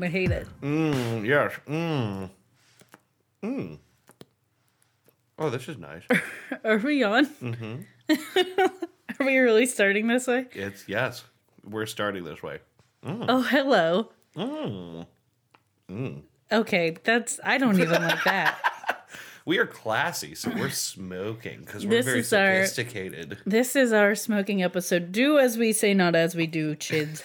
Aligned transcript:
gonna 0.00 0.10
hate 0.10 0.30
it. 0.30 0.46
Mm, 0.62 1.24
yes. 1.26 1.52
Mm. 1.68 2.30
Mm. 3.42 3.78
Oh, 5.38 5.50
this 5.50 5.68
is 5.68 5.78
nice. 5.78 6.02
Are 6.64 6.78
we 6.78 7.02
on? 7.04 7.26
Mm-hmm. 7.26 7.82
are 9.20 9.26
we 9.26 9.36
really 9.38 9.66
starting 9.66 10.08
this 10.08 10.26
way? 10.26 10.46
it's 10.52 10.88
yes. 10.88 11.24
We're 11.64 11.86
starting 11.86 12.24
this 12.24 12.42
way. 12.42 12.58
Oh, 13.04 13.42
hello. 13.42 14.10
Mm. 14.36 16.22
Okay, 16.50 16.96
that's 17.04 17.38
I 17.44 17.58
don't 17.58 17.78
even 17.80 18.02
like 18.02 18.24
that. 18.24 18.58
We 19.44 19.56
are 19.56 19.66
classy, 19.66 20.34
so 20.34 20.50
we're 20.50 20.68
smoking 20.68 21.60
because 21.60 21.82
we're 21.82 21.90
This 21.90 22.04
very 22.04 22.18
is 22.18 22.32
our- 22.34 22.66
sophisticated. 22.66 23.38
This 23.46 23.76
is 23.76 23.94
our 23.94 24.14
smoking 24.14 24.62
episode. 24.62 25.10
Do 25.10 25.38
as 25.38 25.56
we 25.56 25.72
say, 25.72 25.94
not 25.94 26.14
as 26.14 26.34
we 26.36 26.46
do, 26.46 26.76
chids. 26.76 27.22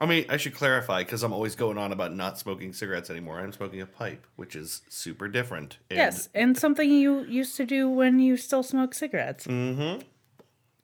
I 0.00 0.06
mean, 0.06 0.26
I 0.28 0.36
should 0.36 0.54
clarify 0.54 1.02
because 1.02 1.22
I'm 1.22 1.32
always 1.32 1.56
going 1.56 1.76
on 1.78 1.92
about 1.92 2.14
not 2.14 2.38
smoking 2.38 2.72
cigarettes 2.72 3.10
anymore. 3.10 3.40
I'm 3.40 3.52
smoking 3.52 3.80
a 3.80 3.86
pipe, 3.86 4.26
which 4.36 4.54
is 4.54 4.82
super 4.88 5.28
different. 5.28 5.78
And 5.90 5.96
yes, 5.96 6.28
and 6.34 6.56
something 6.56 6.90
you 6.90 7.24
used 7.24 7.56
to 7.56 7.66
do 7.66 7.88
when 7.88 8.18
you 8.20 8.36
still 8.36 8.62
smoke 8.62 8.94
cigarettes. 8.94 9.46
Mm-hmm. 9.46 10.02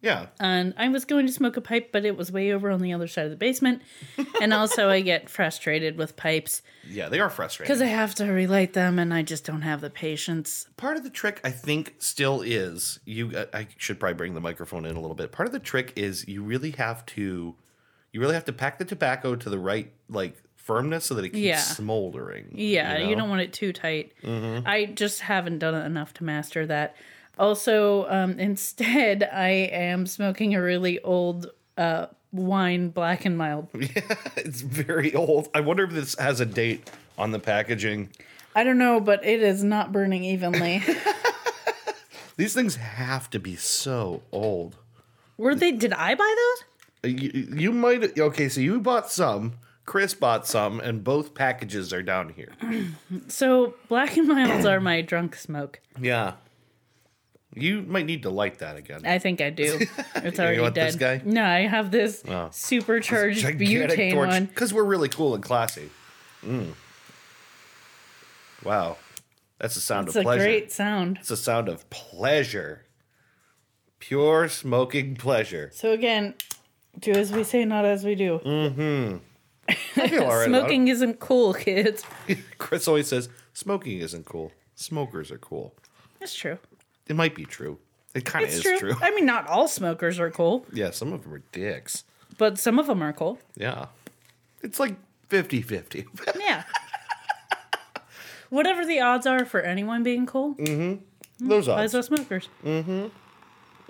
Yeah. 0.01 0.27
And 0.39 0.75
I 0.77 0.89
was 0.91 1.07
going 1.07 1.27
to 1.27 1.33
smoke 1.33 1.57
a 1.57 1.63
pipe, 1.63 1.89
but 1.91 2.05
it 2.05 2.15
was 2.15 2.31
way 2.31 2.53
over 2.53 2.71
on 2.71 2.83
the 2.83 2.93
other 2.93 3.09
side 3.09 3.25
of 3.25 3.31
the 3.31 3.39
basement. 3.39 3.81
and 4.43 4.53
also, 4.53 4.91
I 4.91 5.01
get 5.01 5.31
frustrated 5.31 5.97
with 5.97 6.15
pipes 6.15 6.61
Yeah, 6.87 7.09
they 7.09 7.21
are 7.21 7.31
frustrating. 7.31 7.73
because 7.73 7.81
I 7.81 7.87
have 7.87 8.15
to 8.17 8.27
relight 8.27 8.75
them, 8.75 8.99
and 8.99 9.15
I 9.15 9.23
just 9.23 9.47
don't 9.47 9.63
have 9.63 9.81
the 9.81 9.89
patience. 9.89 10.67
part 10.77 10.99
of 10.99 11.05
the 11.05 11.11
trick 11.11 11.41
i 11.45 11.51
think 11.51 11.95
still 11.99 12.43
is 12.43 12.99
you 13.07 13.31
uh, 13.35 13.47
i 13.55 13.67
should 13.79 13.99
probably 13.99 14.15
bring 14.15 14.35
the 14.35 14.41
microphone 14.41 14.85
in 14.85 14.95
a 14.97 15.01
little 15.01 15.15
bit 15.15 15.33
part 15.33 15.47
of 15.47 15.53
the 15.53 15.59
trick 15.59 15.93
is 15.97 16.27
you 16.29 16.43
really 16.43 16.73
have 16.73 17.05
to 17.07 17.55
you 18.15 18.21
really 18.21 18.35
have 18.35 18.45
to 18.47 18.53
pack 18.53 18.79
the 18.79 18.85
tobacco 18.85 19.35
to 19.35 19.51
the 19.51 19.59
right 19.59 19.91
like 20.09 20.41
firmness 20.57 21.05
so 21.05 21.15
that 21.17 21.25
it 21.25 21.31
keeps 21.31 21.43
Yeah. 21.45 21.59
smoldering 21.59 22.47
Yeah, 22.55 22.97
you, 22.99 23.11
know? 23.11 23.21
don't 23.23 23.29
want 23.29 23.43
it 23.43 23.53
too 23.53 23.73
tight. 23.73 24.13
I 24.25 24.87
just 24.95 25.21
haven't 25.21 25.59
done 25.59 25.75
it 25.75 25.85
enough 25.85 26.15
to 26.15 26.25
master 26.25 26.65
that. 26.67 26.95
Also, 27.39 28.09
um, 28.09 28.39
instead, 28.49 29.29
I 29.31 29.49
am 29.73 30.07
smoking 30.07 30.55
a 30.55 30.63
really 30.63 31.01
old 31.01 31.51
uh, 31.77 32.07
wine, 32.33 32.89
black 32.91 33.25
and 33.25 33.37
mild. 33.37 33.69
Yeah, 33.75 34.17
it's 34.37 34.61
very 34.63 35.13
old 35.15 35.49
i 35.55 35.61
wonder 35.61 35.83
if 35.85 35.91
this 35.91 36.15
has 36.19 36.41
a 36.41 36.47
date 36.47 36.89
on 37.19 37.33
the 37.33 37.39
packaging 37.41 38.11
I 38.57 38.63
don't 38.63 38.79
know, 38.79 39.01
but 39.01 39.25
it 39.25 39.43
is 39.43 39.65
not 39.65 39.91
burning 39.91 40.23
evenly. 40.23 40.81
these 42.37 42.55
things 42.55 42.77
have 42.77 43.29
to 43.31 43.39
be 43.41 43.57
so 43.57 44.23
old 44.33 44.77
Were 45.37 45.55
they? 45.57 45.73
Did 45.73 45.93
I 45.93 46.15
buy 46.15 46.35
those? 46.37 46.65
You, 47.07 47.49
you 47.57 47.73
might 47.73 48.19
okay 48.19 48.49
so 48.49 48.61
you 48.61 48.81
bought 48.81 49.11
some 49.11 49.55
chris 49.87 50.15
bought 50.15 50.47
some 50.47 50.81
and 50.81 51.05
both 51.05 51.35
packages 51.35 51.93
are 51.93 52.03
down 52.03 52.31
here 52.31 52.53
So 53.29 53.75
black 53.89 54.17
and 54.17 54.27
milds 54.29 54.65
are 54.67 54.81
my 54.81 55.01
drunk 55.03 55.37
smoke. 55.37 55.81
yeah 56.01 56.35
you 57.57 57.83
might 57.83 58.05
need 58.07 58.23
to 58.25 58.31
light 58.31 58.59
that 58.59 58.77
again 58.77 59.03
I 59.07 59.19
think 59.21 59.41
I 59.41 59.51
do. 59.51 59.79
It's 60.17 60.41
already 60.41 60.61
want 60.61 60.75
dead. 60.75 60.89
this 60.89 60.97
guy? 60.97 61.23
No, 61.25 61.45
I 61.45 61.61
have 61.69 61.91
this 61.93 62.23
Oh. 62.27 62.49
supercharged 62.51 63.45
butane 63.45 64.17
one. 64.17 64.47
because 64.47 64.73
we're 64.75 64.83
really 64.85 65.09
cool 65.09 65.35
and 65.37 65.45
classy. 65.45 65.91
Mm. 66.45 66.73
Wow, 68.65 68.97
that's 69.59 69.75
the 69.75 69.81
sound 69.81 70.09
It's 70.09 70.17
of 70.17 70.21
a 70.21 70.25
pleasure. 70.25 70.43
great 70.45 70.73
sound. 70.73 71.19
It's 71.21 71.29
the 71.29 71.37
sound 71.37 71.69
of 71.69 71.89
pleasure, 71.91 72.87
pure 73.99 74.49
smoking 74.49 75.17
pleasure. 75.17 75.71
So 75.75 75.93
again, 75.93 76.35
do 77.01 77.13
as 77.13 77.33
we 77.33 77.45
say, 77.45 77.65
not 77.65 77.85
as 77.85 78.05
we 78.05 78.15
do. 78.15 78.41
Mm-hmm. 78.45 79.17
I 79.69 80.09
feel 80.09 80.25
all 80.25 80.37
right. 80.37 80.47
Smoking 80.49 80.89
isn't 80.89 81.21
cool, 81.21 81.55
kids. 81.55 82.05
Chris 82.59 82.87
always 82.89 83.09
says 83.09 83.29
smoking 83.53 83.99
isn't 83.99 84.25
cool. 84.27 84.53
Smokers 84.75 85.31
are 85.31 85.39
cool. 85.39 85.75
It's 86.21 86.35
true. 86.35 86.59
It 87.07 87.17
might 87.17 87.35
be 87.35 87.45
true. 87.45 87.79
It 88.15 88.25
kind 88.25 88.45
of 88.45 88.51
is 88.51 88.63
true. 88.63 88.95
I 89.01 89.11
mean, 89.11 89.27
not 89.27 89.47
all 89.49 89.67
smokers 89.69 90.21
are 90.21 90.31
cool, 90.31 90.65
Yeah, 90.73 90.91
some 90.91 91.13
of 91.13 91.25
them 91.25 91.35
are 91.35 91.43
dicks. 91.53 92.05
but 92.39 92.59
some 92.59 92.79
of 92.79 92.87
them 92.87 93.03
are 93.03 93.13
cool. 93.13 93.39
Yeah, 93.57 93.87
it's 94.63 94.79
like 94.79 94.95
50-50. 95.31 96.07
Yeah. 96.41 96.63
Whatever 98.51 98.87
the 98.87 99.01
odds 99.01 99.27
are 99.27 99.45
for 99.45 99.61
anyone 99.61 100.03
being 100.05 100.27
cool, 100.27 100.55
mm-hmm. 100.55 101.03
Those 101.49 101.67
odds. 101.69 101.95
as 101.95 101.95
are 101.97 102.03
smokers. 102.03 102.49
Mm-hmm. 102.65 103.07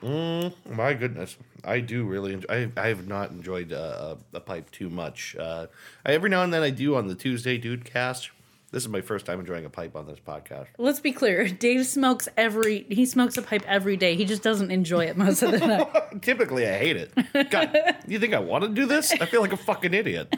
My 0.04 0.94
goodness, 0.94 1.36
I 1.64 1.80
do 1.80 2.04
really. 2.04 2.34
Enjoy, 2.34 2.46
I 2.48 2.70
I 2.76 2.88
have 2.88 3.06
not 3.08 3.30
enjoyed 3.30 3.72
uh, 3.72 4.16
a, 4.32 4.36
a 4.36 4.40
pipe 4.40 4.70
too 4.70 4.90
much. 4.90 5.34
Uh, 5.38 5.66
I, 6.04 6.12
every 6.12 6.30
now 6.30 6.42
and 6.42 6.52
then 6.52 6.62
I 6.62 6.70
do 6.70 6.96
on 6.96 7.08
the 7.08 7.14
Tuesday 7.14 7.58
Dude 7.58 7.84
Cast. 7.84 8.30
This 8.70 8.82
is 8.82 8.88
my 8.88 9.02
first 9.02 9.24
time 9.24 9.38
enjoying 9.38 9.64
a 9.64 9.70
pipe 9.70 9.94
on 9.94 10.04
this 10.08 10.18
podcast. 10.18 10.66
Let's 10.78 10.98
be 10.98 11.12
clear. 11.12 11.48
Dave 11.48 11.86
smokes 11.86 12.28
every. 12.36 12.84
He 12.88 13.06
smokes 13.06 13.36
a 13.36 13.42
pipe 13.42 13.62
every 13.68 13.96
day. 13.96 14.16
He 14.16 14.24
just 14.24 14.42
doesn't 14.42 14.72
enjoy 14.72 15.04
it 15.04 15.16
most 15.16 15.42
of 15.44 15.52
the 15.52 15.60
time. 15.60 15.86
Typically, 16.20 16.66
I 16.66 16.76
hate 16.76 16.96
it. 16.96 17.50
God, 17.50 17.72
you 18.08 18.18
think 18.18 18.34
I 18.34 18.40
want 18.40 18.64
to 18.64 18.68
do 18.68 18.84
this? 18.84 19.12
I 19.12 19.26
feel 19.26 19.42
like 19.42 19.52
a 19.52 19.56
fucking 19.56 19.94
idiot. 19.94 20.34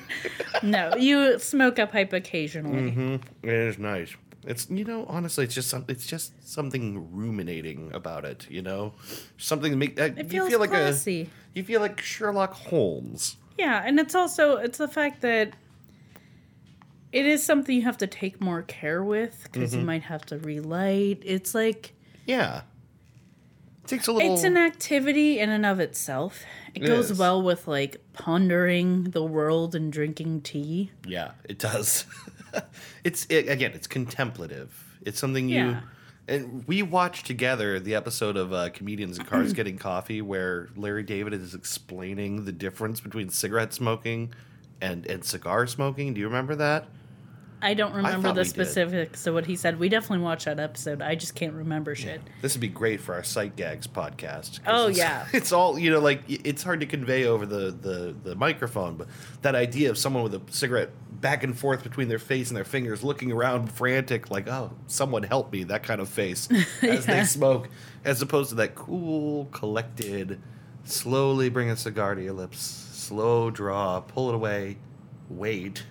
no, 0.64 0.96
you 0.96 1.38
smoke 1.38 1.78
a 1.78 1.86
pipe 1.86 2.12
occasionally. 2.12 3.20
It 3.44 3.48
is 3.48 3.78
nice. 3.78 4.16
It's 4.44 4.70
you 4.70 4.84
know 4.84 5.04
honestly, 5.08 5.44
it's 5.44 5.54
just 5.54 5.68
something. 5.68 5.94
It's 5.94 6.06
just 6.06 6.32
something 6.48 7.12
ruminating 7.12 7.90
about 7.92 8.24
it. 8.24 8.46
You 8.48 8.62
know, 8.62 8.94
something 9.36 9.70
to 9.72 9.76
make 9.76 9.98
uh, 10.00 10.10
It 10.16 10.32
you 10.32 10.48
feel 10.48 10.60
like 10.60 10.70
classy. 10.70 11.22
a 11.22 11.58
you 11.58 11.64
feel 11.64 11.80
like 11.80 12.00
Sherlock 12.00 12.52
Holmes. 12.54 13.36
Yeah, 13.58 13.82
and 13.84 13.98
it's 13.98 14.14
also 14.14 14.56
it's 14.56 14.78
the 14.78 14.86
fact 14.88 15.20
that 15.22 15.54
it 17.10 17.26
is 17.26 17.42
something 17.42 17.74
you 17.74 17.82
have 17.82 17.98
to 17.98 18.06
take 18.06 18.40
more 18.40 18.62
care 18.62 19.02
with 19.02 19.40
because 19.44 19.70
Mm-hmm. 19.72 19.80
you 19.80 19.86
might 19.86 20.02
have 20.04 20.24
to 20.26 20.38
relight. 20.38 21.22
It's 21.24 21.54
like 21.54 21.94
Yeah, 22.26 22.62
it 23.84 23.88
takes 23.88 24.06
a 24.06 24.12
little. 24.12 24.32
it's 24.34 24.44
an 24.44 24.56
activity 24.56 25.40
in 25.40 25.50
and 25.50 25.66
of 25.66 25.80
itself. 25.80 26.44
It, 26.74 26.82
It 26.84 26.86
goes 26.86 27.10
is. 27.10 27.18
well 27.18 27.42
with 27.42 27.66
like 27.66 27.96
pondering 28.12 29.04
the 29.10 29.24
world 29.24 29.74
and 29.74 29.92
drinking 29.92 30.42
tea. 30.42 30.92
Yeah, 31.06 31.32
it 31.44 31.58
does. 31.58 32.04
it's 33.04 33.26
it, 33.28 33.48
again, 33.48 33.72
it's 33.74 33.86
contemplative. 33.86 34.96
It's 35.02 35.18
something 35.18 35.48
you 35.48 35.56
Yeah. 35.56 35.80
and 36.26 36.66
we 36.66 36.82
watched 36.82 37.26
together 37.26 37.78
the 37.80 37.94
episode 37.94 38.36
of 38.36 38.52
uh, 38.52 38.70
comedians 38.70 39.18
in 39.18 39.24
cars 39.24 39.52
getting 39.52 39.78
coffee, 39.78 40.20
where 40.22 40.68
Larry 40.76 41.02
David 41.02 41.32
is 41.32 41.54
explaining 41.54 42.44
the 42.44 42.52
difference 42.52 43.00
between 43.00 43.28
cigarette 43.30 43.72
smoking 43.72 44.32
and 44.80 45.06
and 45.06 45.24
cigar 45.24 45.66
smoking. 45.66 46.14
Do 46.14 46.20
you 46.20 46.26
remember 46.26 46.54
that? 46.56 46.88
I 47.60 47.74
don't 47.74 47.92
remember 47.94 48.28
thought 48.28 48.34
the 48.36 48.40
we 48.40 48.44
did. 48.44 48.50
specifics 48.50 49.26
of 49.26 49.34
what 49.34 49.46
he 49.46 49.56
said. 49.56 49.78
We 49.80 49.88
definitely 49.88 50.24
watched 50.24 50.44
that 50.44 50.60
episode. 50.60 51.02
I 51.02 51.14
just 51.16 51.34
can't 51.34 51.54
remember 51.54 51.94
shit. 51.94 52.20
This 52.40 52.54
would 52.54 52.60
be 52.60 52.68
great 52.68 53.00
for 53.00 53.14
our 53.14 53.24
sight 53.24 53.56
gags 53.56 53.86
podcast. 53.86 54.60
Oh, 54.66 54.84
it's- 54.88 54.98
yeah. 54.98 55.26
it's 55.32 55.50
all 55.52 55.78
you 55.78 55.90
know. 55.90 55.98
Like 55.98 56.22
it's 56.28 56.62
hard 56.62 56.80
to 56.80 56.86
convey 56.86 57.24
over 57.26 57.46
the, 57.46 57.70
the 57.72 58.14
the 58.22 58.34
microphone, 58.36 58.96
but 58.96 59.08
that 59.42 59.54
idea 59.54 59.90
of 59.90 59.98
someone 59.98 60.22
with 60.22 60.34
a 60.34 60.42
cigarette 60.50 60.90
back 61.20 61.42
and 61.42 61.58
forth 61.58 61.82
between 61.82 62.06
their 62.08 62.20
face 62.20 62.48
and 62.48 62.56
their 62.56 62.64
fingers, 62.64 63.02
looking 63.02 63.32
around 63.32 63.72
frantic, 63.72 64.30
like 64.30 64.46
"Oh, 64.48 64.70
someone 64.86 65.24
help 65.24 65.52
me!" 65.52 65.64
That 65.64 65.82
kind 65.82 66.00
of 66.00 66.08
face 66.08 66.48
as 66.82 67.06
they 67.06 67.24
smoke, 67.24 67.68
as 68.04 68.22
opposed 68.22 68.50
to 68.50 68.54
that 68.56 68.76
cool, 68.76 69.46
collected, 69.46 70.40
slowly 70.84 71.48
bring 71.48 71.70
a 71.70 71.76
cigar 71.76 72.14
to 72.14 72.22
your 72.22 72.34
lips, 72.34 72.60
slow 72.60 73.50
draw, 73.50 73.98
pull 74.00 74.28
it 74.28 74.34
away, 74.36 74.76
wait, 75.28 75.82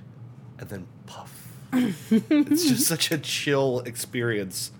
and 0.59 0.69
then 0.69 0.87
puff. 1.07 1.36
it's 1.73 2.67
just 2.67 2.87
such 2.87 3.11
a 3.11 3.17
chill 3.17 3.79
experience 3.81 4.71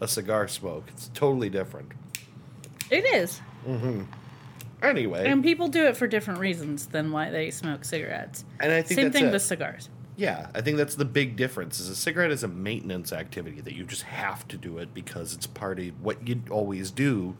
a 0.00 0.08
cigar 0.08 0.48
smoke. 0.48 0.84
It's 0.88 1.08
totally 1.14 1.48
different. 1.48 1.92
It 2.90 3.04
is. 3.04 3.40
Mm-hmm. 3.66 4.02
Anyway, 4.82 5.26
And 5.26 5.42
people 5.42 5.68
do 5.68 5.86
it 5.86 5.96
for 5.96 6.06
different 6.06 6.40
reasons 6.40 6.86
than 6.86 7.10
why 7.10 7.30
they 7.30 7.50
smoke 7.50 7.84
cigarettes. 7.84 8.44
and 8.60 8.70
I 8.70 8.82
think 8.82 9.00
Same 9.00 9.12
thing 9.12 9.26
it. 9.26 9.32
with 9.32 9.40
cigars. 9.40 9.88
yeah, 10.16 10.48
I 10.54 10.60
think 10.60 10.76
that's 10.76 10.96
the 10.96 11.06
big 11.06 11.36
difference. 11.36 11.80
Is 11.80 11.88
a 11.88 11.96
cigarette 11.96 12.30
is 12.30 12.42
a 12.44 12.48
maintenance 12.48 13.10
activity 13.12 13.62
that 13.62 13.74
you 13.74 13.84
just 13.84 14.02
have 14.02 14.46
to 14.48 14.58
do 14.58 14.76
it 14.78 14.92
because 14.92 15.32
it's 15.32 15.46
part 15.46 15.78
of 15.78 15.86
what 16.02 16.28
you 16.28 16.42
always 16.50 16.90
do. 16.90 17.34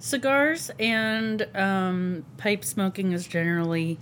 Cigars 0.00 0.70
and 0.80 1.46
um, 1.54 2.24
pipe 2.38 2.64
smoking 2.64 3.12
is 3.12 3.26
generally 3.26 3.98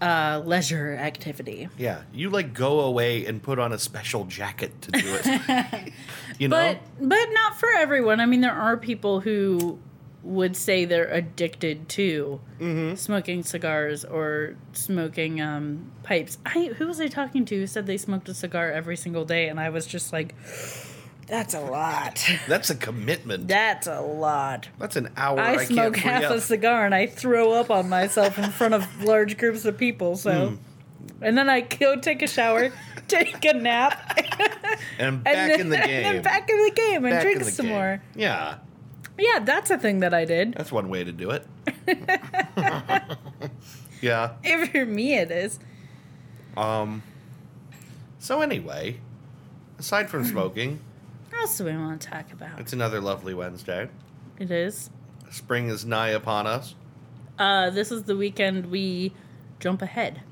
uh, 0.00 0.42
leisure 0.44 0.94
activity. 0.94 1.68
Yeah, 1.78 2.02
you 2.12 2.30
like 2.30 2.52
go 2.54 2.80
away 2.80 3.26
and 3.26 3.42
put 3.42 3.58
on 3.58 3.72
a 3.72 3.78
special 3.78 4.24
jacket 4.24 4.80
to 4.82 4.90
do 4.92 5.18
it. 5.22 5.92
you 6.38 6.48
know, 6.48 6.56
But 6.56 6.78
but 7.08 7.26
not 7.32 7.58
for 7.58 7.68
everyone. 7.76 8.20
I 8.20 8.26
mean, 8.26 8.40
there 8.40 8.52
are 8.54 8.76
people 8.76 9.20
who 9.20 9.78
would 10.22 10.54
say 10.54 10.84
they're 10.84 11.08
addicted 11.10 11.88
to 11.88 12.40
Mm-hmm. 12.60 12.94
smoking 12.96 13.42
cigars 13.42 14.04
or 14.04 14.54
smoking 14.74 15.40
um, 15.40 15.90
pipes. 16.02 16.36
I 16.44 16.72
who 16.76 16.86
was 16.88 17.00
I 17.00 17.08
talking 17.08 17.46
to 17.46 17.56
who 17.56 17.66
said 17.66 17.86
they 17.86 17.96
smoked 17.96 18.28
a 18.28 18.34
cigar 18.34 18.70
every 18.70 18.98
single 18.98 19.24
day, 19.24 19.48
and 19.48 19.58
I 19.58 19.70
was 19.70 19.86
just 19.86 20.12
like, 20.12 20.34
"That's 21.30 21.54
a 21.54 21.60
lot. 21.60 22.22
that's 22.48 22.68
a 22.70 22.74
commitment. 22.74 23.48
That's 23.48 23.86
a 23.86 24.00
lot." 24.00 24.68
that's 24.78 24.96
an 24.96 25.08
hour. 25.16 25.40
I, 25.40 25.54
I, 25.54 25.64
smoke 25.64 25.96
half 25.96 26.24
up. 26.24 26.32
a 26.32 26.40
cigar 26.40 26.84
and 26.84 26.94
I 26.94 27.06
throw 27.06 27.52
up 27.52 27.70
on 27.70 27.88
myself 27.88 28.38
in 28.38 28.50
front 28.50 28.74
of 28.74 29.02
large 29.04 29.38
groups 29.38 29.64
of 29.64 29.78
people. 29.78 30.16
So 30.16 30.48
Hmm. 30.50 30.54
And 31.22 31.36
then 31.38 31.48
I 31.48 31.60
go 31.62 31.96
take 31.96 32.20
a 32.22 32.26
shower, 32.26 32.70
take 33.08 33.42
a 33.44 33.54
nap, 33.54 33.98
And 34.98 35.24
back 35.24 35.34
and 35.36 35.50
then, 35.50 35.60
in 35.60 35.68
the 35.70 35.78
and 35.78 35.86
game. 35.86 36.02
then 36.02 36.22
back 36.22 36.48
in 36.50 36.56
the 36.56 36.70
game 36.72 37.04
and 37.06 37.12
Back 37.14 37.22
drink 37.22 37.42
some 37.44 37.66
game. 37.66 37.74
more. 37.74 38.02
Yeah, 38.14 38.56
Yeah, 39.18 39.38
that's 39.40 39.70
a 39.70 39.78
thing 39.78 40.00
that 40.00 40.12
I 40.14 40.24
did. 40.26 40.54
that's 40.54 40.70
one 40.72 40.88
way 40.90 41.04
to 41.04 41.12
do 41.12 41.30
it. 41.30 41.46
yeah. 44.00 44.32
If 44.42 44.70
for 44.72 44.84
me, 44.86 45.14
it 45.14 45.30
is. 45.30 45.58
Um. 46.56 47.02
So 48.18 48.40
anyway, 48.42 49.00
aside 49.78 50.10
from 50.10 50.24
smoking, 50.34 50.80
else 51.40 51.58
do 51.58 51.64
we 51.64 51.76
want 51.76 52.00
to 52.00 52.08
talk 52.08 52.32
about? 52.32 52.58
it's 52.60 52.72
another 52.72 53.00
lovely 53.00 53.34
Wednesday. 53.34 53.88
It 54.38 54.50
is. 54.50 54.90
Spring 55.30 55.68
is 55.68 55.84
nigh 55.84 56.10
upon 56.10 56.46
us. 56.46 56.74
Uh, 57.38 57.70
this 57.70 57.90
is 57.90 58.02
the 58.04 58.16
weekend 58.16 58.66
we 58.66 59.12
jump 59.58 59.82
ahead. 59.82 60.22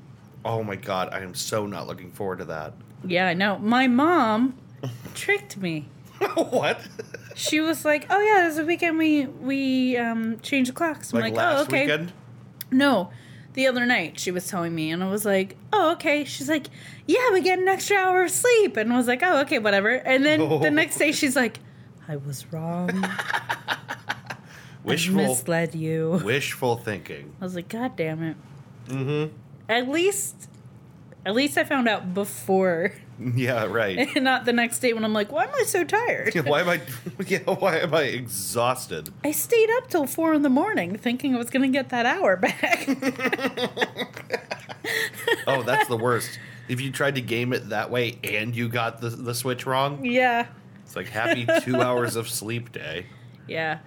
Oh 0.45 0.63
my 0.63 0.75
god, 0.75 1.09
I 1.11 1.19
am 1.19 1.33
so 1.33 1.65
not 1.65 1.87
looking 1.87 2.11
forward 2.11 2.39
to 2.39 2.45
that. 2.45 2.73
Yeah, 3.03 3.27
I 3.27 3.33
know. 3.33 3.57
My 3.59 3.87
mom 3.87 4.57
tricked 5.13 5.57
me. 5.57 5.89
what? 6.33 6.81
She 7.35 7.59
was 7.61 7.85
like, 7.85 8.05
"Oh 8.09 8.19
yeah, 8.19 8.41
there's 8.41 8.57
a 8.57 8.65
weekend 8.65 8.97
we 8.97 9.25
we 9.25 9.97
um 9.97 10.39
change 10.41 10.67
the 10.67 10.73
clocks." 10.73 11.13
I'm 11.13 11.21
like, 11.21 11.33
like, 11.33 11.37
last 11.37 11.59
"Oh 11.59 11.63
okay." 11.63 11.81
weekend? 11.83 12.11
No, 12.71 13.09
the 13.53 13.67
other 13.67 13.85
night 13.85 14.19
she 14.19 14.31
was 14.31 14.47
telling 14.47 14.73
me, 14.75 14.91
and 14.91 15.03
I 15.03 15.09
was 15.09 15.25
like, 15.25 15.55
"Oh 15.73 15.91
okay." 15.93 16.23
She's 16.25 16.49
like, 16.49 16.67
"Yeah, 17.07 17.31
we 17.33 17.41
get 17.41 17.59
an 17.59 17.67
extra 17.67 17.97
hour 17.97 18.23
of 18.23 18.31
sleep," 18.31 18.77
and 18.77 18.91
I 18.93 18.97
was 18.97 19.07
like, 19.07 19.21
"Oh 19.23 19.41
okay, 19.41 19.59
whatever." 19.59 19.89
And 19.89 20.25
then 20.25 20.41
Oh. 20.41 20.59
the 20.59 20.71
next 20.71 20.97
day 20.97 21.11
she's 21.11 21.35
like, 21.35 21.59
"I 22.07 22.15
was 22.17 22.51
wrong. 22.53 22.89
I 24.85 24.97
misled 25.09 25.75
you." 25.75 26.21
wishful 26.23 26.77
thinking. 26.77 27.33
I 27.41 27.43
was 27.43 27.55
like, 27.55 27.69
"God 27.69 27.95
damn 27.95 28.23
it." 28.23 28.37
Mm-hmm. 28.87 29.33
At 29.67 29.87
least, 29.89 30.49
at 31.25 31.35
least 31.35 31.57
I 31.57 31.63
found 31.63 31.87
out 31.87 32.13
before, 32.13 32.93
Yeah, 33.35 33.65
right. 33.65 33.97
and 34.15 34.23
not 34.23 34.45
the 34.45 34.53
next 34.53 34.79
day 34.79 34.93
when 34.93 35.03
I'm 35.03 35.13
like, 35.13 35.31
"Why 35.31 35.43
am 35.43 35.53
I 35.53 35.63
so 35.63 35.83
tired?" 35.83 36.33
why 36.45 36.61
am 36.61 36.69
I? 36.69 36.81
Yeah, 37.27 37.39
why 37.39 37.79
am 37.79 37.93
I 37.93 38.03
exhausted? 38.03 39.09
I 39.23 39.31
stayed 39.31 39.69
up 39.77 39.89
till 39.89 40.07
four 40.07 40.33
in 40.33 40.41
the 40.41 40.49
morning 40.49 40.97
thinking 40.97 41.35
I 41.35 41.37
was 41.37 41.49
gonna 41.49 41.67
get 41.67 41.89
that 41.89 42.05
hour 42.05 42.37
back. 42.37 42.87
Oh, 45.45 45.63
that's 45.63 45.87
the 45.87 45.97
worst. 45.97 46.39
If 46.67 46.79
you 46.79 46.91
tried 46.91 47.15
to 47.15 47.21
game 47.21 47.53
it 47.53 47.69
that 47.69 47.91
way 47.91 48.17
and 48.23 48.55
you 48.55 48.69
got 48.69 49.01
the 49.01 49.09
the 49.09 49.35
switch 49.35 49.65
wrong, 49.65 50.05
yeah. 50.05 50.47
it's 50.85 50.95
like 50.95 51.09
happy 51.09 51.45
two 51.61 51.81
hours 51.81 52.15
of 52.15 52.29
sleep 52.29 52.71
day. 52.71 53.07
Yeah. 53.47 53.79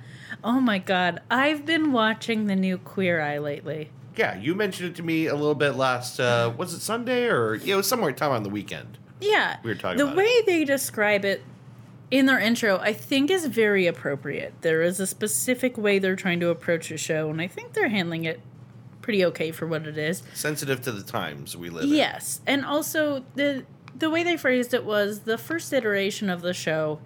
Oh 0.44 0.60
my 0.60 0.78
god. 0.78 1.20
I've 1.30 1.64
been 1.64 1.92
watching 1.92 2.46
the 2.46 2.56
new 2.56 2.78
Queer 2.78 3.20
Eye 3.20 3.38
lately. 3.38 3.90
Yeah, 4.16 4.36
you 4.36 4.54
mentioned 4.54 4.90
it 4.90 4.96
to 4.96 5.02
me 5.02 5.26
a 5.26 5.34
little 5.34 5.54
bit 5.54 5.72
last. 5.72 6.20
Uh, 6.20 6.52
was 6.56 6.74
it 6.74 6.80
Sunday 6.80 7.28
or 7.28 7.54
yeah, 7.54 7.74
it 7.74 7.76
was 7.76 7.86
somewhere 7.86 8.12
time 8.12 8.32
on 8.32 8.42
the 8.42 8.50
weekend. 8.50 8.98
Yeah. 9.20 9.58
We 9.62 9.70
were 9.70 9.76
talking 9.76 9.98
the 9.98 10.14
way 10.14 10.42
they 10.46 10.64
describe 10.64 11.24
it 11.24 11.42
in 12.10 12.26
their 12.26 12.38
intro, 12.38 12.78
I 12.78 12.92
think 12.92 13.30
is 13.30 13.46
very 13.46 13.86
appropriate. 13.86 14.52
There 14.60 14.82
is 14.82 15.00
a 15.00 15.06
specific 15.06 15.78
way 15.78 15.98
they're 15.98 16.14
trying 16.14 16.40
to 16.40 16.50
approach 16.50 16.90
a 16.90 16.98
show, 16.98 17.30
and 17.30 17.40
I 17.40 17.46
think 17.46 17.72
they're 17.72 17.88
handling 17.88 18.24
it 18.24 18.40
pretty 19.00 19.24
okay 19.24 19.50
for 19.50 19.66
what 19.66 19.86
it 19.86 19.96
is. 19.96 20.22
Sensitive 20.34 20.82
to 20.82 20.92
the 20.92 21.02
times 21.02 21.56
we 21.56 21.70
live 21.70 21.84
in. 21.84 21.90
Yes. 21.90 22.40
And 22.46 22.64
also 22.64 23.24
the 23.34 23.64
the 23.94 24.10
way 24.10 24.22
they 24.22 24.36
phrased 24.36 24.74
it 24.74 24.84
was 24.84 25.20
the 25.20 25.38
first 25.38 25.72
iteration 25.72 26.28
of 26.28 26.42
the 26.42 26.54
show 26.54 27.00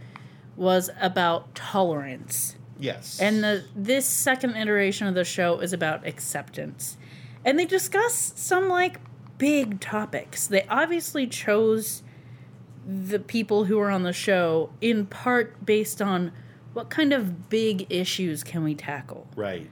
was 0.56 0.90
about 1.00 1.54
tolerance. 1.54 2.56
Yes. 2.78 3.20
And 3.20 3.42
the 3.42 3.64
this 3.74 4.06
second 4.06 4.56
iteration 4.56 5.06
of 5.06 5.14
the 5.14 5.24
show 5.24 5.60
is 5.60 5.72
about 5.72 6.06
acceptance. 6.06 6.96
And 7.44 7.58
they 7.58 7.64
discuss 7.64 8.32
some 8.36 8.68
like 8.68 9.00
big 9.38 9.80
topics. 9.80 10.46
They 10.46 10.66
obviously 10.68 11.26
chose 11.26 12.02
the 12.86 13.18
people 13.18 13.64
who 13.64 13.78
are 13.80 13.90
on 13.90 14.02
the 14.02 14.12
show 14.12 14.70
in 14.80 15.06
part 15.06 15.64
based 15.64 16.00
on 16.00 16.32
what 16.72 16.90
kind 16.90 17.12
of 17.12 17.48
big 17.48 17.86
issues 17.90 18.44
can 18.44 18.62
we 18.62 18.74
tackle. 18.74 19.26
right. 19.34 19.68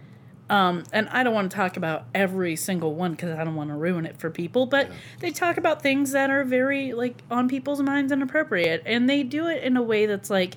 Um, 0.50 0.85
and 0.93 1.09
I 1.09 1.23
don't 1.23 1.33
want 1.33 1.50
to 1.50 1.57
talk 1.57 1.79
about 1.79 2.05
every 2.15 2.55
single 2.55 2.95
one 2.95 3.12
because 3.12 3.31
I 3.31 3.45
don't 3.45 3.55
want 3.55 3.71
to 3.71 3.77
ruin 3.77 4.05
it 4.05 4.19
for 4.19 4.29
people. 4.29 4.67
But 4.67 4.91
they 5.21 5.31
talk 5.31 5.57
about 5.57 5.81
things 5.83 6.12
that 6.12 6.29
are 6.29 6.45
very 6.45 6.93
like 6.93 7.23
on 7.31 7.49
people's 7.49 7.81
minds 7.81 8.12
and 8.12 8.23
appropriate, 8.23 8.83
and 8.85 9.09
they 9.09 9.23
do 9.23 9.47
it 9.49 9.62
in 9.62 9.77
a 9.77 9.83
way 9.83 10.07
that's 10.07 10.31
like. 10.31 10.57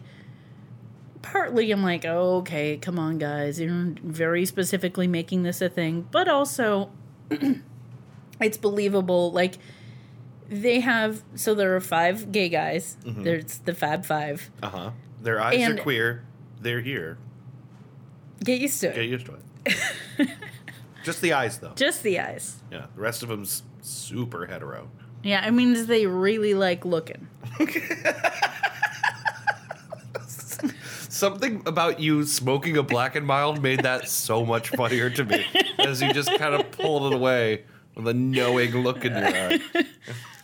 Partly, 1.32 1.72
I'm 1.72 1.84
like, 1.84 2.06
oh, 2.06 2.38
okay, 2.38 2.78
come 2.78 2.98
on, 2.98 3.18
guys, 3.18 3.60
you're 3.60 3.94
very 4.04 4.46
specifically 4.46 5.08
making 5.08 5.44
this 5.44 5.62
a 5.62 5.70
thing, 5.70 6.08
but 6.12 6.28
also, 6.28 6.90
it's 8.40 8.58
believable. 8.58 9.32
Like, 9.32 9.56
they 10.50 10.80
have 10.80 11.24
so 11.36 11.54
there 11.54 11.76
are 11.76 11.82
five 11.82 12.32
gay 12.32 12.48
guys. 12.50 12.96
There's 13.06 13.58
the 13.60 13.74
Fab 13.74 14.06
Five. 14.06 14.50
Uh 14.64 14.70
huh. 14.70 14.92
Their 15.22 15.42
eyes 15.42 15.60
And- 15.62 15.80
are 15.80 15.82
queer. 15.84 16.24
They're 16.62 16.82
here. 16.82 17.18
Get 18.44 18.62
used 18.62 18.80
to 18.82 18.90
it. 18.90 18.96
Get 18.96 19.06
used 19.06 19.26
to 19.26 19.36
it. 19.66 20.30
Just 21.04 21.22
the 21.22 21.34
eyes, 21.34 21.58
though. 21.60 21.74
Just 21.76 22.04
the 22.04 22.20
eyes. 22.20 22.62
Yeah. 22.72 22.86
The 22.96 23.02
rest 23.02 23.24
of 23.24 23.30
them's 23.30 23.64
super 23.82 24.46
hetero. 24.46 24.90
Yeah, 25.24 25.46
it 25.46 25.52
means 25.52 25.88
they 25.88 26.06
really 26.06 26.54
like 26.54 26.86
looking. 26.86 27.28
Something 31.18 31.64
about 31.66 32.00
you 32.00 32.24
smoking 32.26 32.78
a 32.78 32.83
black 32.83 33.16
and 33.16 33.26
mild 33.26 33.62
made 33.62 33.81
that 33.83 34.07
so 34.07 34.45
much 34.45 34.69
funnier 34.69 35.09
to 35.09 35.24
me 35.26 35.45
as 35.80 36.02
you 36.02 36.14
just 36.14 36.30
kind 36.38 36.54
of 36.54 36.69
pulled 36.71 37.12
it 37.12 37.16
away 37.16 37.64
with 37.95 38.07
a 38.07 38.14
knowing 38.14 38.71
look 38.83 39.04
in 39.04 39.14
your 39.14 39.26
eye. 39.26 39.59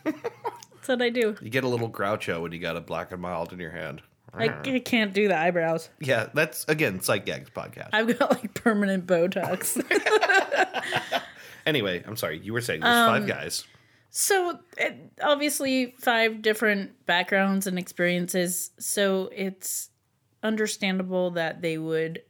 That's 0.03 0.87
what 0.87 1.01
I 1.01 1.09
do. 1.09 1.35
You 1.41 1.49
get 1.49 1.63
a 1.63 1.67
little 1.67 1.89
groucho 1.89 2.41
when 2.41 2.51
you 2.51 2.59
got 2.59 2.75
a 2.75 2.81
black 2.81 3.11
and 3.11 3.21
mild 3.21 3.53
in 3.53 3.59
your 3.59 3.71
hand. 3.71 4.01
I, 4.33 4.45
I 4.65 4.79
can't 4.79 5.13
do 5.13 5.27
the 5.27 5.37
eyebrows. 5.37 5.89
Yeah, 5.99 6.29
that's 6.33 6.65
again 6.67 7.01
Sight 7.01 7.23
Gags 7.25 7.51
podcast. 7.51 7.89
I've 7.93 8.17
got 8.17 8.31
like 8.31 8.53
permanent 8.55 9.05
Botox. 9.05 9.79
Anyway, 11.65 12.03
I'm 12.05 12.17
sorry. 12.17 12.39
You 12.39 12.51
were 12.51 12.61
saying 12.61 12.81
there's 12.81 12.93
Um, 12.95 13.09
five 13.21 13.27
guys. 13.27 13.63
so, 14.09 14.59
it, 14.77 14.97
obviously, 15.21 15.95
five 15.99 16.41
different 16.41 17.05
backgrounds 17.05 17.67
and 17.67 17.79
experiences. 17.79 18.71
So, 18.79 19.29
it's 19.33 19.89
understandable 20.43 21.31
that 21.31 21.61
they 21.61 21.77
would 21.77 22.21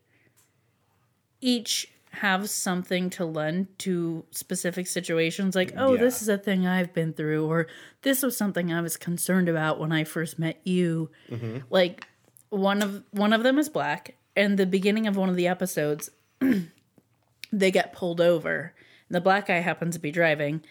each 1.41 1.89
have 2.11 2.47
something 2.49 3.09
to 3.09 3.25
lend 3.25 3.67
to 3.79 4.23
specific 4.31 4.85
situations. 4.87 5.55
Like, 5.55 5.73
oh, 5.75 5.93
Yeah. 5.95 6.01
this 6.01 6.21
is 6.21 6.29
a 6.29 6.37
thing 6.37 6.67
I've 6.67 6.93
been 6.93 7.11
through, 7.13 7.47
or 7.51 7.67
this 8.03 8.21
was 8.21 8.37
something 8.37 8.71
I 8.71 8.81
was 8.81 8.97
concerned 8.97 9.49
about 9.49 9.79
when 9.79 9.91
I 9.91 10.03
first 10.03 10.37
met 10.37 10.59
you. 10.63 11.09
Mm-hmm. 11.29 11.57
Like, 11.71 12.05
one 12.49 12.83
of 12.83 13.03
one 13.11 13.33
of 13.33 13.41
them 13.41 13.57
is 13.57 13.67
black, 13.67 14.15
and 14.35 14.59
the 14.59 14.67
beginning 14.67 15.07
of 15.07 15.17
one 15.17 15.27
of 15.29 15.35
the 15.35 15.47
episodes, 15.47 16.11
they 17.51 17.71
get 17.71 17.93
pulled 17.93 18.21
over. 18.21 18.73
The 19.09 19.19
black 19.21 19.47
guy 19.47 19.57
happens 19.59 19.95
to 19.95 19.99
be 19.99 20.11
driving, 20.11 20.61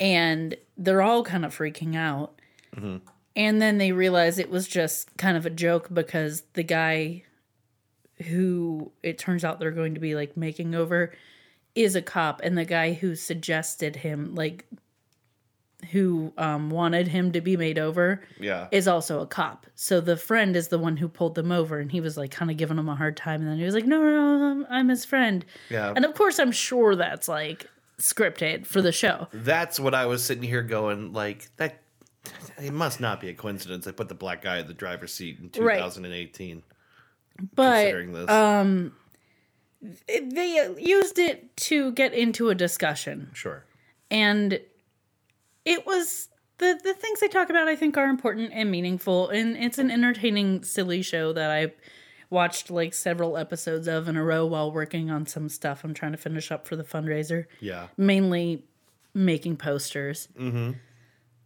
and 0.00 0.56
they're 0.76 1.02
all 1.02 1.22
kind 1.22 1.44
of 1.44 1.56
freaking 1.56 1.94
out. 1.96 2.34
Mm-hmm. 2.76 2.96
And 3.36 3.62
then 3.62 3.78
they 3.78 3.92
realize 3.92 4.38
it 4.38 4.50
was 4.50 4.66
just 4.66 5.16
kind 5.16 5.36
of 5.36 5.46
a 5.46 5.50
joke 5.50 5.88
because 5.92 6.42
the 6.54 6.62
guy 6.64 7.22
who 8.28 8.92
it 9.02 9.18
turns 9.18 9.44
out 9.44 9.60
they're 9.60 9.70
going 9.70 9.94
to 9.94 10.00
be 10.00 10.14
like 10.14 10.36
making 10.36 10.74
over 10.74 11.12
is 11.74 11.94
a 11.94 12.02
cop, 12.02 12.40
and 12.42 12.58
the 12.58 12.64
guy 12.64 12.92
who 12.92 13.14
suggested 13.14 13.94
him, 13.96 14.34
like, 14.34 14.66
who 15.92 16.32
um, 16.36 16.68
wanted 16.68 17.08
him 17.08 17.32
to 17.32 17.40
be 17.40 17.56
made 17.56 17.78
over, 17.78 18.22
Yeah. 18.38 18.66
is 18.72 18.86
also 18.88 19.20
a 19.20 19.26
cop. 19.26 19.66
So 19.76 20.00
the 20.00 20.16
friend 20.16 20.54
is 20.56 20.68
the 20.68 20.78
one 20.78 20.96
who 20.98 21.08
pulled 21.08 21.36
them 21.36 21.50
over, 21.52 21.78
and 21.78 21.90
he 21.90 22.00
was 22.00 22.16
like 22.16 22.32
kind 22.32 22.50
of 22.50 22.56
giving 22.56 22.76
him 22.76 22.88
a 22.88 22.96
hard 22.96 23.16
time. 23.16 23.40
And 23.40 23.48
then 23.50 23.58
he 23.58 23.64
was 23.64 23.74
like, 23.74 23.86
"No, 23.86 24.02
no, 24.02 24.10
no, 24.38 24.44
I'm, 24.50 24.66
I'm 24.68 24.88
his 24.88 25.04
friend." 25.04 25.44
Yeah. 25.70 25.92
And 25.94 26.04
of 26.04 26.14
course, 26.14 26.38
I'm 26.38 26.52
sure 26.52 26.96
that's 26.96 27.28
like 27.28 27.66
scripted 27.98 28.66
for 28.66 28.82
the 28.82 28.92
show. 28.92 29.28
That's 29.32 29.78
what 29.80 29.94
I 29.94 30.06
was 30.06 30.22
sitting 30.24 30.42
here 30.44 30.62
going 30.62 31.12
like 31.12 31.48
that. 31.56 31.79
It 32.62 32.72
must 32.72 33.00
not 33.00 33.20
be 33.20 33.28
a 33.28 33.34
coincidence. 33.34 33.84
They 33.86 33.92
put 33.92 34.08
the 34.08 34.14
black 34.14 34.42
guy 34.42 34.58
in 34.58 34.66
the 34.66 34.74
driver's 34.74 35.12
seat 35.14 35.38
in 35.38 35.44
Right. 35.64 35.76
2018. 35.78 36.62
But 37.54 37.72
Considering 37.82 38.12
this, 38.12 38.92
it- 40.08 40.34
they 40.34 40.58
uh, 40.58 40.74
used 40.76 41.18
it 41.18 41.56
to 41.56 41.92
get 41.92 42.12
into 42.12 42.50
a 42.50 42.54
discussion, 42.54 43.30
sure. 43.32 43.64
and 44.10 44.60
it 45.64 45.86
was 45.86 46.28
the 46.58 46.78
the 46.84 46.92
things 46.92 47.20
they 47.20 47.28
talk 47.28 47.48
about. 47.48 47.66
I 47.68 47.76
think 47.76 47.96
are 47.96 48.08
important 48.08 48.52
and 48.52 48.70
meaningful, 48.70 49.30
and 49.30 49.56
it's 49.56 49.78
an 49.78 49.90
entertaining, 49.90 50.64
silly 50.64 51.00
show 51.00 51.32
that 51.32 51.50
I 51.50 51.72
watched 52.28 52.70
like 52.70 52.92
several 52.92 53.38
episodes 53.38 53.88
of 53.88 54.06
in 54.06 54.16
a 54.18 54.22
row 54.22 54.44
while 54.44 54.70
working 54.70 55.10
on 55.10 55.24
some 55.26 55.48
stuff. 55.48 55.82
I'm 55.82 55.94
trying 55.94 56.12
to 56.12 56.18
finish 56.18 56.52
up 56.52 56.66
for 56.68 56.76
the 56.76 56.84
fundraiser. 56.84 57.46
Yeah. 57.60 57.88
mainly 57.96 58.64
making 59.14 59.56
posters, 59.56 60.28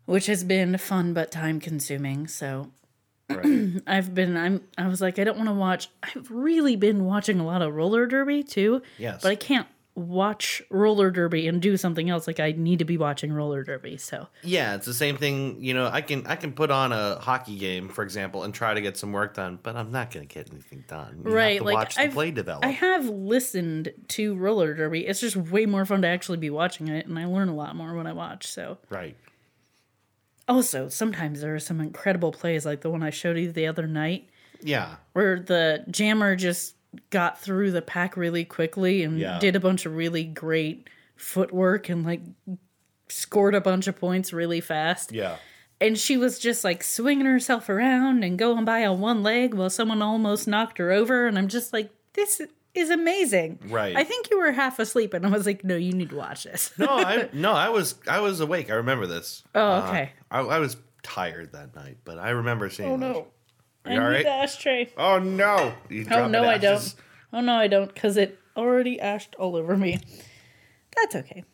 which 0.07 0.27
has 0.27 0.45
been 0.45 0.77
fun 0.79 1.15
but 1.15 1.31
time 1.31 1.61
consuming. 1.61 2.27
So 2.27 2.71
Right. 3.29 3.73
I've 3.87 4.15
been, 4.15 4.37
I'm, 4.37 4.63
I 4.77 4.87
was 4.87 5.01
like, 5.01 5.19
I 5.19 5.25
don't 5.25 5.39
want 5.39 5.49
to 5.49 5.55
watch. 5.55 5.89
I've 6.03 6.31
really 6.31 6.77
been 6.77 7.05
watching 7.05 7.41
a 7.41 7.47
lot 7.47 7.63
of 7.63 7.75
roller 7.75 8.07
derby 8.07 8.43
too. 8.43 8.83
Yes. 8.99 9.23
but 9.23 9.31
I 9.31 9.35
can't 9.35 9.67
watch 9.97 10.61
roller 10.71 11.09
derby 11.11 11.47
and 11.47 11.63
do 11.63 11.77
something 11.77 12.11
else. 12.11 12.27
Like 12.27 12.41
I 12.41 12.53
need 12.53 12.81
to 12.81 12.85
be 12.85 12.99
watching 12.99 13.33
roller 13.33 13.63
derby. 13.63 13.97
So 13.97 14.27
Yeah, 14.43 14.75
it's 14.75 14.87
the 14.87 14.95
same 14.95 15.17
thing. 15.17 15.63
You 15.63 15.73
know, 15.73 15.89
I 15.91 16.01
can 16.01 16.27
I 16.27 16.37
can 16.37 16.53
put 16.53 16.71
on 16.71 16.93
a 16.93 17.19
hockey 17.21 17.57
game, 17.57 17.89
for 17.89 18.03
example, 18.03 18.43
and 18.43 18.53
try 18.53 18.75
to 18.75 18.81
get 18.81 18.97
some 18.97 19.13
work 19.13 19.35
done, 19.35 19.59
but 19.63 19.77
I'm 19.77 19.93
not 19.93 20.11
going 20.11 20.27
to 20.27 20.35
get 20.35 20.51
anything 20.51 20.85
done. 20.89 21.23
You 21.25 21.33
right, 21.33 21.65
like 21.65 21.75
watch 21.75 21.95
the 21.95 22.03
I've, 22.03 22.13
play 22.13 22.31
develop. 22.31 22.65
I 22.65 22.71
have 22.71 23.07
listened 23.09 23.93
to 24.09 24.35
roller 24.35 24.75
derby. 24.75 25.07
It's 25.07 25.21
just 25.21 25.37
way 25.37 25.65
more 25.67 25.85
fun 25.85 26.03
to 26.03 26.09
actually 26.09 26.39
be 26.39 26.51
watching 26.51 26.89
it, 26.89 27.07
and 27.07 27.19
I 27.19 27.27
learn 27.27 27.49
a 27.49 27.55
lot 27.55 27.77
more 27.77 27.95
when 27.95 28.07
I 28.07 28.13
watch. 28.13 28.49
So 28.49 28.79
right. 28.91 29.17
Also 30.49 30.89
sometimes 30.89 31.41
there 31.41 31.55
are 31.55 31.59
some 31.61 31.81
incredible 31.81 32.33
plays, 32.33 32.65
like 32.67 32.81
the 32.83 32.91
one 32.91 33.03
I 33.03 33.11
showed 33.11 33.39
you 33.39 33.51
the 33.53 33.67
other 33.67 33.87
night, 33.87 34.29
Yeah. 34.63 34.97
where 35.13 35.41
the 35.41 35.85
jammer 35.91 36.37
just 36.37 36.75
got 37.11 37.41
through 37.41 37.73
the 37.73 37.83
pack 37.83 38.17
really 38.17 38.45
quickly 38.45 39.03
and 39.03 39.19
Yeah. 39.19 39.39
did 39.39 39.57
a 39.57 39.61
bunch 39.61 39.85
of 39.87 39.97
really 39.97 40.25
great 40.25 40.89
footwork 41.17 41.89
and 41.89 42.05
like 42.05 42.21
scored 43.09 43.55
a 43.55 43.61
bunch 43.61 43.87
of 43.87 43.97
points 43.97 44.33
really 44.33 44.61
fast. 44.61 45.13
Yeah. 45.13 45.37
And 45.81 45.99
she 45.99 46.17
was 46.17 46.39
just 46.39 46.65
like 46.65 46.83
swinging 46.83 47.27
herself 47.27 47.69
around 47.69 48.23
and 48.25 48.39
going 48.39 48.65
by 48.65 48.85
on 48.87 49.01
one 49.01 49.23
leg 49.23 49.55
while 49.55 49.71
someone 49.71 50.01
almost 50.03 50.47
knocked 50.49 50.79
her 50.79 50.91
over. 50.93 51.27
And 51.27 51.37
I'm 51.37 51.49
just 51.49 51.73
like, 51.73 51.91
this 52.15 52.41
is 52.75 52.91
amazing. 52.91 53.59
Right. 53.69 53.97
I 53.97 54.05
think 54.05 54.31
you 54.31 54.39
were 54.39 54.53
half 54.53 54.79
asleep, 54.79 55.15
and 55.15 55.25
I 55.25 55.31
was 55.31 55.47
like, 55.47 55.65
no, 55.65 55.77
you 55.77 55.93
need 55.93 56.11
to 56.11 56.17
watch 56.17 56.45
this. 56.45 56.73
No, 56.79 56.89
I 56.89 57.29
no, 57.33 57.53
I 57.53 57.69
was 57.69 57.95
I 58.09 58.21
was 58.21 58.41
awake. 58.41 58.71
I 58.71 58.75
remember 58.75 59.07
this. 59.07 59.43
Oh, 59.55 59.83
okay. 59.89 60.13
Uh, 60.31 60.47
I, 60.49 60.57
I 60.57 60.59
was 60.59 60.77
tired 61.03 61.53
that 61.53 61.75
night, 61.75 61.99
but 62.05 62.19
I 62.19 62.31
remember 62.31 62.69
seeing. 62.71 62.91
oh, 62.91 62.97
no. 62.97 63.27
Are 63.85 63.91
I 63.91 63.95
you 63.95 64.01
all 64.01 64.09
need 64.09 64.15
right? 64.17 64.25
the 64.25 64.31
ashtray. 64.31 64.93
Oh 64.97 65.19
no! 65.19 65.75
You 65.89 66.07
Oh, 66.11 66.27
no, 66.27 66.45
I 66.45 66.59
don't. 66.59 66.95
Oh, 67.33 67.41
no, 67.41 67.55
I 67.55 67.67
don't, 67.67 67.93
because 67.93 68.17
it 68.17 68.39
already 68.57 68.99
ashed 69.01 69.35
all 69.39 69.57
over 69.57 69.77
me. 69.77 70.01
That's 70.97 71.17
okay. 71.17 71.45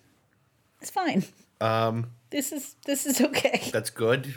It's 0.81 0.91
fine. 0.91 1.25
Um, 1.61 2.11
This 2.31 2.53
is 2.53 2.77
this 2.87 3.07
is 3.07 3.21
okay. 3.21 3.61
that's 3.73 3.91
good. 3.91 4.35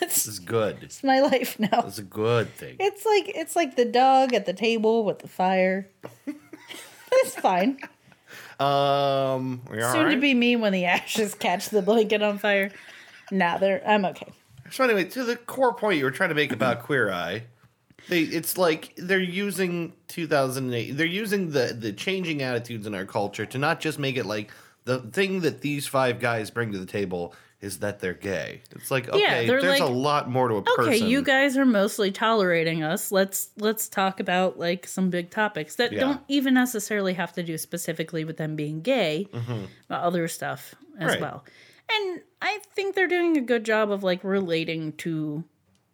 this 0.00 0.26
is 0.26 0.38
good. 0.38 0.78
It's 0.82 1.02
my 1.02 1.20
life 1.20 1.58
now. 1.58 1.84
It's 1.86 1.98
a 1.98 2.02
good 2.02 2.54
thing. 2.54 2.76
It's 2.78 3.06
like 3.06 3.28
it's 3.34 3.56
like 3.56 3.76
the 3.76 3.86
dog 3.86 4.34
at 4.34 4.44
the 4.44 4.52
table 4.52 5.04
with 5.04 5.20
the 5.20 5.28
fire. 5.28 5.88
it's 7.12 7.34
fine. 7.34 7.78
Um, 8.60 9.62
all 9.70 9.92
Soon 9.92 10.10
to 10.10 10.20
be 10.20 10.34
me 10.34 10.56
when 10.56 10.72
the 10.72 10.84
ashes 10.84 11.34
catch 11.34 11.70
the 11.70 11.82
blanket 11.82 12.22
on 12.22 12.38
fire. 12.38 12.70
Nah, 13.30 13.56
they're 13.56 13.82
I'm 13.88 14.04
okay. 14.04 14.30
So 14.70 14.84
anyway, 14.84 15.04
to 15.04 15.24
the 15.24 15.36
core 15.36 15.74
point 15.74 15.98
you 15.98 16.04
were 16.04 16.10
trying 16.10 16.28
to 16.28 16.34
make 16.34 16.52
about 16.52 16.82
Queer 16.84 17.10
Eye, 17.10 17.44
they 18.10 18.20
it's 18.20 18.58
like 18.58 18.92
they're 18.96 19.18
using 19.18 19.94
2008. 20.08 20.92
They're 20.92 21.06
using 21.06 21.50
the 21.50 21.74
the 21.78 21.94
changing 21.94 22.42
attitudes 22.42 22.86
in 22.86 22.94
our 22.94 23.06
culture 23.06 23.46
to 23.46 23.58
not 23.58 23.80
just 23.80 23.98
make 23.98 24.18
it 24.18 24.26
like 24.26 24.50
the 24.84 25.00
thing 25.00 25.40
that 25.40 25.60
these 25.60 25.86
five 25.86 26.20
guys 26.20 26.50
bring 26.50 26.72
to 26.72 26.78
the 26.78 26.86
table 26.86 27.34
is 27.60 27.78
that 27.78 28.00
they're 28.00 28.12
gay. 28.14 28.60
It's 28.72 28.90
like 28.90 29.08
okay, 29.08 29.46
they're 29.46 29.60
there's 29.60 29.78
like, 29.80 29.88
a 29.88 29.92
lot 29.92 30.28
more 30.28 30.48
to 30.48 30.56
a 30.56 30.62
person. 30.62 30.84
Okay, 30.94 30.96
you 30.96 31.22
guys 31.22 31.56
are 31.56 31.64
mostly 31.64 32.10
tolerating 32.10 32.82
us. 32.82 33.12
Let's 33.12 33.50
let's 33.56 33.88
talk 33.88 34.18
about 34.18 34.58
like 34.58 34.86
some 34.88 35.10
big 35.10 35.30
topics 35.30 35.76
that 35.76 35.92
Yeah. 35.92 36.00
don't 36.00 36.20
even 36.26 36.54
necessarily 36.54 37.14
have 37.14 37.32
to 37.34 37.42
do 37.44 37.56
specifically 37.56 38.24
with 38.24 38.36
them 38.36 38.56
being 38.56 38.80
gay, 38.82 39.28
but 39.88 40.00
other 40.00 40.26
stuff 40.26 40.74
as 40.98 40.98
Mm-hmm. 40.98 41.06
Right. 41.06 41.20
well. 41.20 41.44
And 41.90 42.20
I 42.40 42.58
think 42.74 42.94
they're 42.96 43.06
doing 43.06 43.36
a 43.36 43.40
good 43.42 43.64
job 43.64 43.90
of 43.92 44.02
like 44.02 44.24
relating 44.24 44.92
to 44.94 45.44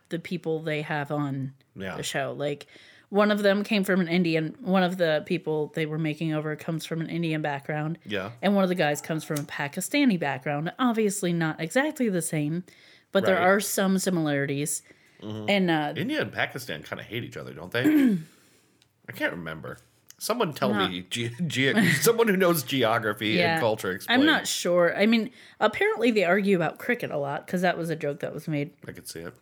the 0.09 0.19
people 0.19 0.61
they 0.63 0.81
have 0.83 1.11
on 1.13 1.53
Yeah. 1.77 1.97
the 1.97 2.03
show. 2.03 2.35
Like 2.37 2.67
one 3.11 3.31
of 3.31 3.43
them 3.43 3.65
came 3.65 3.85
from 3.85 4.01
an 4.01 4.09
Indian. 4.09 4.55
One 4.61 4.83
of 4.83 4.99
the 4.99 5.23
people 5.27 5.73
they 5.75 5.87
were 5.87 5.99
making 5.99 6.35
over 6.35 6.55
comes 6.57 6.85
from 6.85 7.01
an 7.01 7.09
Indian 7.09 7.41
background. 7.43 7.99
Yeah. 8.05 8.33
And 8.43 8.55
one 8.55 8.65
of 8.65 8.69
the 8.69 8.75
guys 8.75 9.01
comes 9.01 9.25
from 9.25 9.39
a 9.39 9.43
Pakistani 9.45 10.19
background. 10.21 10.73
Obviously, 10.79 11.33
not 11.33 11.61
exactly 11.61 12.09
the 12.09 12.21
same, 12.23 12.65
but 13.13 13.25
there 13.25 13.37
Right. 13.37 13.41
Mm-hmm. 13.43 13.51
are 13.51 13.61
some 13.61 13.99
similarities. 13.99 14.83
And 15.23 15.71
uh, 15.71 15.95
India 15.97 16.21
and 16.21 16.33
Pakistan 16.33 16.83
kind 16.83 17.01
of 17.01 17.07
hate 17.07 17.25
each 17.25 17.37
other, 17.37 17.53
don't 17.53 17.73
they? 17.73 17.83
I 19.09 19.13
can't 19.13 19.33
remember. 19.33 19.79
Someone 20.21 20.53
tell 20.53 20.73
Not- 20.75 20.91
me, 20.91 21.03
ge- 21.11 21.33
ge- 21.47 21.75
someone 22.03 22.29
who 22.29 22.37
knows 22.37 22.63
geography 22.63 23.31
yeah, 23.31 23.53
and 23.55 23.61
culture. 23.61 23.93
Explain. 23.93 24.21
I'm 24.21 24.27
not 24.27 24.47
sure. 24.47 24.97
I 24.97 25.07
mean, 25.07 25.31
apparently 25.61 26.11
they 26.11 26.25
argue 26.25 26.57
about 26.57 26.79
cricket 26.79 27.11
a 27.11 27.17
lot 27.17 27.47
because 27.47 27.63
that 27.63 27.79
was 27.79 27.89
a 27.89 27.97
joke 27.97 28.21
that 28.21 28.35
was 28.35 28.47
made. 28.49 28.73
I 28.87 28.93
could 28.93 29.09
see 29.09 29.21
it. 29.21 29.35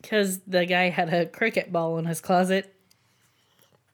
Because 0.00 0.38
the 0.46 0.64
guy 0.64 0.90
had 0.90 1.12
a 1.12 1.26
cricket 1.26 1.72
ball 1.72 1.98
in 1.98 2.04
his 2.04 2.20
closet. 2.20 2.74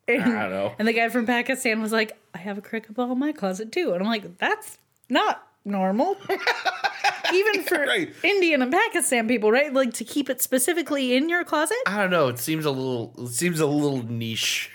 I 0.06 0.16
don't 0.18 0.28
know. 0.28 0.72
And 0.78 0.86
the 0.86 0.92
guy 0.92 1.08
from 1.08 1.26
Pakistan 1.26 1.80
was 1.80 1.92
like, 1.92 2.16
I 2.34 2.38
have 2.38 2.58
a 2.58 2.60
cricket 2.60 2.94
ball 2.94 3.10
in 3.12 3.18
my 3.18 3.32
closet 3.32 3.72
too. 3.72 3.92
And 3.92 4.02
I'm 4.02 4.08
like, 4.08 4.36
that's 4.38 4.78
not 5.08 5.46
normal. 5.64 6.16
Even 7.32 7.62
for 7.62 7.78
Right. 7.86 8.12
Indian 8.22 8.60
and 8.60 8.70
Pakistan 8.70 9.26
people, 9.26 9.50
right? 9.50 9.72
Like 9.72 9.94
to 9.94 10.04
keep 10.04 10.28
it 10.28 10.42
specifically 10.42 11.16
in 11.16 11.28
your 11.30 11.42
closet? 11.42 11.78
I 11.86 11.96
don't 11.96 12.10
know. 12.10 12.28
It 12.28 12.38
seems 12.38 12.66
a 12.66 12.70
little. 12.70 13.14
It 13.18 13.28
seems 13.28 13.60
a 13.60 13.66
little 13.66 14.02
niche. 14.02 14.70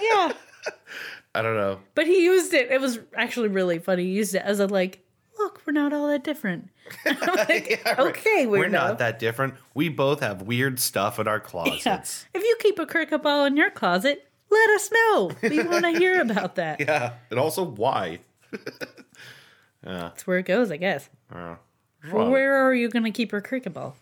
Yeah. 0.00 0.32
I 1.34 1.42
don't 1.42 1.56
know. 1.56 1.80
But 1.94 2.06
he 2.06 2.24
used 2.24 2.54
it. 2.54 2.70
It 2.70 2.80
was 2.80 3.00
actually 3.16 3.48
really 3.48 3.78
funny. 3.80 4.04
He 4.04 4.10
used 4.12 4.34
it 4.34 4.42
as 4.44 4.60
a 4.60 4.66
like, 4.66 5.04
look, 5.38 5.62
we're 5.66 5.72
not 5.72 5.92
all 5.92 6.08
that 6.08 6.24
different. 6.24 6.68
I'm 7.06 7.18
like, 7.36 7.70
Yeah, 7.70 7.88
right. 7.92 7.98
okay, 8.16 8.46
weirdo. 8.46 8.50
We're 8.50 8.68
not 8.68 8.98
that 8.98 9.18
different. 9.18 9.54
We 9.74 9.88
both 9.88 10.20
have 10.20 10.42
weird 10.42 10.78
stuff 10.80 11.18
in 11.18 11.26
our 11.28 11.40
closets. 11.40 12.26
Yeah. 12.34 12.40
If 12.40 12.44
you 12.44 12.56
keep 12.60 12.78
a 12.78 12.86
cricket 12.86 13.22
ball 13.22 13.44
in 13.44 13.56
your 13.56 13.70
closet, 13.70 14.28
let 14.50 14.70
us 14.70 14.90
know. 14.90 15.30
We 15.42 15.62
want 15.64 15.84
to 15.84 15.90
hear 15.98 16.20
about 16.20 16.54
that. 16.56 16.80
Yeah. 16.80 17.14
And 17.30 17.38
also, 17.38 17.64
why? 17.64 18.20
That's 19.82 20.26
where 20.26 20.38
it 20.38 20.46
goes, 20.46 20.70
I 20.70 20.76
guess. 20.76 21.08
Uh, 21.32 21.56
Well, 22.12 22.30
where 22.30 22.54
are 22.66 22.74
you 22.74 22.88
going 22.88 23.04
to 23.04 23.10
keep 23.10 23.32
your 23.32 23.40
cricket 23.40 23.74
ball? 23.74 23.96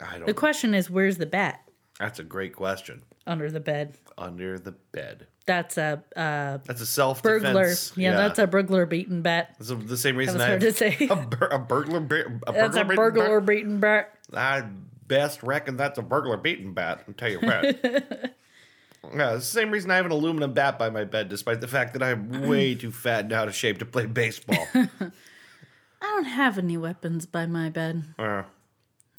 I 0.00 0.16
don't. 0.18 0.26
The 0.26 0.34
question 0.34 0.74
is, 0.74 0.90
where's 0.90 1.18
the 1.18 1.26
bat? 1.26 1.60
That's 1.98 2.18
a 2.18 2.24
great 2.24 2.54
question. 2.54 3.02
Under 3.26 3.50
the 3.50 3.60
bed. 3.60 3.96
Under 4.18 4.58
the 4.58 4.72
bed. 4.72 5.26
That's 5.46 5.76
a 5.76 6.02
uh, 6.16 6.58
That's 6.66 6.80
a 6.80 6.86
self 6.86 7.22
burglar. 7.22 7.62
defense. 7.64 7.92
Yeah, 7.96 8.12
that's 8.16 8.38
a 8.38 8.46
burglar 8.46 8.86
beaten 8.86 9.22
bat. 9.22 9.54
That's 9.58 9.70
a- 9.70 9.74
the 9.76 9.96
same 9.96 10.16
reason 10.16 10.40
I 10.40 10.46
hard 10.50 10.62
have 10.62 10.72
to 10.72 10.78
say. 10.78 11.08
A, 11.10 11.16
bur- 11.16 11.48
a 11.50 11.58
burglar. 11.58 12.00
ba- 12.00 12.40
A 12.46 12.52
That's 12.52 12.76
a 12.76 12.84
burglar 12.84 13.40
beaten 13.40 13.80
bat. 13.80 14.14
I 14.32 14.62
best 15.08 15.42
reckon 15.42 15.76
that's 15.76 15.98
a 15.98 16.02
burglar 16.02 16.36
beating 16.36 16.74
bat. 16.74 17.02
I'll 17.08 17.14
tell 17.14 17.30
you 17.30 17.38
what. 17.40 17.64
yeah, 17.84 19.34
it's 19.34 19.50
the 19.50 19.60
same 19.60 19.70
reason 19.70 19.90
I 19.90 19.96
have 19.96 20.06
an 20.06 20.12
aluminum 20.12 20.52
bat 20.54 20.78
by 20.78 20.90
my 20.90 21.04
bed, 21.04 21.28
despite 21.28 21.60
the 21.60 21.68
fact 21.68 21.92
that 21.94 22.02
I'm 22.02 22.46
way 22.48 22.74
too 22.76 22.92
fat 22.92 23.24
and 23.24 23.32
out 23.32 23.48
of 23.48 23.54
shape 23.54 23.78
to 23.78 23.84
play 23.84 24.06
baseball. 24.06 24.66
I 24.74 25.10
don't 26.00 26.24
have 26.24 26.56
any 26.58 26.76
weapons 26.76 27.26
by 27.26 27.46
my 27.46 27.68
bed. 27.68 28.04
Uh, 28.18 28.44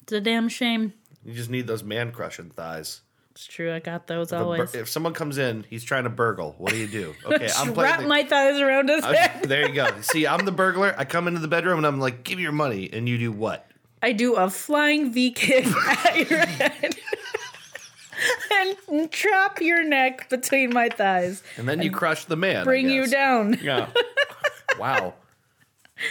It's 0.02 0.12
a 0.12 0.20
damn 0.20 0.48
shame. 0.48 0.94
you 1.24 1.32
just 1.34 1.50
need 1.50 1.66
those 1.66 1.82
man 1.84 2.12
crushing 2.12 2.50
thighs. 2.50 3.02
It's 3.34 3.46
true. 3.46 3.72
I 3.74 3.80
got 3.80 4.06
those 4.06 4.28
If, 4.32 4.32
a 4.32 4.38
bur- 4.38 4.44
always. 4.44 4.74
if 4.76 4.88
someone 4.88 5.12
comes 5.12 5.38
in, 5.38 5.64
he's 5.68 5.82
trying 5.82 6.04
to 6.04 6.10
burgle. 6.10 6.54
What 6.58 6.70
do 6.70 6.76
you 6.76 6.86
do? 6.86 7.14
Okay, 7.26 7.48
I'm 7.56 7.74
Wrap. 7.74 8.00
The, 8.00 8.06
my 8.06 8.22
thighs 8.22 8.60
around 8.60 8.88
his 8.88 9.04
head. 9.04 9.42
there 9.44 9.68
you 9.68 9.74
go. 9.74 9.88
See, 10.02 10.24
I'm 10.26 10.44
the 10.44 10.52
burglar. 10.52 10.94
I 10.96 11.04
come 11.04 11.26
into 11.26 11.40
the 11.40 11.48
bedroom 11.48 11.78
and 11.78 11.86
I'm 11.86 11.98
like, 11.98 12.22
"Give 12.22 12.36
me 12.36 12.44
your 12.44 12.52
money," 12.52 12.88
and 12.92 13.08
you 13.08 13.18
do 13.18 13.32
what? 13.32 13.66
I 14.02 14.12
do 14.12 14.34
a 14.36 14.48
flying 14.48 15.12
V 15.12 15.32
kick 15.32 15.66
at 16.06 16.30
your 16.30 16.46
head. 16.46 16.94
and 18.90 19.10
trap 19.10 19.60
your 19.60 19.82
neck 19.82 20.28
between 20.30 20.72
my 20.72 20.88
thighs. 20.88 21.42
And 21.56 21.68
then 21.68 21.82
you 21.82 21.90
crush 21.90 22.26
the 22.26 22.36
man. 22.36 22.64
Bring 22.64 22.88
you 22.88 23.06
down. 23.08 23.58
Yeah. 23.62 23.88
wow. 24.78 25.14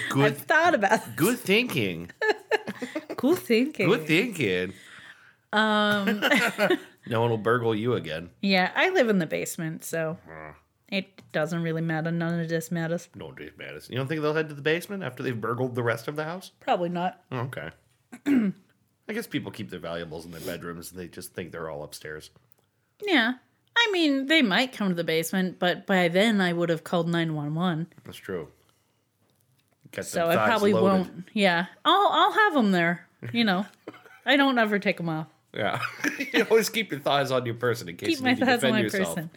Good. 0.09 0.25
I've 0.25 0.37
thought 0.39 0.75
about 0.75 1.05
this. 1.05 1.15
Good 1.15 1.39
thinking. 1.39 2.11
Cool 3.15 3.35
thinking. 3.35 3.87
Good 3.87 4.07
thinking. 4.07 4.73
Um, 5.53 6.21
No 7.07 7.21
one 7.21 7.29
will 7.29 7.37
burgle 7.37 7.75
you 7.75 7.93
again. 7.95 8.29
yeah, 8.41 8.71
I 8.75 8.89
live 8.89 9.09
in 9.09 9.19
the 9.19 9.25
basement, 9.25 9.83
so 9.83 10.17
uh-huh. 10.25 10.53
it 10.89 11.21
doesn't 11.31 11.61
really 11.61 11.81
matter. 11.81 12.11
None 12.11 12.39
of 12.39 12.49
this 12.49 12.71
matters. 12.71 13.09
No, 13.15 13.31
Dave 13.31 13.57
Madison. 13.57 13.91
You 13.93 13.97
don't 13.97 14.07
think 14.07 14.21
they'll 14.21 14.33
head 14.33 14.49
to 14.49 14.55
the 14.55 14.61
basement 14.61 15.03
after 15.03 15.21
they've 15.23 15.39
burgled 15.39 15.75
the 15.75 15.83
rest 15.83 16.07
of 16.07 16.15
the 16.15 16.23
house? 16.23 16.51
Probably 16.59 16.89
not. 16.89 17.21
Oh, 17.31 17.49
okay. 17.51 17.69
I 19.07 19.13
guess 19.13 19.27
people 19.27 19.51
keep 19.51 19.69
their 19.69 19.79
valuables 19.79 20.25
in 20.25 20.31
their 20.31 20.41
bedrooms 20.41 20.91
and 20.91 20.99
they 20.99 21.07
just 21.07 21.33
think 21.33 21.51
they're 21.51 21.69
all 21.69 21.83
upstairs. 21.83 22.29
Yeah. 23.05 23.33
I 23.75 23.89
mean, 23.91 24.27
they 24.27 24.41
might 24.41 24.71
come 24.71 24.89
to 24.89 24.95
the 24.95 25.03
basement, 25.03 25.59
but 25.59 25.85
by 25.85 26.07
then 26.07 26.39
I 26.39 26.53
would 26.53 26.69
have 26.69 26.83
called 26.83 27.09
911. 27.09 27.87
That's 28.05 28.17
true. 28.17 28.47
Get 29.91 30.05
So 30.05 30.27
I 30.29 30.35
probably 30.35 30.73
loaded. 30.73 30.85
won't. 30.85 31.29
Yeah. 31.33 31.65
I'll 31.83 32.07
I'll 32.11 32.31
have 32.31 32.53
them 32.53 32.71
there, 32.71 33.07
you 33.31 33.43
know. 33.43 33.65
I 34.25 34.37
don't 34.37 34.57
ever 34.57 34.79
take 34.79 34.97
them 34.97 35.09
off. 35.09 35.27
Yeah. 35.53 35.79
you 36.33 36.43
always 36.49 36.69
keep 36.69 36.91
your 36.91 36.99
thighs 36.99 37.31
on 37.31 37.45
your 37.45 37.55
person 37.55 37.89
in 37.89 37.95
case 37.97 38.09
Keep 38.09 38.17
you 38.19 38.23
my 38.23 38.31
need 38.31 38.39
to 38.39 38.45
thighs 38.45 38.63
on 38.63 38.71
defend 38.71 38.73
my 38.73 38.79
yourself. 38.81 39.15
person. 39.15 39.29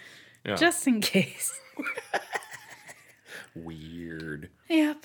Yeah. 0.44 0.54
Just 0.56 0.86
in 0.86 1.00
case. 1.00 1.58
Weird. 3.54 4.50
Yep. 4.68 5.04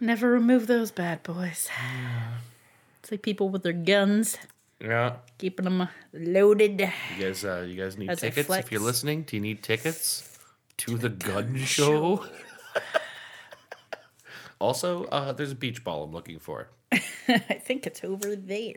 Never 0.00 0.30
remove 0.30 0.66
those 0.66 0.90
bad 0.90 1.22
boys. 1.22 1.68
It's 3.02 3.10
like 3.10 3.22
people 3.22 3.48
with 3.48 3.62
their 3.62 3.72
guns, 3.72 4.38
Yeah. 4.80 5.16
keeping 5.38 5.64
them 5.64 5.88
loaded. 6.12 6.80
You 7.16 7.24
guys, 7.24 7.44
uh, 7.44 7.64
you 7.68 7.76
guys 7.80 7.96
need 7.96 8.10
As 8.10 8.18
a 8.18 8.30
tickets 8.30 8.50
if 8.50 8.72
you're 8.72 8.80
listening. 8.80 9.22
Do 9.22 9.36
you 9.36 9.42
need 9.42 9.62
tickets? 9.62 10.28
to 10.78 10.96
the 10.98 11.10
gun 11.10 11.56
show. 11.58 12.24
also, 14.58 15.04
uh, 15.04 15.32
there's 15.32 15.52
a 15.52 15.54
beach 15.56 15.84
ball 15.84 16.02
I'm 16.04 16.12
looking 16.12 16.38
for. 16.40 16.68
I 16.90 17.38
think 17.38 17.86
it's 17.86 18.02
over 18.02 18.34
there. 18.34 18.76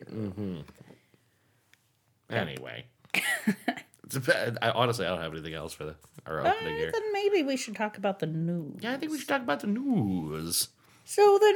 Anyway, 2.30 2.86
it's 4.04 4.16
a 4.16 4.20
bad, 4.20 4.58
I, 4.62 4.70
honestly 4.72 5.06
I 5.06 5.10
don't 5.10 5.22
have 5.22 5.32
anything 5.34 5.54
else 5.54 5.74
for 5.74 5.86
the, 5.86 5.96
our 6.26 6.42
Uh, 6.46 6.52
opening 6.54 6.76
here. 6.78 6.92
then 6.92 7.14
maybe 7.14 7.44
we 7.44 7.56
should 7.58 7.76
talk 7.76 7.98
about 7.98 8.20
the 8.20 8.26
news. 8.28 8.80
Yeah, 8.82 8.94
I 8.94 8.98
think 8.98 9.12
we 9.12 9.20
should 9.20 9.28
talk 9.28 9.42
about 9.42 9.60
the 9.62 9.68
news. 9.68 10.70
So 11.08 11.38
the 11.40 11.52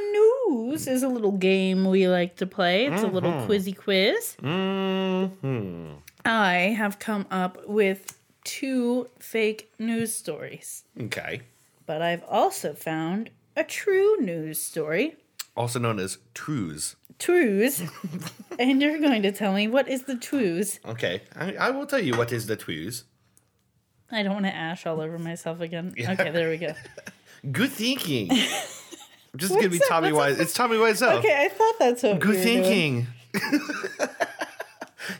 news 0.48 0.86
is 0.86 1.02
a 1.02 1.08
little 1.08 1.32
game 1.32 1.84
we 1.84 2.06
like 2.06 2.36
to 2.36 2.46
play. 2.46 2.86
It's 2.86 3.02
a 3.02 3.08
little 3.08 3.32
quizzy 3.46 3.76
quiz. 3.76 4.36
hmm 4.40 5.94
I 6.24 6.74
have 6.76 6.98
come 6.98 7.26
up 7.30 7.66
with 7.66 8.16
two 8.44 9.08
fake 9.18 9.72
news 9.78 10.14
stories, 10.14 10.84
Okay. 11.00 11.42
but 11.86 12.00
I've 12.02 12.22
also 12.28 12.74
found 12.74 13.30
a 13.56 13.64
true 13.64 14.18
news 14.20 14.60
story. 14.62 15.16
Also 15.60 15.78
known 15.78 15.98
as 15.98 16.16
trues. 16.32 16.96
Trues. 17.18 17.82
and 18.58 18.80
you're 18.80 18.98
going 18.98 19.20
to 19.20 19.30
tell 19.30 19.52
me 19.52 19.68
what 19.68 19.88
is 19.90 20.04
the 20.04 20.16
trues. 20.16 20.80
Okay, 20.86 21.20
I, 21.36 21.52
I 21.52 21.68
will 21.70 21.84
tell 21.84 21.98
you 22.02 22.16
what 22.16 22.32
is 22.32 22.46
the 22.46 22.56
trues. 22.56 23.04
I 24.10 24.22
don't 24.22 24.32
want 24.32 24.46
to 24.46 24.54
ash 24.54 24.86
all 24.86 25.02
over 25.02 25.18
myself 25.18 25.60
again. 25.60 25.92
Okay, 26.00 26.30
there 26.30 26.48
we 26.48 26.56
go. 26.56 26.72
Good 27.52 27.72
thinking. 27.72 28.28
Just 29.36 29.54
gonna 29.54 29.68
be 29.68 29.76
that? 29.76 29.86
Tommy 29.86 30.12
What's 30.12 30.38
Wise. 30.38 30.40
It's 30.40 30.54
Tommy 30.54 30.78
Wiseau. 30.78 31.18
Okay, 31.18 31.44
I 31.44 31.48
thought 31.50 31.74
that's 31.78 32.02
what 32.04 32.20
Good 32.20 32.36
we 32.36 32.42
thinking. 32.42 33.06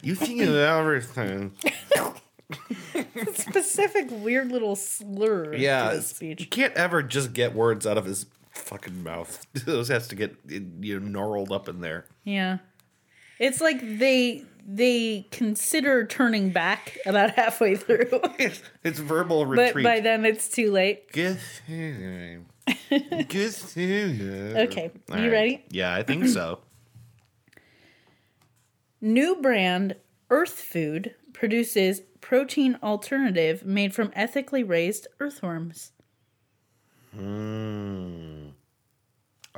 you 0.02 0.14
think 0.14 0.40
of 0.40 0.54
everything. 0.54 1.52
Specific 3.34 4.08
weird 4.10 4.50
little 4.50 4.74
slur 4.74 5.54
Yeah, 5.54 6.00
speech. 6.00 6.40
you 6.40 6.46
can't 6.46 6.74
ever 6.76 7.02
just 7.02 7.34
get 7.34 7.54
words 7.54 7.86
out 7.86 7.98
of 7.98 8.06
his 8.06 8.24
fucking 8.50 9.02
mouth. 9.02 9.46
Those 9.64 9.88
has 9.88 10.08
to 10.08 10.14
get 10.14 10.36
you 10.48 11.00
know 11.00 11.06
gnarled 11.06 11.52
up 11.52 11.68
in 11.68 11.80
there. 11.80 12.06
Yeah. 12.24 12.58
It's 13.38 13.60
like 13.60 13.80
they 13.98 14.44
they 14.66 15.26
consider 15.30 16.06
turning 16.06 16.50
back 16.50 16.98
about 17.06 17.30
halfway 17.30 17.76
through. 17.76 18.20
It's, 18.38 18.62
it's 18.84 18.98
verbal 18.98 19.44
but 19.44 19.58
retreat. 19.58 19.84
by 19.84 20.00
then 20.00 20.24
it's 20.24 20.48
too 20.48 20.70
late. 20.70 21.10
Good 21.12 21.38
thinking. 21.66 22.46
Okay, 22.92 24.90
All 25.10 25.18
you 25.18 25.30
ready? 25.30 25.64
Yeah, 25.70 25.94
I 25.94 26.02
think 26.02 26.26
so. 26.26 26.60
New 29.00 29.36
brand 29.40 29.96
Earth 30.28 30.52
Food 30.52 31.14
produces 31.32 32.02
protein 32.20 32.78
alternative 32.82 33.64
made 33.64 33.94
from 33.94 34.12
ethically 34.14 34.62
raised 34.62 35.06
earthworms. 35.18 35.92
Hmm. 37.14 38.39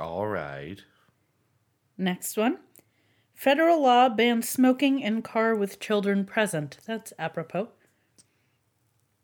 All 0.03 0.27
right. 0.27 0.83
Next 1.97 2.35
one. 2.35 2.57
Federal 3.33 3.81
law 3.81 4.09
bans 4.09 4.49
smoking 4.49 4.99
in 4.99 5.21
car 5.21 5.55
with 5.55 5.79
children 5.79 6.25
present. 6.25 6.77
That's 6.85 7.13
apropos. 7.17 7.69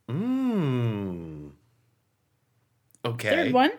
Mmm. 0.07 1.51
Okay. 3.03 3.29
Third 3.29 3.53
one. 3.53 3.71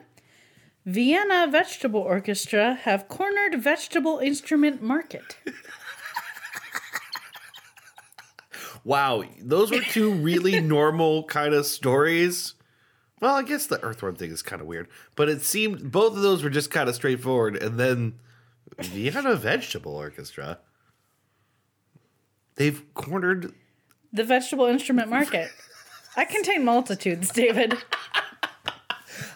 Vienna 0.85 1.49
Vegetable 1.51 2.01
Orchestra 2.01 2.75
have 2.75 3.09
cornered 3.09 3.61
vegetable 3.61 4.19
instrument 4.19 4.83
market. 4.83 5.39
Wow, 8.83 9.25
those 9.39 9.71
were 9.71 9.81
two 9.81 10.11
really 10.11 10.59
normal 10.61 11.25
kind 11.25 11.53
of 11.53 11.67
stories. 11.67 12.55
Well, 13.21 13.35
I 13.35 13.43
guess 13.43 13.67
the 13.67 13.83
earthworm 13.83 14.17
thing 14.17 14.31
is 14.31 14.43
kind 14.43 14.63
of 14.63 14.67
weird, 14.67 14.89
but 15.15 15.29
it 15.29 15.43
seemed 15.43 15.93
both 15.93 16.17
of 16.17 16.23
those 16.23 16.43
were 16.43 16.51
just 16.51 16.71
kind 16.71 16.89
of 16.89 16.95
straightforward. 16.95 17.57
And 17.57 17.79
then 17.79 18.15
Vienna 18.79 19.35
Vegetable 19.37 19.95
Orchestra, 19.95 20.59
they've 22.57 22.83
cornered. 22.95 23.53
The 24.13 24.25
vegetable 24.25 24.67
instrument 24.67 25.11
market. 25.11 25.51
I 26.17 26.25
contain 26.25 26.65
multitudes, 26.65 27.31
David. 27.31 27.77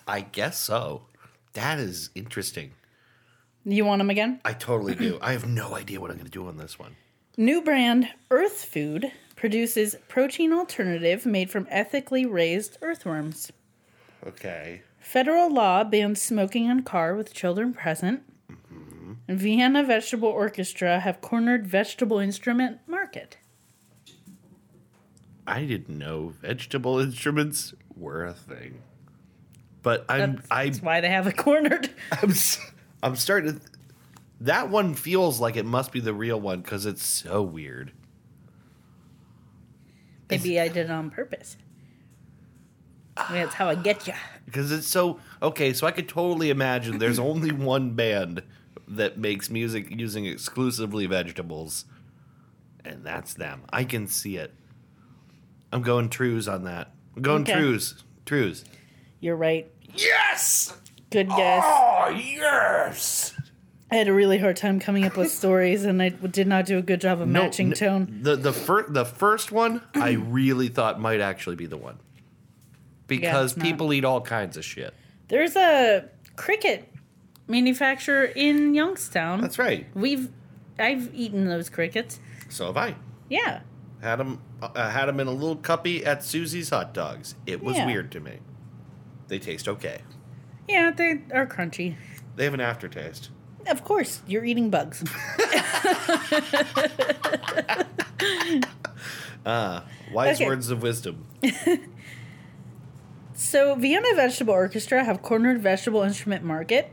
I 0.09 0.21
guess 0.23 0.59
so. 0.59 1.03
That 1.53 1.79
is 1.79 2.11
interesting. 2.15 2.73
You 3.65 3.85
want 3.85 4.01
them 4.01 4.11
again? 4.11 4.41
I 4.45 4.53
totally 4.53 4.95
do. 4.95 5.19
I 5.23 5.33
have 5.33 5.47
no 5.47 5.75
idea 5.75 6.01
what 6.01 6.11
I'm 6.11 6.17
going 6.17 6.27
to 6.27 6.31
do 6.31 6.47
on 6.49 6.57
this 6.57 6.79
one. 6.79 6.97
New 7.37 7.63
brand 7.63 8.09
Earth 8.31 8.65
Food 8.65 9.13
produces 9.37 9.97
protein 10.09 10.53
alternative 10.53 11.27
made 11.27 11.51
from 11.51 11.67
ethically 11.71 12.25
raised 12.27 12.79
earthworms. 12.83 13.53
Okay. 14.27 14.83
Federal 14.99 15.53
law 15.53 15.85
bans 15.85 16.21
smoking 16.23 16.67
in 16.67 16.83
car 16.83 17.15
with 17.15 17.35
children 17.35 17.75
present. 17.75 18.23
And 19.27 19.39
Vienna 19.39 19.83
Vegetable 19.83 20.29
Orchestra 20.29 21.01
have 21.01 21.21
cornered 21.21 21.67
vegetable 21.67 22.19
instrument 22.19 22.81
market. 22.87 23.39
I 25.47 25.65
didn't 25.65 25.99
know 25.99 26.35
vegetable 26.41 26.99
instruments 27.01 27.75
were 27.97 28.25
a 28.25 28.35
thing. 28.35 28.83
But 29.83 30.07
I'm 30.09 30.43
I 30.51 30.67
That's 30.67 30.83
why 30.83 31.01
they 31.01 31.11
have 31.11 31.27
it 31.27 31.37
cornered. 31.37 31.91
I'm 32.13 32.33
I'm 33.03 33.17
starting 33.17 33.61
to. 33.61 33.67
That 34.41 34.71
one 34.71 34.95
feels 34.95 35.41
like 35.41 35.57
it 35.57 35.67
must 35.67 35.93
be 35.93 36.01
the 36.01 36.15
real 36.15 36.41
one 36.41 36.63
because 36.63 36.87
it's 36.87 37.05
so 37.05 37.43
weird. 37.43 37.93
Maybe 40.31 40.59
I 40.59 40.69
did 40.69 40.87
it 40.87 40.91
on 40.91 41.11
purpose. 41.11 41.57
That's 43.17 43.55
how 43.55 43.69
I 43.69 43.75
get 43.77 44.07
you. 44.07 44.15
Because 44.45 44.73
it's 44.73 44.87
so 44.87 45.21
okay. 45.43 45.73
So 45.73 45.87
I 45.87 45.91
could 45.93 46.09
totally 46.09 46.51
imagine 46.51 46.99
there's 46.99 47.19
only 47.31 47.53
one 47.53 47.91
band 47.95 48.43
that 48.89 49.19
makes 49.19 49.49
music 49.51 49.87
using 49.91 50.27
exclusively 50.27 51.07
vegetables, 51.07 51.85
and 52.85 53.05
that's 53.05 53.35
them. 53.35 53.63
I 53.73 53.85
can 53.85 54.07
see 54.09 54.37
it. 54.37 54.53
I'm 55.73 55.83
going 55.83 56.09
trues 56.09 56.47
on 56.49 56.65
that. 56.65 56.93
I'm 57.17 57.23
going 57.23 57.43
Okay. 57.43 57.55
trues. 57.55 58.03
Trues. 58.27 58.65
You're 59.21 59.37
right. 59.37 59.71
Yes. 59.95 60.77
Good 61.11 61.29
guess. 61.29 61.63
Oh 61.65 62.09
yes. 62.11 63.35
I 63.91 63.97
had 63.97 64.09
a 64.09 64.13
really 64.13 64.39
hard 64.39 64.57
time 64.57 64.81
coming 64.81 65.05
up 65.05 65.17
with 65.17 65.31
stories, 65.43 65.85
and 65.85 66.03
I 66.03 66.09
did 66.09 66.47
not 66.49 66.67
do 66.67 66.79
a 66.79 66.83
good 66.83 67.01
job 67.01 67.21
of 67.21 67.29
matching 67.29 67.69
n- 67.69 67.75
tone. 67.75 68.19
The 68.23 68.35
the 68.37 68.53
first 68.53 68.93
the 68.93 69.05
first 69.05 69.53
one 69.53 69.83
I 69.95 70.13
really 70.13 70.69
thought 70.69 71.01
might 71.01 71.21
actually 71.21 71.57
be 71.57 71.67
the 71.67 71.77
one. 71.77 71.99
Because 73.07 73.57
not. 73.57 73.65
people 73.65 73.93
eat 73.93 74.05
all 74.05 74.21
kinds 74.21 74.57
of 74.57 74.65
shit. 74.65 74.95
There's 75.29 75.57
a 75.57 76.09
cricket 76.37 76.91
manufacturer 77.47 78.25
in 78.25 78.75
Youngstown. 78.75 79.41
That's 79.41 79.59
right. 79.59 79.87
We've 79.95 80.31
I've 80.79 81.15
eaten 81.15 81.47
those 81.47 81.69
crickets. 81.69 82.19
So 82.49 82.67
have 82.67 82.77
I. 82.77 82.95
Yeah. 83.29 83.61
Had 84.01 84.17
them 84.17 84.41
uh, 84.63 85.07
them 85.07 85.21
in 85.21 85.27
a 85.27 85.33
little 85.33 85.57
cuppy 85.57 86.05
at 86.07 86.25
Susie's 86.25 86.71
Hot 86.71 86.93
Dogs. 86.95 87.35
It 87.47 87.63
was 87.63 87.77
Yeah. 87.77 87.87
weird 87.87 88.11
to 88.13 88.21
me. 88.21 88.39
They 89.29 89.39
taste 89.39 89.69
okay. 89.69 90.03
Yeah, 90.69 90.91
they 90.91 91.23
are 91.33 91.47
crunchy. 91.47 91.97
They 92.37 92.45
have 92.45 92.55
an 92.55 92.61
aftertaste. 92.61 93.31
Of 93.67 93.83
course, 93.85 94.21
you're 94.27 94.45
eating 94.45 94.69
bugs. 94.71 95.03
Ah, 99.47 99.85
wise 100.13 100.37
Okay. 100.37 100.47
words 100.47 100.71
of 100.71 100.83
wisdom. 100.83 101.27
So, 103.35 103.75
Vienna 103.75 104.09
Vegetable 104.15 104.55
Orchestra 104.55 105.05
have 105.05 105.23
cornered 105.23 105.61
vegetable 105.61 106.03
instrument 106.03 106.45
market. 106.45 106.91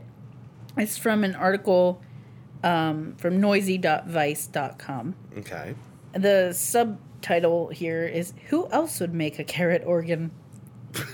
It's 0.76 0.98
from 0.98 1.24
an 1.24 1.34
article 1.34 2.02
um, 2.62 3.14
from 3.16 3.40
noisy.vice.com. 3.40 5.14
Okay. 5.38 5.74
The 6.12 6.52
subtitle 6.52 7.68
here 7.68 8.04
is 8.04 8.34
Who 8.48 8.68
else 8.70 9.00
would 9.00 9.14
make 9.14 9.38
a 9.38 9.44
carrot 9.44 9.82
organ? 9.86 10.32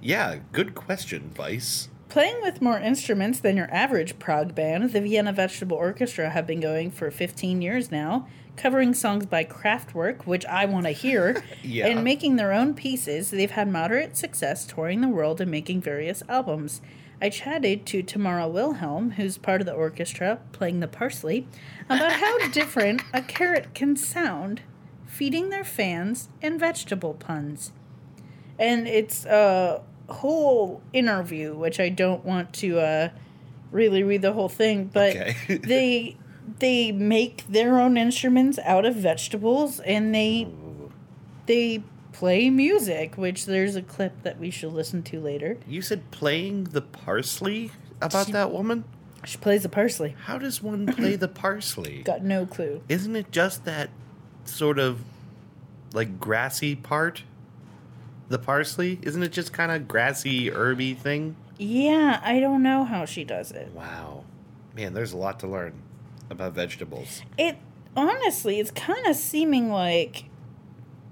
Yeah, 0.00 0.38
good 0.52 0.74
question, 0.74 1.30
Vice. 1.34 1.88
Playing 2.08 2.40
with 2.42 2.60
more 2.62 2.78
instruments 2.78 3.40
than 3.40 3.56
your 3.56 3.72
average 3.72 4.18
prog 4.18 4.54
band, 4.54 4.92
the 4.92 5.00
Vienna 5.00 5.32
Vegetable 5.32 5.76
Orchestra 5.76 6.30
have 6.30 6.46
been 6.46 6.60
going 6.60 6.90
for 6.90 7.10
15 7.10 7.62
years 7.62 7.90
now, 7.90 8.26
covering 8.56 8.92
songs 8.94 9.26
by 9.26 9.44
Kraftwerk, 9.44 10.26
which 10.26 10.44
I 10.46 10.64
want 10.66 10.86
to 10.86 10.92
hear, 10.92 11.42
Yeah. 11.62 11.86
and 11.86 12.04
making 12.04 12.36
their 12.36 12.52
own 12.52 12.74
pieces. 12.74 13.30
They've 13.30 13.50
had 13.50 13.68
moderate 13.68 14.16
success 14.16 14.66
touring 14.66 15.00
the 15.00 15.08
world 15.08 15.40
and 15.40 15.50
making 15.50 15.80
various 15.80 16.22
albums. 16.28 16.80
I 17.22 17.28
chatted 17.28 17.84
to 17.86 18.02
Tamara 18.02 18.48
Wilhelm, 18.48 19.12
who's 19.12 19.36
part 19.38 19.60
of 19.60 19.66
the 19.66 19.74
orchestra, 19.74 20.40
playing 20.52 20.80
the 20.80 20.88
parsley, 20.88 21.46
about 21.88 22.12
how 22.12 22.48
different 22.52 23.02
a 23.12 23.20
carrot 23.22 23.74
can 23.74 23.94
sound, 23.96 24.62
feeding 25.06 25.50
their 25.50 25.64
fans 25.64 26.28
and 26.40 26.58
vegetable 26.58 27.14
puns 27.14 27.72
and 28.58 28.86
it's 28.86 29.24
a 29.24 29.80
whole 30.08 30.82
interview 30.92 31.54
which 31.54 31.80
i 31.80 31.88
don't 31.88 32.24
want 32.24 32.52
to 32.52 32.78
uh 32.78 33.08
really 33.72 34.02
read 34.02 34.20
the 34.22 34.32
whole 34.32 34.48
thing 34.50 34.84
but 34.84 35.16
Okay. 35.16 35.34
they 35.64 36.16
they 36.58 36.92
make 36.92 37.46
their 37.48 37.78
own 37.78 37.96
instruments 37.96 38.58
out 38.64 38.84
of 38.84 38.94
vegetables 38.96 39.80
and 39.80 40.14
they 40.14 40.48
they 41.46 41.82
play 42.12 42.50
music, 42.50 43.16
which 43.16 43.46
there's 43.46 43.76
a 43.76 43.82
clip 43.82 44.22
that 44.22 44.38
we 44.38 44.50
should 44.50 44.72
listen 44.72 45.02
to 45.04 45.20
later. 45.20 45.56
You 45.66 45.80
said 45.82 46.10
playing 46.10 46.64
the 46.64 46.82
parsley 46.82 47.70
about 48.00 48.26
She- 48.26 48.32
that 48.32 48.50
woman? 48.52 48.84
She 49.24 49.36
plays 49.36 49.62
the 49.64 49.68
parsley. 49.68 50.16
How 50.24 50.38
does 50.38 50.62
one 50.62 50.86
play 50.86 51.14
the 51.16 51.28
parsley? 51.28 52.02
Got 52.04 52.22
no 52.24 52.46
clue. 52.46 52.82
Isn't 52.88 53.16
it 53.16 53.30
just 53.30 53.64
that 53.66 53.90
sort 54.46 54.78
of 54.78 55.00
like 55.92 56.18
grassy 56.18 56.74
part? 56.74 57.22
The 58.28 58.38
parsley? 58.38 58.98
Isn't 59.02 59.22
it 59.22 59.32
just 59.32 59.52
kind 59.52 59.72
of 59.72 59.86
grassy, 59.88 60.48
herby 60.48 60.94
thing? 60.94 61.36
Yeah, 61.58 62.20
I 62.24 62.40
don't 62.40 62.62
know 62.62 62.84
how 62.84 63.04
she 63.04 63.24
does 63.24 63.50
it. 63.50 63.70
Wow. 63.74 64.24
Man, 64.74 64.94
there's 64.94 65.12
a 65.12 65.18
lot 65.18 65.40
to 65.40 65.46
learn 65.46 65.74
about 66.30 66.54
vegetables. 66.54 67.22
It 67.36 67.58
honestly, 67.96 68.60
it's 68.60 68.70
kind 68.70 69.06
of 69.06 69.16
seeming 69.16 69.70
like 69.70 70.24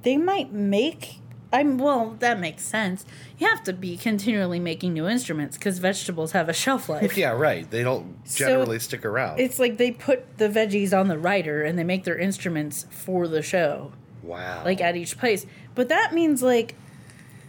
they 0.03 0.17
might 0.17 0.53
make. 0.53 1.17
I'm 1.51 1.79
well. 1.79 2.15
That 2.19 2.39
makes 2.39 2.63
sense. 2.63 3.07
You 3.39 3.49
have 3.49 3.65
to 3.65 3.73
be 3.73 3.97
continually 3.97 4.61
making 4.61 4.93
new 4.93 5.09
instruments 5.09 5.57
because 5.57 5.79
vegetables 5.79 6.33
have 6.33 6.49
a 6.49 6.53
shelf 6.53 6.89
life. 6.91 7.17
yeah, 7.17 7.31
right. 7.31 7.69
They 7.71 7.83
don't 7.83 8.19
So, 8.25 8.47
generally 8.47 8.79
stick 8.79 9.05
around. 9.05 9.41
It's 9.41 9.59
like 9.59 9.79
they 9.79 9.91
put 9.91 10.37
the 10.37 10.49
veggies 10.51 10.99
on 10.99 11.09
the 11.09 11.19
rider 11.19 11.63
and 11.63 11.79
they 11.79 11.85
make 11.85 12.05
their 12.05 12.19
instruments 12.19 12.87
for 12.91 13.27
the 13.27 13.41
show, 13.41 13.93
wow. 14.23 14.63
like 14.63 14.83
at 14.83 14.95
each 14.95 15.17
place. 15.17 15.47
But 15.75 15.89
that 15.89 16.13
means 16.13 16.43
like 16.43 16.75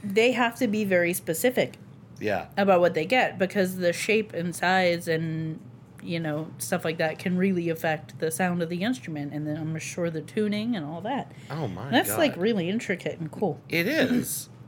they 0.01 0.31
have 0.31 0.55
to 0.59 0.67
be 0.67 0.85
very 0.85 1.11
specific 1.13 1.73
yeah. 2.21 2.45
about 2.57 2.79
what 2.79 2.93
they 2.93 3.05
get 3.05 3.37
because 3.37 3.75
the 3.77 3.91
shape 3.91 4.33
and 4.33 4.55
size 4.55 5.09
and 5.09 5.59
you 6.01 6.19
know 6.19 6.47
stuff 6.57 6.85
like 6.85 6.97
that 6.97 7.19
can 7.19 7.37
really 7.37 7.69
affect 7.69 8.19
the 8.19 8.31
sound 8.31 8.61
of 8.61 8.69
the 8.69 8.83
instrument 8.83 9.33
and 9.33 9.45
then 9.47 9.57
I'm 9.57 9.77
sure 9.79 10.09
the 10.09 10.21
tuning 10.21 10.75
and 10.75 10.85
all 10.85 11.01
that. 11.01 11.31
Oh 11.49 11.67
my 11.67 11.89
That's 11.89 12.09
god. 12.11 12.17
like 12.19 12.35
really 12.37 12.69
intricate 12.69 13.19
and 13.19 13.31
cool. 13.31 13.61
It 13.69 13.87
is. 13.87 14.49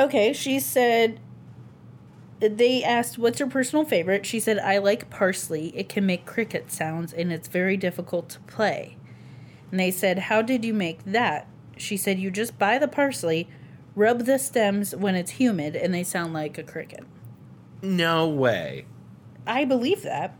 Okay, 0.00 0.32
she 0.32 0.60
said 0.60 1.18
they 2.38 2.84
asked 2.84 3.18
what's 3.18 3.40
her 3.40 3.48
personal 3.48 3.84
favorite. 3.84 4.24
She 4.24 4.38
said 4.38 4.56
I 4.60 4.78
like 4.78 5.10
parsley. 5.10 5.76
It 5.76 5.88
can 5.88 6.06
make 6.06 6.24
cricket 6.24 6.70
sounds 6.70 7.12
and 7.12 7.32
it's 7.32 7.48
very 7.48 7.76
difficult 7.76 8.28
to 8.28 8.38
play. 8.40 8.96
And 9.72 9.80
they 9.80 9.90
said, 9.90 10.20
"How 10.20 10.40
did 10.40 10.64
you 10.64 10.72
make 10.72 11.04
that?" 11.04 11.48
She 11.76 11.96
said, 11.96 12.20
"You 12.20 12.30
just 12.30 12.60
buy 12.60 12.78
the 12.78 12.86
parsley, 12.86 13.48
rub 13.96 14.20
the 14.24 14.38
stems 14.38 14.94
when 14.94 15.16
it's 15.16 15.32
humid 15.32 15.74
and 15.74 15.92
they 15.92 16.04
sound 16.04 16.32
like 16.32 16.58
a 16.58 16.62
cricket." 16.62 17.04
no 17.82 18.28
way. 18.28 18.86
I 19.48 19.64
believe 19.64 20.02
that. 20.02 20.36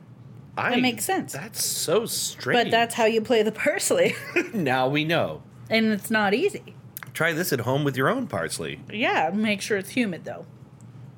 I, 0.57 0.71
That 0.71 0.81
makes 0.81 1.05
sense. 1.05 1.33
That's 1.33 1.64
so 1.64 2.05
strange. 2.07 2.66
But 2.66 2.71
that's 2.71 2.94
how 2.94 3.05
you 3.07 3.21
play 3.21 3.42
the 3.42 3.53
parsley. 3.53 4.14
now 4.55 4.88
we 4.88 5.05
know. 5.05 5.42
and 5.71 5.87
it's 5.87 6.11
not 6.11 6.35
easy. 6.35 6.75
Try 7.14 7.33
this 7.33 7.53
at 7.53 7.61
home 7.61 7.83
with 7.85 7.97
your 7.97 8.09
own 8.09 8.27
parsley. 8.29 8.81
Yeah, 8.92 9.31
make 9.35 9.61
sure 9.61 9.77
it's 9.79 9.90
humid 9.90 10.25
though. 10.25 10.47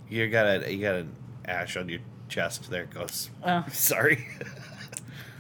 You 0.09 0.29
got 0.29 0.47
a 0.65 0.73
you 0.75 0.81
got 0.81 0.95
an 0.95 1.15
ash 1.45 1.77
on 1.77 1.89
your 1.89 2.01
chest. 2.29 2.71
There 2.71 2.85
it 2.85 2.91
goes. 2.91 3.31
Oh, 3.45 3.65
Sorry. 3.73 4.27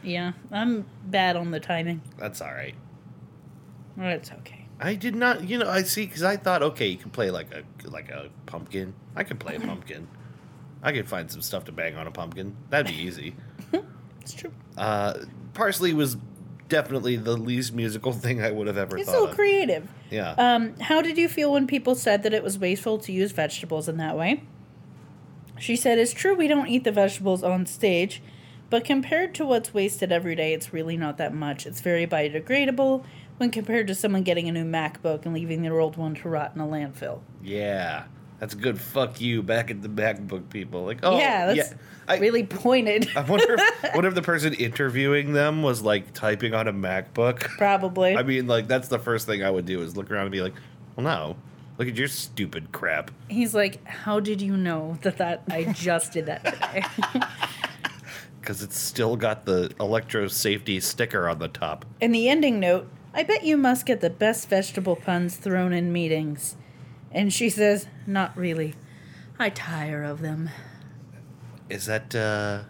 yeah. 0.02 0.32
I'm 0.50 0.86
bad 1.06 1.36
on 1.36 1.50
the 1.50 1.60
timing. 1.60 2.02
That's 2.18 2.40
all 2.40 2.52
right. 2.52 2.74
It's 3.98 4.30
okay. 4.32 4.66
I 4.78 4.94
did 4.94 5.14
not, 5.14 5.46
you 5.46 5.58
know, 5.58 5.68
I 5.68 5.82
see 5.82 6.06
because 6.06 6.22
I 6.22 6.36
thought, 6.38 6.62
okay, 6.62 6.86
you 6.86 6.96
can 6.96 7.10
play 7.10 7.30
like 7.30 7.52
a 7.54 7.62
like 7.88 8.08
a 8.08 8.30
pumpkin. 8.46 8.94
I 9.14 9.24
can 9.24 9.36
play 9.36 9.56
a 9.56 9.60
pumpkin. 9.70 10.08
I 10.82 10.92
could 10.92 11.08
find 11.08 11.30
some 11.30 11.42
stuff 11.42 11.64
to 11.64 11.72
bang 11.72 11.96
on 11.96 12.06
a 12.06 12.10
pumpkin. 12.10 12.56
That'd 12.70 12.86
be 12.94 13.00
easy. 13.02 13.34
It's 14.22 14.34
true. 14.34 14.52
Uh, 14.76 15.14
parsley 15.54 15.94
was 15.94 16.16
definitely 16.68 17.16
the 17.16 17.36
least 17.38 17.72
musical 17.72 18.12
thing 18.24 18.42
I 18.42 18.50
would 18.50 18.66
have 18.66 18.76
ever 18.76 18.98
It's 18.98 19.06
thought 19.06 19.14
so 19.14 19.26
of. 19.28 19.34
creative. 19.34 19.88
Yeah. 20.10 20.32
Um, 20.32 20.78
how 20.78 21.00
did 21.00 21.16
you 21.16 21.26
feel 21.28 21.50
when 21.52 21.66
people 21.66 21.94
said 21.94 22.22
that 22.24 22.34
it 22.34 22.42
was 22.42 22.58
wasteful 22.58 22.98
to 22.98 23.12
use 23.12 23.32
vegetables 23.32 23.88
in 23.88 23.96
that 23.96 24.16
way? 24.18 24.42
She 25.58 25.74
said, 25.74 25.98
It's 25.98 26.12
true 26.12 26.34
we 26.34 26.48
don't 26.48 26.68
eat 26.68 26.84
the 26.84 26.92
vegetables 26.92 27.42
on 27.42 27.64
stage, 27.66 28.22
but 28.68 28.84
compared 28.84 29.34
to 29.36 29.46
what's 29.46 29.72
wasted 29.74 30.12
every 30.12 30.34
day, 30.34 30.52
it's 30.52 30.72
really 30.72 30.96
not 30.98 31.16
that 31.16 31.34
much. 31.34 31.66
It's 31.66 31.80
very 31.80 32.06
biodegradable 32.06 33.04
when 33.38 33.50
compared 33.50 33.86
to 33.88 33.94
someone 33.94 34.22
getting 34.22 34.48
a 34.48 34.52
new 34.52 34.64
MacBook 34.66 35.24
and 35.24 35.32
leaving 35.34 35.62
their 35.62 35.80
old 35.80 35.96
one 35.96 36.14
to 36.16 36.28
rot 36.28 36.52
in 36.54 36.60
a 36.60 36.66
landfill. 36.66 37.20
yeah. 37.42 38.04
That's 38.40 38.54
a 38.54 38.56
good 38.56 38.80
fuck 38.80 39.20
you 39.20 39.42
back 39.42 39.70
at 39.70 39.82
the 39.82 39.88
MacBook 39.88 40.48
people. 40.48 40.86
Like, 40.86 41.00
oh, 41.02 41.18
yeah, 41.18 41.52
that's 41.52 41.74
I, 42.08 42.16
really 42.18 42.42
pointed. 42.42 43.06
I 43.14 43.20
wonder 43.20 43.54
if, 43.58 43.94
wonder 43.94 44.08
if 44.08 44.14
the 44.14 44.22
person 44.32 44.54
interviewing 44.54 45.34
them 45.34 45.62
was 45.62 45.82
like 45.82 46.14
typing 46.14 46.54
on 46.54 46.66
a 46.66 46.72
MacBook. 46.72 47.40
Probably. 47.40 48.16
I 48.16 48.22
mean, 48.22 48.46
like 48.46 48.66
that's 48.66 48.88
the 48.88 48.98
first 48.98 49.26
thing 49.26 49.44
I 49.44 49.50
would 49.50 49.66
do 49.66 49.82
is 49.82 49.94
look 49.94 50.10
around 50.10 50.22
and 50.22 50.32
be 50.32 50.40
like, 50.40 50.54
"Well, 50.96 51.04
no, 51.04 51.36
look 51.78 51.86
at 51.86 51.96
your 51.96 52.08
stupid 52.08 52.72
crap." 52.72 53.10
He's 53.28 53.54
like, 53.54 53.86
How 53.86 54.20
did 54.20 54.40
you 54.40 54.56
know 54.56 54.98
that, 55.02 55.18
that 55.18 55.42
I 55.50 55.64
just 55.72 56.12
did 56.12 56.26
that 56.26 56.44
today? 56.44 56.82
Because 58.40 58.62
it's 58.62 58.78
still 58.78 59.16
got 59.16 59.44
the 59.44 59.70
electro 59.78 60.26
safety 60.26 60.80
sticker 60.80 61.28
on 61.28 61.38
the 61.38 61.48
top. 61.48 61.84
In 62.00 62.10
the 62.10 62.30
ending 62.30 62.58
note, 62.58 62.90
I 63.12 63.22
bet 63.22 63.44
you 63.44 63.58
must 63.58 63.84
get 63.84 64.00
the 64.00 64.08
best 64.08 64.48
vegetable 64.48 64.96
puns 64.96 65.36
thrown 65.36 65.74
in 65.74 65.92
meetings. 65.92 66.56
And 67.12 67.32
she 67.32 67.48
says, 67.50 67.86
Not 68.06 68.36
really. 68.36 68.74
I 69.38 69.48
tire 69.50 70.02
of 70.02 70.20
them. 70.20 70.50
Is 71.68 71.86
that 71.86 72.14
uh 72.14 72.62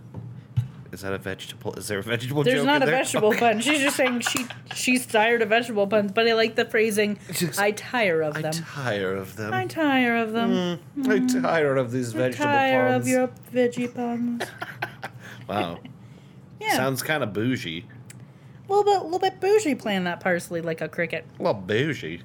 is 0.93 1.03
that 1.03 1.13
a 1.13 1.19
vegetable? 1.19 1.73
Is 1.75 1.87
there 1.87 2.01
a 2.01 2.03
vegetable 2.03 2.43
There's 2.43 2.65
not 2.65 2.83
a 2.83 2.87
there? 2.87 2.97
vegetable 2.97 3.33
pun. 3.39 3.61
She's 3.61 3.81
just 3.81 3.97
saying 3.97 4.21
she 4.21 4.47
she's 4.75 5.07
tired 5.07 5.41
of 5.41 5.49
vegetable 5.49 5.87
puns, 5.87 6.11
but 6.13 6.29
I 6.29 6.33
like 6.35 6.57
the 6.57 6.65
phrasing 6.65 7.19
Just- 7.33 7.61
I 7.61 7.71
tire 7.71 8.23
of 8.23 8.35
them. 8.35 8.47
I 8.47 8.51
tire 8.51 9.15
of 9.15 9.37
them. 9.37 9.53
I 9.55 9.67
tire 9.67 10.17
of 10.17 10.33
them. 10.33 10.81
Mm, 10.99 11.09
I 11.39 11.41
tire 11.43 11.77
of 11.77 11.93
these 11.93 12.15
I 12.15 12.19
vegetable 12.19 12.45
tire 12.47 12.89
puns. 12.91 13.05
of 13.05 13.09
your 13.09 13.29
veggie 13.53 13.95
puns. 13.95 14.43
Wow, 15.49 15.81
Yeah. 16.61 16.75
sounds 16.77 17.03
kind 17.03 17.25
of 17.25 17.33
bougie. 17.33 17.85
a 18.69 18.73
little 18.73 18.85
bit, 18.85 19.03
little 19.03 19.19
bit 19.19 19.41
bougie 19.41 19.75
playing 19.75 20.05
that 20.05 20.21
parsley 20.21 20.61
like 20.61 20.81
a 20.81 20.89
cricket. 20.89 21.25
Well, 21.39 21.55
bougie. 21.55 22.23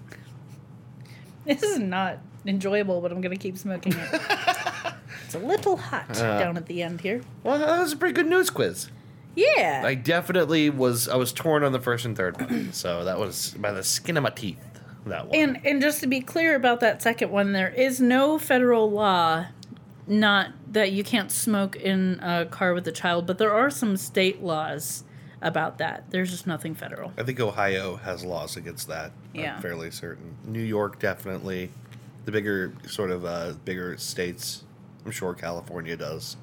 This 1.62 1.64
is 1.64 1.80
not 1.80 2.18
enjoyable, 2.46 3.02
but 3.02 3.12
I'm 3.12 3.22
gonna 3.22 3.36
keep 3.38 3.58
smoking 3.58 3.94
it. 3.94 4.10
it's 5.26 5.36
a 5.36 5.40
little 5.40 5.78
hot 5.78 6.10
Uh. 6.20 6.40
down 6.40 6.58
at 6.58 6.66
the 6.66 6.82
end 6.84 7.02
here. 7.02 7.22
Well, 7.44 7.60
that 7.60 7.80
was 7.80 7.94
a 7.94 7.98
pretty 7.98 8.14
good 8.14 8.28
news 8.28 8.50
quiz. 8.50 8.90
Yeah. 9.36 9.84
I 9.86 9.96
definitely 9.96 10.70
was. 10.70 11.08
I 11.10 11.16
was 11.18 11.34
torn 11.34 11.64
on 11.64 11.72
the 11.72 11.80
first 11.80 12.06
and 12.06 12.16
third 12.16 12.40
one, 12.40 12.70
so 12.74 13.04
that 13.04 13.20
was 13.20 13.54
by 13.60 13.72
the 13.72 13.84
skin 13.84 14.18
of 14.18 14.24
my 14.24 14.30
teeth. 14.30 14.58
That 15.06 15.28
one. 15.28 15.36
And 15.38 15.60
and 15.66 15.82
just 15.82 16.00
to 16.02 16.08
be 16.08 16.22
clear 16.22 16.56
about 16.56 16.80
that 16.80 17.02
second 17.02 17.30
one, 17.32 17.52
there 17.52 17.70
is 17.70 18.00
no 18.00 18.40
federal 18.40 18.90
law 18.90 19.46
not 20.08 20.52
that 20.72 20.92
you 20.92 21.04
can't 21.04 21.32
smoke 21.32 21.76
in 21.76 22.20
a 22.22 22.46
car 22.46 22.74
with 22.74 22.88
a 22.88 22.92
child, 22.92 23.26
but 23.26 23.38
there 23.38 23.52
are 23.52 23.70
some 23.70 23.98
state 23.98 24.42
laws 24.42 25.04
about 25.46 25.78
that. 25.78 26.10
There's 26.10 26.32
just 26.32 26.48
nothing 26.48 26.76
federal. 26.76 27.14
I 27.18 27.24
think 27.24 27.40
Ohio 27.40 27.96
has 27.98 28.26
laws 28.26 28.58
against 28.58 28.88
that. 28.90 29.12
Yeah. 29.34 29.56
I'm 29.56 29.62
fairly 29.62 29.92
certain. 29.92 30.36
New 30.44 30.62
York 30.62 31.00
definitely. 31.00 31.72
The 32.26 32.32
bigger 32.32 32.74
sort 32.88 33.12
of 33.12 33.24
uh, 33.24 33.54
bigger 33.64 33.96
states. 33.98 34.64
I'm 35.06 35.12
sure 35.12 35.34
California 35.36 35.96
does. 35.96 36.36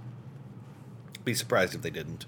Be 1.24 1.34
surprised 1.34 1.74
if 1.74 1.82
they 1.82 1.90
didn't. 1.90 2.26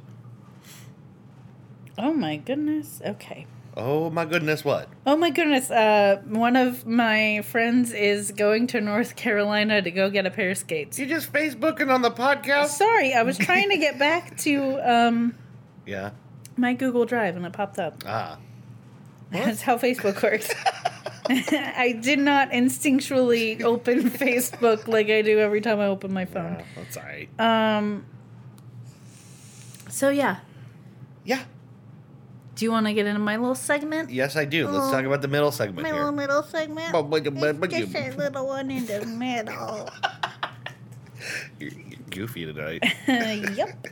Oh 1.96 2.12
my 2.12 2.36
goodness. 2.36 3.00
Okay. 3.06 3.46
Oh 3.76 4.10
my 4.10 4.24
goodness, 4.24 4.64
what? 4.64 4.88
Oh 5.06 5.16
my 5.16 5.30
goodness. 5.30 5.70
Uh, 5.70 6.22
one 6.26 6.56
of 6.56 6.86
my 6.86 7.42
friends 7.42 7.92
is 7.92 8.30
going 8.32 8.68
to 8.68 8.80
North 8.80 9.16
Carolina 9.16 9.82
to 9.82 9.90
go 9.90 10.10
get 10.10 10.26
a 10.26 10.30
pair 10.30 10.50
of 10.50 10.58
skates. 10.58 10.98
You 10.98 11.06
just 11.06 11.32
Facebooking 11.32 11.92
on 11.92 12.02
the 12.02 12.10
podcast? 12.10 12.68
Sorry, 12.68 13.14
I 13.14 13.22
was 13.22 13.38
trying 13.38 13.70
to 13.70 13.76
get 13.76 13.98
back 13.98 14.36
to 14.38 14.78
um, 14.78 15.34
Yeah. 15.86 16.10
My 16.56 16.74
Google 16.74 17.04
Drive 17.04 17.36
and 17.36 17.44
it 17.46 17.52
popped 17.52 17.78
up. 17.78 18.02
Ah. 18.06 18.38
That's 19.30 19.62
how 19.62 19.76
Facebook 19.78 20.22
works. 20.22 20.52
I 21.28 21.98
did 22.02 22.18
not 22.18 22.50
instinctually 22.50 23.62
open 23.62 24.10
Facebook 24.10 24.86
like 24.86 25.08
I 25.08 25.22
do 25.22 25.38
every 25.38 25.60
time 25.62 25.80
I 25.80 25.86
open 25.86 26.12
my 26.12 26.26
phone. 26.26 26.56
Yeah, 26.58 26.64
that's 26.76 26.96
alright. 26.98 27.40
Um. 27.40 28.04
So 29.88 30.10
yeah, 30.10 30.38
Yeah. 31.24 31.44
do 32.56 32.64
you 32.64 32.70
want 32.72 32.86
to 32.86 32.92
get 32.92 33.06
into 33.06 33.20
my 33.20 33.36
little 33.36 33.54
segment? 33.54 34.10
Yes, 34.10 34.36
I 34.36 34.44
do. 34.44 34.68
Let's 34.68 34.90
talk 34.90 35.04
about 35.04 35.22
the 35.22 35.28
middle 35.28 35.52
segment 35.52 35.84
My 35.84 35.92
little 35.92 36.08
here. 36.08 36.16
middle 36.16 36.42
segment. 36.42 36.94
It's 36.94 37.92
just 37.92 37.94
a 37.94 38.10
little 38.16 38.46
one 38.48 38.70
in 38.70 38.84
the 38.86 39.06
middle. 39.06 39.88
You're, 41.58 41.70
you're 41.70 41.98
goofy 42.10 42.44
tonight. 42.44 42.82
yep. 43.08 43.86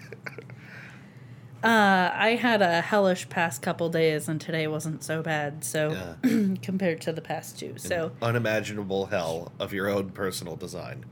Uh, 1.62 2.10
I 2.12 2.38
had 2.40 2.60
a 2.60 2.80
hellish 2.80 3.28
past 3.28 3.62
couple 3.62 3.88
days, 3.88 4.28
and 4.28 4.40
today 4.40 4.66
wasn't 4.66 5.04
so 5.04 5.22
bad. 5.22 5.64
So 5.64 6.16
compared 6.62 7.00
to 7.02 7.12
the 7.12 7.20
past 7.22 7.58
two, 7.58 7.74
so 7.76 8.12
Unimaginable 8.20 9.06
hell 9.06 9.52
of 9.60 9.72
your 9.72 9.88
own 9.88 10.10
personal 10.10 10.56
design. 10.56 11.04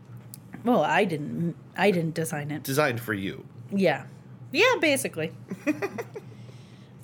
well, 0.65 0.83
I 0.83 1.05
didn't, 1.05 1.55
I 1.77 1.91
didn't 1.91 2.15
design 2.15 2.51
it. 2.51 2.65
Designed 2.65 3.01
for 3.01 3.15
you. 3.15 3.45
Yeah, 3.71 4.07
yeah, 4.51 4.75
basically. 4.81 5.33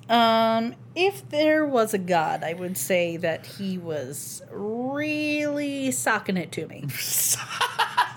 Um, 0.09 0.75
if 0.95 1.27
there 1.29 1.65
was 1.65 1.93
a 1.93 1.97
god, 1.97 2.43
I 2.43 2.53
would 2.53 2.77
say 2.77 3.17
that 3.17 3.45
he 3.45 3.77
was 3.77 4.41
really 4.51 5.91
socking 5.91 6.37
it 6.37 6.51
to 6.53 6.67
me. 6.67 6.85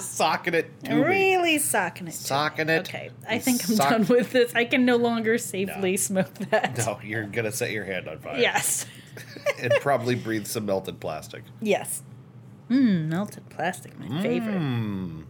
Socking 0.10 0.54
it 0.54 0.84
to 0.84 0.94
me. 0.94 1.02
really 1.02 1.58
socking 1.58 2.08
it. 2.08 2.14
Socking 2.14 2.68
it. 2.68 2.80
Okay, 2.88 3.10
I 3.28 3.38
think 3.38 3.68
I'm 3.68 3.76
Sock- 3.76 3.90
done 3.90 4.06
with 4.06 4.32
this. 4.32 4.54
I 4.54 4.64
can 4.64 4.84
no 4.84 4.96
longer 4.96 5.38
safely 5.38 5.92
No. 5.92 5.96
smoke 5.96 6.34
that. 6.50 6.78
No, 6.78 6.98
you're 7.02 7.24
gonna 7.24 7.52
set 7.52 7.70
your 7.70 7.84
hand 7.84 8.08
on 8.08 8.18
fire. 8.18 8.38
Yes. 8.38 8.86
and 9.60 9.72
probably 9.80 10.14
breathe 10.14 10.46
some 10.46 10.66
melted 10.66 11.00
plastic. 11.00 11.42
Yes. 11.60 12.02
Mmm, 12.70 13.06
melted 13.08 13.48
plastic, 13.50 13.98
my 13.98 14.22
favorite. 14.22 14.54
Mm. 14.54 15.24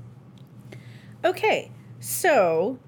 Okay, 1.25 1.71
so 2.01 2.79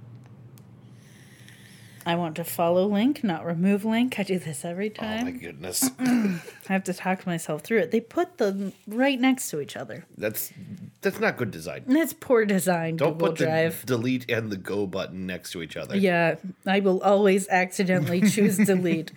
I 2.04 2.16
want 2.16 2.36
to 2.36 2.44
follow 2.44 2.86
link, 2.86 3.22
not 3.22 3.44
remove 3.46 3.84
link. 3.84 4.18
I 4.18 4.24
do 4.24 4.38
this 4.38 4.64
every 4.64 4.90
time. 4.90 5.20
Oh 5.20 5.24
my 5.24 5.30
goodness. 5.30 5.88
I 5.98 6.40
have 6.68 6.84
to 6.84 6.94
talk 6.94 7.26
myself 7.26 7.62
through 7.62 7.78
it. 7.78 7.90
They 7.92 8.00
put 8.00 8.38
them 8.38 8.72
right 8.88 9.20
next 9.20 9.50
to 9.50 9.60
each 9.60 9.76
other. 9.76 10.04
that's 10.18 10.52
that's 11.00 11.20
not 11.20 11.36
good 11.36 11.50
design. 11.50 11.84
That's 11.86 12.12
poor 12.12 12.44
design, 12.44 12.96
Don't 12.96 13.14
Google 13.18 13.28
put 13.28 13.38
the 13.38 13.74
delete 13.84 14.30
and 14.30 14.50
the 14.50 14.56
go 14.56 14.86
button 14.86 15.26
next 15.26 15.52
to 15.52 15.62
each 15.62 15.76
other. 15.76 15.96
Yeah, 15.96 16.36
I 16.66 16.80
will 16.80 17.00
always 17.02 17.48
accidentally 17.48 18.20
choose 18.30 18.56
delete. 18.56 19.12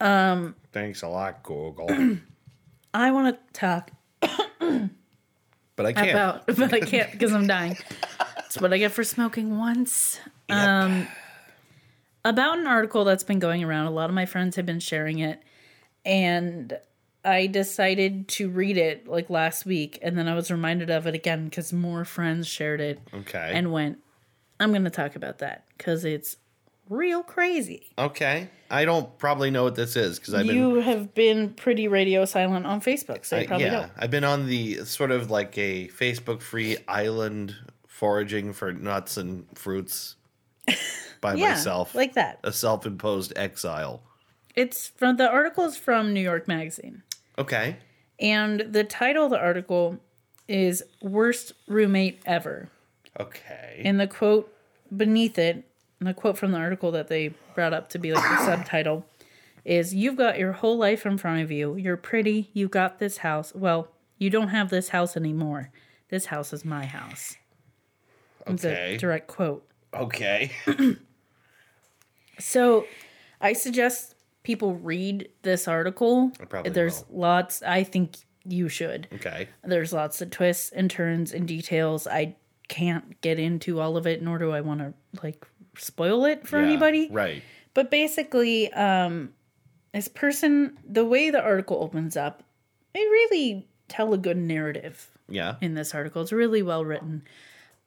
Thanks 0.00 1.02
a 1.02 1.08
lot, 1.08 1.42
Google. 1.42 2.18
I 2.94 3.10
want 3.10 3.36
to 3.36 3.52
talk 3.58 3.90
But 5.76 5.86
I 5.86 5.92
can't. 5.92 6.10
about, 6.10 6.46
but 6.46 6.74
I 6.74 6.80
can't 6.80 7.12
because 7.12 7.32
I'm 7.32 7.46
dying. 7.46 7.76
That's 8.36 8.60
what 8.60 8.72
I 8.72 8.78
get 8.78 8.90
for 8.92 9.04
smoking 9.04 9.58
once. 9.58 10.18
Um, 10.48 11.06
about 12.28 12.58
an 12.58 12.66
article 12.66 13.04
that's 13.04 13.24
been 13.24 13.38
going 13.38 13.64
around. 13.64 13.86
A 13.86 13.90
lot 13.90 14.10
of 14.10 14.14
my 14.14 14.26
friends 14.26 14.56
have 14.56 14.66
been 14.66 14.80
sharing 14.80 15.18
it, 15.18 15.42
and 16.04 16.78
I 17.24 17.46
decided 17.46 18.28
to 18.28 18.48
read 18.48 18.76
it 18.76 19.08
like 19.08 19.30
last 19.30 19.66
week, 19.66 19.98
and 20.02 20.16
then 20.16 20.28
I 20.28 20.34
was 20.34 20.50
reminded 20.50 20.90
of 20.90 21.06
it 21.06 21.14
again 21.14 21.46
because 21.46 21.72
more 21.72 22.04
friends 22.04 22.46
shared 22.46 22.80
it 22.80 23.00
okay. 23.12 23.52
and 23.54 23.72
went, 23.72 23.98
"I'm 24.60 24.70
going 24.70 24.84
to 24.84 24.90
talk 24.90 25.16
about 25.16 25.38
that 25.38 25.64
because 25.76 26.04
it's 26.04 26.36
real 26.88 27.22
crazy." 27.22 27.90
okay. 27.96 28.50
I 28.70 28.84
don't 28.84 29.16
probably 29.16 29.50
know 29.50 29.64
what 29.64 29.76
this 29.76 29.96
is 29.96 30.18
because 30.18 30.34
I've 30.34 30.46
been 30.46 30.54
you 30.54 30.74
have 30.74 31.14
been 31.14 31.54
pretty 31.54 31.88
radio 31.88 32.26
silent 32.26 32.66
on 32.66 32.82
Facebook, 32.82 33.24
so 33.24 33.36
you 33.36 33.42
I- 33.42 33.46
probably 33.46 33.66
yeah, 33.66 33.80
don't. 33.80 33.92
I've 33.96 34.10
been 34.10 34.24
on 34.24 34.46
the 34.46 34.84
sort 34.84 35.10
of 35.10 35.30
like 35.30 35.56
a 35.56 35.88
Facebook 35.88 36.42
free 36.42 36.76
island 36.86 37.56
foraging 37.86 38.52
for 38.52 38.72
nuts 38.72 39.16
and 39.16 39.46
fruits 39.54 40.16
by 41.20 41.34
Yeah, 41.34 41.50
myself. 41.50 41.94
like 41.94 42.14
that. 42.14 42.40
a 42.44 42.52
self 42.52 42.86
imposed 42.86 43.32
exile. 43.36 44.02
It's 44.54 44.88
from 44.88 45.16
the 45.16 45.28
article 45.28 45.64
is 45.64 45.76
from 45.76 46.12
New 46.12 46.20
York 46.20 46.48
Magazine. 46.48 47.02
Okay. 47.38 47.76
And 48.20 48.60
the 48.72 48.82
title 48.84 49.24
of 49.26 49.30
the 49.30 49.38
article 49.38 49.98
is 50.48 50.82
Worst 51.00 51.52
Roommate 51.68 52.20
Ever. 52.26 52.68
Okay. 53.20 53.80
And 53.84 54.00
the 54.00 54.06
quote 54.08 54.52
beneath 54.94 55.38
it, 55.38 55.64
the 56.00 56.14
quote 56.14 56.38
from 56.38 56.50
the 56.52 56.58
article 56.58 56.90
that 56.92 57.08
they 57.08 57.34
brought 57.54 57.72
up 57.74 57.88
to 57.90 57.98
be 57.98 58.12
like 58.12 58.22
the 58.24 58.44
subtitle, 58.44 59.04
is 59.64 59.94
You've 59.94 60.16
got 60.16 60.38
your 60.38 60.52
whole 60.52 60.76
life 60.78 61.04
in 61.06 61.18
front 61.18 61.42
of 61.42 61.50
you. 61.52 61.76
You're 61.76 61.96
pretty. 61.96 62.50
You 62.52 62.68
got 62.68 62.98
this 62.98 63.18
house. 63.18 63.54
Well, 63.54 63.88
you 64.16 64.30
don't 64.30 64.48
have 64.48 64.70
this 64.70 64.88
house 64.88 65.16
anymore. 65.16 65.70
This 66.08 66.26
house 66.26 66.52
is 66.52 66.64
my 66.64 66.86
house. 66.86 67.36
It's 68.46 68.64
okay. 68.64 68.94
a 68.94 68.98
direct 68.98 69.28
quote. 69.28 69.64
Okay. 69.94 70.50
So 72.38 72.86
I 73.40 73.52
suggest 73.52 74.14
people 74.42 74.74
read 74.76 75.28
this 75.42 75.66
article. 75.68 76.30
I 76.40 76.44
probably 76.44 76.70
There's 76.70 77.04
lots, 77.10 77.62
I 77.62 77.82
think 77.82 78.16
you 78.44 78.68
should. 78.68 79.08
okay. 79.14 79.48
There's 79.64 79.92
lots 79.92 80.20
of 80.22 80.30
twists 80.30 80.70
and 80.70 80.90
turns 80.90 81.32
and 81.32 81.46
details. 81.48 82.06
I 82.06 82.36
can't 82.68 83.20
get 83.22 83.38
into 83.38 83.80
all 83.80 83.96
of 83.96 84.06
it, 84.06 84.22
nor 84.22 84.38
do 84.38 84.52
I 84.52 84.60
want 84.60 84.80
to 84.80 84.94
like 85.22 85.44
spoil 85.76 86.24
it 86.24 86.46
for 86.46 86.58
Yeah, 86.60 86.66
anybody. 86.66 87.08
Right. 87.10 87.42
But 87.74 87.90
basically, 87.90 88.72
um, 88.72 89.30
this 89.92 90.08
person, 90.08 90.78
the 90.88 91.04
way 91.04 91.30
the 91.30 91.42
article 91.42 91.82
opens 91.82 92.16
up, 92.16 92.42
they 92.94 93.00
really 93.00 93.66
tell 93.88 94.12
a 94.14 94.18
good 94.18 94.36
narrative 94.36 95.10
Yeah. 95.28 95.56
in 95.60 95.74
this 95.74 95.94
article. 95.94 96.22
It's 96.22 96.32
really 96.32 96.62
well 96.62 96.84
written. 96.84 97.22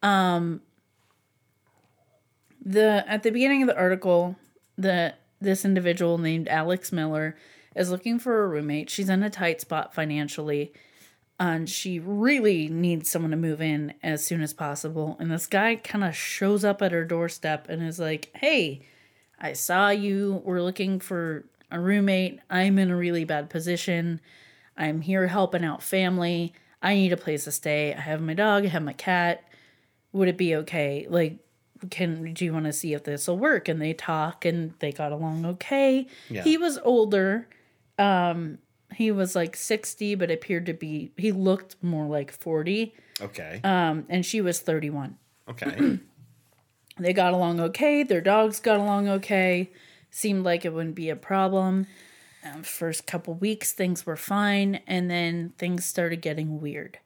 Um, 0.02 0.60
the 2.64 3.04
at 3.06 3.22
the 3.22 3.30
beginning 3.30 3.62
of 3.62 3.68
the 3.68 3.76
article, 3.76 4.36
the 4.76 5.14
this 5.40 5.64
individual 5.64 6.18
named 6.18 6.48
Alex 6.48 6.92
Miller 6.92 7.36
is 7.74 7.90
looking 7.90 8.18
for 8.18 8.42
a 8.42 8.48
roommate. 8.48 8.90
She's 8.90 9.08
in 9.08 9.22
a 9.22 9.30
tight 9.30 9.60
spot 9.60 9.94
financially, 9.94 10.72
and 11.40 11.68
she 11.68 11.98
really 11.98 12.68
needs 12.68 13.10
someone 13.10 13.32
to 13.32 13.36
move 13.36 13.60
in 13.60 13.94
as 14.02 14.24
soon 14.24 14.42
as 14.42 14.52
possible. 14.52 15.16
And 15.18 15.30
this 15.30 15.46
guy 15.46 15.76
kind 15.76 16.04
of 16.04 16.14
shows 16.14 16.64
up 16.64 16.82
at 16.82 16.92
her 16.92 17.04
doorstep 17.04 17.68
and 17.68 17.82
is 17.82 17.98
like, 17.98 18.30
"Hey, 18.34 18.82
I 19.40 19.54
saw 19.54 19.90
you 19.90 20.42
were 20.44 20.62
looking 20.62 21.00
for 21.00 21.46
a 21.70 21.80
roommate. 21.80 22.38
I'm 22.48 22.78
in 22.78 22.90
a 22.90 22.96
really 22.96 23.24
bad 23.24 23.50
position. 23.50 24.20
I'm 24.76 25.00
here 25.00 25.26
helping 25.26 25.64
out 25.64 25.82
family. 25.82 26.52
I 26.82 26.94
need 26.94 27.12
a 27.12 27.16
place 27.16 27.44
to 27.44 27.52
stay. 27.52 27.94
I 27.94 28.00
have 28.00 28.20
my 28.20 28.34
dog, 28.34 28.64
I 28.64 28.68
have 28.68 28.82
my 28.82 28.92
cat. 28.92 29.44
Would 30.12 30.28
it 30.28 30.36
be 30.36 30.54
okay? 30.56 31.06
Like, 31.08 31.38
can 31.90 32.32
do 32.32 32.44
you 32.44 32.52
want 32.52 32.66
to 32.66 32.72
see 32.72 32.94
if 32.94 33.04
this 33.04 33.28
will 33.28 33.38
work? 33.38 33.68
And 33.68 33.80
they 33.80 33.92
talk 33.92 34.44
and 34.44 34.74
they 34.78 34.92
got 34.92 35.12
along 35.12 35.44
okay. 35.46 36.06
Yeah. 36.28 36.42
He 36.42 36.56
was 36.56 36.78
older. 36.78 37.48
Um, 37.98 38.58
he 38.94 39.10
was 39.10 39.34
like 39.34 39.56
60, 39.56 40.14
but 40.16 40.30
appeared 40.30 40.66
to 40.66 40.74
be 40.74 41.12
he 41.16 41.32
looked 41.32 41.76
more 41.82 42.06
like 42.06 42.32
40. 42.32 42.94
Okay. 43.20 43.60
Um, 43.64 44.06
and 44.08 44.24
she 44.24 44.40
was 44.40 44.60
31 44.60 45.16
okay. 45.48 45.98
they 46.98 47.12
got 47.12 47.32
along 47.32 47.60
okay. 47.60 48.02
Their 48.02 48.20
dogs 48.20 48.60
got 48.60 48.78
along 48.78 49.08
okay. 49.08 49.70
Seemed 50.10 50.44
like 50.44 50.64
it 50.64 50.72
wouldn't 50.72 50.94
be 50.94 51.08
a 51.08 51.16
problem. 51.16 51.86
Um, 52.44 52.64
first 52.64 53.06
couple 53.06 53.34
weeks, 53.34 53.72
things 53.72 54.04
were 54.04 54.16
fine, 54.16 54.80
and 54.86 55.08
then 55.08 55.52
things 55.58 55.84
started 55.84 56.20
getting 56.20 56.60
weird. 56.60 56.98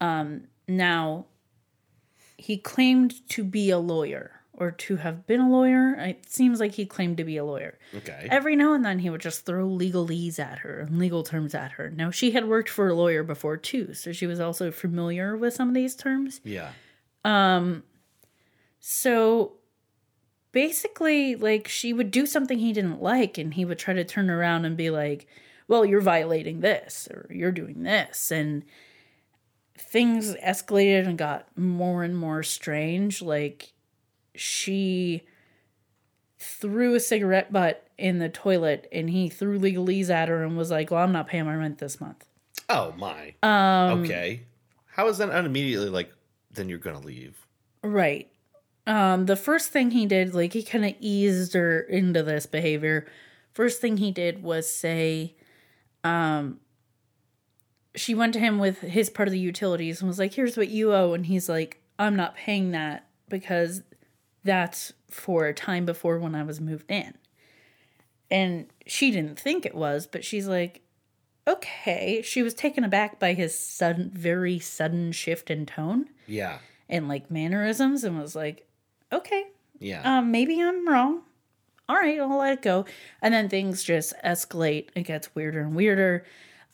Um, 0.00 0.48
now, 0.66 1.26
he 2.38 2.56
claimed 2.58 3.28
to 3.30 3.44
be 3.44 3.70
a 3.70 3.78
lawyer 3.78 4.32
or 4.52 4.70
to 4.70 4.96
have 4.96 5.26
been 5.26 5.40
a 5.40 5.50
lawyer. 5.50 5.94
It 5.94 6.30
seems 6.30 6.60
like 6.60 6.72
he 6.72 6.86
claimed 6.86 7.18
to 7.18 7.24
be 7.24 7.36
a 7.36 7.44
lawyer. 7.44 7.78
Okay. 7.94 8.26
Every 8.30 8.56
now 8.56 8.72
and 8.72 8.84
then, 8.84 8.98
he 9.00 9.10
would 9.10 9.20
just 9.20 9.44
throw 9.44 9.68
legalese 9.68 10.38
at 10.38 10.60
her 10.60 10.80
and 10.80 10.98
legal 10.98 11.22
terms 11.22 11.54
at 11.54 11.72
her. 11.72 11.90
Now, 11.90 12.10
she 12.10 12.30
had 12.30 12.48
worked 12.48 12.70
for 12.70 12.88
a 12.88 12.94
lawyer 12.94 13.22
before 13.22 13.56
too, 13.58 13.92
so 13.92 14.12
she 14.12 14.26
was 14.26 14.40
also 14.40 14.70
familiar 14.70 15.36
with 15.36 15.54
some 15.54 15.68
of 15.68 15.74
these 15.74 15.94
terms. 15.94 16.40
Yeah. 16.42 16.72
Um 17.24 17.82
So 18.78 19.54
basically, 20.52 21.34
like, 21.36 21.68
she 21.68 21.92
would 21.92 22.10
do 22.10 22.24
something 22.24 22.58
he 22.58 22.72
didn't 22.72 23.02
like, 23.02 23.36
and 23.36 23.52
he 23.52 23.64
would 23.66 23.78
try 23.78 23.92
to 23.92 24.04
turn 24.04 24.30
around 24.30 24.64
and 24.64 24.76
be 24.76 24.88
like, 24.88 25.26
Well, 25.68 25.84
you're 25.84 26.00
violating 26.00 26.60
this, 26.60 27.08
or 27.10 27.26
you're 27.30 27.52
doing 27.52 27.82
this. 27.82 28.30
And 28.30 28.64
things 29.78 30.34
escalated 30.36 31.06
and 31.06 31.18
got 31.18 31.46
more 31.56 32.02
and 32.02 32.16
more 32.16 32.42
strange. 32.42 33.22
Like, 33.22 33.72
she 34.34 35.22
threw 36.38 36.94
a 36.94 37.00
cigarette 37.00 37.52
butt 37.52 37.86
in 37.98 38.18
the 38.18 38.28
toilet, 38.28 38.88
and 38.92 39.10
he 39.10 39.28
threw 39.28 39.58
legalese 39.58 40.10
at 40.10 40.28
her 40.28 40.42
and 40.44 40.56
was 40.56 40.70
like, 40.70 40.90
Well, 40.90 41.02
I'm 41.02 41.12
not 41.12 41.28
paying 41.28 41.46
my 41.46 41.54
rent 41.54 41.78
this 41.78 42.00
month. 42.00 42.24
Oh 42.68 42.92
my. 42.96 43.34
Um. 43.42 44.02
Okay. 44.02 44.42
How 44.86 45.08
is 45.08 45.18
that 45.18 45.28
not 45.28 45.44
immediately 45.44 45.88
like? 45.88 46.12
Then 46.50 46.68
you're 46.68 46.78
gonna 46.78 47.00
leave. 47.00 47.46
Right. 47.82 48.30
Um, 48.86 49.26
the 49.26 49.36
first 49.36 49.70
thing 49.70 49.90
he 49.90 50.06
did, 50.06 50.34
like 50.34 50.52
he 50.52 50.62
kind 50.62 50.84
of 50.84 50.94
eased 51.00 51.54
her 51.54 51.80
into 51.80 52.22
this 52.22 52.46
behavior. 52.46 53.06
First 53.52 53.80
thing 53.80 53.96
he 53.96 54.12
did 54.12 54.42
was 54.42 54.72
say, 54.72 55.34
um, 56.04 56.60
she 57.96 58.14
went 58.14 58.32
to 58.34 58.40
him 58.40 58.58
with 58.58 58.80
his 58.80 59.10
part 59.10 59.26
of 59.28 59.32
the 59.32 59.38
utilities 59.40 60.00
and 60.00 60.08
was 60.08 60.18
like, 60.18 60.34
"Here's 60.34 60.56
what 60.56 60.68
you 60.68 60.92
owe," 60.94 61.12
and 61.14 61.26
he's 61.26 61.48
like, 61.48 61.80
"I'm 61.98 62.14
not 62.16 62.36
paying 62.36 62.70
that 62.72 63.08
because 63.28 63.82
that's 64.44 64.92
for 65.10 65.46
a 65.46 65.54
time 65.54 65.84
before 65.86 66.18
when 66.18 66.34
I 66.34 66.42
was 66.44 66.60
moved 66.60 66.90
in." 66.90 67.14
And 68.30 68.66
she 68.86 69.10
didn't 69.10 69.38
think 69.38 69.64
it 69.64 69.74
was, 69.74 70.06
but 70.06 70.24
she's 70.24 70.46
like, 70.48 70.82
"Okay." 71.46 72.22
She 72.22 72.42
was 72.42 72.54
taken 72.54 72.84
aback 72.84 73.18
by 73.20 73.34
his 73.34 73.56
sudden, 73.58 74.10
very 74.10 74.58
sudden 74.58 75.12
shift 75.12 75.50
in 75.50 75.64
tone 75.66 76.06
Yeah. 76.26 76.58
and 76.88 77.08
like 77.08 77.30
mannerisms 77.30 78.02
and 78.04 78.18
was 78.18 78.34
like, 78.34 78.66
okay, 79.12 79.44
Yeah. 79.78 80.18
um, 80.18 80.30
maybe 80.32 80.60
I'm 80.60 80.88
wrong. 80.88 81.22
All 81.88 81.94
right, 81.96 82.18
I'll 82.18 82.36
let 82.38 82.54
it 82.58 82.62
go. 82.62 82.84
And 83.22 83.32
then 83.32 83.48
things 83.48 83.84
just 83.84 84.12
escalate. 84.24 84.88
It 84.96 85.02
gets 85.04 85.32
weirder 85.36 85.60
and 85.60 85.76
weirder. 85.76 86.24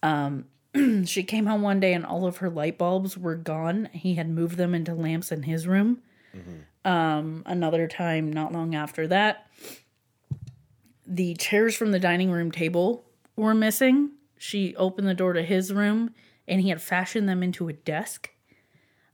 Um, 0.03 0.47
she 1.05 1.23
came 1.23 1.47
home 1.47 1.63
one 1.63 1.81
day 1.81 1.93
and 1.93 2.05
all 2.05 2.27
of 2.27 2.39
her 2.39 2.51
light 2.51 2.79
bulbs 2.79 3.17
were 3.17 3.37
gone. 3.37 3.89
He 3.93 4.15
had 4.15 4.29
moved 4.29 4.57
them 4.57 4.75
into 4.75 4.95
lamps 4.95 5.31
in 5.33 5.43
his 5.45 5.67
room. 5.67 6.03
Um, 6.85 7.43
another 7.47 7.87
time, 7.87 8.33
not 8.33 8.53
long 8.53 8.75
after 8.75 9.07
that, 9.09 9.47
the 11.07 11.35
chairs 11.35 11.77
from 11.77 11.93
the 11.93 11.99
dining 12.01 12.31
room 12.31 12.51
table 12.51 13.05
were 13.37 13.55
missing. 13.55 14.13
She 14.39 14.75
opened 14.77 15.07
the 15.07 15.15
door 15.15 15.35
to 15.35 15.43
his 15.43 15.73
room 15.73 16.15
and 16.49 16.61
he 16.61 16.71
had 16.71 16.81
fashioned 16.83 17.29
them 17.29 17.43
into 17.43 17.69
a 17.69 17.73
desk. 17.73 18.31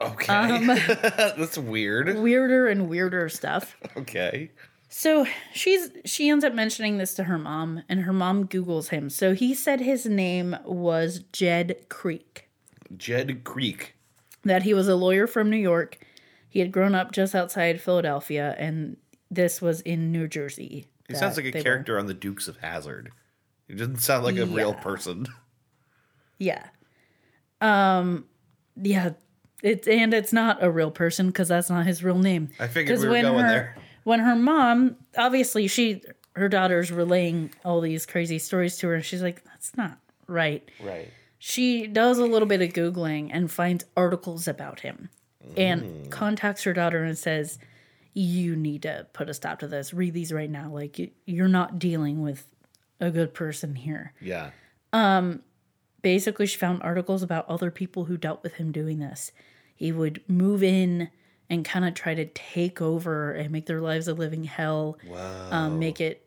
Okay. 0.01 0.33
Um, 0.33 0.67
That's 0.67 1.59
weird. 1.59 2.19
Weirder 2.19 2.69
and 2.69 2.89
weirder 2.89 3.29
stuff. 3.29 3.77
Okay. 3.97 4.53
So 4.89 5.27
she's 5.53 5.91
she 6.05 6.31
ends 6.31 6.45
up 6.45 6.55
mentioning 6.55 6.97
this 6.99 7.15
to 7.15 7.25
her 7.25 7.39
mom, 7.39 7.83
and 7.89 8.01
her 8.01 8.13
mom 8.13 8.47
Googles 8.47 8.89
him. 8.89 9.11
So 9.11 9.35
he 9.35 9.55
said 9.55 9.81
his 9.81 10.07
name 10.07 10.57
was 10.65 11.21
Jed 11.33 11.77
Creek. 11.89 12.49
Jed 12.97 13.45
Creek. 13.45 13.95
That 14.45 14.63
he 14.63 14.73
was 14.73 14.89
a 14.89 14.97
lawyer 14.97 15.27
from 15.27 15.51
New 15.51 15.59
York. 15.59 15.99
He 16.49 16.61
had 16.61 16.73
grown 16.73 16.95
up 16.95 17.13
just 17.13 17.35
outside 17.35 17.81
Philadelphia, 17.83 18.55
and 18.59 18.97
this 19.31 19.61
was 19.61 19.83
in 19.83 20.11
New 20.11 20.27
Jersey. 20.27 20.87
He 21.07 21.15
sounds 21.15 21.37
like 21.37 21.47
a 21.47 21.51
were- 21.53 21.63
character 21.63 21.99
on 21.99 22.07
the 22.07 22.15
Dukes 22.15 22.49
of 22.49 22.57
Hazzard. 22.59 23.11
He 23.67 23.75
doesn't 23.75 23.99
sound 23.99 24.25
like 24.25 24.37
a 24.37 24.47
real 24.47 24.75
person. 24.75 25.27
Yeah. 26.41 26.67
Um. 27.61 28.27
Yeah. 28.81 29.15
It's 29.61 29.89
and 29.89 30.15
it's 30.15 30.33
not 30.33 30.63
a 30.63 30.71
real 30.71 30.93
person 30.93 31.27
because 31.27 31.49
that's 31.49 31.69
not 31.69 31.85
his 31.85 32.05
real 32.05 32.19
name. 32.19 32.51
I 32.61 32.69
figured 32.69 33.01
we 33.01 33.09
were 33.09 33.21
going 33.21 33.41
her, 33.41 33.49
there. 33.49 33.77
When 34.09 34.21
her 34.21 34.35
mom, 34.37 34.97
obviously, 35.19 35.67
she 35.67 36.03
her 36.35 36.49
daughter's 36.49 36.91
relaying 36.91 37.53
all 37.63 37.83
these 37.83 38.07
crazy 38.07 38.39
stories 38.39 38.79
to 38.79 38.87
her, 38.89 38.95
and 38.95 39.05
she's 39.05 39.21
like, 39.23 39.45
"That's 39.45 39.77
not 39.77 39.99
right." 40.27 40.67
Right. 40.83 41.09
She 41.39 41.87
does 41.87 42.17
a 42.19 42.25
little 42.25 42.49
bit 42.49 42.63
of 42.63 42.71
googling 42.71 43.29
and 43.31 43.51
finds 43.51 43.85
articles 43.97 44.49
about 44.49 44.81
him, 44.81 45.11
and 45.59 46.11
contacts 46.11 46.63
her 46.63 46.73
daughter 46.73 47.05
and 47.05 47.19
says, 47.19 47.59
"You 48.15 48.57
need 48.57 48.81
to 48.83 49.07
put 49.13 49.29
a 49.29 49.35
stop 49.35 49.59
to 49.59 49.69
this. 49.69 49.93
Read 49.93 50.15
these 50.15 50.33
right 50.33 50.49
now. 50.51 50.71
Like 50.73 50.99
you- 50.99 51.11
you're 51.27 51.47
not 51.47 51.79
dealing 51.79 52.23
with 52.23 52.47
a 53.01 53.11
good 53.11 53.35
person 53.35 53.75
here." 53.75 54.15
Yeah. 54.23 54.53
Um. 54.95 55.43
Basically 56.01 56.47
she 56.47 56.57
found 56.57 56.83
articles 56.83 57.23
about 57.23 57.47
other 57.47 57.71
people 57.71 58.07
who 58.07 58.17
dealt 58.17 58.43
with 58.43 58.55
him 58.55 58.73
doing 58.73 59.01
this. 59.01 59.33
He 59.75 59.93
would 59.93 60.23
move 60.29 60.63
in 60.63 61.11
and 61.51 61.65
kind 61.65 61.85
of 61.85 61.95
try 61.95 62.15
to 62.15 62.27
take 62.27 62.81
over 62.83 63.33
and 63.33 63.51
make 63.51 63.67
their 63.67 63.81
lives 63.81 64.09
a 64.09 64.15
living 64.15 64.45
hell. 64.45 64.99
Wow. 65.07 65.49
Um, 65.51 65.79
make 65.79 66.01
it 66.01 66.25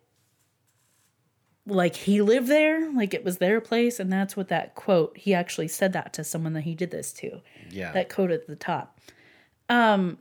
like 1.68 1.96
he 1.96 2.22
lived 2.22 2.48
there, 2.48 2.92
like 2.94 3.14
it 3.14 3.24
was 3.24 3.38
their 3.38 3.62
place, 3.62 4.00
and 4.00 4.12
that's 4.12 4.36
what 4.36 4.48
that 4.50 4.74
quote. 4.76 5.16
He 5.18 5.34
actually 5.34 5.68
said 5.68 5.94
that 5.94 6.14
to 6.14 6.24
someone 6.24 6.54
that 6.54 6.62
he 6.62 6.74
did 6.76 6.92
this 6.92 7.14
to. 7.14 7.42
yeah. 7.70 7.92
That 7.92 8.10
quote 8.10 8.32
at 8.32 8.48
the 8.48 8.56
top. 8.56 9.00
Um, 9.70 10.18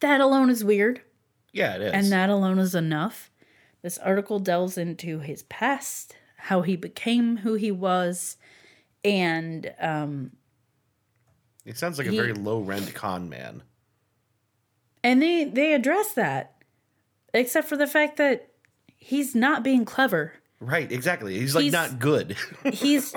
that 0.00 0.20
alone 0.20 0.50
is 0.50 0.64
weird. 0.64 1.00
yeah, 1.52 1.76
it 1.76 1.82
is. 1.82 1.92
And 1.92 2.12
that 2.12 2.28
alone 2.28 2.58
is 2.58 2.74
enough. 2.74 3.30
This 3.82 3.98
article 3.98 4.40
delves 4.40 4.76
into 4.76 5.20
his 5.20 5.42
past, 5.44 6.14
how 6.36 6.62
he 6.62 6.76
became 6.76 7.38
who 7.38 7.54
he 7.54 7.70
was, 7.70 8.36
and 9.04 9.72
um, 9.80 10.32
it 11.64 11.76
sounds 11.78 11.98
like 11.98 12.06
a 12.06 12.10
very 12.12 12.32
low 12.32 12.60
rent 12.60 12.94
con 12.94 13.28
man. 13.28 13.62
and 15.04 15.22
they 15.22 15.44
they 15.44 15.72
address 15.74 16.12
that, 16.14 16.56
except 17.34 17.68
for 17.68 17.76
the 17.76 17.86
fact 17.86 18.16
that 18.18 18.48
he's 18.96 19.34
not 19.34 19.62
being 19.62 19.84
clever. 19.84 20.32
Right, 20.60 20.90
exactly. 20.92 21.38
He's 21.38 21.54
like 21.54 21.62
He's- 21.64 21.72
not 21.72 21.98
good. 21.98 22.36
He's 22.72 23.14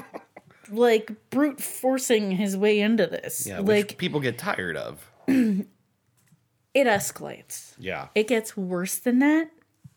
like 0.72 1.12
brute 1.30 1.60
forcing 1.62 2.32
his 2.32 2.56
way 2.56 2.80
into 2.80 3.06
this. 3.06 3.46
yeah, 3.46 3.60
which 3.60 3.90
like 3.90 3.98
people 3.98 4.20
get 4.22 4.38
tired 4.38 4.78
of. 4.78 5.10
it 5.28 5.68
escalates. 6.76 7.74
Yeah. 7.78 8.08
It 8.16 8.28
gets 8.28 8.56
worse 8.56 8.98
than 8.98 9.20
that. 9.20 9.50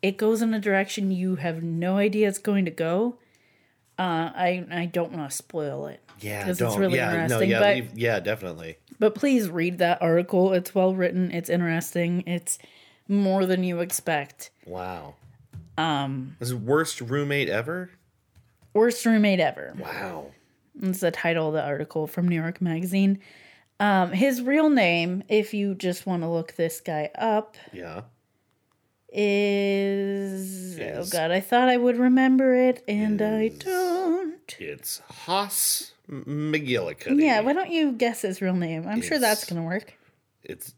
It 0.02 0.16
goes 0.18 0.42
in 0.42 0.52
a 0.54 0.60
direction 0.60 1.10
you 1.10 1.36
have 1.36 1.62
no 1.62 1.96
idea 1.98 2.28
it's 2.28 2.38
going 2.38 2.64
to 2.64 2.70
go. 2.70 3.18
Uh, 3.98 4.30
I 4.34 4.66
I 4.70 4.86
don't 4.86 5.12
want 5.12 5.30
to 5.30 5.36
spoil 5.36 5.86
it. 5.86 6.00
Yeah, 6.20 6.44
because 6.44 6.60
it's 6.60 6.76
really 6.76 6.96
yeah, 6.96 7.12
interesting. 7.12 7.50
No, 7.50 7.54
yeah, 7.56 7.60
but 7.60 7.74
leave- 7.76 7.98
yeah, 7.98 8.20
definitely. 8.20 8.76
but 8.98 9.14
please 9.14 9.48
read 9.48 9.78
that 9.78 10.00
article. 10.02 10.52
It's 10.54 10.74
well 10.74 10.94
written. 10.94 11.30
It's 11.30 11.48
interesting. 11.50 12.22
It's 12.26 12.58
more 13.08 13.46
than 13.46 13.64
you 13.64 13.80
expect. 13.80 14.50
Wow. 14.66 15.14
Um, 15.78 16.36
his 16.40 16.54
worst 16.54 17.00
roommate 17.00 17.48
ever. 17.48 17.90
Worst 18.74 19.04
roommate 19.06 19.40
ever. 19.40 19.74
Wow. 19.78 20.26
It's 20.82 21.00
the 21.00 21.10
title 21.10 21.48
of 21.48 21.54
the 21.54 21.62
article 21.62 22.06
from 22.06 22.28
New 22.28 22.36
York 22.40 22.60
Magazine. 22.60 23.18
Um, 23.78 24.12
his 24.12 24.40
real 24.42 24.70
name, 24.70 25.22
if 25.28 25.52
you 25.54 25.74
just 25.74 26.06
want 26.06 26.22
to 26.22 26.28
look 26.28 26.56
this 26.56 26.80
guy 26.80 27.10
up, 27.18 27.56
Yeah. 27.72 28.02
Is, 29.18 30.78
oh 30.78 31.06
god, 31.10 31.30
I 31.30 31.40
thought 31.40 31.70
I 31.70 31.78
would 31.78 31.96
remember 31.96 32.54
it, 32.54 32.84
and 32.86 33.22
I 33.22 33.48
don't. 33.48 34.54
It's 34.58 35.00
Haas 35.08 35.92
McGillicuddy. 36.06 37.22
Yeah, 37.22 37.40
why 37.40 37.54
don't 37.54 37.70
you 37.70 37.92
guess 37.92 38.20
his 38.20 38.42
real 38.42 38.52
name? 38.52 38.86
I'm 38.86 39.00
sure 39.00 39.18
that's 39.18 39.46
gonna 39.46 39.62
work. 39.62 39.94
It's 40.42 40.74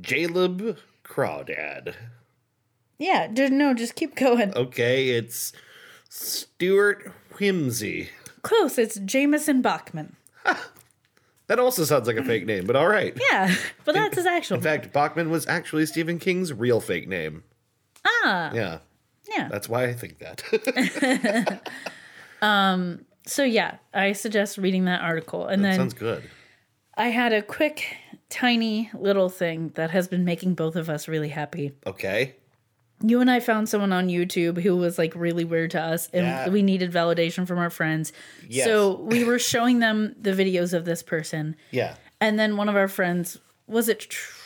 Jaleb 0.00 0.76
Crawdad. 1.04 1.94
Yeah, 2.98 3.26
no, 3.28 3.74
just 3.74 3.96
keep 3.96 4.14
going. 4.14 4.56
Okay, 4.56 5.08
it's 5.10 5.52
Stuart 6.08 7.12
Whimsy. 7.38 8.10
Close. 8.42 8.78
It's 8.78 9.00
Jamison 9.00 9.62
Bachman. 9.62 10.14
That 11.52 11.58
also 11.58 11.84
sounds 11.84 12.06
like 12.06 12.16
a 12.16 12.24
fake 12.24 12.46
name, 12.46 12.64
but 12.66 12.76
all 12.76 12.88
right. 12.88 13.14
Yeah, 13.30 13.54
but 13.84 13.94
that's 13.94 14.16
his 14.16 14.24
actual. 14.24 14.56
In 14.56 14.62
fact, 14.62 14.90
Bachman 14.90 15.28
was 15.28 15.46
actually 15.46 15.84
Stephen 15.84 16.18
King's 16.18 16.50
real 16.50 16.80
fake 16.80 17.06
name. 17.06 17.44
ah, 18.06 18.50
Yeah, 18.54 18.78
yeah. 19.36 19.48
that's 19.50 19.68
why 19.68 19.84
I 19.84 19.92
think 19.92 20.18
that. 20.20 21.60
Um. 22.40 23.04
So 23.26 23.44
yeah, 23.44 23.76
I 23.92 24.12
suggest 24.12 24.56
reading 24.56 24.86
that 24.86 25.02
article, 25.02 25.46
and 25.46 25.62
that 25.62 25.72
then 25.72 25.76
sounds 25.78 25.92
good. 25.92 26.22
I 26.96 27.08
had 27.08 27.34
a 27.34 27.42
quick, 27.42 27.84
tiny 28.30 28.90
little 28.94 29.28
thing 29.28 29.72
that 29.74 29.90
has 29.90 30.08
been 30.08 30.24
making 30.24 30.54
both 30.54 30.74
of 30.74 30.88
us 30.88 31.06
really 31.06 31.28
happy. 31.28 31.72
Okay. 31.86 32.34
You 33.02 33.20
and 33.20 33.30
I 33.30 33.40
found 33.40 33.68
someone 33.68 33.92
on 33.92 34.08
YouTube 34.08 34.62
who 34.62 34.76
was 34.76 34.96
like 34.98 35.14
really 35.14 35.44
weird 35.44 35.72
to 35.72 35.80
us, 35.80 36.08
and 36.12 36.24
Yeah. 36.26 36.48
we 36.48 36.62
needed 36.62 36.92
validation 36.92 37.46
from 37.46 37.58
our 37.58 37.70
friends. 37.70 38.12
Yes. 38.48 38.66
So 38.66 39.00
we 39.00 39.24
were 39.24 39.38
showing 39.38 39.80
them 39.80 40.14
the 40.20 40.30
videos 40.32 40.72
of 40.72 40.84
this 40.84 41.02
person, 41.02 41.56
Yeah. 41.70 41.96
and 42.20 42.38
then 42.38 42.56
one 42.56 42.68
of 42.68 42.76
our 42.76 42.88
friends 42.88 43.38
was 43.66 43.88
it 43.88 44.00
Tr- 44.00 44.38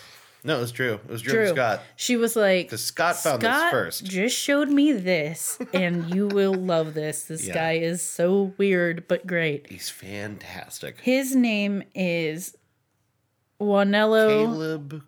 No, 0.45 0.59
it 0.59 0.61
was 0.61 0.71
Drew. 0.71 0.95
It 0.95 1.09
was 1.09 1.23
Drew, 1.23 1.33
Drew? 1.47 1.49
Scott. 1.49 1.83
She 1.97 2.17
was 2.17 2.37
like, 2.37 2.67
Because 2.67 2.85
Scott 2.85 3.17
found 3.17 3.43
this 3.43 3.71
first. 3.73 4.05
just 4.05 4.39
showed 4.39 4.69
me 4.69 4.93
this, 4.93 5.59
and 5.75 6.15
you 6.15 6.29
will 6.29 6.55
love 6.55 6.95
this. 6.95 7.25
This 7.25 7.47
Yeah. 7.49 7.55
guy 7.55 7.73
is 7.79 8.01
so 8.01 8.55
weird 8.57 9.09
but 9.09 9.27
great. 9.27 9.67
He's 9.69 9.89
fantastic. 9.91 11.01
His 11.01 11.35
name 11.35 11.83
is 11.97 12.57
Juanelo. 13.61 14.29
Caleb 14.45 15.03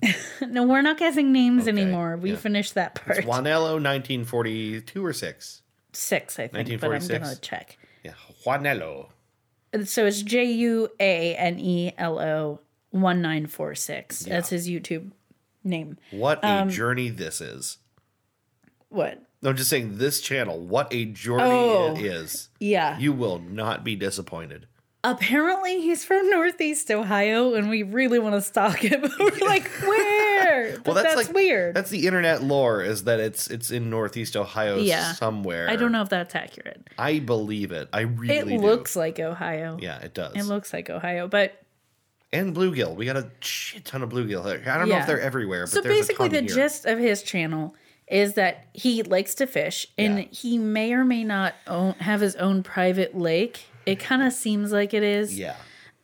No, 0.48 0.64
we're 0.64 0.82
not 0.82 0.98
guessing 0.98 1.32
names 1.32 1.68
Okay, 1.68 1.70
anymore. 1.82 2.16
We 2.16 2.30
yeah. 2.30 2.36
finished 2.36 2.74
that 2.74 2.94
part. 2.94 3.18
Juanelo, 3.18 3.74
1942 3.74 5.04
or 5.04 5.12
6? 5.12 5.62
Six, 5.92 6.38
I 6.38 6.48
think, 6.48 6.52
but 6.80 6.86
I'm 6.86 6.92
1946? 6.92 7.18
gonna 7.24 7.36
check. 7.40 7.78
Yeah, 8.04 8.12
Juanelo. 8.46 9.08
So 9.84 10.06
it's 10.06 10.22
J 10.22 10.44
U 10.44 10.88
A 10.98 11.34
N 11.36 11.58
E 11.60 11.92
L 11.98 12.18
O 12.18 12.60
one 12.90 13.20
nine 13.22 13.46
four 13.46 13.74
six. 13.74 14.20
That's 14.20 14.48
his 14.48 14.68
YouTube 14.68 15.10
name. 15.62 15.96
What 16.10 16.42
a 16.44 16.48
Um, 16.48 16.70
journey 16.70 17.08
this 17.08 17.40
is. 17.40 17.78
What? 18.88 19.22
No, 19.42 19.50
I'm 19.50 19.56
just 19.56 19.70
saying 19.70 19.98
this 19.98 20.20
channel, 20.20 20.60
what 20.60 20.92
a 20.92 21.04
journey 21.06 21.42
Oh. 21.44 21.94
it 21.96 22.02
is. 22.04 22.48
Yeah. 22.58 22.98
You 22.98 23.12
will 23.12 23.38
not 23.38 23.84
be 23.84 23.94
disappointed. 23.96 24.66
Apparently 25.02 25.80
he's 25.80 26.04
from 26.04 26.28
Northeast 26.28 26.90
Ohio, 26.90 27.54
and 27.54 27.70
we 27.70 27.82
really 27.82 28.18
want 28.18 28.34
to 28.34 28.42
stalk 28.42 28.80
him. 28.80 29.00
We're 29.18 29.30
like, 29.48 29.66
where? 29.82 30.78
But 30.84 30.94
that's, 30.94 31.16
like 31.16 31.32
weird. 31.32 31.74
That's 31.74 31.90
the 31.90 32.06
internet 32.06 32.42
lore 32.42 32.82
is 32.82 33.04
that 33.04 33.18
it's 33.20 33.46
it's 33.48 33.70
in 33.70 33.88
Northeast 33.88 34.36
Ohio 34.36 34.76
Yeah. 34.78 35.12
somewhere. 35.12 35.68
I 35.70 35.76
don't 35.76 35.90
know 35.92 36.02
if 36.02 36.08
that's 36.10 36.34
accurate. 36.34 36.88
I 36.98 37.18
believe 37.20 37.72
it. 37.72 37.88
I 37.92 38.00
really 38.02 38.54
It 38.54 38.58
do. 38.60 38.66
looks 38.66 38.94
like 38.96 39.18
Ohio. 39.20 39.78
Yeah, 39.80 39.98
it 40.00 40.12
does. 40.12 40.34
It 40.36 40.44
looks 40.44 40.72
like 40.72 40.90
Ohio, 40.90 41.28
but 41.28 41.62
and 42.32 42.54
bluegill. 42.54 42.94
We 42.94 43.06
got 43.06 43.16
a 43.16 43.30
shit 43.40 43.84
ton 43.86 44.02
of 44.02 44.10
bluegill. 44.10 44.44
here. 44.44 44.62
I 44.72 44.78
don't 44.78 44.88
know 44.88 44.98
if 44.98 45.06
they're 45.06 45.20
everywhere, 45.20 45.62
but 45.64 45.70
so 45.70 45.82
basically 45.82 46.28
the 46.28 46.40
here. 46.40 46.48
gist 46.48 46.84
of 46.84 46.98
his 46.98 47.22
channel 47.22 47.74
is 48.06 48.34
that 48.34 48.66
he 48.74 49.02
likes 49.02 49.34
to 49.36 49.46
fish 49.46 49.86
and 49.96 50.18
Yeah. 50.18 50.24
he 50.30 50.58
may 50.58 50.92
or 50.92 51.04
may 51.04 51.24
not 51.24 51.54
own, 51.66 51.92
have 51.94 52.20
his 52.20 52.36
own 52.36 52.62
private 52.62 53.16
lake 53.16 53.64
it 53.90 53.98
kind 54.00 54.22
of 54.22 54.32
seems 54.32 54.72
like 54.72 54.94
it 54.94 55.02
is 55.02 55.38
Yeah. 55.38 55.56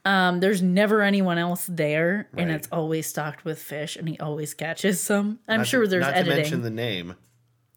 um 0.04 0.40
there's 0.40 0.62
never 0.62 1.02
anyone 1.02 1.38
else 1.38 1.66
there 1.66 2.28
and 2.36 2.50
it's 2.50 2.68
always 2.72 3.06
stocked 3.06 3.44
with 3.44 3.60
fish 3.60 3.96
and 3.96 4.08
he 4.08 4.18
always 4.18 4.54
catches 4.54 5.00
some 5.00 5.38
i'm 5.48 5.58
Not 5.58 5.66
sure 5.66 5.82
to, 5.82 5.88
there's 5.88 6.02
not 6.04 6.14
editing 6.14 6.30
to 6.36 6.40
mention 6.42 6.62
the 6.62 6.70
name. 6.70 7.14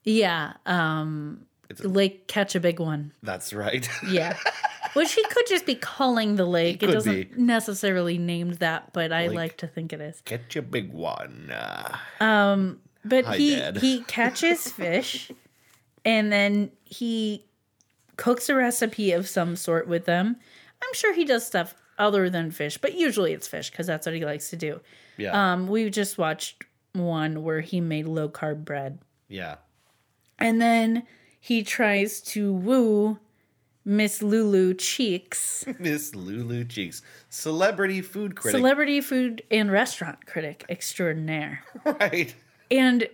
yeah 0.04 0.54
um 0.66 1.46
It's 1.70 1.82
a- 1.82 1.88
lake 1.88 2.28
catch 2.28 2.56
a 2.56 2.60
big 2.60 2.80
one 2.80 3.14
That's 3.24 3.54
right. 3.54 3.88
yeah 4.10 4.38
which 4.94 5.14
he 5.14 5.24
could 5.24 5.46
just 5.48 5.66
be 5.68 5.76
calling 5.76 6.36
the 6.36 6.46
lake 6.46 6.82
it 6.82 6.88
doesn't 6.88 7.14
be. 7.14 7.42
necessarily 7.42 8.18
named 8.18 8.56
that 8.56 8.92
but 8.94 9.12
i 9.12 9.28
Lake. 9.28 9.36
like 9.36 9.58
to 9.58 9.68
think 9.68 9.94
it 9.94 10.02
is 10.02 10.22
Catch 10.26 10.56
a 10.56 10.62
big 10.64 10.92
one. 10.92 11.52
Uh, 11.52 12.66
But 13.06 13.24
Hi, 13.26 13.38
he 13.38 13.56
Dad. 13.56 13.78
he 13.78 14.02
catches 14.08 14.72
fish 14.72 15.32
and 16.04 16.32
then 16.32 16.72
he 16.86 17.46
cooks 18.20 18.50
a 18.50 18.56
recipe 18.56 19.14
of 19.14 19.30
some 19.30 19.56
sort 19.56 19.88
with 19.88 20.04
them. 20.04 20.36
I'm 20.84 20.94
sure 20.94 21.14
he 21.14 21.24
does 21.24 21.48
stuff 21.48 21.74
other 21.98 22.30
than 22.30 22.52
fish, 22.52 22.78
but 22.78 22.94
usually 22.94 23.32
it's 23.32 23.48
fish 23.48 23.72
because 23.72 23.88
that's 23.88 24.06
what 24.06 24.14
he 24.14 24.26
likes 24.26 24.50
to 24.50 24.58
do. 24.58 24.82
Yeah. 25.18 25.54
Um, 25.54 25.68
we 25.68 25.90
just 25.90 26.18
watched 26.18 26.66
one 26.92 27.44
where 27.44 27.62
he 27.62 27.80
made 27.80 28.08
low 28.08 28.28
carb 28.30 28.66
bread. 28.66 29.00
yeah. 29.30 29.56
And 30.38 30.62
then 30.62 31.04
he 31.40 31.64
tries 31.64 32.22
to 32.22 32.54
woo 32.54 33.20
Miss 33.86 34.22
Lulu 34.22 34.74
Cheeks, 34.74 35.66
Miss 35.80 36.14
Lulu 36.16 36.64
Cheeks, 36.66 37.02
celebrity 37.30 38.02
food 38.02 38.36
critic. 38.36 38.58
celebrity 38.58 39.02
food 39.02 39.44
and 39.50 39.72
restaurant 39.72 40.26
critic 40.26 40.66
extraordinaire. 40.70 41.64
right. 41.86 42.34
And 42.72 43.08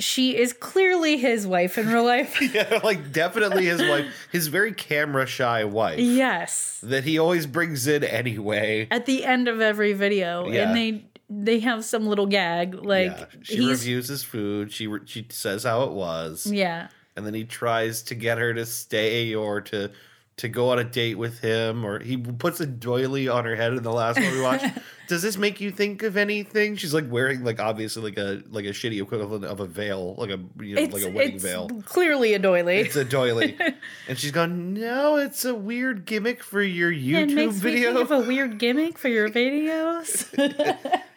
she 0.00 0.36
is 0.36 0.52
clearly 0.52 1.16
his 1.16 1.46
wife 1.46 1.78
in 1.78 1.86
real 1.88 2.04
life. 2.04 2.40
Yeah, 2.50 2.80
like 2.82 3.12
definitely 3.12 3.66
his 3.66 3.80
wife, 3.80 4.06
his 4.32 4.48
very 4.48 4.72
camera 4.72 5.26
shy 5.26 5.62
wife 5.62 6.00
yes. 6.00 6.80
that 6.82 7.04
he 7.04 7.18
always 7.18 7.46
brings 7.46 7.86
in 7.86 8.02
anyway. 8.02 8.88
At 8.90 9.06
the 9.06 9.24
end 9.24 9.46
of 9.46 9.60
every 9.60 9.92
video. 9.92 10.48
Yeah. 10.48 10.68
And 10.68 10.76
they 10.76 11.04
they 11.28 11.60
have 11.60 11.84
some 11.84 12.06
little 12.06 12.26
gag 12.26 12.74
like 12.74 13.12
yeah. 13.12 13.24
She 13.42 13.64
reviews 13.64 14.08
his 14.08 14.24
food. 14.24 14.72
She 14.72 14.88
re- 14.88 15.00
she 15.04 15.26
says 15.30 15.62
how 15.62 15.84
it 15.84 15.92
was, 15.92 16.46
yeah. 16.46 16.88
and 17.14 17.24
then 17.24 17.34
he 17.34 17.44
tries 17.44 18.02
to 18.04 18.16
get 18.16 18.38
her 18.38 18.52
to 18.52 18.66
stay 18.66 19.32
or 19.34 19.60
to 19.62 19.92
to 20.40 20.48
go 20.48 20.70
on 20.70 20.78
a 20.78 20.84
date 20.84 21.16
with 21.16 21.40
him, 21.40 21.84
or 21.84 21.98
he 22.00 22.16
puts 22.16 22.60
a 22.60 22.66
doily 22.66 23.28
on 23.28 23.44
her 23.44 23.54
head 23.56 23.72
in 23.72 23.82
the 23.82 23.92
last 23.92 24.18
one 24.18 24.30
we 24.32 24.40
watched. 24.40 24.66
Does 25.08 25.22
this 25.22 25.36
make 25.36 25.60
you 25.60 25.72
think 25.72 26.04
of 26.04 26.16
anything? 26.16 26.76
She's 26.76 26.94
like 26.94 27.10
wearing 27.10 27.42
like 27.42 27.58
obviously 27.58 28.02
like 28.02 28.16
a 28.16 28.42
like 28.50 28.64
a 28.64 28.68
shitty 28.68 29.02
equivalent 29.02 29.44
of 29.44 29.58
a 29.58 29.66
veil, 29.66 30.14
like 30.16 30.30
a 30.30 30.38
you 30.62 30.76
know 30.76 30.82
It's, 30.82 30.94
like 30.94 31.02
a 31.02 31.10
wedding 31.10 31.34
it's 31.34 31.42
veil. 31.44 31.68
clearly 31.84 32.32
a 32.34 32.38
doily. 32.38 32.78
It's 32.78 32.94
a 32.94 33.04
doily, 33.04 33.56
and 34.08 34.16
she's 34.16 34.30
gone. 34.30 34.72
No, 34.74 35.16
it's 35.16 35.44
a 35.44 35.54
weird 35.54 36.04
gimmick 36.06 36.44
for 36.44 36.62
your 36.62 36.92
it 36.92 37.00
YouTube 37.02 37.34
makes 37.34 37.62
me 37.62 37.82
think 37.82 37.96
of 37.96 38.10
a 38.12 38.20
weird 38.20 38.58
gimmick 38.58 38.98
for 38.98 39.08
your 39.08 39.28
videos. 39.30 40.28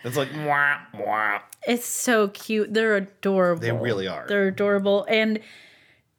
It's 0.04 0.18
like 0.18 0.30
mwah, 0.30 0.80
mwah. 0.96 1.42
It's 1.68 1.86
so 1.86 2.30
cute. 2.30 2.74
They're 2.74 2.96
adorable. 2.96 3.62
They 3.62 3.72
really 3.72 4.08
are. 4.08 4.26
They're 4.28 4.48
adorable. 4.48 5.06
And 5.08 5.40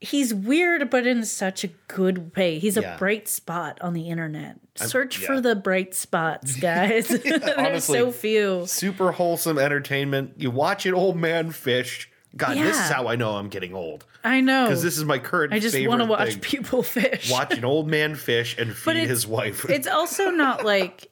he's 0.05 0.33
weird, 0.35 0.91
but 0.91 1.07
in 1.07 1.25
such 1.25 1.65
a 1.65 1.69
good 1.89 2.35
way. 2.37 2.59
He's 2.59 2.77
Yeah. 2.77 2.95
a 2.95 2.99
bright 2.99 3.29
spot 3.29 3.79
on 3.81 3.93
the 3.95 4.09
internet. 4.11 4.57
Search 4.77 5.21
yeah. 5.21 5.27
for 5.27 5.41
the 5.41 5.55
bright 5.57 5.95
spots, 5.95 6.57
guys. 6.61 7.09
There's 7.09 7.43
honestly. 7.57 7.99
so 7.99 8.13
few. 8.13 8.67
super 8.67 9.13
wholesome 9.13 9.59
entertainment. 9.59 10.35
You 10.37 10.51
watch 10.51 10.87
an 10.87 10.95
old 10.95 11.17
man 11.17 11.51
fish. 11.51 12.11
God, 12.37 12.57
this 12.57 12.77
is 12.77 12.91
how 12.91 13.07
I 13.07 13.15
know 13.15 13.37
I'm 13.37 13.49
getting 13.49 13.75
old 13.77 14.05
I 14.25 14.41
know. 14.41 14.65
because 14.67 14.83
this 14.83 14.99
is 14.99 15.05
my 15.05 15.21
current. 15.21 15.53
I 15.53 15.61
just 15.61 15.77
want 15.87 16.01
to 16.03 16.07
watch 16.09 16.31
thing. 16.31 16.41
people 16.41 16.83
fish. 16.83 17.31
watch 17.31 17.57
an 17.57 17.65
old 17.65 17.89
man 17.89 18.17
fish 18.17 18.59
and 18.59 18.75
feed 18.77 19.07
his 19.07 19.25
wife. 19.25 19.65
It's 19.71 19.87
also 19.87 20.31
not 20.31 20.65
like 20.65 21.11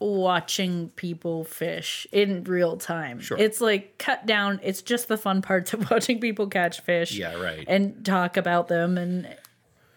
watching 0.00 0.90
people 0.90 1.44
fish 1.44 2.06
in 2.12 2.44
real 2.44 2.76
time. 2.76 3.20
Sure. 3.20 3.36
It's 3.38 3.60
like 3.60 3.98
cut 3.98 4.26
down. 4.26 4.60
It's 4.62 4.82
just 4.82 5.08
the 5.08 5.16
fun 5.16 5.42
parts 5.42 5.72
of 5.72 5.90
watching 5.90 6.20
people 6.20 6.46
catch 6.46 6.80
fish. 6.80 7.12
Yeah, 7.12 7.34
right. 7.40 7.64
And 7.66 8.04
talk 8.04 8.36
about 8.36 8.68
them 8.68 8.96
and 8.96 9.34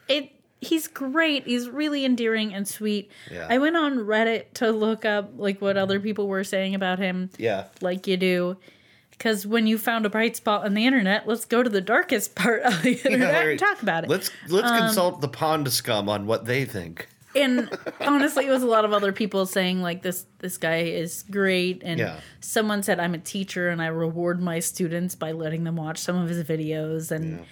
it 0.07 0.31
he's 0.59 0.87
great. 0.87 1.45
He's 1.45 1.69
really 1.69 2.05
endearing 2.05 2.53
and 2.53 2.67
sweet. 2.67 3.11
Yeah. 3.31 3.47
I 3.49 3.57
went 3.57 3.75
on 3.77 3.97
Reddit 3.97 4.53
to 4.55 4.71
look 4.71 5.05
up 5.05 5.31
like 5.37 5.61
what 5.61 5.77
other 5.77 5.99
people 5.99 6.27
were 6.27 6.43
saying 6.43 6.75
about 6.75 6.99
him 6.99 7.29
yeah, 7.37 7.65
like 7.81 8.07
you 8.07 8.17
do. 8.17 8.57
Because 9.11 9.45
when 9.45 9.67
you 9.67 9.77
found 9.77 10.07
a 10.07 10.09
bright 10.09 10.35
spot 10.35 10.65
on 10.65 10.73
the 10.73 10.83
internet, 10.87 11.27
let's 11.27 11.45
go 11.45 11.61
to 11.61 11.69
the 11.69 11.81
darkest 11.81 12.33
part 12.33 12.63
of 12.63 12.81
the 12.81 12.93
internet 13.05 13.33
right. 13.33 13.49
and 13.51 13.59
talk 13.59 13.81
about 13.83 14.03
it. 14.03 14.09
let's 14.09 14.31
let's 14.49 14.67
Um, 14.71 14.79
consult 14.79 15.21
the 15.21 15.27
pond 15.27 15.71
scum 15.71 16.09
on 16.09 16.25
what 16.25 16.45
they 16.45 16.65
think. 16.65 17.07
And 17.35 17.69
honestly, 17.99 18.45
it 18.45 18.49
was 18.51 18.63
a 18.63 18.67
lot 18.67 18.85
of 18.85 18.93
other 18.93 19.11
people 19.11 19.45
saying 19.45 19.81
like 19.81 20.01
this 20.01 20.25
this 20.39 20.57
guy 20.57 20.79
is 20.83 21.23
great, 21.29 21.81
and 21.83 21.99
Yeah. 21.99 22.19
someone 22.39 22.83
said 22.83 22.99
I'm 22.99 23.13
a 23.13 23.19
teacher 23.19 23.69
and 23.69 23.81
I 23.81 23.87
reward 23.87 24.41
my 24.41 24.59
students 24.59 25.15
by 25.15 25.31
letting 25.31 25.63
them 25.63 25.75
watch 25.75 25.97
some 25.99 26.17
of 26.17 26.29
his 26.29 26.43
videos, 26.43 27.11
and 27.11 27.45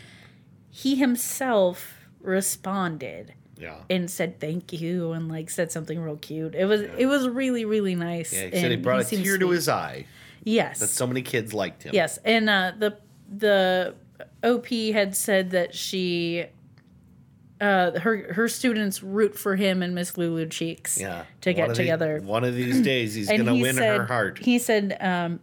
he 0.70 0.96
himself 0.96 1.96
responded 2.22 3.34
Yeah, 3.58 3.76
and 3.90 4.10
said 4.10 4.40
thank 4.40 4.72
you 4.74 5.12
and 5.12 5.28
like 5.30 5.50
said 5.50 5.72
something 5.72 6.00
real 6.00 6.18
cute. 6.18 6.56
It 6.56 6.66
was 6.66 6.82
it 6.82 7.06
was 7.08 7.28
really 7.28 7.66
really 7.66 7.96
nice. 7.96 8.34
yeah. 8.34 8.46
He 8.48 8.60
said 8.62 8.82
brought 8.82 9.02
a 9.02 9.04
tear 9.06 9.38
to 9.38 9.50
his 9.50 9.68
eye. 9.70 10.06
yes 10.44 10.80
That 10.80 10.88
so 10.88 11.06
many 11.08 11.22
kids 11.22 11.54
liked 11.54 11.84
him. 11.84 11.94
Yes, 11.94 12.18
and 12.24 12.50
uh, 12.50 12.72
the 12.78 12.98
the 13.30 13.96
OP 14.44 14.68
had 14.94 15.16
said 15.16 15.52
that 15.52 15.76
she, 15.76 16.46
uh, 17.62 18.00
her 18.00 18.34
her 18.34 18.48
students 18.48 19.04
root 19.04 19.38
for 19.38 19.56
him 19.56 19.82
and 19.84 19.94
Miss 19.96 20.18
Lulu 20.18 20.46
Cheeks. 20.48 21.00
yeah. 21.00 21.24
to 21.42 21.50
One 21.52 21.56
get 21.56 21.70
of 21.70 21.76
the- 21.78 21.84
together. 21.84 22.22
one 22.24 22.44
of 22.44 22.56
these 22.56 22.82
days, 22.82 23.14
he's 23.16 23.28
gonna 23.38 23.54
he 23.54 23.62
win 23.62 23.76
said, 23.76 23.98
her 23.98 24.06
heart. 24.06 24.40
He 24.40 24.60
said, 24.60 24.98
um, 25.02 25.40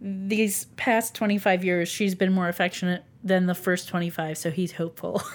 these 0.00 0.64
past 0.76 1.14
twenty 1.14 1.38
five 1.38 1.64
years, 1.64 1.88
she's 1.88 2.14
been 2.14 2.32
more 2.32 2.48
affectionate 2.48 3.04
than 3.22 3.46
the 3.46 3.54
first 3.54 3.88
twenty 3.88 4.08
five, 4.10 4.38
so 4.38 4.50
he's 4.50 4.72
hopeful. 4.72 5.22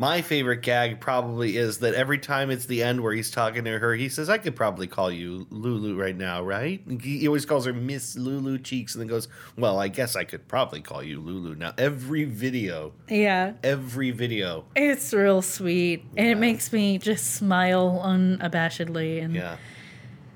My 0.00 0.22
favorite 0.22 0.62
gag 0.62 1.00
probably 1.00 1.56
is 1.56 1.78
that 1.78 1.92
every 1.94 2.18
time 2.18 2.52
it's 2.52 2.66
the 2.66 2.84
end 2.84 3.00
where 3.02 3.12
he's 3.12 3.32
talking 3.32 3.64
to 3.64 3.78
her, 3.80 3.94
he 3.96 4.08
says, 4.08 4.30
I 4.30 4.38
could 4.38 4.54
probably 4.54 4.86
call 4.86 5.10
you 5.10 5.48
Lulu 5.50 5.96
right 6.00 6.16
now, 6.16 6.40
right? 6.44 6.80
He 7.02 7.26
always 7.26 7.44
calls 7.44 7.66
her 7.66 7.72
Miss 7.72 8.16
Lulu 8.16 8.58
Cheeks 8.58 8.94
and 8.94 9.02
then 9.02 9.08
goes, 9.08 9.26
Well, 9.56 9.80
I 9.80 9.88
guess 9.88 10.14
I 10.14 10.22
could 10.22 10.46
probably 10.46 10.82
call 10.82 11.02
you 11.02 11.18
Lulu 11.20 11.56
now. 11.56 11.72
Every 11.76 12.24
video, 12.24 12.92
yeah, 13.08 13.54
every 13.64 14.12
video. 14.12 14.66
it's 14.76 15.12
real 15.12 15.42
sweet, 15.42 16.04
and 16.16 16.28
it 16.28 16.38
makes 16.38 16.72
me 16.72 16.98
just 16.98 17.34
smile 17.34 18.00
unabashedly. 18.04 19.24
And 19.24 19.34
Yeah. 19.34 19.56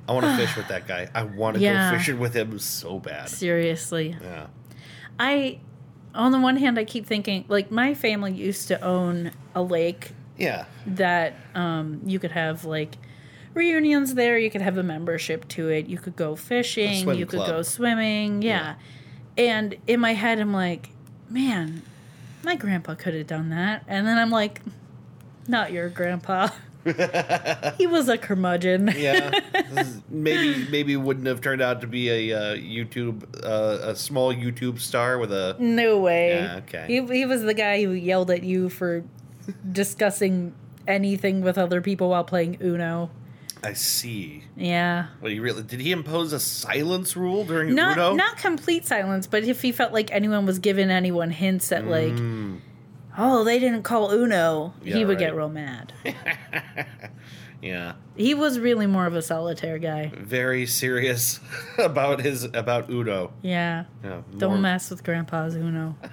I 0.09 0.13
want 0.13 0.27
to 0.27 0.37
fish 0.45 0.57
with 0.57 0.67
that 0.69 0.89
guy. 0.89 1.09
I 1.15 1.23
want 1.23 1.55
to 1.59 1.63
Yeah. 1.63 1.93
go 1.93 1.99
fishing 1.99 2.19
with 2.19 2.35
him 2.35 2.59
so 2.59 2.99
bad. 2.99 3.29
seriously, 3.29 4.17
Yeah. 4.21 4.49
I, 5.21 5.61
on 6.15 6.33
the 6.33 6.39
one 6.41 6.57
hand, 6.57 6.79
I 6.79 6.85
keep 6.85 7.07
thinking 7.07 7.45
like 7.49 7.71
my 7.71 7.95
family 7.95 8.33
used 8.33 8.69
to 8.69 8.81
own 8.83 9.33
a 9.55 9.63
lake 9.63 10.13
Yeah. 10.37 10.67
that 10.87 11.35
um, 11.55 12.01
you 12.05 12.19
could 12.19 12.33
have 12.33 12.65
like 12.65 12.97
reunions 13.55 14.15
there. 14.15 14.39
You 14.39 14.51
could 14.51 14.63
have 14.63 14.77
a 14.79 14.83
membership 14.83 15.49
to 15.49 15.69
it. 15.69 15.87
You 15.87 15.99
could 15.99 16.17
go 16.17 16.37
fishing. 16.37 17.09
You 17.09 17.27
could 17.27 17.39
club. 17.39 17.49
go 17.49 17.63
swimming. 17.63 18.43
Yeah. 18.43 18.75
And 19.39 19.77
in 19.87 20.01
my 20.01 20.13
head, 20.15 20.39
I'm 20.39 20.53
like, 20.53 20.91
man, 21.31 21.83
my 22.43 22.57
grandpa 22.57 22.95
could 22.95 23.15
have 23.15 23.27
done 23.27 23.51
that. 23.51 23.85
And 23.89 24.07
then 24.07 24.19
I'm 24.19 24.31
like, 24.31 24.61
not 25.49 25.73
your 25.73 25.89
grandpa. 25.89 26.49
he 26.85 27.87
was 27.87 28.09
a 28.09 28.19
curmudgeon. 28.19 28.91
Yeah, 28.97 29.31
maybe 30.09 30.67
maybe 30.71 30.97
wouldn't 30.97 31.27
have 31.27 31.41
turned 31.41 31.63
out 31.63 31.81
to 31.81 31.87
be 31.87 32.31
a 32.31 32.37
uh, 32.39 32.55
YouTube 32.57 33.25
uh, 33.45 33.91
a 33.91 33.97
small 33.97 34.33
YouTube 34.35 34.79
star 34.79 35.19
with 35.19 35.33
a 35.33 35.57
No 35.59 35.99
way. 35.99 36.35
Yeah, 36.35 36.57
okay. 36.59 36.85
He, 36.87 37.01
he 37.07 37.27
was 37.27 37.43
the 37.43 37.55
guy 37.55 37.83
who 37.85 37.91
yelled 37.93 38.31
at 38.31 38.43
you 38.43 38.69
for 38.69 39.05
discussing 39.71 40.55
anything 40.87 41.43
with 41.43 41.59
other 41.59 41.81
people 41.81 42.11
while 42.11 42.25
playing 42.25 42.59
Uno. 42.63 43.11
I 43.65 43.75
see. 43.75 44.43
Yeah. 44.57 45.07
What 45.21 45.31
he 45.31 45.39
really 45.39 45.63
did 45.63 45.81
he 45.81 45.93
impose 45.93 46.33
a 46.33 46.41
silence 46.41 47.17
rule 47.17 47.45
during 47.45 47.75
not 47.75 47.97
Uno? 47.97 48.15
not 48.15 48.37
complete 48.39 48.87
silence, 48.87 49.27
but 49.27 49.45
if 49.45 49.63
he 49.63 49.71
felt 49.73 49.93
like 49.93 50.11
anyone 50.13 50.47
was 50.47 50.59
giving 50.59 50.91
anyone 50.91 51.31
hints 51.31 51.71
at 51.71 51.87
like, 51.87 52.15
oh, 53.19 53.45
they 53.45 53.59
didn't 53.59 53.83
call 53.83 54.11
Uno, 54.13 54.75
he. 54.83 54.91
Yeah, 55.01 55.05
would 55.07 55.19
get 55.19 55.35
real 55.35 55.49
mad. 55.49 55.93
yeah, 57.63 57.93
he 58.17 58.35
was 58.35 58.59
really 58.59 58.87
more 58.87 59.07
of 59.07 59.15
a 59.15 59.23
solitaire 59.23 59.79
guy. 59.79 60.11
very 60.17 60.67
serious 60.67 61.41
about 61.79 62.21
his 62.21 62.45
about 62.45 62.91
Uno. 62.91 63.33
Yeah, 63.43 63.85
Yeah, 64.03 64.23
don't 64.37 64.53
more- 64.53 64.59
mess 64.61 64.91
with 64.91 65.05
Grandpa's 65.05 65.55
Uno. 65.57 65.97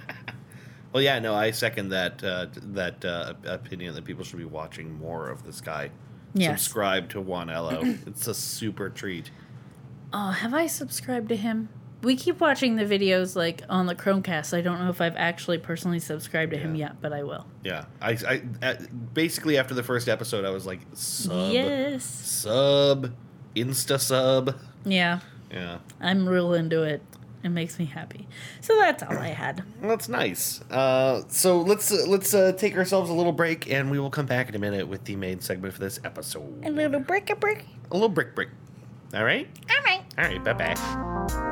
Well, 0.92 1.04
yeah, 1.04 1.20
no, 1.20 1.36
I 1.36 1.52
second 1.52 1.90
that 1.90 2.24
uh, 2.24 2.46
that 2.72 3.04
uh, 3.04 3.34
opinion 3.44 3.94
that 3.94 4.04
people 4.04 4.24
should 4.24 4.40
be 4.40 4.44
watching 4.44 4.92
more 4.98 5.28
of 5.28 5.44
this 5.44 5.60
guy. 5.60 5.90
Yes. 6.34 6.62
Subscribe 6.62 7.08
to 7.10 7.22
Juanelo. 7.22 8.04
it's 8.08 8.26
a 8.26 8.34
super 8.34 8.90
treat. 8.90 9.30
Oh, 10.12 10.30
have 10.32 10.52
I 10.52 10.66
subscribed 10.66 11.28
to 11.28 11.36
him? 11.36 11.68
We 12.02 12.16
keep 12.16 12.40
watching 12.40 12.76
the 12.76 12.84
videos 12.84 13.36
like 13.36 13.62
on 13.68 13.86
the 13.86 13.94
Chromecast. 13.94 14.56
I 14.56 14.60
don't 14.60 14.78
know 14.78 14.88
if 14.88 15.00
I've 15.00 15.16
actually 15.16 15.58
personally 15.58 15.98
subscribed 15.98 16.52
to 16.52 16.58
him 16.58 16.74
yet, 16.74 17.00
but 17.00 17.12
I 17.12 17.22
will. 17.22 17.46
Yeah, 17.62 17.84
I, 18.00 18.42
I 18.62 18.78
basically 19.12 19.58
after 19.58 19.74
the 19.74 19.82
first 19.82 20.08
episode, 20.08 20.44
I 20.44 20.50
was 20.50 20.66
like 20.66 20.80
sub, 20.94 21.52
yes. 21.52 22.04
sub, 22.04 23.12
insta 23.54 24.00
sub. 24.00 24.56
Yeah, 24.84 25.20
Yeah, 25.50 25.78
I'm 26.00 26.28
real 26.28 26.54
into 26.54 26.82
it. 26.82 27.02
It 27.42 27.48
makes 27.48 27.78
me 27.78 27.86
happy. 27.86 28.28
So 28.60 28.76
that's 28.76 29.02
all 29.02 29.16
I 29.16 29.28
had. 29.28 29.64
well, 29.80 29.88
that's 29.96 30.08
nice. 30.08 30.60
Uh, 30.70 31.22
so 31.28 31.60
let's 31.60 31.90
uh, 31.90 32.04
let's 32.06 32.34
uh, 32.34 32.52
take 32.52 32.76
ourselves 32.76 33.08
a 33.08 33.14
little 33.14 33.32
break, 33.32 33.70
and 33.70 33.90
we 33.90 33.98
will 33.98 34.10
come 34.10 34.26
back 34.26 34.48
in 34.48 34.54
a 34.54 34.58
minute 34.58 34.88
with 34.88 35.04
the 35.04 35.16
main 35.16 35.40
segment 35.40 35.72
for 35.72 35.80
this 35.80 36.00
episode. 36.04 36.64
A 36.64 36.70
little 36.70 37.00
brick 37.00 37.30
a 37.30 37.36
brick. 37.36 37.66
A 37.90 37.94
little 37.94 38.08
break 38.08 38.34
break. 38.34 38.48
All 39.14 39.24
right. 39.24 39.48
All 39.70 39.82
right. 39.84 40.02
All 40.18 40.24
right. 40.24 40.44
Bye 40.44 40.52
bye. 40.52 41.46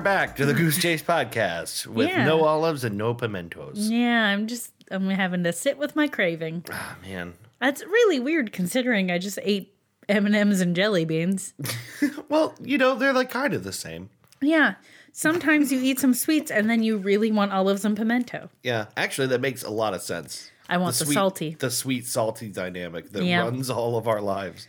Are 0.00 0.02
back 0.02 0.34
to 0.36 0.46
the 0.46 0.54
Goose 0.54 0.78
Chase 0.78 1.02
podcast 1.02 1.86
with 1.86 2.08
Yeah. 2.08 2.24
no 2.24 2.44
olives 2.46 2.84
and 2.84 2.96
no 2.96 3.12
pimentos. 3.12 3.90
Yeah, 3.90 4.24
I'm 4.28 4.46
just 4.46 4.72
I'm 4.90 5.10
having 5.10 5.44
to 5.44 5.52
sit 5.52 5.76
with 5.76 5.94
my 5.94 6.08
craving. 6.08 6.64
Ah, 6.72 6.96
man. 7.06 7.34
That's 7.60 7.82
really 7.84 8.18
weird 8.18 8.50
considering 8.50 9.10
I 9.10 9.18
just 9.18 9.38
ate 9.42 9.74
M 10.08 10.24
and 10.24 10.34
M's 10.34 10.62
and 10.62 10.74
jelly 10.74 11.04
beans. 11.04 11.52
Well, 12.30 12.54
you 12.62 12.78
know, 12.78 12.94
they're 12.94 13.12
like 13.12 13.28
kind 13.28 13.52
of 13.52 13.62
the 13.62 13.74
same. 13.74 14.08
Yeah, 14.40 14.76
sometimes 15.12 15.70
you 15.70 15.78
eat 15.82 15.98
some 16.00 16.14
sweets 16.14 16.50
and 16.50 16.70
then 16.70 16.82
you 16.82 16.96
really 16.96 17.30
want 17.30 17.52
olives 17.52 17.84
and 17.84 17.94
pimento. 17.94 18.48
Yeah, 18.62 18.86
actually, 18.96 19.26
that 19.26 19.42
makes 19.42 19.62
a 19.62 19.70
lot 19.70 19.92
of 19.92 20.00
sense. 20.00 20.50
I 20.70 20.78
want 20.78 20.96
the, 20.96 21.04
sweet, 21.04 21.14
salty. 21.14 21.56
the 21.58 21.70
sweet 21.70 22.06
salty 22.06 22.48
dynamic 22.48 23.10
that 23.10 23.22
Yeah. 23.24 23.42
runs 23.42 23.68
all 23.68 23.98
of 23.98 24.08
our 24.08 24.22
lives. 24.22 24.66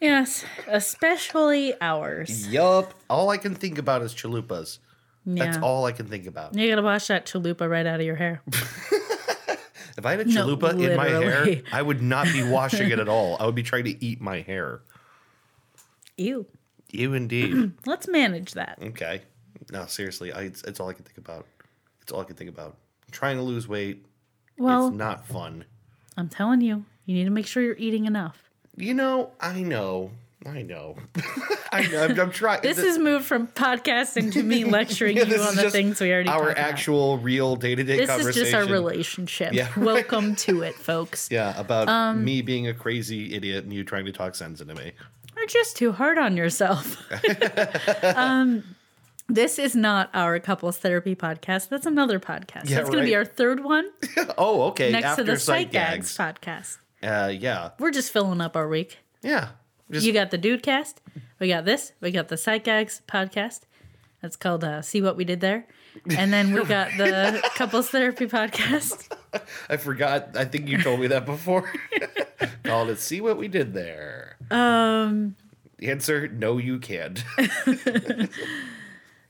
Yes, 0.00 0.44
especially 0.66 1.74
ours. 1.80 2.48
Yup. 2.48 2.94
All 3.10 3.28
I 3.30 3.36
can 3.36 3.54
think 3.54 3.78
about 3.78 4.02
is 4.02 4.14
chalupas. 4.14 4.78
That's 5.26 5.58
all 5.58 5.84
I 5.84 5.92
can 5.92 6.06
think 6.06 6.26
about. 6.26 6.54
You 6.56 6.68
gotta 6.70 6.82
wash 6.82 7.06
that 7.08 7.26
chalupa 7.26 7.68
right 7.68 7.84
out 7.86 8.00
of 8.00 8.06
your 8.06 8.16
hair. 8.16 8.42
If 9.98 10.06
I 10.06 10.12
had 10.12 10.20
a 10.20 10.24
No, 10.24 10.46
chalupa 10.46 10.80
in 10.82 10.96
my 10.96 11.08
hair. 11.08 11.62
I 11.72 11.82
would 11.82 12.00
not 12.00 12.24
be 12.32 12.42
washing 12.42 12.90
it 12.90 12.98
at 12.98 13.08
all. 13.16 13.36
I 13.38 13.44
would 13.44 13.56
be 13.56 13.62
trying 13.64 13.84
to 13.84 14.02
eat 14.02 14.18
my 14.18 14.40
hair. 14.40 14.80
Ew. 16.16 16.46
You 16.90 17.12
indeed. 17.12 17.72
Let's 17.86 18.08
manage 18.08 18.52
that. 18.52 18.78
okay. 18.82 19.22
No, 19.70 19.84
seriously, 19.86 20.32
I, 20.32 20.42
it's, 20.42 20.62
it's 20.62 20.80
all 20.80 20.88
I 20.88 20.94
can 20.94 21.04
think 21.04 21.18
about. 21.18 21.44
It's 22.00 22.12
all 22.12 22.20
I 22.20 22.24
can 22.24 22.34
think 22.36 22.48
about. 22.48 22.76
trying 23.10 23.36
to 23.36 23.42
lose 23.42 23.68
weight. 23.68 24.06
Well, 24.58 24.88
it's 24.88 24.96
not 24.96 25.26
fun. 25.26 25.64
I'm 26.16 26.28
telling 26.30 26.62
you, 26.62 26.84
you 27.04 27.14
need 27.14 27.24
to 27.24 27.30
make 27.30 27.46
sure 27.46 27.62
you're 27.62 27.76
eating 27.76 28.06
enough. 28.06 28.49
You 28.76 28.94
know, 28.94 29.30
I 29.40 29.62
know. 29.62 30.10
I 30.46 30.62
know. 30.62 30.96
I 31.72 31.86
know. 31.88 32.02
I'm, 32.04 32.18
I'm 32.18 32.30
trying. 32.30 32.62
This 32.62 32.78
has 32.78 32.96
moved 32.98 33.26
from 33.26 33.46
podcasting 33.48 34.32
to 34.32 34.42
me 34.42 34.64
lecturing 34.78 35.16
Yeah, 35.18 35.24
you 35.24 35.38
on 35.38 35.54
the 35.54 35.70
things 35.70 36.00
we 36.00 36.10
already 36.10 36.30
our 36.30 36.38
talked 36.38 36.52
about. 36.52 36.64
actual, 36.66 37.18
real 37.18 37.56
day 37.56 37.74
to 37.74 37.84
day 37.84 37.98
This 37.98 38.08
conversation. 38.08 38.42
is 38.46 38.50
just 38.50 38.54
our 38.54 38.64
relationship. 38.64 39.52
Yeah, 39.52 39.66
right. 39.68 39.76
Welcome 39.76 40.36
to 40.36 40.62
it, 40.62 40.74
folks. 40.76 41.28
Yeah, 41.30 41.58
about 41.60 41.88
Um, 41.88 42.24
me 42.24 42.40
being 42.40 42.68
a 42.68 42.74
crazy 42.74 43.34
idiot 43.34 43.64
and 43.64 43.72
you 43.72 43.84
trying 43.84 44.06
to 44.06 44.12
talk 44.12 44.34
sense 44.34 44.62
into 44.62 44.74
me. 44.74 44.92
You're 45.36 45.46
just 45.46 45.76
too 45.76 45.92
hard 45.92 46.16
on 46.16 46.36
yourself. 46.38 46.96
um, 48.02 48.64
this 49.28 49.58
is 49.58 49.76
not 49.76 50.08
our 50.14 50.40
couples 50.40 50.78
therapy 50.78 51.14
podcast. 51.14 51.68
That's 51.68 51.86
another 51.86 52.18
podcast. 52.18 52.68
Yeah, 52.68 52.76
That's 52.76 52.88
going 52.90 53.00
to 53.04 53.06
be 53.08 53.14
our 53.14 53.24
third 53.26 53.62
one 53.62 53.90
oh, 54.38 54.62
okay. 54.68 54.90
next 54.90 55.06
After 55.06 55.24
to 55.24 55.30
the 55.32 55.36
sight 55.38 55.66
Sight 55.66 55.72
Gags 55.72 56.16
podcast. 56.16 56.78
Uh, 57.02 57.32
yeah, 57.36 57.70
We're 57.78 57.90
just 57.90 58.12
filling 58.12 58.40
up 58.40 58.56
our 58.56 58.68
week. 58.68 58.98
yeah. 59.22 59.48
Just 59.90 60.06
You 60.06 60.12
got 60.12 60.30
the 60.30 60.38
Dude 60.38 60.62
Cast. 60.62 61.00
We 61.40 61.48
got 61.48 61.64
this. 61.64 61.92
We 62.00 62.12
got 62.12 62.28
the 62.28 62.36
Sight 62.36 62.62
Gags 62.62 63.02
podcast. 63.08 63.62
That's 64.22 64.36
called 64.36 64.62
uh, 64.62 64.82
See 64.82 65.02
What 65.02 65.16
We 65.16 65.24
Did 65.24 65.40
There. 65.40 65.66
And 66.16 66.32
then 66.32 66.52
we 66.52 66.62
got 66.64 66.90
the 66.96 67.42
couples 67.56 67.88
therapy 67.90 68.26
podcast. 68.26 69.08
I 69.68 69.76
forgot. 69.78 70.36
I 70.36 70.44
think 70.44 70.68
you 70.68 70.80
told 70.80 71.00
me 71.00 71.08
that 71.08 71.26
before. 71.26 71.72
Called 72.62 72.90
it. 72.90 73.00
See 73.00 73.20
what 73.20 73.36
we 73.36 73.48
did 73.48 73.74
there. 73.74 74.36
Um, 74.52 75.34
Answer: 75.82 76.28
No, 76.28 76.58
you 76.58 76.78
can't. 76.78 77.24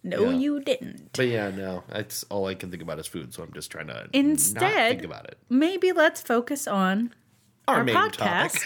no, 0.03 0.25
Yeah. 0.31 0.37
you 0.37 0.61
didn't. 0.61 1.13
but 1.15 1.27
yeah, 1.29 1.51
no. 1.51 1.85
That's 1.89 2.25
all 2.25 2.47
I 2.47 2.55
can 2.55 2.71
think 2.71 2.83
about 2.83 2.99
is 2.99 3.07
food. 3.07 3.33
So 3.33 3.43
I'm 3.43 3.53
just 3.53 3.71
trying 3.71 3.87
to 3.89 3.95
not 3.95 4.09
Instead- 4.13 4.89
think 4.91 5.05
about 5.05 5.25
it. 5.27 5.39
Maybe 5.49 5.93
let's 5.93 6.21
focus 6.21 6.67
on 6.69 7.15
Our, 7.71 7.79
our 7.79 7.85
main 7.85 7.95
podcast 7.95 8.59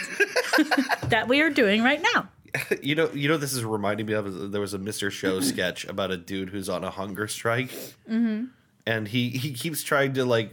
topic. 0.50 1.00
that 1.10 1.28
we 1.28 1.40
are 1.40 1.50
doing 1.50 1.82
right 1.82 2.02
now. 2.14 2.28
You 2.82 2.94
know, 2.94 3.10
you 3.12 3.28
know. 3.28 3.36
This 3.36 3.52
is 3.52 3.64
reminding 3.64 4.06
me 4.06 4.12
of. 4.12 4.52
There 4.52 4.60
was 4.60 4.74
a 4.74 4.78
Mr. 4.78 5.10
Show 5.10 5.40
sketch 5.52 5.84
about 5.86 6.12
a 6.12 6.16
dude 6.16 6.50
who's 6.50 6.68
on 6.68 6.84
a 6.84 6.90
hunger 6.90 7.26
strike, 7.26 7.70
mm-hmm. 8.08 8.44
and 8.86 9.08
he 9.08 9.30
he 9.30 9.52
keeps 9.52 9.82
trying 9.82 10.12
to 10.14 10.24
like 10.24 10.52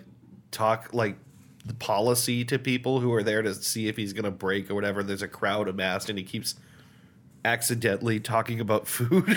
talk 0.50 0.90
like 0.94 1.18
the 1.64 1.76
policy 1.76 2.44
to 2.46 2.58
people 2.58 3.02
who 3.02 3.14
are 3.14 3.22
there 3.22 3.44
to 3.44 3.54
see 3.54 3.88
if 3.88 3.98
he's 3.98 4.14
gonna 4.14 4.32
break 4.32 4.72
or 4.72 4.74
whatever. 4.74 5.04
There's 5.04 5.22
a 5.22 5.28
crowd 5.28 5.68
amassed, 5.68 6.10
and 6.10 6.18
he 6.18 6.26
keeps 6.26 6.56
accidentally 7.46 8.20
talking 8.20 8.60
about 8.60 8.88
food. 8.88 9.28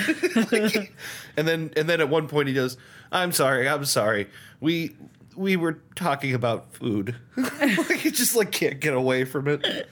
Like, 0.50 0.94
and 1.36 1.46
then 1.46 1.70
and 1.76 1.86
then 1.86 2.00
at 2.00 2.08
one 2.08 2.28
point 2.28 2.48
he 2.48 2.54
goes, 2.54 2.78
"I'm 3.12 3.32
sorry, 3.32 3.68
I'm 3.68 3.84
sorry. 3.84 4.28
We 4.60 4.96
we 5.36 5.56
were 5.56 5.80
talking 5.94 6.34
about 6.34 6.72
food." 6.72 7.16
like, 7.36 8.02
just 8.12 8.34
like 8.36 8.52
can't 8.52 8.80
get 8.80 8.94
away 8.94 9.24
from 9.24 9.48
it. 9.48 9.88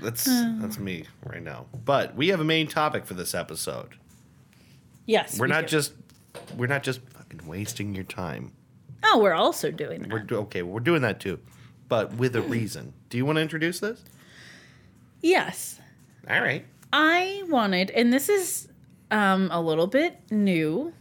That's 0.00 0.24
that's 0.24 0.78
me 0.78 1.04
right 1.24 1.42
now. 1.42 1.66
But 1.84 2.14
we 2.14 2.28
have 2.28 2.40
a 2.40 2.44
main 2.44 2.66
topic 2.66 3.06
for 3.06 3.14
this 3.14 3.34
episode. 3.34 3.96
Yes. 5.06 5.38
We're 5.38 5.46
we 5.46 5.52
not 5.52 5.62
do. 5.62 5.68
just 5.68 5.92
we're 6.56 6.66
not 6.66 6.82
just 6.82 7.00
fucking 7.08 7.46
wasting 7.46 7.94
your 7.94 8.04
time. 8.04 8.52
Oh, 9.04 9.18
we're 9.20 9.34
also 9.34 9.70
doing 9.70 10.02
that. 10.02 10.10
We're 10.10 10.18
do- 10.20 10.38
okay. 10.38 10.62
We're 10.62 10.80
doing 10.80 11.02
that 11.02 11.20
too, 11.20 11.38
but 11.88 12.14
with 12.14 12.34
a 12.36 12.42
reason. 12.42 12.92
Do 13.08 13.16
you 13.16 13.24
want 13.24 13.36
to 13.36 13.42
introduce 13.42 13.80
this? 13.80 14.02
yes. 15.22 15.80
All 16.28 16.40
right. 16.40 16.64
I 16.92 17.44
wanted, 17.48 17.90
and 17.90 18.12
this 18.12 18.28
is 18.28 18.68
um, 19.10 19.48
a 19.52 19.60
little 19.60 19.86
bit 19.86 20.18
new 20.30 20.92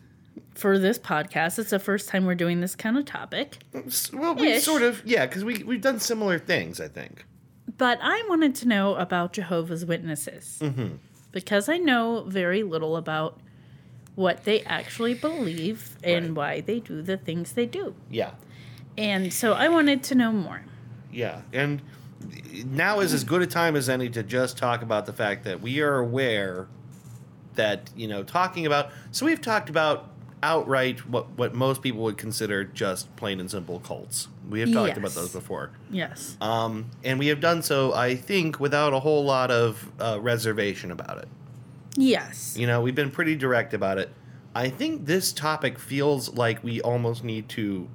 for 0.54 0.78
this 0.80 0.98
podcast. 1.00 1.60
It's 1.60 1.70
the 1.70 1.80
first 1.80 2.10
time 2.10 2.26
we're 2.26 2.36
doing 2.36 2.62
this 2.62 2.76
kind 2.76 2.98
of 2.98 3.06
topic. 3.06 3.60
Well, 4.14 4.36
we 4.36 4.54
Ish. 4.54 4.64
sort 4.64 4.82
of 4.82 5.02
yeah, 5.06 5.26
because 5.26 5.44
we 5.44 5.64
we've 5.64 5.82
done 5.82 6.00
similar 6.00 6.40
things. 6.40 6.80
I 6.80 6.88
think. 6.88 7.26
But 7.78 8.00
I 8.02 8.24
wanted 8.30 8.56
to 8.56 8.68
know 8.68 8.96
about 8.96 9.34
Jehovah's 9.34 9.86
Witnesses 9.86 10.60
Mm-hmm. 10.62 10.96
because 11.32 11.68
I 11.68 11.78
know 11.78 12.24
very 12.28 12.64
little 12.64 12.96
about 12.96 13.40
what 14.16 14.46
they 14.46 14.62
actually 14.62 15.14
believe 15.14 15.98
and 16.04 16.28
Right. 16.38 16.58
why 16.58 16.62
they 16.62 16.80
do 16.80 17.02
the 17.02 17.18
things 17.18 17.52
they 17.54 17.66
do. 17.66 17.96
Yeah. 18.10 18.32
And 18.98 19.34
so 19.34 19.52
I 19.54 19.68
wanted 19.68 20.04
to 20.04 20.16
know 20.16 20.32
more. 20.32 20.62
Yeah, 21.12 21.42
and 21.52 21.82
now 22.66 23.02
is 23.02 23.14
as 23.14 23.24
good 23.26 23.42
a 23.42 23.48
time 23.48 23.76
as 23.76 23.90
any 23.90 24.10
to 24.10 24.24
just 24.24 24.58
talk 24.58 24.82
about 24.82 25.06
the 25.06 25.12
fact 25.14 25.44
that 25.44 25.60
we 25.62 25.82
are 25.82 25.98
aware 25.98 26.68
that 27.56 27.90
you 27.96 28.08
know 28.08 28.24
talking 28.24 28.66
about. 28.66 28.90
So 29.12 29.26
we've 29.26 29.42
talked 29.42 29.70
about 29.70 30.10
outright 30.46 31.08
what 31.10 31.30
what 31.38 31.54
most 31.56 31.82
people 31.82 32.02
would 32.04 32.18
consider 32.18 32.64
just 32.64 33.14
plain 33.16 33.40
and 33.40 33.50
simple 33.50 33.80
cults. 33.80 34.28
We 34.50 34.60
have 34.60 34.72
talked 34.72 34.96
about 34.98 35.12
those 35.14 35.34
before, 35.34 35.72
Yes. 35.90 36.38
um, 36.40 36.86
and 37.04 37.18
we 37.18 37.28
have 37.28 37.40
done 37.42 37.64
so, 37.64 37.94
I 37.94 38.16
think, 38.16 38.60
without 38.60 38.94
a 38.94 39.00
whole 39.00 39.26
lot 39.26 39.50
of 39.50 39.92
uh, 40.00 40.20
reservation 40.22 40.92
about 40.92 41.18
it. 41.18 41.28
Yes. 41.98 42.56
You 42.58 42.68
know, 42.68 42.82
we've 42.82 42.94
been 42.96 43.10
pretty 43.10 43.36
direct 43.36 43.74
about 43.74 43.98
it. 43.98 44.12
I 44.54 44.70
think 44.70 45.06
this 45.08 45.34
topic 45.34 45.80
feels 45.80 46.34
like 46.36 46.64
we 46.64 46.80
almost 46.82 47.24
need 47.24 47.50
to 47.50 47.90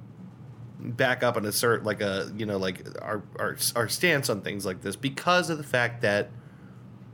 back 0.79 1.23
up 1.23 1.37
and 1.37 1.45
assert 1.45 1.83
like 1.83 2.01
a 2.01 2.31
you 2.35 2.45
know 2.45 2.57
like 2.57 2.85
our 3.01 3.21
our 3.39 3.55
our 3.75 3.87
stance 3.87 4.29
on 4.29 4.41
things 4.41 4.65
like 4.65 4.81
this 4.81 4.95
because 4.95 5.49
of 5.51 5.57
the 5.59 5.63
fact 5.63 6.01
that 6.01 6.29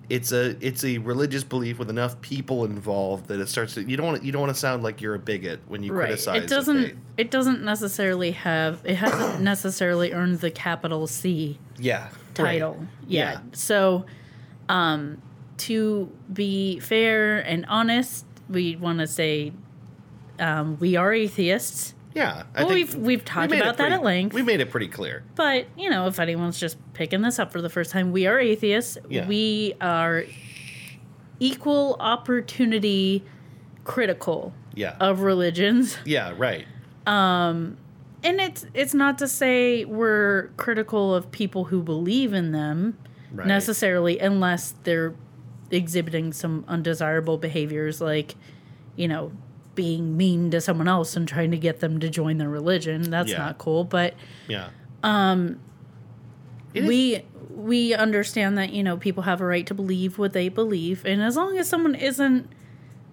it's 0.10 0.32
a 0.32 0.56
it's 0.66 0.84
a 0.86 0.98
religious 1.00 1.44
belief 1.44 1.78
with 1.80 1.90
enough 1.90 2.20
people 2.22 2.64
involved 2.64 3.28
that 3.28 3.40
it 3.42 3.48
starts 3.50 3.74
to 3.74 3.84
you 3.84 3.98
don't 3.98 4.06
want 4.06 4.24
you 4.24 4.32
don't 4.32 4.42
want 4.42 4.54
to 4.54 4.60
sound 4.60 4.82
like 4.82 5.02
you're 5.02 5.16
a 5.16 5.20
bigot 5.20 5.60
when 5.68 5.84
you 5.84 5.92
Right. 5.92 6.08
criticize 6.08 6.44
It 6.44 6.48
doesn't 6.50 6.96
it 7.18 7.30
doesn't 7.32 7.62
necessarily 7.64 8.32
have 8.32 8.80
it 8.86 8.96
hasn't 8.96 9.42
necessarily 9.54 10.14
earned 10.14 10.40
the 10.40 10.52
capital 10.52 11.08
C 11.08 11.60
yeah 11.78 12.10
title 12.34 12.74
right. 12.76 12.88
yet. 13.08 13.34
Yeah. 13.34 13.40
So, 13.54 14.06
um, 14.70 15.22
to 15.58 16.10
be 16.32 16.80
fair 16.80 17.40
and 17.40 17.66
honest, 17.68 18.26
we 18.48 18.76
want 18.76 19.00
to 19.00 19.08
say 19.08 19.52
um, 20.40 20.78
we 20.80 20.96
are 20.96 21.12
atheists. 21.12 21.96
Yeah 22.18 22.44
I 22.56 22.64
Well, 22.66 22.74
we've- 22.74 22.98
we've 22.98 23.24
talked 23.24 23.52
it 23.54 23.60
about 23.62 23.78
that 23.78 23.84
pretty- 23.84 23.96
at 23.96 24.04
length. 24.04 24.34
we 24.34 24.42
made 24.44 24.60
it 24.60 24.70
pretty 24.72 24.88
clear 24.88 25.24
But 25.36 25.68
you 25.78 25.90
know, 25.90 26.08
if 26.08 26.20
anyone's 26.20 26.60
just 26.60 26.78
picking 26.94 27.22
this 27.22 27.40
up 27.40 27.52
for 27.52 27.62
the 27.62 27.70
first 27.70 27.92
time, 27.92 28.12
we 28.12 28.28
are 28.28 28.40
atheists. 28.40 28.98
Yeah. 29.10 29.28
We 29.28 29.74
are 29.82 30.24
equal 31.40 31.96
opportunity 32.00 33.24
critical 33.84 34.54
yeah 34.74 34.96
of 35.00 35.22
religions. 35.22 35.98
yeah 36.06 36.34
right 36.38 36.66
Um, 37.06 37.78
And 38.24 38.42
it's 38.42 38.66
it's 38.74 38.94
not 38.94 39.18
to 39.20 39.28
say 39.28 39.86
we're 39.86 40.48
critical 40.58 41.14
of 41.16 41.32
people 41.32 41.66
who 41.66 41.82
believe 41.84 42.34
in 42.34 42.52
them 42.52 42.98
Right. 43.32 43.46
necessarily 43.48 44.20
unless 44.20 44.74
they're 44.84 45.14
exhibiting 45.70 46.32
some 46.34 46.64
undesirable 46.68 47.38
behaviors 47.38 48.00
like, 48.02 48.36
you 48.96 49.08
know, 49.08 49.32
being 49.78 50.18
mean 50.18 50.52
to 50.52 50.60
someone 50.60 50.90
else 50.90 51.16
and 51.16 51.26
trying 51.26 51.52
to 51.52 51.58
get 51.58 51.80
them 51.80 52.02
to 52.02 52.10
join 52.10 52.38
their 52.38 52.50
religion. 52.50 53.10
That's 53.10 53.32
Yeah. 53.32 53.38
not 53.38 53.58
cool. 53.60 53.86
But 53.86 54.14
yeah 54.50 54.70
um 55.04 55.60
we 56.74 57.24
we 57.56 57.94
understand 57.94 58.58
that, 58.58 58.72
you 58.72 58.84
know, 58.84 58.98
people 58.98 59.24
have 59.24 59.42
a 59.42 59.46
right 59.46 59.66
to 59.66 59.74
believe 59.74 60.18
what 60.20 60.34
they 60.34 60.48
believe. 60.50 61.06
And 61.06 61.22
as 61.24 61.36
long 61.36 61.58
as 61.58 61.68
someone 61.68 61.96
isn't 61.96 62.50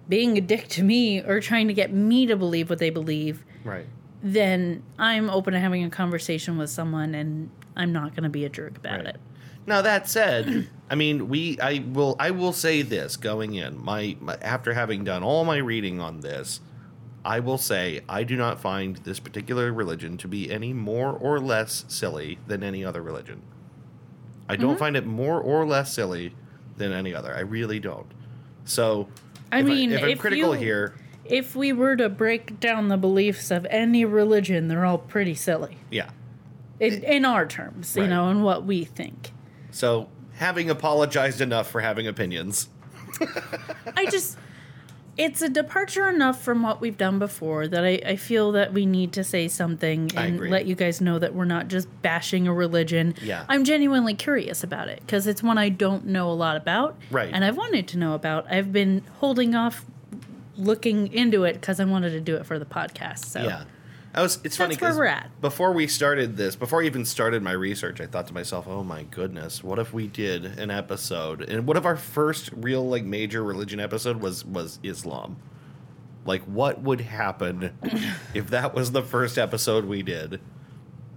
being 0.07 0.37
a 0.37 0.41
dick 0.41 0.67
to 0.69 0.83
me 0.83 1.19
or 1.21 1.39
trying 1.39 1.67
to 1.67 1.73
get 1.73 1.91
me 1.91 2.25
to 2.27 2.35
believe 2.35 2.69
what 2.69 2.79
they 2.79 2.89
believe, 2.91 3.43
right 3.63 3.85
then 4.21 4.81
I'm 4.99 5.29
open 5.29 5.53
to 5.53 5.59
having 5.59 5.83
a 5.83 5.89
conversation 5.89 6.57
with 6.57 6.69
someone 6.69 7.13
and 7.15 7.49
I'm 7.75 7.91
not 7.93 8.11
going 8.15 8.23
to 8.23 8.29
be 8.29 8.43
a 8.45 8.49
jerk 8.49 8.77
about 8.77 8.97
Right. 9.05 9.07
it. 9.15 9.19
Now 9.67 9.81
that 9.81 10.07
said, 10.07 10.69
I 10.89 10.95
mean, 10.95 11.29
we 11.29 11.59
I 11.59 11.83
will 11.91 12.15
I 12.19 12.31
will 12.31 12.53
say 12.53 12.81
this 12.81 13.17
going 13.17 13.55
in 13.55 13.83
my, 13.83 14.15
my 14.19 14.35
after 14.41 14.73
having 14.73 15.03
done 15.03 15.23
all 15.23 15.45
my 15.45 15.57
reading 15.57 15.99
on 15.99 16.21
this, 16.21 16.59
I 17.23 17.39
will 17.39 17.57
say 17.57 18.01
I 18.07 18.23
do 18.23 18.35
not 18.35 18.59
find 18.59 18.97
this 18.97 19.19
particular 19.19 19.73
religion 19.73 20.17
to 20.17 20.27
be 20.27 20.51
any 20.51 20.73
more 20.73 21.11
or 21.11 21.39
less 21.39 21.85
silly 21.87 22.37
than 22.47 22.63
any 22.63 22.85
other 22.85 23.01
religion. 23.01 23.41
I 24.47 24.55
don't 24.55 24.71
mm-hmm. 24.71 24.79
find 24.79 24.95
it 24.95 25.05
more 25.07 25.41
or 25.41 25.65
less 25.65 25.93
silly 25.93 26.35
than 26.77 26.91
any 26.91 27.15
other. 27.15 27.33
I 27.33 27.39
really 27.39 27.79
don't. 27.79 28.11
So, 28.65 29.07
I 29.51 29.59
if 29.61 29.65
mean, 29.65 29.91
if 29.91 30.03
I'm 30.03 30.09
if 30.09 30.19
critical 30.19 30.53
you- 30.55 30.61
here, 30.61 30.95
If 31.25 31.55
we 31.55 31.73
were 31.73 31.95
to 31.95 32.07
break 32.07 32.59
down 32.59 32.89
the 32.89 32.97
beliefs 32.97 33.49
of 33.49 33.65
any 33.71 34.05
religion, 34.05 34.67
they're 34.67 34.85
all 34.85 34.99
pretty 34.99 35.33
silly 35.33 35.77
yeah. 35.89 36.11
in, 36.79 37.03
in 37.03 37.25
our 37.25 37.47
terms, 37.47 37.95
you 37.95 38.05
know, 38.05 38.29
and 38.29 38.43
what 38.43 38.63
we 38.63 38.83
think. 38.83 39.31
So, 39.75 40.07
having 40.35 40.69
apologized 40.69 41.41
enough 41.41 41.69
for 41.69 41.81
having 41.81 42.07
opinions, 42.07 42.69
I 43.97 44.05
just, 44.05 44.37
it's 45.17 45.41
a 45.41 45.49
departure 45.49 46.07
enough 46.07 46.41
from 46.41 46.63
what 46.63 46.79
we've 46.79 46.97
done 46.97 47.19
before 47.19 47.67
that 47.67 47.83
I, 47.83 47.99
I 48.05 48.15
feel 48.15 48.53
that 48.53 48.71
we 48.71 48.85
need 48.85 49.11
to 49.13 49.23
say 49.25 49.49
something 49.49 50.11
and 50.15 50.39
let 50.39 50.65
you 50.65 50.75
guys 50.75 51.01
know 51.01 51.19
that 51.19 51.35
we're 51.35 51.43
not 51.43 51.67
just 51.67 51.89
bashing 52.01 52.47
a 52.47 52.53
religion. 52.53 53.15
Yeah. 53.21 53.43
I'm 53.49 53.65
genuinely 53.65 54.13
curious 54.13 54.63
about 54.63 54.87
it 54.87 55.01
because 55.01 55.27
it's 55.27 55.43
one 55.43 55.57
I 55.57 55.67
don't 55.67 56.05
know 56.05 56.29
a 56.29 56.31
lot 56.31 56.55
about. 56.55 56.97
Right. 57.11 57.29
And 57.33 57.43
I've 57.43 57.57
wanted 57.57 57.89
to 57.89 57.97
know 57.97 58.13
about. 58.13 58.49
I've 58.49 58.71
been 58.71 59.03
holding 59.19 59.55
off 59.55 59.83
looking 60.55 61.11
into 61.11 61.43
it 61.43 61.55
because 61.55 61.81
I 61.81 61.85
wanted 61.85 62.11
to 62.11 62.21
do 62.21 62.37
it 62.37 62.45
for 62.45 62.59
the 62.59 62.65
podcast. 62.65 63.25
So 63.25 63.41
Yeah. 63.41 63.65
I 64.15 64.21
was 64.21 64.39
it's 64.45 64.55
funny 64.55 64.75
That's 64.75 64.81
where 64.81 64.89
'cause 64.91 64.97
we're 64.97 65.05
at. 65.05 65.41
before 65.41 65.73
we 65.73 65.87
started 65.87 66.37
this, 66.37 66.55
before 66.55 66.81
I 66.81 66.85
even 66.85 67.03
started 67.03 67.43
my 67.43 67.51
research, 67.51 67.99
I 67.99 68.05
thought 68.05 68.27
to 68.27 68.33
myself, 68.33 68.65
"Oh 68.67 68.81
my 68.83 69.03
goodness, 69.03 69.61
what 69.63 69.77
if 69.77 69.93
we 69.93 70.07
did 70.07 70.45
an 70.57 70.71
episode? 70.71 71.41
And 71.41 71.67
what 71.67 71.75
if 71.75 71.85
our 71.85 71.97
first 71.97 72.49
real 72.55 72.87
like 72.87 73.03
major 73.03 73.43
religion 73.43 73.79
episode 73.79 74.21
was 74.21 74.45
was 74.45 74.79
Islam? 74.83 75.35
Like 76.25 76.43
what 76.43 76.81
would 76.81 77.01
happen 77.01 77.71
if 78.33 78.49
that 78.51 78.73
was 78.73 78.93
the 78.93 79.01
first 79.03 79.37
episode 79.37 79.85
we 79.85 80.01
did? 80.01 80.39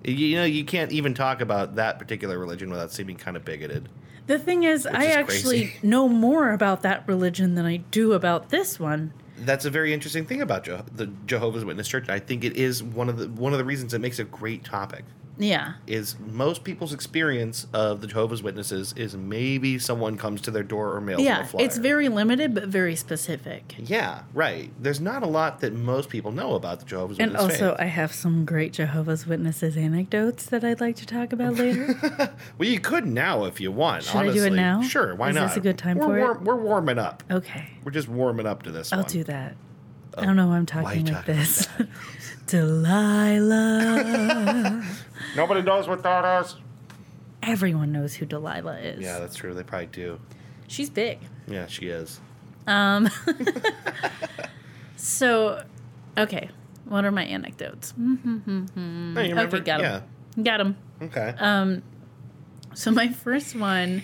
You 0.05 0.37
know, 0.37 0.45
you 0.45 0.65
can't 0.65 0.91
even 0.93 1.15
talk 1.15 1.41
about 1.41 1.77
that 1.77 1.99
particular 1.99 2.39
religion 2.39 2.71
without 2.71 2.93
seeming 2.93 3.17
kind 3.17 3.37
of 3.37 3.45
bigoted. 3.45 3.89
The 4.27 4.39
thing 4.39 4.65
is, 4.65 4.87
I 4.87 5.05
is 5.05 5.17
actually 5.17 5.61
crazy. 5.67 5.79
know 5.83 6.09
more 6.09 6.53
about 6.53 6.83
that 6.83 7.05
religion 7.07 7.55
than 7.55 7.65
I 7.65 7.79
do 7.79 8.13
about 8.13 8.51
this 8.51 8.79
one. 8.79 9.13
That's 9.41 9.65
a 9.65 9.71
very 9.71 9.93
interesting 9.93 10.27
thing 10.27 10.41
about 10.43 10.65
Je- 10.65 10.81
the 10.95 11.07
Jehovah's 11.27 11.65
Witness 11.65 11.89
Church. 11.89 12.09
I 12.09 12.19
think 12.19 12.45
it 12.45 12.57
is 12.57 12.83
one 12.83 13.09
of 13.09 13.19
the 13.19 13.29
one 13.29 13.53
of 13.53 13.59
the 13.59 13.65
reasons 13.65 13.95
it 13.95 14.01
makes 14.01 14.19
a 14.19 14.25
great 14.25 14.65
topic. 14.65 15.05
Yeah. 15.39 15.75
is 15.87 16.17
most 16.19 16.65
people's 16.65 16.93
experience 16.93 17.67
of 17.73 18.01
the 18.01 18.07
Jehovah's 18.07 18.43
Witnesses 18.43 18.93
is 18.97 19.17
maybe 19.17 19.79
someone 19.79 20.17
comes 20.17 20.41
to 20.43 20.51
their 20.51 20.63
door 20.65 20.95
or 20.95 21.01
mails 21.01 21.19
them 21.19 21.27
a 21.27 21.29
Yeah. 21.29 21.45
flyer. 21.45 21.65
It's 21.65 21.79
very 21.79 22.09
limited, 22.09 22.55
but 22.55 22.65
very 22.69 22.97
specific. 22.97 23.75
yeah, 23.79 24.23
right. 24.35 24.71
There's 24.81 25.01
not 25.01 25.23
a 25.23 25.27
lot 25.27 25.61
that 25.61 25.73
most 25.73 26.09
people 26.09 26.33
know 26.33 26.55
about 26.55 26.81
the 26.81 26.87
Jehovah's 26.87 27.19
Witnesses. 27.19 27.45
And 27.45 27.53
also, 27.53 27.71
faith. 27.77 27.81
I 27.81 27.87
have 27.89 28.13
some 28.13 28.45
great 28.45 28.73
Jehovah's 28.73 29.27
Witnesses 29.27 29.77
anecdotes 29.77 30.47
that 30.47 30.65
I'd 30.65 30.81
like 30.81 30.97
to 30.97 31.07
talk 31.07 31.33
about 31.33 31.55
later. 31.59 31.95
well, 32.59 32.69
you 32.69 32.81
could 32.81 33.07
now 33.07 33.45
if 33.45 33.61
you 33.61 33.71
want. 33.71 34.03
Should 34.05 34.17
I 34.17 34.33
do 34.33 34.45
it 34.45 34.53
now? 34.53 34.83
Sure, 34.83 35.15
why 35.15 35.29
Is 35.31 35.37
not? 35.37 35.49
this 35.49 35.57
a 35.57 35.61
good 35.61 35.79
time 35.79 35.99
we're 35.99 36.07
for 36.07 36.33
it? 36.33 36.43
We're 36.43 36.57
warming 36.57 36.99
up. 36.99 37.23
Okay. 37.31 37.69
We're 37.85 37.93
just 37.93 38.09
warming 38.09 38.47
up 38.47 38.65
to 38.65 38.71
this 38.71 38.93
I'll 38.93 39.01
one. 39.01 39.09
do 39.09 39.25
that. 39.25 39.55
I 40.17 40.23
oh, 40.23 40.25
don't 40.25 40.37
know 40.37 40.49
why 40.49 40.57
I'm 40.57 40.67
talking 40.67 41.07
you 41.07 41.13
like 41.13 41.15
talking 41.27 41.37
like 41.37 41.47
this. 41.47 41.69
Delilah. 42.49 44.03
Nobody 45.37 45.63
knows 45.63 45.87
what 45.87 46.03
that 46.03 46.43
is. 46.43 46.57
Everyone 47.43 47.93
knows 47.93 48.15
who 48.15 48.27
Delilah 48.27 48.79
is. 48.81 49.01
Yeah, 49.01 49.19
that's 49.21 49.37
true. 49.37 49.55
They 49.55 49.63
probably 49.63 49.87
do. 49.87 50.19
She's 50.67 50.91
big. 50.91 51.21
Yeah, 51.47 51.67
she 51.67 51.89
is. 51.89 52.21
Um, 52.67 53.09
so, 54.97 55.63
okay. 56.17 56.51
What 56.87 57.05
are 57.05 57.11
my 57.11 57.25
anecdotes? 57.25 57.93
No, 57.97 58.17
you 58.25 59.15
remember? 59.15 59.57
Okay, 59.57 59.65
got 59.65 59.81
yeah. 59.81 60.01
him. 60.35 60.43
Got 60.43 60.61
him. 60.61 60.77
Okay. 61.03 61.35
Um, 61.39 61.83
so 62.75 62.91
my 62.91 63.09
first 63.09 63.55
one, 63.57 64.03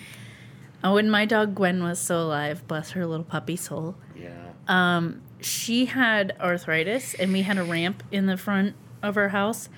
uh, 0.83 0.91
when 0.91 1.09
my 1.09 1.25
dog 1.25 1.55
Gwen 1.55 1.83
was 1.83 1.99
still 1.99 2.27
alive, 2.27 2.67
bless 2.67 2.91
her 2.91 3.07
little 3.07 3.25
puppy 3.25 3.55
soul, 3.55 3.95
yeah. 4.15 4.49
um, 4.67 5.21
she 5.45 5.85
had 5.85 6.35
arthritis, 6.39 7.13
and 7.13 7.31
we 7.31 7.43
had 7.43 7.57
a 7.57 7.63
ramp 7.63 8.03
in 8.11 8.25
the 8.25 8.37
front 8.37 8.75
of 9.03 9.15
our 9.15 9.29
house. 9.29 9.69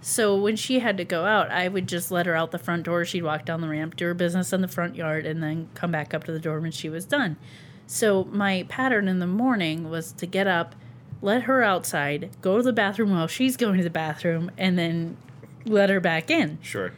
So 0.00 0.36
when 0.36 0.56
she 0.56 0.80
had 0.80 0.96
to 0.96 1.04
go 1.04 1.24
out, 1.24 1.48
I 1.50 1.68
would 1.68 1.86
just 1.86 2.10
let 2.10 2.26
her 2.26 2.34
out 2.34 2.50
the 2.50 2.58
front 2.58 2.82
door. 2.82 3.04
She'd 3.04 3.22
walk 3.22 3.44
down 3.44 3.60
the 3.60 3.68
ramp, 3.68 3.94
do 3.94 4.06
her 4.06 4.14
business 4.14 4.52
in 4.52 4.62
the 4.62 4.68
front 4.68 4.96
yard, 4.96 5.24
and 5.24 5.40
then 5.40 5.68
come 5.74 5.92
back 5.92 6.12
up 6.12 6.24
to 6.24 6.32
the 6.32 6.40
door 6.40 6.58
when 6.58 6.72
she 6.72 6.88
was 6.88 7.04
done. 7.04 7.36
So 7.86 8.24
my 8.24 8.66
pattern 8.68 9.06
in 9.06 9.20
the 9.20 9.26
morning 9.28 9.88
was 9.88 10.10
to 10.12 10.26
get 10.26 10.48
up, 10.48 10.74
let 11.20 11.42
her 11.42 11.62
outside, 11.62 12.30
go 12.40 12.56
to 12.56 12.62
the 12.62 12.72
bathroom 12.72 13.12
while 13.12 13.28
she's 13.28 13.56
going 13.56 13.76
to 13.78 13.84
the 13.84 13.90
bathroom, 13.90 14.50
and 14.58 14.76
then 14.76 15.16
let 15.64 15.88
her 15.88 16.00
back 16.00 16.30
in. 16.30 16.58
Sure. 16.62 16.92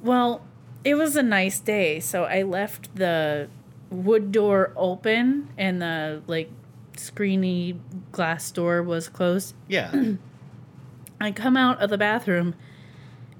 Well, 0.00 0.42
it 0.84 0.94
was 0.94 1.16
a 1.16 1.22
nice 1.24 1.58
day, 1.58 1.98
so 1.98 2.22
I 2.22 2.42
left 2.42 2.94
the 2.94 3.48
wood 3.90 4.30
door 4.30 4.72
open 4.76 5.48
and 5.58 5.82
the 5.82 6.22
like 6.26 6.50
screeny 6.94 7.78
glass 8.10 8.50
door 8.50 8.82
was 8.82 9.08
closed. 9.08 9.54
Yeah. 9.68 10.14
I 11.20 11.32
come 11.32 11.56
out 11.56 11.80
of 11.80 11.90
the 11.90 11.98
bathroom 11.98 12.54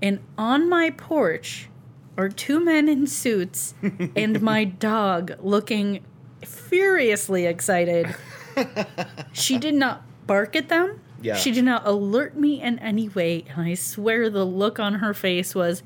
and 0.01 0.21
on 0.37 0.69
my 0.69 0.91
porch 0.91 1.69
are 2.17 2.29
two 2.29 2.63
men 2.63 2.89
in 2.89 3.07
suits 3.07 3.75
and 4.17 4.43
my 4.43 4.65
dog 4.65 5.33
looking 5.41 6.05
furiously 6.45 7.47
excited. 7.47 8.15
she 9.33 9.59
did 9.59 9.75
not 9.75 10.03
bark 10.27 10.57
at 10.57 10.69
them. 10.69 11.01
Yeah. 11.23 11.37
She 11.37 11.53
did 11.53 11.65
not 11.65 11.87
alert 11.87 12.37
me 12.37 12.61
in 12.61 12.81
any 12.81 13.09
way, 13.09 13.45
and 13.49 13.63
I 13.63 13.75
swear 13.75 14.29
the 14.29 14.45
look 14.45 14.81
on 14.81 14.95
her 14.95 15.15
face 15.15 15.55
was, 15.55 15.85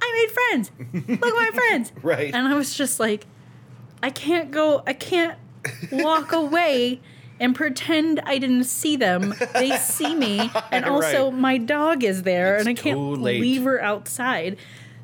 I 0.00 0.26
made 0.26 0.34
friends. 0.34 0.70
Look 1.08 1.34
at 1.34 1.34
my 1.34 1.50
friends. 1.54 1.92
Right. 2.02 2.34
And 2.34 2.46
I 2.46 2.54
was 2.54 2.74
just 2.74 3.00
like, 3.00 3.26
I 4.02 4.10
can't 4.10 4.50
go, 4.50 4.82
I 4.86 4.92
can't 4.92 5.38
walk 5.92 6.32
away 6.32 7.00
and 7.40 7.54
pretend 7.54 8.20
I 8.24 8.38
didn't 8.38 8.64
see 8.64 8.96
them. 8.96 9.34
They 9.54 9.76
see 9.76 10.14
me. 10.14 10.50
And 10.72 10.84
also, 10.84 11.30
Right. 11.30 11.38
my 11.40 11.58
dog 11.58 12.02
is 12.04 12.22
there, 12.24 12.56
It's 12.56 12.66
and 12.66 12.76
I 12.78 12.80
can't 12.80 13.20
leave 13.22 13.62
her 13.64 13.80
outside. 13.82 14.56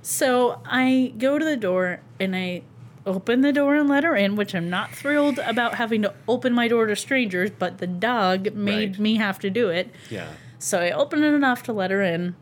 So 0.02 0.61
I 0.66 1.12
go 1.18 1.38
to 1.38 1.44
the 1.44 1.57
door 1.57 2.00
and 2.20 2.34
I 2.36 2.62
open 3.07 3.42
the 3.42 3.52
door 3.52 3.74
and 3.76 3.88
let 3.88 4.02
her 4.05 4.16
in, 4.16 4.34
which 4.36 4.55
I'm 4.55 4.68
not 4.70 4.94
thrilled 4.94 5.38
about 5.40 5.74
having 5.74 6.02
to 6.02 6.14
open 6.26 6.52
my 6.55 6.68
door 6.68 6.86
to 6.86 6.96
strangers, 6.96 7.50
but 7.59 7.78
the 7.78 7.86
dog 7.86 8.55
made 8.55 8.92
Right. 8.92 8.98
me 8.98 9.16
have 9.16 9.38
to 9.40 9.50
do 9.50 9.68
it. 9.68 9.90
yeah. 10.11 10.28
So 10.59 10.80
I 10.80 10.90
open 10.90 11.22
it 11.22 11.34
enough 11.34 11.62
to 11.64 11.72
let 11.72 11.90
her 11.90 12.02
in. 12.02 12.34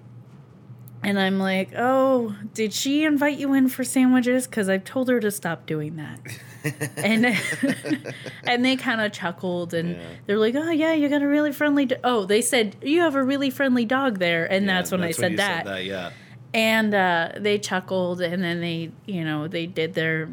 And 1.04 1.18
I'm 1.18 1.38
like, 1.40 1.70
oh, 1.76 2.36
did 2.54 2.72
she 2.72 3.04
invite 3.04 3.36
you 3.38 3.52
in 3.54 3.68
for 3.68 3.82
sandwiches? 3.82 4.46
Because 4.46 4.68
I've 4.68 4.84
told 4.84 5.08
her 5.08 5.18
to 5.18 5.30
stop 5.32 5.66
doing 5.66 5.96
that. 5.96 6.20
and 6.96 7.26
and 8.44 8.64
they 8.64 8.76
kind 8.76 9.00
of 9.00 9.10
chuckled 9.12 9.74
and 9.74 9.96
Yeah. 9.96 10.02
they're 10.26 10.38
like, 10.38 10.54
oh 10.54 10.70
yeah, 10.70 10.92
you 10.92 11.08
got 11.08 11.22
a 11.22 11.26
really 11.26 11.52
friendly. 11.52 11.86
Do-. 11.86 11.96
Oh, 12.04 12.24
they 12.24 12.40
said 12.40 12.76
you 12.82 13.00
have 13.00 13.14
a 13.16 13.22
really 13.22 13.50
friendly 13.50 13.84
dog 13.84 14.18
there, 14.20 14.44
and 14.50 14.64
Yeah, 14.66 14.74
that's 14.76 14.92
when 14.92 15.02
I 15.02 15.08
you 15.08 15.12
said 15.12 15.36
that. 15.38 15.84
Yeah. 15.84 16.10
And 16.54 16.94
uh, 16.94 17.30
they 17.36 17.58
chuckled, 17.58 18.20
and 18.20 18.44
then 18.44 18.60
they, 18.60 18.92
you 19.06 19.24
know, 19.24 19.48
they 19.48 19.66
did 19.66 19.94
their 19.94 20.28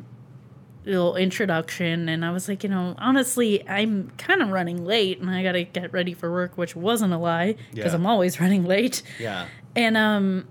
little 0.86 1.16
introduction, 1.16 2.10
and 2.10 2.24
I 2.26 2.32
was 2.32 2.48
like, 2.50 2.64
you 2.64 2.70
know, 2.70 2.94
honestly, 2.98 3.68
I'm 3.68 4.12
kind 4.18 4.42
of 4.42 4.50
running 4.50 4.86
late, 4.86 5.20
and 5.20 5.30
I 5.30 5.42
got 5.44 5.54
to 5.54 5.64
get 5.64 5.94
ready 5.94 6.14
for 6.14 6.32
work, 6.32 6.58
which 6.58 6.76
wasn't 6.76 7.14
a 7.14 7.18
lie 7.18 7.56
because 7.74 7.94
Yeah. 7.94 7.96
I'm 7.96 8.06
always 8.06 8.40
running 8.40 8.66
late. 8.66 9.02
Yeah. 9.20 9.48
And 9.76 9.96
um, 9.96 10.48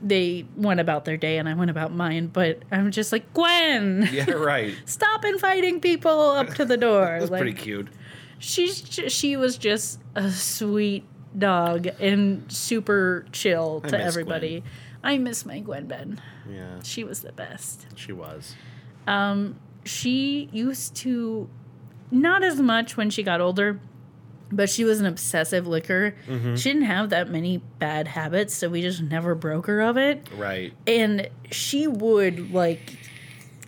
they 0.00 0.46
went 0.56 0.80
about 0.80 1.04
their 1.04 1.16
day, 1.16 1.38
and 1.38 1.48
I 1.48 1.54
went 1.54 1.70
about 1.70 1.92
mine. 1.92 2.28
But 2.28 2.62
I'm 2.70 2.90
just 2.90 3.12
like, 3.12 3.32
Gwen, 3.34 4.08
Yeah. 4.12 4.30
Right. 4.30 4.74
stop 4.84 5.24
inviting 5.24 5.80
people 5.80 6.30
up 6.30 6.54
to 6.54 6.64
the 6.64 6.76
door. 6.76 7.18
That's 7.18 7.30
like, 7.30 7.40
pretty 7.40 7.58
cute. 7.58 7.88
she's 8.38 8.78
she 9.08 9.36
was 9.36 9.58
just 9.58 10.00
a 10.14 10.30
sweet 10.30 11.04
dog 11.36 11.86
and 12.00 12.50
super 12.50 13.26
chill 13.32 13.80
I 13.84 13.88
to 13.88 14.02
everybody. 14.02 14.62
I 15.02 15.18
miss 15.18 15.46
my 15.46 15.60
Gwen 15.60 15.86
Ben. 15.86 16.20
Yeah. 16.50 16.80
She 16.82 17.04
was 17.04 17.20
the 17.20 17.32
best. 17.32 17.86
She 17.94 18.12
was. 18.12 18.54
Um, 19.06 19.58
she 19.84 20.48
used 20.52 20.94
to 20.96 21.48
not 22.10 22.42
as 22.42 22.60
much 22.60 22.96
when 22.96 23.10
she 23.10 23.22
got 23.22 23.40
older, 23.40 23.80
but 24.50 24.70
she 24.70 24.84
was 24.84 25.00
an 25.00 25.06
obsessive 25.06 25.66
licker. 25.66 26.14
Mm-hmm. 26.26 26.56
She 26.56 26.70
didn't 26.70 26.86
have 26.86 27.10
that 27.10 27.30
many 27.30 27.58
bad 27.78 28.08
habits, 28.08 28.54
so 28.54 28.68
we 28.68 28.80
just 28.82 29.02
never 29.02 29.34
broke 29.34 29.66
her 29.66 29.80
of 29.80 29.96
it. 29.96 30.28
Right. 30.36 30.72
And 30.86 31.28
she 31.50 31.86
would 31.86 32.52
like 32.52 32.96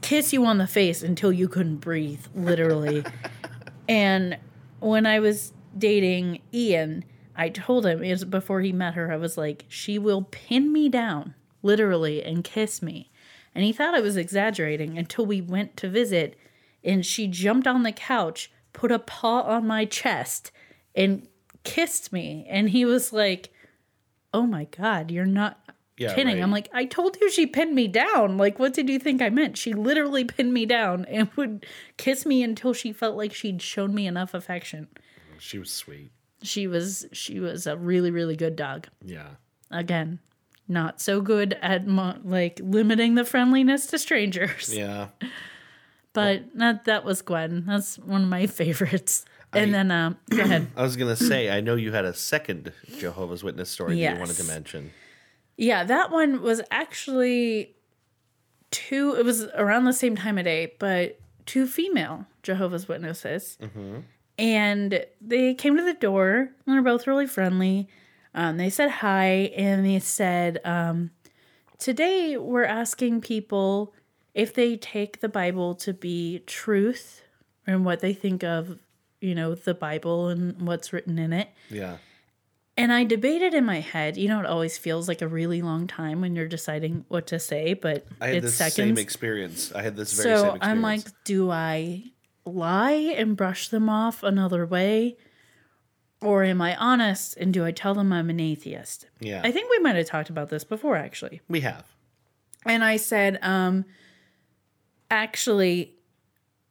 kiss 0.01 0.33
you 0.33 0.45
on 0.47 0.59
the 0.59 0.67
face 0.67 1.03
until 1.03 1.33
you 1.33 1.49
couldn't 1.49 1.77
breathe, 1.77 2.25
literally. 2.35 3.05
and 3.89 4.39
when 4.81 5.07
I 5.07 5.21
was 5.21 5.53
dating 5.77 6.41
Ian, 6.53 7.05
I 7.37 7.49
told 7.49 7.87
him 7.87 8.03
it 8.03 8.11
was 8.11 8.25
before 8.25 8.61
he 8.61 8.73
met 8.73 8.95
her, 8.95 9.13
I 9.13 9.17
was 9.17 9.37
like, 9.39 9.65
she 9.69 9.99
will 9.99 10.23
pin 10.31 10.73
me 10.73 10.89
down, 10.89 11.35
literally, 11.63 12.23
and 12.23 12.43
kiss 12.45 12.83
me. 12.83 13.11
And 13.55 13.65
he 13.65 13.73
thought 13.73 13.95
I 13.95 14.01
was 14.01 14.17
exaggerating 14.17 14.97
until 14.99 15.27
we 15.27 15.41
went 15.41 15.77
to 15.79 15.89
visit 15.89 16.37
and 16.83 17.05
she 17.05 17.27
jumped 17.27 17.67
on 17.67 17.83
the 17.83 17.93
couch, 17.93 18.51
put 18.73 18.93
a 18.93 18.99
paw 18.99 19.43
on 19.43 19.67
my 19.67 19.85
chest, 19.85 20.51
and 20.95 21.27
kissed 21.65 22.13
me. 22.13 22.47
And 22.49 22.71
he 22.71 22.85
was 22.85 23.13
like, 23.13 23.53
Oh 24.33 24.47
my 24.47 24.65
God, 24.65 25.11
you're 25.11 25.27
not 25.27 25.59
Yeah, 25.97 26.15
kidding. 26.15 26.35
right. 26.37 26.43
I'm 26.43 26.53
like, 26.53 26.69
I 26.73 26.85
told 26.85 27.17
you 27.21 27.31
she 27.31 27.47
pinned 27.47 27.75
me 27.75 27.89
down. 27.89 28.37
Like, 28.39 28.59
what 28.59 28.73
did 28.75 28.89
you 28.89 28.99
think 28.99 29.21
I 29.21 29.29
meant? 29.29 29.59
She 29.59 29.73
literally 29.73 30.25
pinned 30.35 30.53
me 30.55 30.67
down 30.67 31.05
and 31.07 31.29
would 31.37 31.67
kiss 31.97 32.25
me 32.25 32.43
until 32.43 32.73
she 32.73 32.93
felt 32.93 33.17
like 33.17 33.35
she'd 33.35 33.61
shown 33.61 33.95
me 33.95 34.07
enough 34.07 34.33
affection. 34.35 34.89
She 35.39 35.59
was 35.59 35.71
sweet. 35.71 36.13
She 36.43 36.67
was 36.67 37.07
she 37.13 37.39
was 37.41 37.67
a 37.67 37.77
really 37.77 38.11
really 38.11 38.37
good 38.37 38.57
dog. 38.57 38.87
Yeah. 39.05 39.29
Again, 39.71 40.19
not 40.69 41.01
so 41.01 41.21
good 41.21 41.59
at 41.61 41.87
mo- 41.87 42.19
like 42.25 42.61
limiting 42.63 43.15
the 43.15 43.25
friendliness 43.25 43.87
to 43.89 43.99
strangers. 43.99 44.75
Yeah. 44.75 45.09
But 46.13 46.43
that 46.57 46.87
that 46.87 47.05
was 47.05 47.23
Gwen. 47.23 47.65
That's 47.67 47.97
one 47.99 48.23
of 48.25 48.29
my 48.29 48.47
favorites. 48.61 49.25
And 49.53 49.75
then 49.75 49.91
um 49.91 50.17
go 50.31 50.43
ahead. 50.43 50.69
I 50.77 50.83
was 50.83 50.97
gonna 50.97 51.17
say, 51.17 51.51
I 51.51 51.61
know 51.61 51.75
you 51.75 51.93
had 51.93 52.05
a 52.05 52.15
second 52.15 52.73
Jehovah's 52.99 53.43
Witness 53.43 53.69
story 53.71 54.01
that 54.01 54.15
you 54.15 54.19
wanted 54.21 54.37
to 54.37 54.45
mention. 54.45 54.93
Yeah, 55.57 55.85
that 55.85 56.11
one 56.11 56.41
was 56.43 56.63
actually 56.71 57.75
two 58.71 59.15
it 59.19 59.25
was 59.25 59.45
around 59.55 59.85
the 59.85 59.93
same 59.93 60.17
time 60.17 60.39
of 60.39 60.45
day, 60.45 60.73
but 60.79 61.19
two 61.47 61.67
female 61.67 62.27
Jehovah's 62.43 62.89
Witnesses. 62.89 63.59
And 64.39 65.05
they 65.21 65.53
came 65.55 65.77
to 65.77 65.83
the 65.83 65.93
door 65.95 66.51
and 66.67 66.75
they're 66.75 66.83
both 66.83 67.07
really 67.07 67.27
friendly. 67.27 67.89
Um, 68.35 68.57
they 68.57 68.71
said 68.71 68.91
hi 68.91 69.53
and 69.57 69.85
they 69.85 69.99
said, 69.99 70.61
um, 70.65 71.11
Today 71.79 72.37
we're 72.37 72.65
asking 72.65 73.21
people 73.23 73.93
if 74.35 74.55
they 74.55 74.77
take 74.77 75.21
the 75.21 75.29
Bible 75.29 75.75
to 75.77 75.93
be 75.93 76.39
truth 76.47 77.23
and 77.67 77.85
what 77.85 78.01
they 78.01 78.13
think 78.13 78.43
of, 78.45 78.79
you 79.21 79.35
know, 79.35 79.55
the 79.55 79.75
Bible 79.75 80.29
and 80.29 80.61
what's 80.67 80.93
written 80.93 81.19
in 81.19 81.33
it. 81.33 81.49
Yeah. 81.69 81.97
And 82.77 82.93
I 82.93 83.05
debated 83.05 83.53
in 83.53 83.65
my 83.67 83.81
head. 83.81 84.17
You 84.17 84.29
know, 84.29 84.41
it 84.41 84.47
always 84.47 84.79
feels 84.79 85.09
like 85.09 85.21
a 85.21 85.29
really 85.29 85.61
long 85.61 85.87
time 85.87 86.21
when 86.21 86.35
you're 86.35 86.49
deciding 86.49 87.05
what 87.09 87.27
to 87.29 87.39
say, 87.39 87.75
but 87.75 88.07
I 88.21 88.29
had 88.29 88.37
it's 88.37 88.47
this 88.47 88.57
seconds. 88.57 88.75
same 88.77 88.99
experience. 88.99 89.73
I 89.73 89.83
had 89.83 89.97
this 89.97 90.13
very 90.15 90.25
same 90.25 90.37
so 90.37 90.55
experience. 90.55 90.63
I'm 90.63 90.81
like, 90.81 91.03
do 91.25 91.51
I 91.51 92.05
lie 92.47 93.15
and 93.17 93.37
brush 93.37 93.69
them 93.69 93.89
off 93.91 94.23
another 94.23 94.65
way? 94.65 95.17
Or 96.23 96.45
am 96.45 96.61
I 96.61 96.77
honest 96.77 97.37
and 97.37 97.53
do 97.53 97.65
I 97.65 97.71
tell 97.71 97.95
them 97.95 98.13
I'm 98.13 98.31
an 98.31 98.41
atheist? 98.41 99.07
yeah, 99.21 99.41
I 99.43 99.51
think 99.51 99.71
we 99.71 99.79
might 99.79 99.97
have 99.97 100.07
talked 100.07 100.29
about 100.31 100.51
this 100.51 100.65
before, 100.65 100.97
actually. 100.97 101.41
we 101.49 101.61
have. 101.61 101.87
And 102.67 102.85
I 102.85 102.99
said, 102.99 103.39
um, 103.41 103.87
actually, 105.11 105.95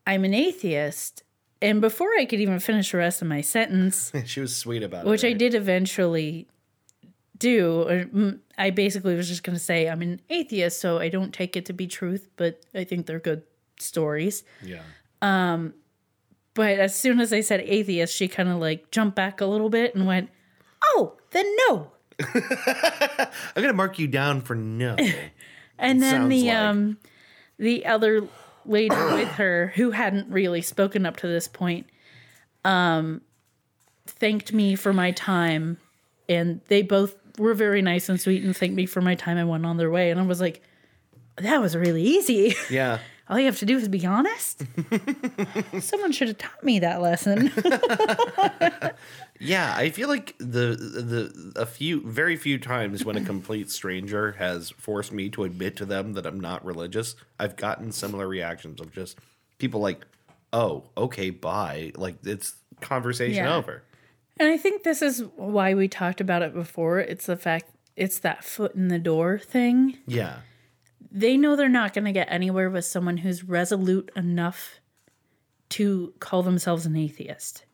I'm 0.05 0.23
an 0.23 0.35
atheist. 0.35 1.23
And 1.62 1.82
before 1.82 2.10
I 2.18 2.26
could 2.26 2.39
even 2.39 2.60
finish 2.60 2.91
the 2.91 2.97
rest 2.99 3.22
of 3.22 3.28
my 3.28 3.41
sentence, 3.41 4.12
she 4.26 4.39
was 4.39 4.55
sweet 4.55 4.82
about 4.84 5.05
it. 5.05 5.10
which 5.10 5.24
it. 5.24 5.30
I 5.30 5.34
did 5.34 5.53
eventually 5.55 6.47
do. 7.38 7.86
mm, 8.14 8.39
I 8.57 8.70
basically 8.70 9.16
was 9.16 9.28
just 9.28 9.43
going 9.43 9.57
to 9.57 9.64
say 9.64 9.88
I'm 9.89 10.01
an 10.01 10.22
atheist, 10.30 10.80
so 10.80 10.99
I 10.99 11.10
don't 11.10 11.34
take 11.34 11.55
it 11.57 11.66
to 11.68 11.74
be 11.74 11.88
truth, 11.88 12.28
but 12.38 12.62
I 12.74 12.84
think 12.86 13.05
they're 13.05 13.20
good 13.20 13.43
stories. 13.80 14.43
Yeah. 14.64 14.82
Um, 15.22 15.74
But 16.53 16.80
as 16.80 16.95
soon 16.95 17.20
as 17.20 17.32
I 17.34 17.41
said 17.41 17.62
atheist, 17.62 18.16
she 18.16 18.28
kind 18.28 18.49
of 18.49 18.57
like 18.57 18.91
jumped 18.91 19.16
back 19.16 19.39
a 19.41 19.45
little 19.45 19.70
bit 19.70 19.95
and 19.95 20.05
went, 20.07 20.30
"Oh, 20.84 21.18
then 21.32 21.45
no." 21.68 21.91
I'm 22.36 23.62
gonna 23.62 23.74
mark 23.74 23.99
you 23.99 24.07
down 24.07 24.41
for 24.41 24.55
no. 24.55 24.95
And 25.82 26.01
then 26.01 26.28
the 26.28 26.43
like. 26.47 26.55
um 26.57 26.97
the 27.57 27.86
other 27.86 28.28
lady 28.66 28.95
with 28.95 29.30
her 29.30 29.72
who 29.76 29.91
hadn't 29.91 30.30
really 30.30 30.62
spoken 30.62 31.05
up 31.05 31.18
to 31.18 31.28
this 31.28 31.47
point 31.47 31.88
um 32.66 33.22
thanked 34.05 34.53
me 34.53 34.76
for 34.76 34.93
my 34.93 35.12
time 35.12 35.78
and 36.28 36.62
they 36.68 36.82
both 36.82 37.16
were 37.38 37.53
very 37.53 37.82
nice 37.82 38.10
and 38.10 38.20
sweet 38.20 38.43
and 38.43 38.55
thanked 38.55 38.76
me 38.76 38.86
for 38.86 39.01
my 39.01 39.16
time 39.16 39.38
and 39.38 39.49
went 39.49 39.66
on 39.66 39.78
their 39.78 39.89
way 39.89 40.12
and 40.12 40.20
I 40.20 40.24
was 40.24 40.41
like 40.41 40.62
that 41.41 41.62
was 41.62 41.76
really 41.76 42.03
easy. 42.03 42.55
yeah. 42.70 42.99
All 43.30 43.38
you 43.38 43.45
have 43.45 43.60
to 43.60 43.66
do 43.66 43.78
is 43.78 43.88
be 43.88 44.05
honest. 44.05 44.64
Someone 45.80 46.12
should 46.12 46.30
have 46.30 46.38
taught 46.39 46.64
me 46.64 46.80
that 46.80 46.99
lesson. 46.99 47.51
Yeah, 49.39 49.73
I 49.75 49.89
feel 49.89 50.09
like 50.09 50.35
the 50.37 50.75
the 50.75 51.53
a 51.55 51.65
few 51.65 52.01
very 52.05 52.35
few 52.35 52.57
times 52.57 53.05
when 53.05 53.15
a 53.15 53.21
complete 53.23 53.71
stranger 53.71 54.33
has 54.33 54.69
forced 54.71 55.11
me 55.13 55.29
to 55.29 55.45
admit 55.45 55.75
to 55.77 55.85
them 55.85 56.13
that 56.13 56.25
I'm 56.25 56.39
not 56.39 56.63
religious, 56.65 57.15
I've 57.39 57.55
gotten 57.55 57.91
similar 57.91 58.27
reactions 58.27 58.81
of 58.81 58.91
just 58.91 59.17
people 59.57 59.79
like, 59.79 60.05
"Oh, 60.51 60.83
okay, 60.97 61.29
bye." 61.29 61.93
Like 61.95 62.17
it's 62.25 62.55
conversation 62.81 63.45
Yeah. 63.45 63.55
over. 63.55 63.83
And 64.39 64.49
I 64.49 64.57
think 64.57 64.83
this 64.83 65.01
is 65.01 65.23
why 65.35 65.73
we 65.73 65.87
talked 65.87 66.21
about 66.21 66.41
it 66.41 66.53
before. 66.53 66.99
It's 66.99 67.25
the 67.25 67.35
fact 67.37 67.65
it's 67.95 68.19
that 68.19 68.43
foot 68.43 68.75
in 68.75 68.87
the 68.87 68.99
door 68.99 69.37
thing. 69.39 69.97
Yeah. 70.07 70.37
They 71.11 71.37
know 71.37 71.55
they're 71.55 71.67
not 71.69 71.93
going 71.93 72.05
to 72.05 72.11
get 72.11 72.27
anywhere 72.31 72.69
with 72.69 72.85
someone 72.85 73.17
who's 73.17 73.43
resolute 73.43 74.11
enough 74.15 74.79
to 75.69 76.13
call 76.19 76.43
themselves 76.43 76.85
an 76.85 76.95
atheist. 76.95 77.65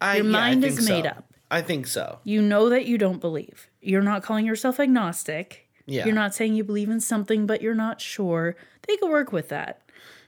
I, 0.00 0.16
Your 0.16 0.26
yeah, 0.26 0.30
I 0.30 0.40
mind 0.50 0.62
think 0.62 0.78
is 0.78 0.88
made 0.88 1.04
so. 1.04 1.10
up. 1.10 1.32
I 1.50 1.62
think 1.62 1.86
so. 1.86 2.18
You 2.24 2.42
know 2.42 2.68
that 2.70 2.86
you 2.86 2.98
don't 2.98 3.20
believe. 3.20 3.68
You're 3.80 4.02
not 4.02 4.22
calling 4.22 4.44
yourself 4.46 4.80
agnostic. 4.80 5.68
Yeah. 5.86 6.04
You're 6.04 6.14
not 6.14 6.34
saying 6.34 6.54
you 6.54 6.64
believe 6.64 6.90
in 6.90 7.00
something, 7.00 7.46
but 7.46 7.62
you're 7.62 7.74
not 7.74 8.00
sure. 8.00 8.56
They 8.86 8.96
could 8.96 9.10
work 9.10 9.32
with 9.32 9.48
that. 9.50 9.82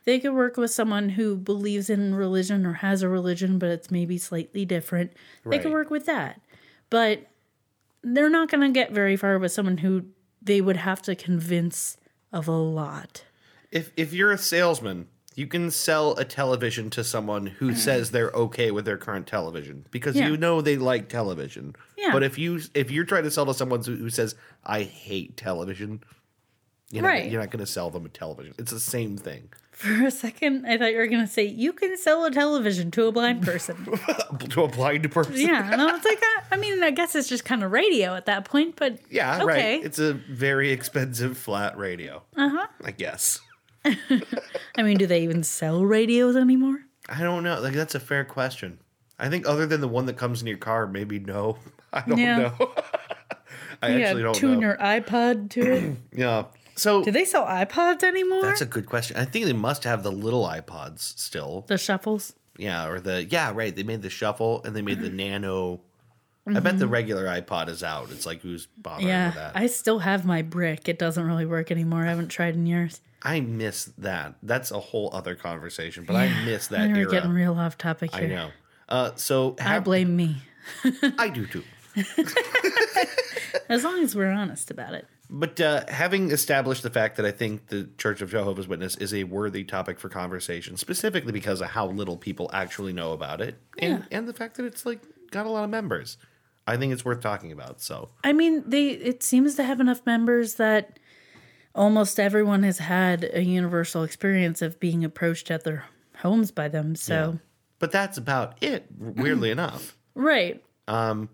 They 0.05 0.21
could 0.21 0.33
work 0.33 0.57
with 0.57 0.71
someone 0.71 1.11
who 1.11 1.37
believes 1.37 1.91
in 1.91 2.15
religion 2.15 2.65
or 2.65 2.75
has 2.75 3.03
a 3.03 3.09
religion, 3.09 3.59
but 3.59 3.69
it's 3.69 3.91
maybe 3.91 4.17
slightly 4.17 4.65
different. 4.65 5.13
They 5.45 5.59
could 5.59 5.73
work 5.73 5.91
with 5.91 6.07
that. 6.07 6.41
But 6.89 7.27
they're 8.03 8.31
not 8.31 8.49
going 8.51 8.61
to 8.61 8.73
get 8.73 8.93
very 8.93 9.17
far 9.17 9.39
with 9.39 9.53
someone 9.53 9.79
who 9.79 10.05
they 10.41 10.61
would 10.61 10.77
have 10.77 11.03
to 11.03 11.15
convince 11.15 11.97
of 12.33 12.49
a 12.49 12.53
lot. 12.53 13.25
If 13.71 13.93
if 13.97 14.15
you're 14.15 14.33
a 14.33 14.39
salesman, 14.39 15.09
you 15.39 15.47
can 15.47 15.71
sell 15.71 16.17
a 16.17 16.25
television 16.25 16.91
to 16.91 17.05
someone 17.05 17.47
who 17.47 17.75
says 17.75 18.11
they're 18.11 18.31
okay 18.33 18.71
with 18.71 18.85
their 18.85 18.97
current 18.99 19.27
television 19.27 19.87
because 19.91 20.17
Yeah. 20.17 20.29
you 20.29 20.37
know 20.37 20.61
they 20.61 20.77
like 20.77 21.09
television. 21.09 21.77
Yeah. 21.97 22.11
But 22.13 22.23
if 22.25 22.37
you 22.39 22.61
if 22.75 22.91
you're 22.91 23.05
trying 23.05 23.23
to 23.25 23.31
sell 23.31 23.47
to 23.47 23.55
someone 23.55 23.83
who, 23.85 23.95
who 23.97 24.11
says 24.11 24.35
I 24.65 24.83
hate 24.83 25.37
television, 25.37 26.03
you're 26.91 27.03
not, 27.03 27.09
Right. 27.09 27.31
you're 27.31 27.41
not 27.41 27.51
going 27.51 27.65
to 27.65 27.71
sell 27.71 27.91
them 27.91 28.05
a 28.07 28.09
television. 28.09 28.55
It's 28.59 28.71
the 28.73 28.81
same 28.81 29.17
thing. 29.17 29.51
For 29.79 30.07
a 30.07 30.11
second, 30.11 30.67
I 30.67 30.77
thought 30.77 30.91
you 30.91 30.99
were 30.99 31.07
going 31.07 31.25
to 31.25 31.33
say, 31.33 31.45
you 31.45 31.73
can 31.73 31.97
sell 31.97 32.25
a 32.25 32.33
television 32.33 32.91
to 32.93 33.05
a 33.07 33.13
blind 33.13 33.43
person. 33.43 33.77
to 34.51 34.63
a 34.65 34.69
blind 34.69 35.09
person. 35.13 35.37
yeah. 35.37 35.71
And 35.73 35.81
I 35.81 35.93
was 35.93 36.05
like, 36.05 36.19
I, 36.21 36.43
I 36.51 36.57
mean, 36.57 36.83
I 36.83 36.91
guess 36.91 37.15
it's 37.15 37.29
just 37.29 37.45
kind 37.45 37.63
of 37.63 37.71
radio 37.71 38.17
at 38.17 38.27
that 38.27 38.45
point, 38.45 38.75
but 38.75 38.99
Yeah, 39.09 39.37
okay. 39.37 39.45
right. 39.45 39.85
It's 39.85 40.01
a 40.01 40.15
very 40.15 40.73
expensive 40.73 41.39
flat 41.39 41.79
radio. 41.79 42.23
Uh 42.37 42.49
huh. 42.49 42.67
I 42.85 42.91
guess. 42.91 43.41
I 44.77 44.83
mean, 44.83 44.99
do 44.99 45.07
they 45.07 45.23
even 45.23 45.43
sell 45.43 45.85
radios 45.85 46.37
anymore? 46.37 46.85
I 47.09 47.23
don't 47.23 47.43
know. 47.43 47.61
Like 47.61 47.75
that's 47.75 47.95
a 47.95 48.01
fair 48.01 48.25
question. 48.25 48.79
I 49.19 49.29
think 49.29 49.49
other 49.49 49.67
than 49.67 49.81
the 49.81 49.89
one 49.89 50.07
that 50.07 50.17
comes 50.17 50.41
in 50.41 50.47
your 50.47 50.59
car, 50.59 50.87
maybe 50.87 51.19
no. 51.19 51.59
I 51.93 52.03
don't 52.03 52.19
Yeah. 52.19 52.39
know. 52.39 52.75
I 53.83 53.91
actually 54.03 54.23
don't 54.23 54.33
know. 54.33 54.35
tune 54.35 54.61
know. 54.61 54.69
your 54.69 54.77
iPod 54.77 55.51
to 55.51 55.61
it. 55.73 55.97
Yeah. 56.13 56.45
So 56.75 57.03
do 57.03 57.11
they 57.11 57.25
sell 57.25 57.45
iPods 57.45 58.05
anymore? 58.05 58.43
that's 58.43 58.61
a 58.61 58.67
good 58.67 58.87
question. 58.87 59.17
I 59.17 59.25
think 59.25 59.47
they 59.47 59.53
must 59.53 59.83
have 59.83 60.05
the 60.05 60.13
little 60.13 60.45
iPods 60.47 61.01
still. 61.01 61.65
the 61.67 61.77
shuffles. 61.77 62.35
Yeah, 62.57 62.87
or 62.89 63.01
the 63.01 63.25
yeah, 63.25 63.53
right. 63.53 63.75
They 63.75 63.83
made 63.83 64.03
the 64.03 64.11
shuffle 64.11 64.63
and 64.65 64.77
they 64.77 64.83
made 64.83 65.01
the 65.01 65.11
nano. 65.11 65.81
I 66.47 66.53
bet 66.61 66.63
mm-hmm. 66.63 66.79
the 66.79 66.89
regular 66.89 67.27
iPod 67.27 67.69
is 67.69 67.83
out. 67.83 68.11
It's 68.11 68.25
like 68.25 68.41
who's 68.43 68.67
bothering 68.77 69.09
with 69.09 69.35
that? 69.35 69.53
I 69.55 69.67
still 69.67 69.99
have 69.99 70.25
my 70.25 70.41
brick. 70.43 70.89
It 70.89 70.99
doesn't 70.99 71.23
really 71.23 71.45
work 71.45 71.71
anymore. 71.71 72.05
I 72.05 72.09
haven't 72.09 72.29
tried 72.29 72.55
in 72.55 72.65
years. 72.65 73.01
I 73.23 73.41
miss 73.41 73.87
that. 73.99 74.35
That's 74.43 74.71
a 74.71 74.79
whole 74.81 75.11
other 75.13 75.35
conversation. 75.35 76.05
But 76.05 76.17
I 76.17 76.45
miss 76.45 76.69
that 76.69 76.89
We're 76.91 76.99
era. 76.99 77.11
getting 77.11 77.31
real 77.33 77.55
off 77.55 77.77
topic 77.79 78.11
I 78.15 78.21
here. 78.21 78.29
know. 78.29 78.51
Uh, 78.89 79.11
so 79.17 79.57
I 79.61 79.81
blame 79.81 80.17
me, 80.17 80.37
I 81.19 81.29
do 81.29 81.47
too. 81.47 81.63
as 83.69 83.85
long 83.85 84.03
as 84.03 84.15
we're 84.15 84.31
honest 84.31 84.71
about 84.71 84.95
it. 84.95 85.07
But 85.31 85.61
uh, 85.61 85.85
having 85.89 86.31
established 86.31 86.83
the 86.83 86.91
fact 86.91 87.17
that 87.17 87.27
I 87.27 87.31
think 87.31 87.67
the 87.67 87.89
Church 87.99 88.23
of 88.23 88.31
Jehovah's 88.31 88.67
Witness 88.67 88.97
is 88.97 89.13
a 89.13 89.25
worthy 89.25 89.63
topic 89.63 90.01
for 90.01 90.09
conversation, 90.09 90.77
specifically 90.79 91.33
because 91.33 91.61
of 91.61 91.69
how 91.69 91.87
little 91.89 92.17
people 92.17 92.49
actually 92.55 92.95
know 92.95 93.13
about 93.13 93.43
it, 93.43 93.57
and 93.79 94.07
and 94.11 94.27
the 94.27 94.33
fact 94.33 94.57
that 94.57 94.65
it's 94.65 94.87
like 94.87 95.03
got 95.31 95.45
a 95.45 95.51
lot 95.51 95.65
of 95.65 95.71
members, 95.71 96.17
I 96.67 96.79
think 96.79 96.95
it's 96.95 97.05
worth 97.05 97.21
talking 97.21 97.53
about. 97.53 97.83
So 97.83 98.09
I 98.25 98.33
mean, 98.33 98.65
they 98.67 98.89
it 98.89 99.23
seems 99.23 99.55
to 99.57 99.65
have 99.65 99.81
enough 99.81 100.07
members 100.07 100.55
that 100.55 100.98
almost 101.75 102.19
everyone 102.19 102.63
has 102.63 102.79
had 102.79 103.29
a 103.33 103.43
universal 103.43 104.03
experience 104.03 104.63
of 104.63 104.81
being 104.81 105.05
approached 105.05 105.51
at 105.51 105.65
their 105.65 105.87
homes 106.19 106.51
by 106.51 106.69
them. 106.69 106.95
So, 106.95 107.39
but 107.79 107.93
that's 107.93 108.19
about 108.19 108.63
it. 108.63 108.87
Weirdly 108.99 109.51
enough, 109.53 109.97
right. 110.15 110.63
Um, 110.87 111.31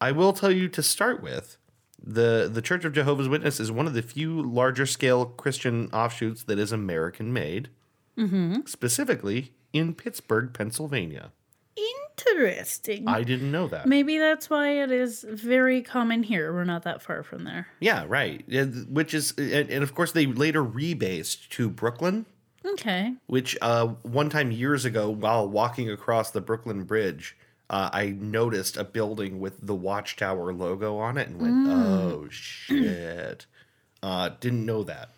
I 0.00 0.12
will 0.12 0.32
tell 0.32 0.50
you 0.50 0.68
to 0.68 0.82
start 0.82 1.22
with 1.22 1.56
the 2.02 2.48
the 2.52 2.62
Church 2.62 2.84
of 2.84 2.92
Jehovah's 2.92 3.28
Witness 3.28 3.60
is 3.60 3.70
one 3.70 3.86
of 3.86 3.94
the 3.94 4.02
few 4.02 4.42
larger 4.42 4.86
scale 4.86 5.26
Christian 5.26 5.90
offshoots 5.92 6.44
that 6.44 6.58
is 6.58 6.72
American 6.72 7.32
made, 7.32 7.68
mm-hmm. 8.16 8.60
specifically 8.66 9.52
in 9.72 9.94
Pittsburgh, 9.94 10.52
Pennsylvania. 10.52 11.32
Interesting. 11.76 13.08
I 13.08 13.22
didn't 13.22 13.50
know 13.50 13.66
that. 13.68 13.86
Maybe 13.86 14.18
that's 14.18 14.50
why 14.50 14.82
it 14.82 14.90
is 14.90 15.24
very 15.28 15.82
common 15.82 16.22
here. 16.22 16.52
We're 16.52 16.64
not 16.64 16.82
that 16.82 17.02
far 17.02 17.22
from 17.22 17.44
there. 17.44 17.68
Yeah, 17.80 18.04
right. 18.08 18.44
Which 18.88 19.14
is, 19.14 19.32
and, 19.38 19.70
and 19.70 19.82
of 19.82 19.94
course, 19.94 20.12
they 20.12 20.26
later 20.26 20.62
rebased 20.64 21.48
to 21.50 21.70
Brooklyn, 21.70 22.26
Okay. 22.64 23.14
which 23.26 23.56
uh, 23.62 23.86
one 24.02 24.28
time 24.28 24.50
years 24.52 24.84
ago, 24.84 25.08
while 25.10 25.48
walking 25.48 25.90
across 25.90 26.30
the 26.30 26.40
Brooklyn 26.40 26.84
Bridge, 26.84 27.36
uh, 27.70 27.88
I 27.92 28.10
noticed 28.10 28.76
a 28.76 28.84
building 28.84 29.40
with 29.40 29.64
the 29.66 29.74
Watchtower 29.74 30.52
logo 30.52 30.98
on 30.98 31.16
it 31.16 31.28
and 31.28 31.40
went, 31.40 31.68
oh, 31.68 32.28
shit. 32.30 33.46
Uh, 34.02 34.30
didn't 34.40 34.64
know 34.64 34.82
that. 34.82 35.10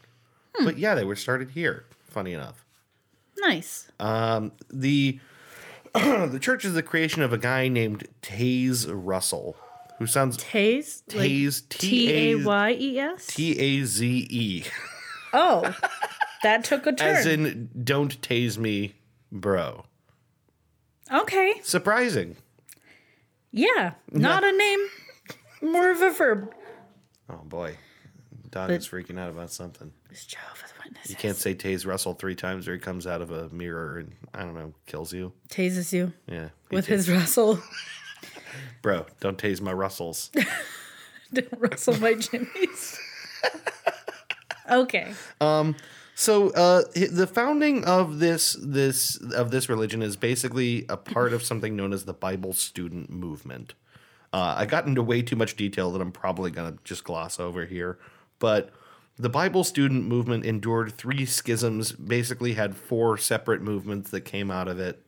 But 0.65 0.77
yeah, 0.77 0.97
they 0.97 1.05
were 1.05 1.15
started 1.15 1.51
here, 1.53 1.85
funny 2.09 2.33
enough. 2.33 2.65
Nice. 3.39 3.93
Um, 4.01 4.51
the 4.73 5.21
the 6.31 6.39
church 6.41 6.65
is 6.65 6.75
the 6.75 6.83
creation 6.83 7.23
of 7.23 7.33
a 7.33 7.39
guy 7.39 7.69
named 7.69 8.09
Taze 8.23 8.87
Russell, 8.91 9.57
who 9.99 10.07
sounds 10.07 10.39
Taze? 10.39 11.03
Taze, 11.09 11.69
T 11.69 12.13
A 12.13 12.35
Y 12.37 12.71
E 12.79 12.99
S? 12.99 13.27
T 13.27 13.59
A 13.59 13.85
Z 13.85 14.27
E, 14.31 14.65
Oh, 15.35 15.75
that 16.43 16.65
took 16.65 16.87
a 16.87 16.93
turn. 16.93 17.17
as 17.17 17.27
in 17.27 17.71
"Don't 17.85 18.21
tase 18.21 18.59
me, 18.59 18.95
bro." 19.31 19.85
okay. 21.13 21.61
Surprising. 21.63 22.37
Yeah. 23.51 23.93
Not 24.11 24.45
a 24.45 24.53
name, 24.53 24.81
more 25.61 25.91
of 25.91 26.01
a 26.01 26.11
verb. 26.11 26.55
Oh 27.29 27.41
boy, 27.45 27.77
dog 28.51 28.69
But- 28.69 28.77
is 28.81 28.89
freaking 28.89 29.19
out 29.19 29.29
about 29.31 29.51
something. 29.53 29.93
Jehovah's 30.27 30.73
Witnesses. 30.85 31.11
You 31.11 31.17
can't 31.17 31.37
say 31.37 31.55
Taze 31.55 31.87
Russell 31.87 32.15
three 32.15 32.35
times, 32.35 32.69
or 32.69 32.73
he 32.75 32.79
comes 32.79 33.07
out 33.07 33.21
of 33.23 33.31
a 33.31 33.49
mirror 33.51 33.99
and 33.99 34.13
I 34.35 34.41
don't 34.43 34.55
know, 34.55 34.73
kills 34.87 35.13
you. 35.13 35.33
Tases 35.49 35.93
you 35.93 36.13
Yeah, 36.27 36.49
with 36.71 36.87
tased. 36.87 36.89
his 36.89 37.11
Russell. 37.11 37.59
bro. 38.83 39.07
Don't 39.21 39.39
tase 39.39 39.61
my 39.61 39.73
Russells. 39.73 40.31
Don't 41.33 41.49
Russell 41.59 41.97
my 41.99 42.15
jimmies. 42.15 42.99
okay. 44.71 45.13
Um, 45.41 45.77
So 46.15 46.51
uh, 46.51 46.83
the 46.95 47.27
founding 47.27 47.85
of 47.85 48.19
this 48.19 48.57
this 48.63 49.17
of 49.35 49.51
this 49.51 49.69
religion 49.69 50.03
is 50.03 50.17
basically 50.17 50.85
a 50.91 50.97
part 50.97 51.33
of 51.33 51.43
something 51.43 51.75
known 51.75 51.93
as 51.93 52.05
the 52.05 52.13
Bible 52.13 52.53
student 52.53 53.09
movement. 53.11 53.75
Uh, 54.33 54.55
I 54.59 54.67
got 54.67 54.87
into 54.87 55.03
way 55.03 55.23
too 55.23 55.37
much 55.37 55.57
detail 55.57 55.91
that 55.93 56.01
I'm 56.03 56.13
probably 56.13 56.51
gonna 56.51 56.77
just 56.85 57.03
gloss 57.05 57.41
over 57.41 57.65
here, 57.65 57.99
but 58.39 58.71
the 59.23 59.29
Bible 59.29 59.63
student 59.63 60.05
movement 60.07 60.45
endured 60.45 60.93
three 60.93 61.25
schisms. 61.25 61.93
Basically, 61.93 62.55
had 62.55 62.77
four 62.77 63.17
separate 63.17 63.63
movements 63.63 64.11
that 64.11 64.23
came 64.23 64.51
out 64.51 64.67
of 64.67 64.81
it. 64.81 65.01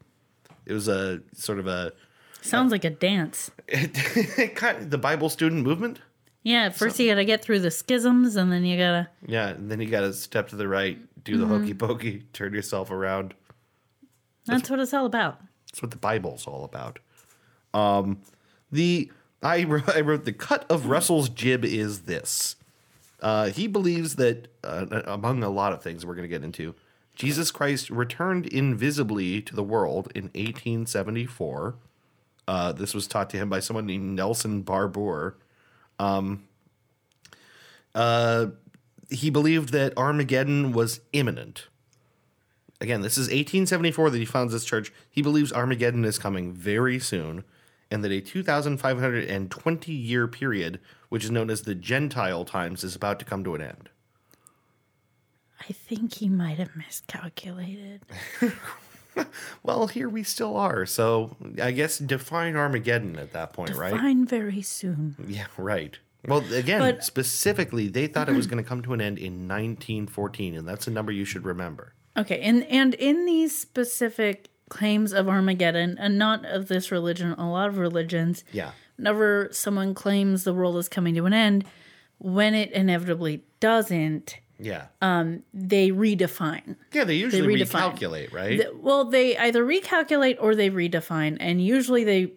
It 0.66 0.72
was 0.72 0.86
a 0.88 1.20
sort 1.34 1.58
of 1.58 1.66
a 1.66 1.92
Sounds 2.40 2.70
like 2.72 2.84
a 2.84 2.90
dance. 2.90 3.50
kind 4.54 4.90
the 4.90 4.98
Bible 4.98 5.28
student 5.28 5.64
movement. 5.64 5.98
Yeah, 6.44 6.68
first 6.68 7.00
you 7.00 7.10
gotta 7.10 7.24
get 7.24 7.42
through 7.42 7.60
the 7.60 7.70
schisms 7.70 8.36
and 8.36 8.52
then 8.52 8.64
you 8.64 8.76
gotta. 8.76 9.08
Yeah, 9.26 9.48
and 9.48 9.70
then 9.70 9.80
you 9.80 9.88
got 9.88 10.02
to 10.02 10.12
step 10.12 10.48
to 10.50 10.56
the 10.56 10.68
right, 10.68 10.98
do 11.24 11.38
the 11.38 11.46
hokey 11.46 11.72
pokey, 11.74 12.24
turn 12.34 12.52
yourself 12.52 12.90
around. 12.90 13.34
That's 14.44 14.68
what 14.68 14.78
it's 14.78 14.92
all 14.92 15.06
about. 15.06 15.40
That's 15.70 15.80
what 15.82 15.90
the 15.90 15.96
Bible's 15.96 16.46
all 16.46 16.64
about. 16.64 16.98
Um, 17.72 18.20
the 18.70 19.10
I 19.42 19.62
I 19.94 20.02
wrote 20.02 20.24
the 20.24 20.32
cut 20.32 20.70
of 20.70 20.86
Russell's 20.86 21.30
jib 21.30 21.64
is 21.64 22.02
this. 22.02 22.56
Uh, 23.20 23.46
he 23.46 23.66
believes 23.66 24.16
that 24.16 24.48
uh, 24.62 25.02
among 25.06 25.42
a 25.42 25.48
lot 25.48 25.72
of 25.72 25.82
things 25.82 26.04
we're 26.04 26.14
going 26.14 26.28
to 26.28 26.28
get 26.28 26.44
into, 26.44 26.74
Jesus 27.14 27.50
Christ 27.50 27.90
returned 27.90 28.46
invisibly 28.46 29.40
to 29.42 29.54
the 29.54 29.62
world 29.62 30.10
in 30.14 30.24
1874. 30.24 31.76
Uh, 32.46 32.72
this 32.72 32.92
was 32.92 33.06
taught 33.06 33.30
to 33.30 33.36
him 33.36 33.48
by 33.48 33.60
someone 33.60 33.86
named 33.86 34.16
Nelson 34.16 34.62
Barbour. 34.62 35.36
Um, 35.98 36.44
uh, 37.94 38.46
he 39.10 39.30
believed 39.30 39.70
that 39.70 39.96
Armageddon 39.96 40.72
was 40.72 41.00
imminent. 41.12 41.68
Again, 42.80 43.00
this 43.00 43.16
is 43.16 43.28
1874 43.28 44.10
that 44.10 44.18
he 44.18 44.24
founds 44.24 44.52
this 44.52 44.64
church. 44.64 44.92
He 45.08 45.22
believes 45.22 45.52
Armageddon 45.52 46.04
is 46.04 46.18
coming 46.18 46.52
very 46.52 46.98
soon, 46.98 47.44
and 47.90 48.02
that 48.04 48.12
a 48.12 48.20
2,520 48.20 49.92
year 49.92 50.26
period, 50.28 50.80
which 51.08 51.24
is 51.24 51.30
known 51.30 51.50
as 51.50 51.62
the 51.62 51.74
Gentile 51.74 52.44
times, 52.44 52.84
is 52.84 52.94
about 52.96 53.18
to 53.18 53.24
come 53.24 53.44
to 53.44 53.54
an 53.54 53.60
end. 53.62 53.88
I 55.60 55.72
think 55.72 56.14
he 56.14 56.28
might 56.28 56.58
have 56.58 56.76
miscalculated. 56.76 58.02
Well, 59.62 59.86
here 59.86 60.08
we 60.08 60.24
still 60.24 60.56
are, 60.56 60.84
so 60.86 61.36
I 61.62 61.70
guess 61.70 61.98
define 61.98 62.56
Armageddon 62.56 63.16
at 63.16 63.32
that 63.32 63.52
point, 63.52 63.74
right? 63.76 63.92
Fine 63.94 64.26
very 64.26 64.60
soon. 64.60 65.14
Yeah, 65.28 65.46
right. 65.56 65.96
Well, 66.26 66.42
again, 66.52 66.80
But- 66.80 67.04
specifically, 67.04 67.88
they 67.88 68.06
thought 68.08 68.28
it 68.28 68.34
was 68.34 68.46
going 68.48 68.62
to 68.62 68.68
come 68.68 68.82
to 68.82 68.92
an 68.92 69.00
end 69.00 69.18
in 69.18 69.46
1914, 69.46 70.56
and 70.56 70.66
that's 70.66 70.86
a 70.86 70.90
number 70.90 71.12
you 71.12 71.24
should 71.24 71.44
remember. 71.44 71.94
Okay, 72.16 72.40
and 72.40 72.64
and 72.64 72.94
in 72.94 73.24
these 73.24 73.56
specific 73.56 74.48
claims 74.68 75.12
of 75.12 75.28
Armageddon, 75.28 75.96
and 75.98 76.18
not 76.18 76.44
of 76.44 76.68
this 76.68 76.90
religion, 76.90 77.32
a 77.32 77.50
lot 77.50 77.68
of 77.68 77.78
religions, 77.78 78.44
Yeah. 78.52 78.70
whenever 78.96 79.48
someone 79.52 79.94
claims 79.94 80.44
the 80.44 80.54
world 80.54 80.76
is 80.76 80.88
coming 80.88 81.14
to 81.16 81.26
an 81.26 81.32
end, 81.34 81.64
when 82.18 82.54
it 82.54 82.72
inevitably 82.72 83.42
doesn't, 83.60 84.38
Yeah. 84.58 84.86
Um, 85.02 85.42
they 85.52 85.90
redefine. 85.90 86.76
yeah, 86.92 87.04
they 87.04 87.16
usually 87.16 87.56
redefine. 87.56 87.92
recalculate, 87.94 88.32
right? 88.32 88.60
Th- 88.60 88.68
Well, 88.74 89.04
they 89.04 89.36
either 89.36 89.64
recalculate 89.64 90.36
or 90.40 90.54
they 90.54 90.70
redefine, 90.70 91.36
and 91.40 91.62
usually 91.64 92.04
they, 92.04 92.32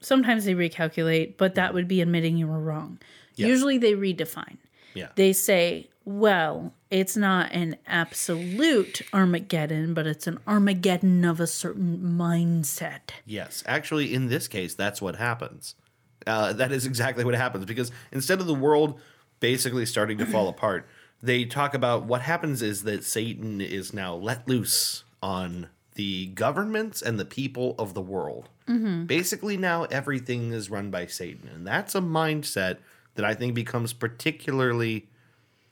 sometimes 0.00 0.44
they 0.44 0.54
recalculate, 0.54 1.36
but 1.36 1.54
that 1.56 1.74
would 1.74 1.88
be 1.88 2.00
admitting 2.00 2.36
you 2.36 2.46
were 2.46 2.60
wrong. 2.60 2.98
Yes. 3.36 3.48
Usually 3.48 3.78
they 3.78 3.92
redefine. 3.94 4.56
yeah. 4.94 5.08
They 5.16 5.32
say, 5.32 5.90
well, 6.04 6.72
it's 6.90 7.16
not 7.16 7.50
an 7.52 7.76
absolute 7.86 9.02
Armageddon, 9.12 9.94
but 9.94 10.06
it's 10.06 10.26
an 10.26 10.38
Armageddon 10.46 11.24
of 11.24 11.40
a 11.40 11.46
certain 11.46 11.98
mindset. 11.98 13.10
Yes, 13.24 13.62
actually, 13.66 14.12
in 14.12 14.28
this 14.28 14.46
case, 14.48 14.74
that's 14.74 15.00
what 15.00 15.16
happens. 15.16 15.74
Uh, 16.26 16.52
that 16.52 16.72
is 16.72 16.86
exactly 16.86 17.24
what 17.24 17.34
happens 17.34 17.66
because 17.66 17.92
instead 18.10 18.40
of 18.40 18.46
the 18.46 18.54
world 18.54 18.98
basically 19.40 19.84
starting 19.84 20.16
to 20.18 20.24
fall 20.26 20.48
apart, 20.48 20.86
they 21.22 21.44
talk 21.44 21.74
about 21.74 22.04
what 22.04 22.22
happens 22.22 22.62
is 22.62 22.84
that 22.84 23.04
Satan 23.04 23.60
is 23.60 23.92
now 23.92 24.14
let 24.14 24.46
loose 24.48 25.04
on 25.22 25.68
the 25.94 26.26
governments 26.28 27.02
and 27.02 27.18
the 27.18 27.24
people 27.24 27.74
of 27.78 27.94
the 27.94 28.00
world. 28.00 28.48
Basically, 29.06 29.56
now 29.56 29.84
everything 29.84 30.52
is 30.52 30.70
run 30.70 30.90
by 30.90 31.06
Satan, 31.06 31.48
and 31.54 31.66
that's 31.66 31.94
a 31.94 32.00
mindset 32.00 32.78
that 33.14 33.24
I 33.24 33.34
think 33.34 33.54
becomes 33.54 33.92
particularly 33.92 35.08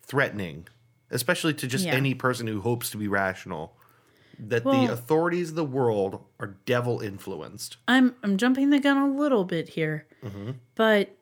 threatening, 0.02 0.66
especially 1.10 1.54
to 1.54 1.66
just 1.66 1.84
Yeah. 1.86 1.92
any 1.94 2.14
person 2.14 2.46
who 2.46 2.60
hopes 2.60 2.90
to 2.90 2.96
be 2.96 3.08
rational. 3.08 3.76
That 4.38 4.64
Well- 4.64 4.86
the 4.86 4.92
authorities 4.92 5.50
of 5.50 5.56
the 5.56 5.64
world 5.64 6.24
are 6.40 6.56
devil 6.66 7.00
influenced. 7.00 7.76
I'm 7.86 8.14
I'm 8.22 8.36
jumping 8.36 8.70
the 8.70 8.78
gun 8.80 8.96
a 8.96 9.10
little 9.14 9.44
bit 9.44 9.70
here, 9.70 10.06
Mm-hmm. 10.24 10.50
but 10.74 11.14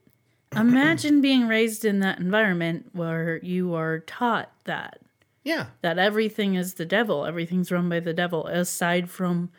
imagine 0.55 1.21
being 1.31 1.47
raised 1.49 1.85
in 1.85 2.01
that 2.01 2.19
environment 2.19 2.91
where 2.93 3.39
you 3.43 3.75
are 3.75 3.99
taught 4.01 4.51
that 4.65 5.01
Yeah, 5.45 5.67
that 5.83 5.99
everything 5.99 6.55
is 6.55 6.75
the 6.75 6.87
devil, 6.87 7.25
everything's 7.27 7.71
run 7.73 7.89
by 7.89 8.01
the 8.01 8.13
devil, 8.15 8.47
aside 8.47 9.11
from 9.11 9.51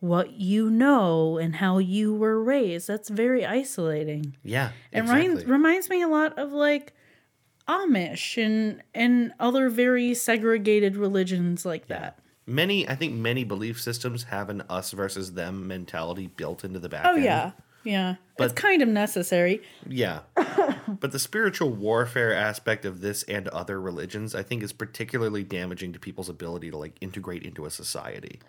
what 0.00 0.32
you 0.32 0.68
know 0.70 1.38
and 1.38 1.56
how 1.56 1.78
you 1.78 2.12
were 2.14 2.42
raised. 2.42 2.86
That's 2.88 3.08
very 3.08 3.46
isolating. 3.46 4.36
yeah, 4.42 4.70
It 4.92 4.98
exactly. 4.98 5.28
reminds, 5.28 5.44
reminds 5.46 5.90
me 5.90 6.02
a 6.02 6.08
lot 6.08 6.38
of 6.38 6.52
like 6.52 6.92
Amish 7.68 8.42
and 8.42 8.82
and 8.94 9.32
other 9.40 9.68
very 9.68 10.14
segregated 10.14 10.96
religions 10.96 11.64
like 11.66 11.88
that. 11.88 12.18
many, 12.46 12.88
I 12.88 12.94
think, 12.94 13.14
many 13.14 13.42
belief 13.44 13.80
systems 13.80 14.24
have 14.24 14.48
an 14.50 14.62
us 14.68 14.92
versus 14.92 15.32
them 15.32 15.66
mentality 15.66 16.28
built 16.28 16.64
into 16.64 16.78
the 16.78 16.88
back. 16.88 17.04
Oh 17.06 17.14
end. 17.14 17.24
yeah. 17.24 17.50
Yeah. 17.84 18.14
But- 18.36 18.50
it's 18.52 18.60
kind 18.60 18.82
of 18.82 18.88
necessary. 18.88 19.62
yeah. 19.88 20.20
but 21.00 21.12
the 21.12 21.18
spiritual 21.18 21.70
warfare 21.70 22.32
aspect 22.34 22.84
of 22.84 23.00
this 23.00 23.22
and 23.24 23.46
other 23.48 23.80
religions, 23.80 24.34
I 24.34 24.42
think, 24.42 24.62
is 24.62 24.72
particularly 24.72 25.42
damaging 25.44 25.92
to 25.92 25.98
people's 25.98 26.28
ability 26.28 26.70
to 26.72 26.76
like 26.78 26.96
integrate 27.00 27.42
into 27.44 27.64
a 27.66 27.70
society. 27.70 28.40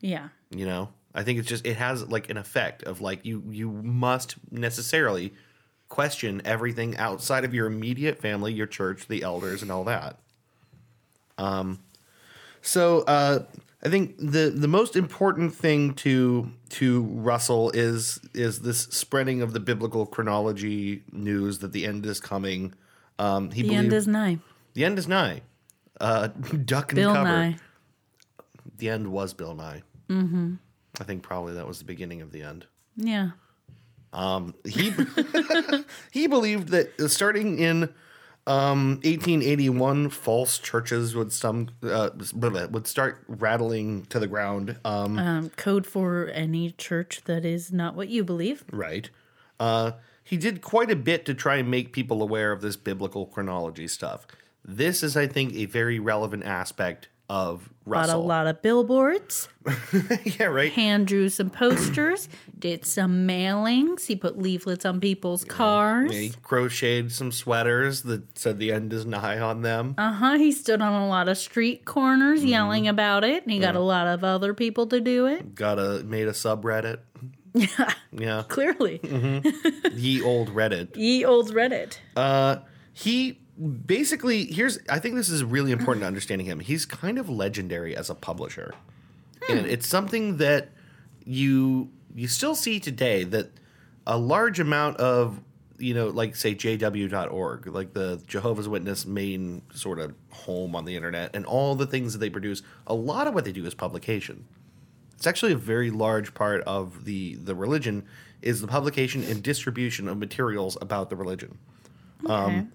Yeah. 0.00 0.28
You 0.50 0.66
know, 0.66 0.90
I 1.14 1.22
think 1.22 1.38
it's 1.38 1.48
just 1.48 1.66
it 1.66 1.76
has 1.76 2.06
like 2.08 2.28
an 2.30 2.36
effect 2.36 2.82
of 2.84 3.00
like 3.00 3.24
you 3.24 3.42
you 3.50 3.70
must 3.70 4.36
necessarily 4.50 5.32
question 5.92 6.40
everything 6.46 6.96
outside 6.96 7.44
of 7.44 7.52
your 7.52 7.66
immediate 7.66 8.18
family, 8.18 8.50
your 8.50 8.66
church, 8.66 9.06
the 9.08 9.22
elders, 9.22 9.60
and 9.60 9.70
all 9.70 9.84
that. 9.84 10.18
Um, 11.36 11.80
so 12.62 13.02
uh, 13.02 13.44
I 13.84 13.88
think 13.90 14.16
the 14.16 14.50
the 14.54 14.68
most 14.68 14.96
important 14.96 15.54
thing 15.54 15.92
to 15.96 16.50
to 16.70 17.02
Russell 17.02 17.70
is 17.72 18.20
is 18.32 18.60
this 18.62 18.80
spreading 18.84 19.42
of 19.42 19.52
the 19.52 19.60
biblical 19.60 20.06
chronology 20.06 21.02
news 21.12 21.58
that 21.58 21.72
the 21.72 21.84
end 21.84 22.06
is 22.06 22.20
coming. 22.20 22.72
Um, 23.18 23.50
he 23.50 23.60
The 23.62 23.68
believed 23.68 23.84
end 23.84 23.92
is 23.92 24.06
nigh. 24.08 24.38
the 24.72 24.84
end 24.86 24.98
is 24.98 25.06
nigh. 25.06 25.42
Uh, 26.00 26.28
duck 26.64 26.92
and 26.92 26.96
Bill 26.96 27.12
cover. 27.12 27.28
Nye. 27.28 27.56
The 28.78 28.88
end 28.88 29.12
was 29.12 29.34
Bill 29.34 29.54
Nye. 29.54 29.82
Mm-hmm. 30.08 30.54
I 31.00 31.04
think 31.04 31.22
probably 31.22 31.52
that 31.54 31.66
was 31.68 31.78
the 31.78 31.84
beginning 31.84 32.22
of 32.22 32.32
the 32.32 32.42
end. 32.42 32.66
Yeah. 32.96 33.32
He 34.64 34.92
he 36.10 36.26
believed 36.26 36.68
that 36.68 37.10
starting 37.10 37.58
in 37.58 37.88
um, 38.46 38.94
1881, 39.04 40.10
false 40.10 40.58
churches 40.58 41.14
would 41.14 41.32
some 41.32 41.68
uh, 41.82 42.10
would 42.70 42.86
start 42.86 43.24
rattling 43.28 44.04
to 44.06 44.18
the 44.18 44.26
ground. 44.26 44.78
Um, 44.84 45.18
Um, 45.18 45.50
code 45.50 45.86
for 45.86 46.26
any 46.28 46.72
church 46.72 47.22
that 47.26 47.44
is 47.44 47.72
not 47.72 47.94
what 47.94 48.08
you 48.08 48.24
believe. 48.24 48.64
Right. 48.72 49.10
Uh, 49.60 49.92
he 50.24 50.36
did 50.36 50.60
quite 50.60 50.90
a 50.90 50.96
bit 50.96 51.24
to 51.26 51.34
try 51.34 51.56
and 51.56 51.70
make 51.70 51.92
people 51.92 52.22
aware 52.22 52.52
of 52.52 52.62
this 52.62 52.76
biblical 52.76 53.26
chronology 53.26 53.86
stuff. 53.86 54.26
This 54.64 55.02
is, 55.02 55.16
I 55.16 55.26
think, 55.26 55.54
a 55.54 55.66
very 55.66 55.98
relevant 55.98 56.44
aspect 56.44 57.08
of 57.32 57.68
Bought 57.84 58.10
a 58.10 58.16
lot 58.16 58.46
of 58.46 58.62
billboards, 58.62 59.48
yeah, 60.24 60.44
right. 60.44 60.70
hand 60.72 61.08
drew 61.08 61.28
some 61.28 61.50
posters, 61.50 62.28
did 62.56 62.84
some 62.84 63.26
mailings. 63.26 64.06
He 64.06 64.14
put 64.14 64.38
leaflets 64.38 64.84
on 64.84 65.00
people's 65.00 65.42
cars. 65.42 66.12
He 66.12 66.32
crocheted 66.42 67.10
some 67.10 67.32
sweaters 67.32 68.02
that 68.02 68.38
said 68.38 68.60
the 68.60 68.70
end 68.70 68.92
is 68.92 69.04
nigh 69.04 69.40
on 69.40 69.62
them. 69.62 69.96
Uh 69.98 70.12
huh. 70.12 70.38
He 70.38 70.52
stood 70.52 70.80
on 70.80 70.92
a 71.02 71.08
lot 71.08 71.28
of 71.28 71.36
street 71.38 71.84
corners 71.84 72.40
Mm-hmm. 72.40 72.48
yelling 72.48 72.86
about 72.88 73.24
it, 73.24 73.42
and 73.42 73.50
he 73.52 73.58
got 73.58 73.74
a 73.74 73.80
lot 73.80 74.06
of 74.06 74.22
other 74.22 74.54
people 74.54 74.86
to 74.88 75.00
do 75.00 75.26
it. 75.26 75.56
Got 75.56 75.80
a 75.80 76.04
made 76.04 76.28
a 76.28 76.32
subreddit. 76.32 76.98
Yeah. 77.54 77.92
Yeah. 78.14 78.44
Clearly, 78.46 79.00
Ye 79.94 80.20
old 80.22 80.50
Reddit. 80.50 80.96
ye 80.96 81.24
old 81.24 81.52
Reddit. 81.54 81.96
Uh, 82.14 82.56
he 82.92 83.40
basically 83.86 84.46
here's 84.46 84.78
I 84.88 84.98
think 84.98 85.14
this 85.14 85.28
is 85.28 85.44
really 85.44 85.72
important 85.72 86.02
to 86.02 86.06
understanding 86.06 86.46
him. 86.46 86.60
He's 86.60 86.86
kind 86.86 87.18
of 87.18 87.28
legendary 87.28 87.96
as 87.96 88.10
a 88.10 88.14
publisher. 88.14 88.74
And 89.48 89.60
hmm. 89.60 89.66
it's 89.66 89.86
something 89.86 90.38
that 90.38 90.70
you 91.24 91.90
you 92.14 92.28
still 92.28 92.54
see 92.54 92.80
today 92.80 93.24
that 93.24 93.50
a 94.06 94.18
large 94.18 94.60
amount 94.60 94.96
of 94.98 95.40
you 95.78 95.94
know 95.94 96.08
like 96.08 96.36
say 96.36 96.54
jw.org 96.54 97.66
like 97.66 97.92
the 97.92 98.22
jehovah's 98.26 98.68
witness 98.68 99.06
main 99.06 99.62
sort 99.72 99.98
of 99.98 100.14
home 100.30 100.76
on 100.76 100.84
the 100.84 100.94
internet 100.94 101.34
and 101.34 101.46
all 101.46 101.74
the 101.74 101.86
things 101.86 102.12
that 102.12 102.18
they 102.18 102.30
produce 102.30 102.62
a 102.86 102.94
lot 102.94 103.26
of 103.26 103.34
what 103.34 103.44
they 103.44 103.52
do 103.52 103.64
is 103.64 103.74
publication 103.74 104.44
it's 105.14 105.26
actually 105.26 105.52
a 105.52 105.56
very 105.56 105.90
large 105.90 106.34
part 106.34 106.62
of 106.64 107.04
the 107.04 107.36
the 107.36 107.54
religion 107.54 108.04
is 108.42 108.60
the 108.60 108.66
publication 108.66 109.22
and 109.24 109.42
distribution 109.42 110.08
of 110.08 110.18
materials 110.18 110.76
about 110.80 111.08
the 111.08 111.16
religion 111.16 111.58
Okay. 112.24 112.32
Um, 112.32 112.72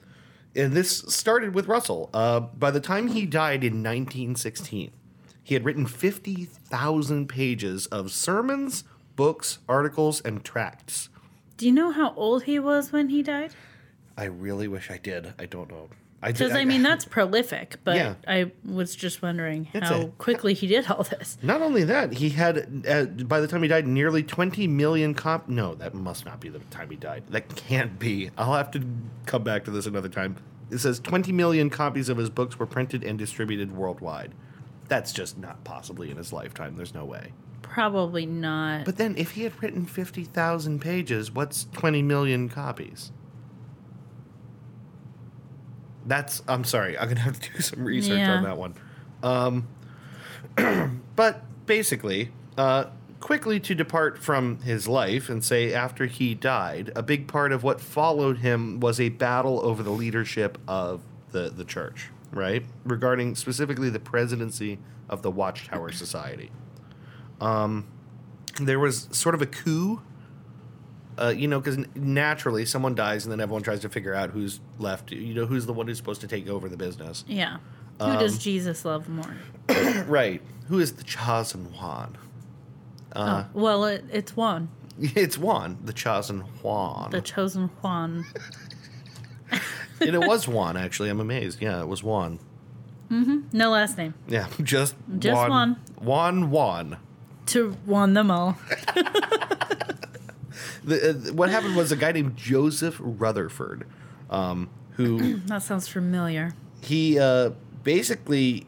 and 0.57 0.73
this 0.73 0.99
started 1.07 1.53
with 1.53 1.67
Russell. 1.67 2.09
Uh, 2.13 2.39
by 2.39 2.71
the 2.71 2.79
time 2.79 3.09
he 3.09 3.25
died 3.25 3.63
in 3.63 3.83
1916, 3.83 4.91
he 5.43 5.53
had 5.53 5.63
written 5.63 5.85
50,000 5.85 7.29
pages 7.29 7.85
of 7.87 8.11
sermons, 8.11 8.83
books, 9.15 9.59
articles, 9.69 10.19
and 10.21 10.43
tracts. 10.43 11.09
Do 11.55 11.65
you 11.65 11.71
know 11.71 11.91
how 11.91 12.13
old 12.15 12.43
he 12.43 12.59
was 12.59 12.91
when 12.91 13.09
he 13.09 13.23
died? 13.23 13.53
I 14.17 14.25
really 14.25 14.67
wish 14.67 14.89
I 14.89 14.97
did. 14.97 15.33
I 15.39 15.45
don't 15.45 15.69
know. 15.69 15.89
I 16.21 16.31
Because 16.31 16.49
did- 16.51 16.57
I 16.57 16.65
mean, 16.65 16.81
that's 16.89 17.05
prolific. 17.05 17.77
But 17.83 17.95
Yeah. 17.97 18.15
I 18.27 18.51
was 18.65 18.95
just 18.95 19.21
wondering 19.21 19.67
It's 19.73 19.87
how 19.87 20.01
a- 20.01 20.07
quickly 20.07 20.53
he 20.53 20.65
did 20.67 20.89
all 20.89 21.03
this. 21.03 21.37
Not 21.43 21.61
only 21.61 21.83
that, 21.83 22.13
he 22.13 22.29
had 22.29 22.85
uh, 22.89 23.05
by 23.05 23.39
the 23.39 23.47
time 23.47 23.61
he 23.61 23.67
died, 23.67 23.85
nearly 23.87 24.23
20 24.23 24.67
million 24.67 25.13
cop. 25.13 25.47
No, 25.47 25.75
that 25.75 25.93
must 25.93 26.25
not 26.25 26.39
be 26.39 26.49
the 26.49 26.59
time 26.71 26.89
he 26.89 26.95
died. 26.95 27.23
That 27.29 27.55
can't 27.55 27.99
be. 27.99 28.31
I'll 28.37 28.53
have 28.55 28.71
to 28.71 28.83
come 29.25 29.43
back 29.43 29.63
to 29.65 29.71
this 29.71 29.85
another 29.85 30.09
time. 30.09 30.37
It 30.71 30.79
says 30.79 30.99
20 30.99 31.31
million 31.31 31.69
copies 31.69 32.09
of 32.09 32.17
his 32.17 32.29
books 32.29 32.59
were 32.59 32.65
printed 32.65 33.03
and 33.03 33.17
distributed 33.17 33.75
worldwide. 33.75 34.33
That's 34.89 35.11
just 35.11 35.37
not 35.37 35.63
possibly 35.63 36.09
in 36.11 36.17
his 36.17 36.33
lifetime. 36.33 36.75
There's 36.77 36.93
no 36.93 37.05
way. 37.05 37.33
Probably 37.61 38.25
not. 38.25 38.85
But 38.85 38.97
then, 38.97 39.15
if 39.17 39.31
he 39.31 39.43
had 39.43 39.61
written 39.61 39.85
50,000 39.85 40.79
pages, 40.79 41.31
what's 41.31 41.65
20 41.73 42.01
million 42.01 42.49
copies? 42.49 43.11
That's, 46.07 46.41
I'm 46.47 46.63
sorry, 46.63 46.97
I'm 46.97 47.05
going 47.05 47.17
to 47.17 47.21
have 47.23 47.39
to 47.39 47.53
do 47.53 47.59
some 47.61 47.83
research 47.83 48.17
Yeah. 48.19 48.37
on 48.37 48.43
that 48.43 48.57
one. 48.57 48.73
Um, 49.23 49.67
but 51.15 51.43
basically, 51.65 52.31
uh, 52.57 52.85
quickly 53.19 53.59
to 53.59 53.75
depart 53.75 54.17
from 54.17 54.59
his 54.61 54.87
life 54.87 55.29
and 55.29 55.43
say 55.43 55.73
after 55.73 56.05
he 56.05 56.33
died, 56.33 56.91
a 56.95 57.03
big 57.03 57.27
part 57.27 57.51
of 57.51 57.63
what 57.63 57.81
followed 57.81 58.37
him 58.39 58.79
was 58.79 58.99
a 58.99 59.09
battle 59.09 59.59
over 59.65 59.83
the 59.83 59.91
leadership 59.91 60.57
of 60.67 61.01
the, 61.31 61.49
the 61.49 61.65
church, 61.65 62.09
right? 62.31 62.63
Regarding 62.85 63.35
specifically 63.35 63.89
the 63.89 63.99
presidency 63.99 64.79
of 65.09 65.21
the 65.21 65.31
Watchtower 65.31 65.91
Society 65.91 66.51
Um, 67.41 67.85
there 68.61 68.79
was 68.79 69.07
sort 69.11 69.35
of 69.35 69.41
a 69.41 69.45
coup. 69.45 70.01
Uh, 71.19 71.29
you 71.35 71.47
know, 71.47 71.59
because 71.59 71.77
naturally 71.95 72.63
someone 72.65 72.93
dies 72.93 73.25
and 73.25 73.31
then 73.31 73.39
everyone 73.39 73.63
tries 73.63 73.79
to 73.79 73.89
figure 73.89 74.13
out 74.13 74.29
who's 74.29 74.59
left. 74.77 75.11
You 75.11 75.33
know, 75.33 75.45
who's 75.47 75.65
the 75.65 75.73
one 75.73 75.87
who's 75.87 75.97
supposed 75.97 76.21
to 76.21 76.27
take 76.27 76.47
over 76.47 76.69
the 76.69 76.77
business. 76.77 77.23
yeah. 77.27 77.57
Who 77.99 78.05
Um, 78.05 78.19
does 78.19 78.37
Jesus 78.37 78.85
love 78.85 79.09
more? 79.09 79.35
right. 80.07 80.39
Who 80.67 80.77
is 80.79 80.93
the 80.93 81.03
chosen 81.03 81.73
one? 81.73 82.15
Uh, 83.13 83.45
oh, 83.45 83.59
well, 83.59 83.85
it, 83.85 84.05
it's 84.11 84.35
Juan, 84.37 84.69
It's 84.99 85.37
Juan, 85.37 85.77
the 85.83 85.93
chosen 85.93 86.41
Juan. 86.61 87.09
the 87.09 87.21
chosen 87.21 87.69
Juan. 87.81 88.25
and 89.99 90.13
it 90.13 90.19
was 90.19 90.47
Juan, 90.47 90.77
actually. 90.77 91.09
I'm 91.09 91.19
amazed. 91.19 91.59
Yeah, 91.61 91.81
it 91.81 91.87
was 91.87 92.03
Juan. 92.03 92.37
Mm-hmm. 93.09 93.39
No 93.53 93.71
last 93.71 93.97
name. 93.97 94.13
Yeah, 94.27 94.47
just, 94.61 94.93
Just 95.17 95.49
Juan. 95.49 95.77
Juan 95.99 96.51
Juan. 96.51 96.97
To 97.47 97.71
Juan 97.87 98.13
them 98.13 98.29
all. 98.29 98.57
The, 100.87 101.09
uh, 101.11 101.33
what 101.33 101.49
happened 101.49 101.75
was 101.75 101.91
a 101.91 101.95
guy 101.95 102.11
named 102.11 102.35
Joseph 102.37 102.97
Rutherford, 102.99 103.85
um, 104.29 104.69
who 104.91 105.37
That 105.45 105.61
sounds 105.61 105.87
familiar. 105.87 106.53
he 106.81 107.19
uh, 107.19 107.51
basically 107.83 108.65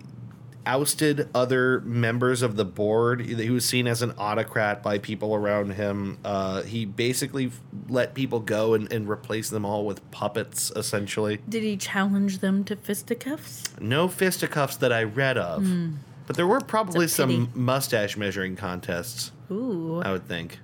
ousted 0.65 1.27
other 1.33 1.79
members 1.81 2.41
of 2.43 2.55
the 2.55 2.65
board. 2.65 3.21
He 3.25 3.49
was 3.49 3.65
seen 3.65 3.87
as 3.87 4.01
an 4.03 4.13
autocrat 4.19 4.83
by 4.83 4.99
people 4.99 5.33
around 5.33 5.71
him. 5.71 6.19
Uh, 6.23 6.61
he 6.61 6.85
basically 6.85 7.51
let 7.87 8.13
people 8.13 8.39
go 8.39 8.75
and, 8.75 8.91
and 8.93 9.09
replace 9.09 9.49
them 9.49 9.65
all 9.65 9.85
with 9.85 9.99
puppets, 10.11 10.71
essentially. 10.75 11.39
Did 11.47 11.63
he 11.63 11.75
challenge 11.75 12.39
them 12.39 12.63
to 12.65 12.75
fisticuffs? 12.75 13.63
No 13.79 14.07
fisticuffs 14.07 14.75
that 14.77 14.93
I 14.93 15.03
read 15.03 15.37
of. 15.39 15.65
But 16.27 16.35
there 16.35 16.45
were 16.45 16.59
probably 16.59 17.07
some 17.07 17.49
mustache 17.55 18.15
measuring 18.15 18.55
contests, 18.55 19.31
Ooh. 19.49 20.01
I 20.03 20.11
would 20.11 20.27
think. 20.27 20.59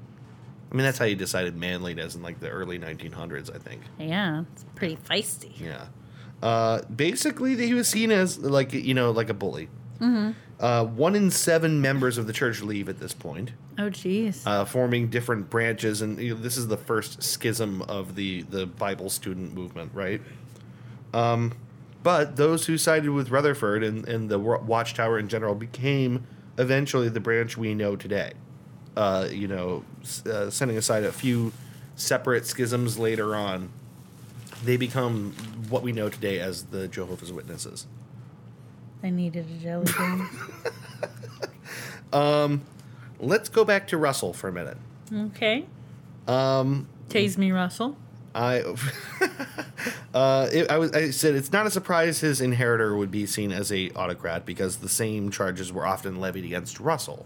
I 0.75 0.77
mean, 0.77 0.83
that's 0.83 0.97
how 0.97 1.05
you 1.05 1.15
decided 1.15 1.55
manliness 1.55 2.15
in 2.15 2.21
like 2.21 2.41
the 2.41 2.49
early 2.49 2.77
1900s, 2.77 3.49
I 3.55 3.59
think. 3.59 3.79
Yeah, 3.97 4.43
it's 4.51 4.65
pretty 4.75 4.97
feisty. 4.97 5.57
Yeah. 5.57 5.85
Uh, 6.43 6.81
basically, 6.93 7.55
he 7.55 7.73
was 7.73 7.87
seen 7.87 8.11
as 8.11 8.39
like 8.39 8.73
you 8.73 8.93
know 8.93 9.11
like 9.11 9.29
a 9.29 9.33
bully. 9.33 9.69
Mm-hmm. 10.01 10.31
Uh, 10.59 10.83
one 10.83 11.15
in 11.15 11.31
seven 11.31 11.79
members 11.79 12.17
of 12.17 12.27
the 12.27 12.33
church 12.33 12.61
leave 12.61 12.89
at 12.89 12.99
this 12.99 13.13
point, 13.13 13.53
Oh, 13.77 13.83
jeez. 13.89 14.41
uh, 14.45 14.65
forming 14.65 15.07
different 15.07 15.49
branches, 15.49 16.01
and 16.01 16.19
you 16.19 16.35
know, 16.35 16.41
this 16.41 16.57
is 16.57 16.67
the 16.67 16.75
first 16.75 17.23
schism 17.23 17.81
of 17.83 18.15
the 18.15 18.41
the 18.41 18.65
Bible 18.65 19.09
student 19.09 19.53
movement, 19.53 19.91
right? 19.93 20.19
Um, 21.13 21.53
but 22.03 22.35
those 22.35 22.65
who 22.65 22.77
sided 22.77 23.11
with 23.11 23.29
Rutherford 23.31 23.81
and, 23.81 24.05
and 24.09 24.27
the 24.29 24.39
Watchtower 24.39 25.19
in 25.19 25.29
general 25.29 25.55
became 25.55 26.27
eventually 26.57 27.07
the 27.07 27.21
branch 27.21 27.55
we 27.55 27.73
know 27.73 27.95
today. 27.95 28.33
Uh, 28.95 29.27
you 29.29 29.47
know, 29.47 29.83
uh, 30.25 30.49
setting 30.49 30.77
aside 30.77 31.03
a 31.03 31.11
few 31.11 31.51
separate 31.95 32.45
schisms 32.45 32.97
later 32.97 33.35
on, 33.35 33.69
they 34.63 34.77
become 34.77 35.33
what 35.69 35.83
we 35.83 35.91
know 35.91 36.09
today 36.09 36.39
as 36.39 36.65
the 36.65 36.87
Jehovah's 36.87 37.33
Witnesses. 37.33 37.87
I 39.03 39.09
needed 39.09 39.45
a 39.49 39.63
jelly 39.63 39.91
bean. 39.97 40.29
um, 42.13 42.61
Let's 43.19 43.49
go 43.49 43.63
back 43.63 43.87
to 43.89 43.97
Russell 43.97 44.33
for 44.33 44.47
a 44.47 44.51
minute. 44.51 44.77
okay. 45.13 45.65
Um, 46.27 46.87
Tase 47.09 47.37
me, 47.37 47.51
Russell. 47.51 47.95
I, 48.33 48.59
uh, 50.13 50.49
it, 50.51 50.69
I 50.69 50.77
was. 50.77 50.91
I 50.91 51.11
said 51.11 51.35
it's 51.35 51.53
not 51.53 51.65
a 51.65 51.71
surprise 51.71 52.19
his 52.19 52.41
inheritor 52.41 52.97
would 52.97 53.11
be 53.11 53.25
seen 53.25 53.53
as 53.53 53.71
a 53.71 53.91
autocrat 53.91 54.45
because 54.45 54.77
the 54.77 54.89
same 54.89 55.31
charges 55.31 55.71
were 55.71 55.85
often 55.85 56.19
levied 56.19 56.43
against 56.43 56.79
Russell. 56.79 57.25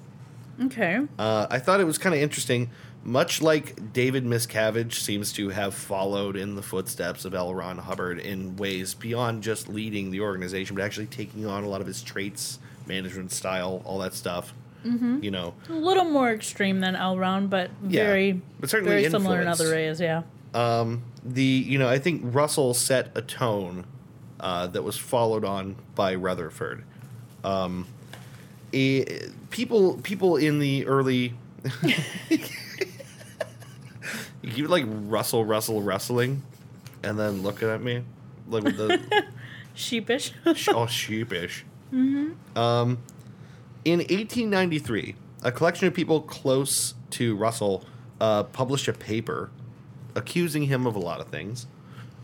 Okay. 0.62 1.00
Uh, 1.18 1.48
I 1.50 1.60
thought 1.60 1.80
it 1.80 1.86
was 1.86 1.98
kind 1.98 2.14
of 2.16 2.22
interesting. 2.22 2.70
Much 3.04 3.42
like 3.42 3.94
David 3.94 4.26
Miscavige 4.26 4.94
seems 4.94 5.32
to 5.34 5.50
have 5.50 5.74
followed 5.74 6.36
in 6.36 6.56
the 6.56 6.62
footsteps 6.62 7.24
of 7.24 7.34
L. 7.34 7.56
Ron 7.56 7.78
Hubbard 7.78 8.20
in 8.20 8.58
ways 8.58 8.94
beyond 8.94 9.42
just 9.42 9.70
leading 9.70 10.12
the 10.12 10.20
organization, 10.20 10.76
but 10.76 10.84
actually 10.84 11.06
taking 11.06 11.46
on 11.46 11.64
a 11.64 11.70
lot 11.70 11.80
of 11.80 11.88
his 11.88 12.02
traits, 12.04 12.60
management 12.88 13.32
style, 13.32 13.82
all 13.86 14.00
that 14.00 14.14
stuff. 14.14 14.54
Mm-hmm. 14.86 15.24
You 15.24 15.32
know, 15.32 15.54
A 15.70 15.74
little 15.74 16.06
more 16.06 16.32
extreme 16.32 16.82
than 16.82 16.96
L. 16.96 17.18
Ron, 17.18 17.48
but 17.48 17.72
Yeah, 17.88 18.06
very, 18.06 18.42
but 18.60 18.70
certainly 18.70 18.92
very 18.92 19.10
similar 19.10 19.42
in 19.42 19.48
other 19.48 19.72
ways. 19.72 20.00
Yeah. 20.00 20.24
the 21.24 21.44
you 21.44 21.78
know 21.78 21.90
I 21.90 22.00
think 22.00 22.22
Russell 22.24 22.74
set 22.74 23.12
a 23.16 23.22
tone 23.22 23.86
uh, 24.40 24.68
that 24.68 24.84
was 24.84 24.98
followed 24.98 25.44
on 25.44 25.76
by 25.96 26.16
Rutherford. 26.16 26.84
Um, 27.44 27.88
eh, 28.74 29.04
people 29.50 29.98
people 30.04 30.38
in 30.38 30.60
the 30.60 30.86
early 30.86 31.34
you 34.42 34.68
like 34.68 34.86
Russell 34.88 35.46
Russell 35.46 35.82
wrestling, 35.82 36.44
and 37.04 37.18
then 37.20 37.42
looking 37.42 37.70
at 37.70 37.82
me 37.82 38.04
like 38.48 38.64
with 38.64 38.78
the 38.78 39.00
Sheepish. 39.74 40.34
sh- 40.56 40.68
all 40.70 40.88
sheepish. 40.88 41.66
Um, 41.92 43.00
in 43.86 44.00
1893, 44.00 45.16
a 45.44 45.52
collection 45.52 45.88
of 45.88 45.94
people 45.94 46.22
close 46.22 46.94
to 47.12 47.36
Russell 47.36 47.84
uh, 48.22 48.44
published 48.44 48.88
a 48.88 48.94
paper 48.94 49.50
accusing 50.16 50.64
him 50.64 50.86
of 50.86 50.96
a 50.96 51.00
lot 51.00 51.20
of 51.22 51.28
things. 51.30 51.66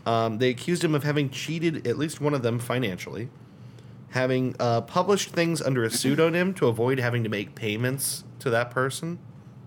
Um, 0.04 0.38
they 0.38 0.50
accused 0.50 0.84
him 0.84 0.94
of 0.94 1.02
having 1.02 1.30
cheated 1.30 1.86
at 1.86 1.98
least 1.98 2.20
one 2.20 2.34
of 2.34 2.42
them 2.42 2.58
financially, 2.58 3.28
having 4.16 4.56
uh, 4.58 4.80
published 4.80 5.30
things 5.30 5.62
under 5.62 5.84
a 5.84 5.90
pseudonym 5.90 6.52
to 6.54 6.66
avoid 6.66 6.98
having 6.98 7.22
to 7.22 7.28
make 7.28 7.54
payments 7.54 8.24
to 8.40 8.50
that 8.50 8.70
person, 8.70 9.18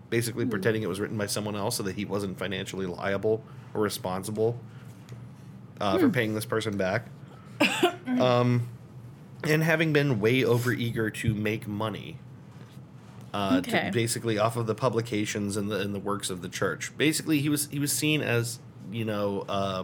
basically 0.10 0.46
pretending 0.46 0.84
it 0.84 0.90
was 0.90 1.00
written 1.00 1.18
by 1.18 1.28
someone 1.28 1.56
else 1.56 1.78
so 1.78 1.84
that 1.84 1.96
he 1.96 2.04
wasn't 2.04 2.38
financially 2.38 2.86
liable 2.86 3.44
or 3.74 3.82
responsible 3.82 4.60
uh, 5.80 5.98
for 5.98 6.10
paying 6.10 6.34
this 6.34 6.46
person 6.46 6.76
back. 6.78 7.06
And 9.44 9.64
having 9.64 9.94
been 9.94 10.20
way 10.20 10.44
over 10.44 10.74
eager 10.74 11.10
to 11.10 11.34
make 11.34 11.66
money 11.68 12.18
uh, 13.34 13.62
to- 13.62 13.92
basically 13.94 14.38
off 14.38 14.58
of 14.58 14.68
the 14.68 14.76
publications 14.76 15.56
and 15.56 15.70
the 15.72 15.80
and 15.80 15.94
the 15.94 16.00
works 16.00 16.30
of 16.30 16.42
the 16.42 16.50
church. 16.50 16.92
Basically 16.98 17.40
he 17.40 17.48
was 17.48 17.68
he 17.68 17.80
was 17.80 17.92
seen 17.92 18.22
as 18.22 18.60
you 18.92 19.06
know 19.06 19.46
uh, 19.48 19.84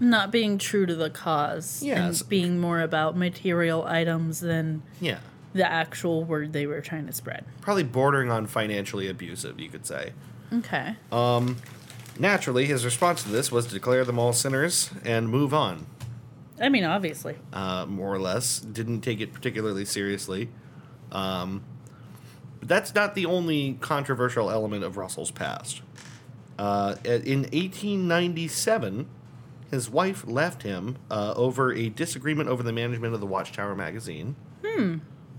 Not 0.00 0.30
being 0.32 0.58
true 0.58 0.86
to 0.86 0.94
the 0.94 1.10
cause. 1.10 1.82
Yes. 1.82 2.20
And 2.20 2.28
being 2.28 2.58
more 2.60 2.80
about 2.80 3.16
material 3.16 3.84
items 3.84 4.40
than 4.40 4.82
yeah 5.00 5.18
the 5.54 5.64
actual 5.70 6.24
word 6.24 6.52
they 6.52 6.66
were 6.66 6.80
trying 6.80 7.06
to 7.06 7.12
spread. 7.12 7.44
probably 7.60 7.84
bordering 7.84 8.28
on 8.30 8.44
financially 8.46 9.06
abusive 9.08 9.60
you 9.60 9.68
could 9.68 9.86
say 9.86 10.12
Okay. 10.52 10.96
um 11.12 11.56
naturally 12.18 12.64
his 12.66 12.84
response 12.84 13.22
to 13.22 13.28
this 13.28 13.52
was 13.52 13.66
to 13.68 13.72
declare 13.74 14.04
them 14.04 14.18
all 14.18 14.32
sinners 14.32 14.90
and 15.04 15.28
move 15.28 15.54
on 15.54 15.86
I 16.60 16.68
mean, 16.68 16.84
obviously. 16.84 17.36
uh, 17.52 17.84
more 17.86 18.12
or 18.14 18.18
less. 18.20 18.60
Didn't 18.60 19.00
take 19.00 19.20
it 19.20 19.32
particularly 19.32 19.84
seriously. 19.84 20.50
Um, 21.10 21.62
but 22.60 22.68
that's 22.68 22.94
not 22.94 23.16
the 23.16 23.26
only 23.26 23.76
controversial 23.80 24.48
element 24.50 24.84
of 24.84 24.96
Russell's 24.96 25.32
past. 25.32 25.82
Uh, 26.56 26.94
in 27.04 27.40
1897, 27.52 29.06
his 29.74 29.90
wife 29.90 30.26
left 30.26 30.62
him 30.62 30.96
uh, 31.10 31.34
over 31.36 31.72
a 31.72 31.88
disagreement 31.88 32.48
over 32.48 32.62
the 32.62 32.72
management 32.72 33.12
of 33.14 33.20
the 33.20 33.26
Watchtower 33.26 33.74
magazine, 33.74 34.36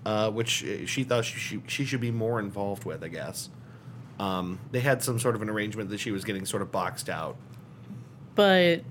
uh, 0.05 0.29
which 0.31 0.65
she 0.85 1.03
thought 1.03 1.25
she, 1.25 1.39
she, 1.39 1.61
she 1.67 1.85
should 1.85 2.01
be 2.01 2.11
more 2.11 2.39
involved 2.39 2.83
with, 2.85 3.03
I 3.03 3.07
guess. 3.07 3.49
Um, 4.19 4.59
they 4.71 4.79
had 4.79 5.03
some 5.03 5.19
sort 5.19 5.35
of 5.35 5.41
an 5.41 5.49
arrangement 5.49 5.89
that 5.89 5.99
she 5.99 6.11
was 6.11 6.23
getting 6.23 6.45
sort 6.45 6.61
of 6.61 6.71
boxed 6.71 7.09
out. 7.09 7.35
But 8.35 8.83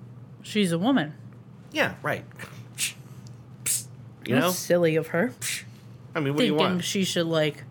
she's 0.42 0.72
a 0.72 0.78
woman. 0.78 1.14
Yeah, 1.72 1.94
right. 2.02 2.24
You 4.26 4.36
know? 4.36 4.52
Silly 4.52 4.96
of 4.96 5.08
her. 5.08 5.34
I 6.14 6.20
mean, 6.20 6.32
what 6.32 6.38
do 6.40 6.46
you 6.46 6.52
Thinking 6.52 6.56
want? 6.56 6.84
she 6.84 7.04
should, 7.04 7.26
like, 7.26 7.64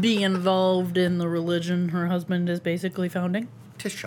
be 0.00 0.22
involved 0.22 0.98
in 0.98 1.16
the 1.16 1.28
religion 1.28 1.88
her 1.88 2.08
husband 2.08 2.50
is 2.50 2.60
basically 2.60 3.08
founding. 3.08 3.48
Tish. 3.78 4.04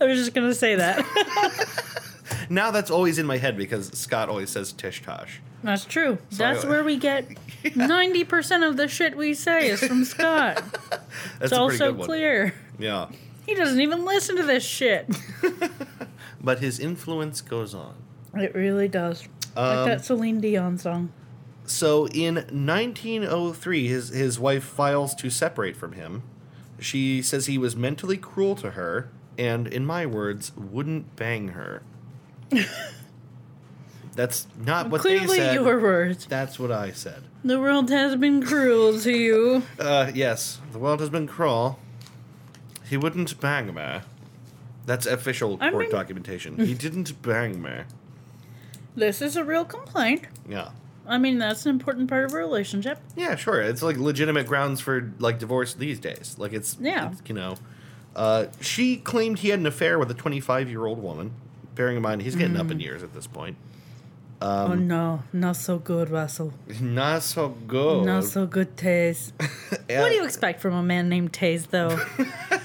I 0.00 0.04
was 0.04 0.18
just 0.18 0.34
going 0.34 0.48
to 0.48 0.54
say 0.54 0.74
that. 0.76 1.04
Now 2.50 2.70
that's 2.70 2.90
always 2.90 3.18
in 3.18 3.26
my 3.26 3.36
head 3.36 3.58
because 3.58 3.88
Scott 3.98 4.30
always 4.30 4.48
says 4.48 4.72
Tish 4.72 5.02
Tosh. 5.02 5.40
That's 5.62 5.84
true. 5.84 6.16
That's 6.32 6.64
I- 6.64 6.68
where 6.68 6.82
we 6.84 6.96
get 6.96 7.28
90% 7.62 8.66
of 8.66 8.76
the 8.78 8.88
shit 8.88 9.16
we 9.16 9.34
say 9.34 9.68
is 9.68 9.80
from 9.80 10.04
Scott. 10.04 10.56
That's 10.90 11.04
It's 11.40 11.52
also 11.52 11.88
good 11.90 11.98
one. 11.98 12.06
clear. 12.06 12.54
Yeah. 12.78 13.08
He 13.46 13.54
doesn't 13.54 13.80
even 13.80 14.04
listen 14.06 14.36
to 14.36 14.42
this 14.44 14.64
shit. 14.64 15.08
But 16.40 16.60
his 16.60 16.78
influence 16.78 17.40
goes 17.42 17.74
on. 17.74 17.94
It 18.34 18.54
really 18.54 18.88
does. 18.88 19.26
like 19.56 19.76
Um, 19.78 19.88
that 19.88 20.04
Celine 20.04 20.40
Dion 20.40 20.78
song. 20.78 21.12
So 21.66 22.06
in 22.08 22.36
1903, 22.36 23.88
his, 23.88 24.08
his 24.10 24.38
wife 24.38 24.64
files 24.64 25.14
to 25.16 25.28
separate 25.28 25.76
from 25.76 25.92
him. 25.92 26.22
She 26.78 27.20
says 27.20 27.46
he 27.46 27.58
was 27.58 27.74
mentally 27.76 28.16
cruel 28.16 28.54
to 28.56 28.70
her 28.72 29.10
and, 29.38 29.66
in 29.68 29.86
my 29.86 30.04
words, 30.06 30.52
wouldn't 30.56 31.14
bang 31.16 31.48
her. 31.48 31.82
That's 34.14 34.46
not 34.58 34.90
what 34.90 35.02
they 35.04 35.18
Clearly, 35.18 35.36
said. 35.38 35.54
your 35.54 35.80
words. 35.80 36.26
That's 36.26 36.58
what 36.58 36.72
I 36.72 36.90
said. 36.90 37.22
The 37.44 37.60
world 37.60 37.88
has 37.90 38.16
been 38.16 38.42
cruel 38.42 38.98
to 39.00 39.12
you. 39.12 39.62
Uh, 39.78 40.10
yes, 40.12 40.60
the 40.72 40.78
world 40.78 40.98
has 41.00 41.08
been 41.08 41.26
cruel. 41.28 41.78
He 42.88 42.96
wouldn't 42.96 43.38
bang 43.40 43.72
me. 43.72 44.00
That's 44.86 45.06
official 45.06 45.56
I 45.60 45.70
court 45.70 45.84
mean- 45.84 45.90
documentation. 45.92 46.56
He 46.66 46.74
didn't 46.74 47.20
bang 47.22 47.62
me. 47.62 47.82
This 48.96 49.22
is 49.22 49.36
a 49.36 49.44
real 49.44 49.64
complaint. 49.64 50.24
Yeah. 50.48 50.70
I 51.06 51.18
mean, 51.18 51.38
that's 51.38 51.64
an 51.64 51.70
important 51.70 52.08
part 52.10 52.24
of 52.24 52.32
a 52.32 52.36
relationship. 52.36 52.98
Yeah, 53.16 53.36
sure. 53.36 53.60
It's 53.62 53.82
like 53.82 53.96
legitimate 53.96 54.46
grounds 54.48 54.80
for 54.80 55.12
like 55.20 55.38
divorce 55.38 55.74
these 55.74 56.00
days. 56.00 56.34
Like 56.38 56.52
it's 56.52 56.76
Yeah. 56.80 57.12
it's, 57.12 57.22
you 57.26 57.34
know. 57.36 57.54
Uh, 58.18 58.46
she 58.60 58.96
claimed 58.96 59.38
he 59.38 59.50
had 59.50 59.60
an 59.60 59.66
affair 59.66 59.98
with 59.98 60.10
a 60.10 60.14
25 60.14 60.68
year 60.68 60.84
old 60.86 61.00
woman. 61.02 61.30
Bearing 61.76 61.96
in 61.96 62.02
mind 62.02 62.22
he's 62.22 62.34
getting 62.34 62.56
up 62.56 62.66
Mm. 62.66 62.72
in 62.72 62.80
years 62.80 63.02
at 63.04 63.14
this 63.14 63.26
point. 63.28 63.56
oh 64.42 64.74
no, 64.74 65.22
not 65.32 65.54
so 65.56 65.78
good, 65.78 66.10
Russell. 66.10 66.52
Not 66.80 67.22
so 67.22 67.48
good. 67.68 68.04
Not 68.06 68.24
so 68.24 68.46
good, 68.46 68.76
Taze. 68.76 69.32
What 69.88 70.08
do 70.10 70.14
you 70.16 70.24
expect 70.24 70.60
from 70.60 70.74
a 70.74 70.82
man 70.82 71.08
named 71.08 71.32
Taze, 71.32 71.68
though? 71.68 71.96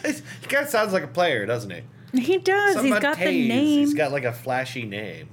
he 0.04 0.48
kind 0.48 0.66
of 0.66 0.70
sounds 0.70 0.92
like 0.94 1.04
a 1.04 1.08
player, 1.08 1.46
doesn't 1.46 1.70
he? 1.72 2.20
he 2.20 2.38
does. 2.38 2.74
Something 2.74 2.92
He's 2.94 3.02
got 3.02 3.18
the 3.18 3.26
name. 3.48 3.80
He's 3.80 3.94
got 3.94 4.12
like 4.12 4.24
a 4.26 4.34
flashy 4.34 4.84
name. 4.86 5.30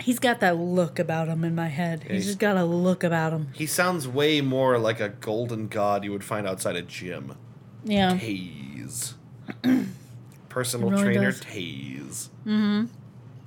He's 0.00 0.18
got 0.18 0.40
that 0.40 0.56
look 0.58 0.98
about 0.98 1.28
him 1.28 1.42
in 1.44 1.54
my 1.54 1.68
head. 1.68 2.02
He's 2.02 2.10
he's- 2.12 2.24
just 2.26 2.38
got 2.38 2.56
a 2.56 2.64
look 2.64 3.02
about 3.04 3.32
him. 3.32 3.48
He 3.54 3.66
sounds 3.66 4.06
way 4.06 4.40
more 4.40 4.78
like 4.78 5.00
a 5.00 5.08
golden 5.08 5.68
god 5.68 6.04
you 6.04 6.10
would 6.12 6.24
find 6.24 6.46
outside 6.46 6.76
a 6.76 6.82
gym. 6.82 7.34
Yeah. 7.84 8.12
Taze. 8.12 9.14
Personal 10.48 10.90
really 10.90 11.02
trainer 11.02 11.32
does. 11.32 11.40
Taze. 11.40 12.28
Mm-hmm. 12.46 12.86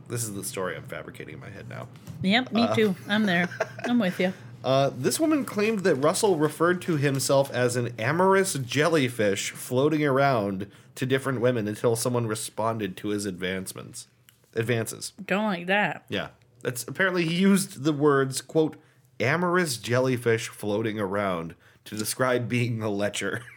This 0.08 0.24
is 0.24 0.34
the 0.34 0.44
story 0.44 0.76
I'm 0.76 0.84
fabricating 0.84 1.36
in 1.36 1.40
my 1.40 1.50
head 1.50 1.70
now. 1.70 1.88
Yep, 2.22 2.52
me 2.52 2.68
too. 2.76 2.96
I'm 3.08 3.26
there. 3.26 3.48
I'm 3.86 4.00
with 4.00 4.20
you. 4.20 4.34
Uh, 4.64 4.92
this 4.98 5.20
woman 5.20 5.46
claimed 5.46 5.80
that 5.80 5.96
Russell 5.96 6.36
referred 6.36 6.82
to 6.82 6.98
himself 6.98 7.52
as 7.52 7.76
an 7.76 7.94
amorous 7.98 8.54
jellyfish 8.56 9.52
floating 9.52 10.04
around 10.06 10.70
to 10.96 11.06
different 11.06 11.40
women 11.40 11.68
until 11.68 11.96
someone 11.96 12.28
responded 12.28 12.98
to 12.98 13.10
his 13.10 13.26
advancements. 13.26 14.08
Advances. 14.56 15.14
Don't 15.26 15.46
like 15.46 15.68
that. 15.68 16.04
Yeah. 16.10 16.30
That's 16.62 16.84
apparently 16.84 17.26
he 17.26 17.36
used 17.36 17.84
the 17.84 17.94
words, 17.94 18.42
quote, 18.42 18.76
amorous 19.20 19.78
jellyfish 19.78 20.50
floating 20.50 21.00
around 21.00 21.56
to 21.86 21.96
describe 21.96 22.50
being 22.50 22.82
a 22.82 22.90
lecher. 22.90 23.44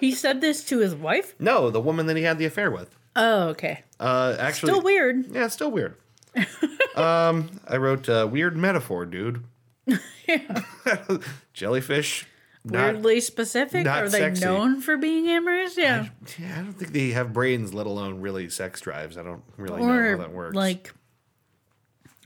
He 0.00 0.12
said 0.12 0.40
this 0.40 0.64
to 0.66 0.78
his 0.78 0.94
wife? 0.94 1.34
no, 1.38 1.70
the 1.70 1.80
woman 1.80 2.06
that 2.06 2.16
he 2.16 2.22
had 2.22 2.38
the 2.38 2.44
affair 2.46 2.70
with. 2.70 2.94
Oh, 3.16 3.48
okay. 3.48 3.82
Uh, 3.98 4.36
actually, 4.38 4.72
Still 4.72 4.82
weird. 4.82 5.26
Yeah, 5.32 5.48
still 5.48 5.70
weird. 5.70 5.96
um, 6.96 7.50
I 7.66 7.76
wrote 7.76 8.08
uh, 8.08 8.28
weird 8.30 8.56
metaphor, 8.56 9.04
dude. 9.06 9.44
Jellyfish. 11.52 12.26
Not, 12.62 12.92
Weirdly 12.94 13.20
specific? 13.20 13.86
Are 13.86 14.08
they 14.08 14.18
sexy. 14.20 14.44
known 14.44 14.80
for 14.82 14.96
being 14.98 15.26
amorous? 15.28 15.78
Yeah. 15.78 16.08
yeah, 16.38 16.58
I 16.58 16.62
don't 16.62 16.74
think 16.74 16.92
they 16.92 17.10
have 17.10 17.32
brains, 17.32 17.72
let 17.72 17.86
alone 17.86 18.20
really 18.20 18.50
sex 18.50 18.80
drives. 18.82 19.16
I 19.16 19.22
don't 19.22 19.42
really 19.56 19.80
know 19.80 20.10
how 20.12 20.18
that 20.18 20.32
works. 20.32 20.54
like 20.54 20.92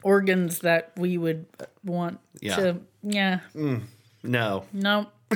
organs 0.03 0.59
that 0.61 0.93
we 0.97 1.17
would 1.19 1.47
want 1.85 2.19
Yeah. 2.41 2.57
to. 2.57 2.81
Yeah. 3.03 3.41
no. 4.25 4.65
No. 4.73 5.07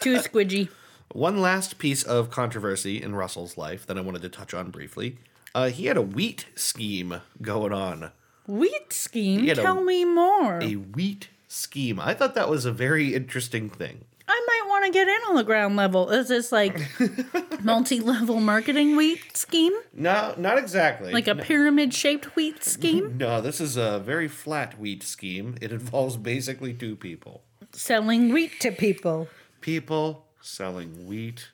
Too 0.00 0.16
squidgy. 0.18 0.68
One 1.16 1.40
last 1.40 1.78
piece 1.78 2.02
of 2.02 2.30
controversy 2.30 3.02
in 3.02 3.14
Russell's 3.14 3.56
life 3.56 3.86
that 3.86 3.96
I 3.96 4.02
wanted 4.02 4.20
to 4.20 4.28
touch 4.28 4.52
on 4.52 4.70
briefly. 4.70 5.16
Uh, 5.54 5.70
he 5.70 5.86
had 5.86 5.96
a 5.96 6.02
wheat 6.02 6.44
scheme 6.54 7.22
going 7.40 7.72
on. 7.72 8.10
Wheat 8.46 8.92
scheme? 8.92 9.46
Tell 9.54 9.82
me 9.82 10.04
more. 10.04 10.62
A 10.62 10.74
wheat 10.74 11.30
scheme. 11.48 11.98
I 11.98 12.12
thought 12.12 12.34
that 12.34 12.50
was 12.50 12.66
a 12.66 12.70
very 12.70 13.14
interesting 13.14 13.70
thing. 13.70 14.04
I 14.28 14.44
might 14.46 14.68
want 14.68 14.84
to 14.84 14.90
get 14.90 15.08
in 15.08 15.18
on 15.30 15.36
the 15.36 15.42
ground 15.42 15.74
level. 15.74 16.10
Is 16.10 16.28
this 16.28 16.52
like 16.52 16.78
multi 17.62 17.98
level 17.98 18.38
marketing 18.38 18.94
wheat 18.94 19.34
scheme? 19.34 19.72
No, 19.94 20.34
not 20.36 20.58
exactly. 20.58 21.14
Like 21.14 21.28
a 21.28 21.34
pyramid 21.34 21.94
shaped 21.94 22.36
wheat 22.36 22.62
scheme? 22.62 23.16
No, 23.16 23.40
this 23.40 23.58
is 23.58 23.78
a 23.78 24.00
very 24.00 24.28
flat 24.28 24.78
wheat 24.78 25.02
scheme. 25.02 25.56
It 25.62 25.72
involves 25.72 26.18
basically 26.18 26.74
two 26.74 26.94
people. 26.94 27.42
selling 27.72 28.34
wheat 28.34 28.60
to 28.60 28.70
people. 28.70 29.28
People 29.62 30.25
selling 30.46 31.06
wheat 31.06 31.48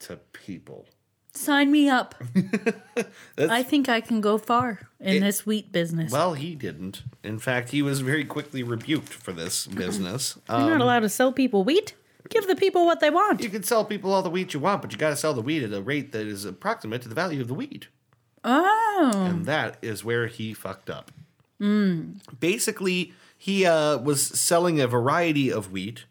to 0.00 0.16
people. 0.32 0.86
Sign 1.34 1.72
me 1.72 1.88
up. 1.88 2.14
I 3.38 3.62
think 3.64 3.88
I 3.88 4.00
can 4.00 4.20
go 4.20 4.38
far 4.38 4.88
in 5.00 5.20
this 5.20 5.44
wheat 5.44 5.72
business. 5.72 6.12
Well, 6.12 6.34
he 6.34 6.54
didn't. 6.54 7.02
In 7.24 7.38
fact, 7.40 7.70
he 7.70 7.82
was 7.82 8.00
very 8.00 8.24
quickly 8.24 8.62
rebuked 8.62 9.12
for 9.12 9.32
this 9.32 9.66
business. 9.82 10.38
You're 10.48 10.58
Um, 10.58 10.70
not 10.70 10.80
allowed 10.80 11.00
to 11.00 11.08
sell 11.08 11.32
people 11.32 11.64
wheat. 11.64 11.94
Give 12.30 12.46
the 12.46 12.56
people 12.56 12.86
what 12.86 13.00
they 13.00 13.10
want. 13.10 13.42
you 13.42 13.50
can 13.50 13.64
sell 13.64 13.84
people 13.84 14.12
all 14.12 14.22
the 14.22 14.30
wheat 14.30 14.54
you 14.54 14.60
want, 14.60 14.80
but 14.80 14.92
you 14.92 14.96
got 14.98 15.10
to 15.10 15.16
sell 15.16 15.34
the 15.34 15.42
wheat 15.42 15.62
at 15.62 15.72
a 15.74 15.82
rate 15.82 16.12
that 16.12 16.26
is 16.26 16.44
approximate 16.46 17.02
to 17.02 17.08
the 17.08 17.14
value 17.14 17.40
of 17.42 17.48
the 17.48 17.54
wheat. 17.54 17.88
Oh. 18.44 19.10
And 19.14 19.44
that 19.46 19.76
is 19.82 20.04
where 20.04 20.26
he 20.28 20.54
fucked 20.54 20.88
up. 20.88 21.10
Basically, 22.40 23.12
he 23.36 23.66
uh, 23.66 23.98
was 23.98 24.22
selling 24.22 24.80
a 24.80 24.86
variety 24.86 25.52
of 25.52 25.72
wheat. 25.72 26.04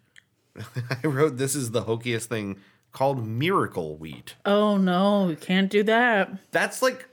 I 1.03 1.07
wrote 1.07 1.37
this 1.37 1.55
is 1.55 1.71
the 1.71 1.83
hokiest 1.83 2.25
thing 2.25 2.57
called 2.91 3.25
miracle 3.25 3.97
wheat. 3.97 4.35
Oh 4.45 4.77
no, 4.77 5.29
you 5.29 5.35
can't 5.35 5.69
do 5.69 5.83
that. 5.83 6.31
That's 6.51 6.81
like 6.81 7.07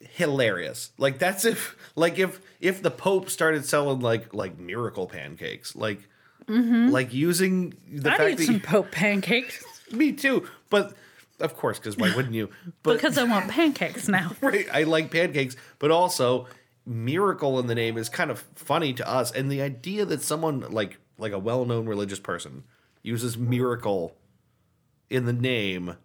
hilarious. 0.00 0.90
Like 0.98 1.18
that's 1.18 1.44
if 1.44 1.76
like 1.94 2.18
if 2.18 2.40
if 2.60 2.82
the 2.82 2.90
Pope 2.90 3.30
started 3.30 3.64
selling 3.64 4.00
like 4.00 4.34
like 4.34 4.58
miracle 4.58 5.06
pancakes, 5.06 5.76
like 5.76 6.00
mm-hmm. 6.46 6.88
like 6.88 7.12
using 7.12 7.74
the 7.90 8.10
I'd 8.10 8.16
fact 8.16 8.30
eat 8.30 8.38
that 8.38 8.44
some 8.46 8.54
you- 8.56 8.60
Pope 8.60 8.90
pancakes 8.90 9.64
me 9.92 10.12
too, 10.12 10.48
but 10.70 10.94
of 11.38 11.54
course, 11.54 11.78
because 11.78 11.96
why 11.96 12.14
wouldn't 12.16 12.34
you? 12.34 12.48
But 12.82 12.94
because 12.94 13.18
I 13.18 13.24
want 13.24 13.50
pancakes 13.50 14.08
now. 14.08 14.32
right, 14.40 14.66
I 14.72 14.84
like 14.84 15.10
pancakes, 15.10 15.54
but 15.78 15.90
also 15.90 16.46
miracle 16.86 17.58
in 17.58 17.66
the 17.66 17.74
name 17.74 17.98
is 17.98 18.08
kind 18.08 18.30
of 18.30 18.44
funny 18.54 18.92
to 18.94 19.08
us, 19.08 19.32
and 19.32 19.50
the 19.50 19.60
idea 19.60 20.06
that 20.06 20.22
someone 20.22 20.60
like 20.60 20.98
like 21.18 21.32
a 21.32 21.38
well 21.38 21.64
known 21.64 21.86
religious 21.86 22.20
person 22.20 22.64
uses 23.06 23.38
miracle 23.38 24.16
in 25.08 25.24
the 25.24 25.32
name. 25.32 25.96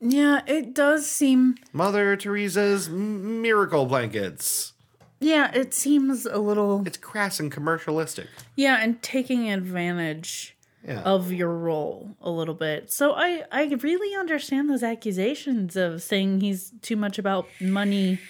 Yeah, 0.00 0.42
it 0.46 0.74
does 0.74 1.08
seem. 1.08 1.56
Mother 1.72 2.16
Teresa's 2.16 2.88
miracle 2.88 3.86
blankets. 3.86 4.72
Yeah, 5.20 5.50
it 5.52 5.74
seems 5.74 6.26
a 6.26 6.38
little. 6.38 6.84
It's 6.86 6.96
crass 6.98 7.40
and 7.40 7.50
commercialistic. 7.52 8.26
Yeah, 8.54 8.78
and 8.80 9.02
taking 9.02 9.50
advantage 9.50 10.56
Yeah. 10.86 11.00
of 11.02 11.32
your 11.32 11.52
role 11.52 12.14
a 12.20 12.30
little 12.30 12.54
bit. 12.54 12.92
So 12.92 13.12
I 13.14 13.42
I 13.50 13.64
really 13.82 14.14
understand 14.16 14.70
those 14.70 14.84
accusations 14.84 15.74
of 15.74 16.02
saying 16.02 16.40
he's 16.40 16.72
too 16.82 16.94
much 16.96 17.18
about 17.18 17.48
money 17.60 18.20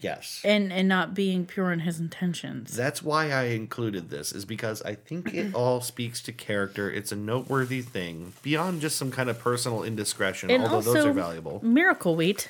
Yes. 0.00 0.40
and 0.44 0.72
and 0.72 0.88
not 0.88 1.14
being 1.14 1.46
pure 1.46 1.72
in 1.72 1.80
his 1.80 2.00
intentions. 2.00 2.76
That's 2.76 3.02
why 3.02 3.30
I 3.30 3.44
included 3.44 4.10
this, 4.10 4.32
is 4.32 4.44
because 4.44 4.82
I 4.82 4.94
think 4.94 5.32
it 5.34 5.54
all 5.54 5.80
speaks 5.80 6.20
to 6.22 6.32
character. 6.32 6.90
It's 6.90 7.12
a 7.12 7.16
noteworthy 7.16 7.82
thing 7.82 8.32
beyond 8.42 8.80
just 8.80 8.96
some 8.96 9.10
kind 9.10 9.28
of 9.30 9.38
personal 9.38 9.82
indiscretion, 9.82 10.50
And 10.50 10.62
although 10.64 10.92
those 10.94 11.04
are 11.06 11.12
valuable. 11.12 11.60
Miracle 11.64 12.16
wheat 12.16 12.48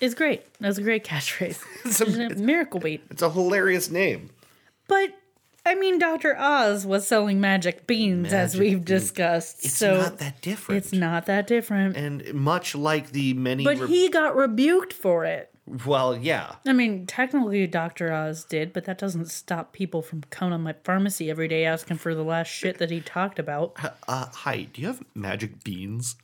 is 0.00 0.14
great. 0.14 0.42
That's 0.60 0.78
a 0.78 0.82
great 0.82 1.04
catchphrase. 1.10 1.62
It's 1.84 2.00
a, 2.00 2.06
Miracle 2.40 2.80
wheat. 2.80 3.02
it's 3.10 3.22
a 3.22 3.30
hilarious 3.30 3.90
name. 3.90 4.30
But 4.86 5.10
I 5.66 5.74
mean, 5.74 5.98
Dr. 5.98 6.34
Oz 6.38 6.86
was 6.86 7.06
selling 7.06 7.40
magic 7.42 7.86
beans, 7.86 8.32
as 8.32 8.56
we've 8.56 8.84
beans. 8.84 9.02
discussed. 9.02 9.64
It's 9.66 9.76
so 9.76 9.98
not 9.98 10.18
that 10.18 10.40
different. 10.40 10.82
it's 10.84 10.92
not 10.94 11.26
that 11.26 11.46
different. 11.46 11.94
And 11.96 12.32
much 12.32 12.74
like 12.74 13.10
the 13.10 13.34
many. 13.34 13.64
But 13.64 13.78
re- 13.78 13.88
he 13.88 14.08
got 14.08 14.34
rebuked 14.34 14.92
for 14.94 15.24
it. 15.26 15.50
Well, 15.86 16.16
yeah. 16.16 16.56
I 16.66 16.72
mean, 16.72 17.06
technically, 17.06 17.66
Dr. 17.66 18.12
Oz 18.12 18.44
did, 18.44 18.72
but 18.72 18.84
that 18.86 18.98
doesn't 18.98 19.26
stop 19.30 19.72
people 19.72 20.02
from 20.02 20.22
coming 20.30 20.52
to 20.52 20.58
my 20.58 20.74
pharmacy 20.84 21.30
every 21.30 21.48
day 21.48 21.64
asking 21.64 21.98
for 21.98 22.14
the 22.14 22.22
last 22.24 22.48
shit 22.48 22.78
that 22.78 22.90
he 22.90 23.00
talked 23.00 23.38
about. 23.38 23.74
Uh, 24.08 24.26
hi, 24.32 24.68
do 24.72 24.80
you 24.80 24.86
have 24.88 25.02
magic 25.14 25.62
beans? 25.64 26.16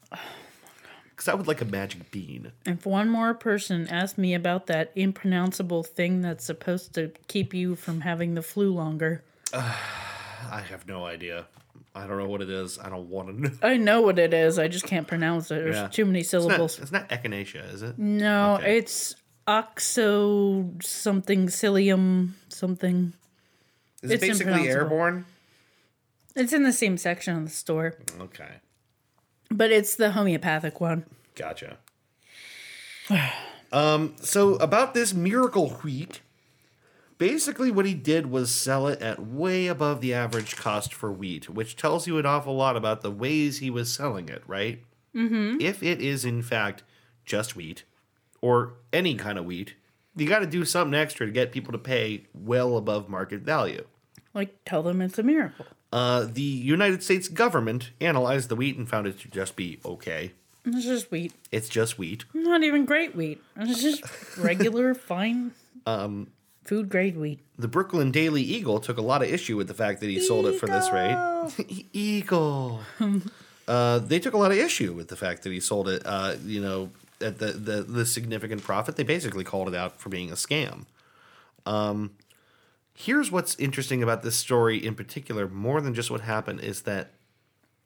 Because 1.11 1.29
I 1.29 1.35
would 1.35 1.47
like 1.47 1.61
a 1.61 1.65
magic 1.65 2.11
bean. 2.11 2.51
If 2.67 2.87
one 2.87 3.09
more 3.09 3.35
person 3.35 3.87
asked 3.89 4.19
me 4.19 4.35
about 4.35 4.67
that 4.67 4.91
impronounceable 4.97 5.85
thing 5.85 6.23
that's 6.23 6.45
supposed 6.45 6.95
to 6.95 7.13
keep 7.29 7.55
you 7.55 7.77
from 7.77 8.01
having 8.01 8.35
the 8.35 8.43
flu 8.43 8.73
longer, 8.73 9.23
I 9.55 10.61
have 10.71 10.87
no 10.89 11.05
idea. 11.07 11.47
I 11.95 12.09
don't 12.09 12.19
know 12.19 12.27
what 12.29 12.43
it 12.43 12.51
is. 12.51 12.79
I 12.81 12.89
don't 12.89 13.09
want 13.09 13.29
to 13.29 13.41
know. 13.41 13.51
I 13.63 13.77
know 13.77 14.01
what 14.03 14.19
it 14.19 14.35
is. 14.35 14.59
I 14.59 14.67
just 14.67 14.85
can't 14.87 15.07
pronounce 15.07 15.51
it. 15.53 15.63
There's 15.63 15.77
Yeah. 15.77 15.87
too 15.89 16.05
many 16.05 16.21
It's 16.21 16.33
not, 16.33 16.43
syllables. 16.43 16.79
it's 16.81 16.91
not 16.91 17.09
echinacea, 17.09 17.73
is 17.73 17.83
it? 17.83 17.97
No, 17.99 18.55
Okay. 18.57 18.79
it's 18.79 19.15
oxo 19.47 20.71
something 20.83 21.47
psyllium 21.47 22.31
something. 22.49 23.13
Is 24.03 24.11
it 24.11 24.15
It's 24.15 24.27
basically 24.39 24.69
airborne? 24.69 25.25
It's 26.37 26.53
in 26.53 26.63
the 26.65 26.73
same 26.73 26.99
section 26.99 27.37
of 27.39 27.45
the 27.45 27.51
store, 27.51 27.95
Okay. 28.21 28.55
but 29.51 29.71
it's 29.71 29.95
the 29.95 30.13
homeopathic 30.13 30.81
one. 30.81 31.05
Gotcha. 31.37 31.79
um, 33.73 34.15
so 34.21 34.57
about 34.57 34.95
this 34.95 35.15
miracle 35.15 35.71
wheat, 35.83 36.21
basically 37.19 37.71
what 37.71 37.87
he 37.87 37.95
did 37.95 38.27
was 38.27 38.53
sell 38.53 38.89
it 38.89 39.01
at 39.01 39.25
way 39.25 39.69
above 39.69 40.01
the 40.01 40.13
average 40.13 40.57
cost 40.57 40.93
for 40.93 41.13
wheat, 41.13 41.49
which 41.49 41.77
tells 41.77 42.07
you 42.07 42.19
an 42.19 42.27
awful 42.27 42.57
lot 42.57 42.77
about 42.77 43.03
the 43.03 43.11
ways 43.11 43.59
he 43.59 43.71
was 43.71 43.93
selling 43.93 44.29
it, 44.29 44.43
right? 44.47 44.83
Mm-hmm. 45.15 45.61
If 45.61 45.83
it 45.83 46.01
is 46.01 46.25
in 46.25 46.43
fact 46.43 46.83
just 47.25 47.55
wheat, 47.55 47.85
or 48.45 48.75
any 48.93 49.15
kind 49.15 49.39
of 49.39 49.47
wheat, 49.47 49.73
you 50.15 50.29
got 50.29 50.41
to 50.41 50.47
do 50.47 50.67
something 50.67 50.93
extra 50.93 51.25
to 51.25 51.33
get 51.33 51.51
people 51.51 51.73
to 51.73 51.79
pay 51.79 52.27
well 52.35 52.77
above 52.77 53.09
market 53.09 53.41
value. 53.41 53.87
Like, 54.35 54.63
tell 54.67 54.83
them 54.83 55.01
it's 55.01 55.19
a 55.19 55.23
miracle. 55.23 55.65
Uh, 55.91 56.27
the 56.31 56.43
United 56.43 57.03
States 57.03 57.27
government 57.27 57.93
analyzed 58.03 58.51
the 58.51 58.57
wheat 58.57 58.77
and 58.77 58.87
found 58.87 59.07
it 59.07 59.19
to 59.21 59.29
just 59.29 59.57
be 59.57 59.81
okay. 59.83 60.33
It's 60.67 60.85
just 60.85 61.11
wheat. 61.11 61.33
It's 61.53 61.71
just 61.71 61.99
wheat. 61.99 62.27
Not 62.35 62.63
even 62.63 62.85
great 62.85 63.17
wheat. 63.17 63.43
It's 63.57 63.81
just 63.81 64.05
regular, 64.37 64.95
fine, 65.13 65.53
um, 65.87 66.31
food 66.65 66.91
grade 66.91 67.17
wheat. 67.17 67.41
the 67.59 67.69
Brooklyn 67.69 68.11
Daily 68.11 68.43
Eagle 68.43 68.79
took 68.79 68.99
a 68.99 69.03
lot 69.03 69.23
of 69.23 69.31
issue 69.31 69.57
with 69.57 69.69
the 69.69 69.75
fact 69.75 70.01
that 70.01 70.11
he 70.11 70.21
sold 70.21 70.45
it 70.45 70.61
for 70.61 70.67
this 70.67 70.91
rate. 70.91 71.87
Eagle. 71.95 72.81
uh, 73.69 74.01
they 74.01 74.19
took 74.19 74.35
a 74.35 74.39
lot 74.39 74.51
of 74.51 74.59
issue 74.59 74.93
with 74.93 75.09
the 75.09 75.17
fact 75.17 75.45
that 75.45 75.53
he 75.53 75.61
sold 75.61 75.89
it. 75.89 76.03
Uh, 76.05 76.35
you 76.45 76.61
know, 76.61 76.91
at 77.25 77.39
the, 77.39 77.47
the 77.47 77.83
the 77.83 78.07
significant 78.07 78.63
profit. 78.63 78.97
They 78.97 79.03
basically 79.03 79.45
called 79.45 79.69
it 79.69 79.75
out 79.75 79.99
for 79.99 80.09
being 80.09 80.31
a 80.31 80.35
scam. 80.35 80.85
Um, 81.67 82.13
here's 82.95 83.33
what's 83.33 83.59
interesting 83.59 84.03
about 84.03 84.23
this 84.23 84.37
story 84.37 84.85
in 84.85 84.95
particular, 84.95 85.49
more 85.49 85.81
than 85.81 85.95
just 85.95 86.11
what 86.11 86.21
happened, 86.21 86.61
is 86.61 86.83
that 86.83 87.13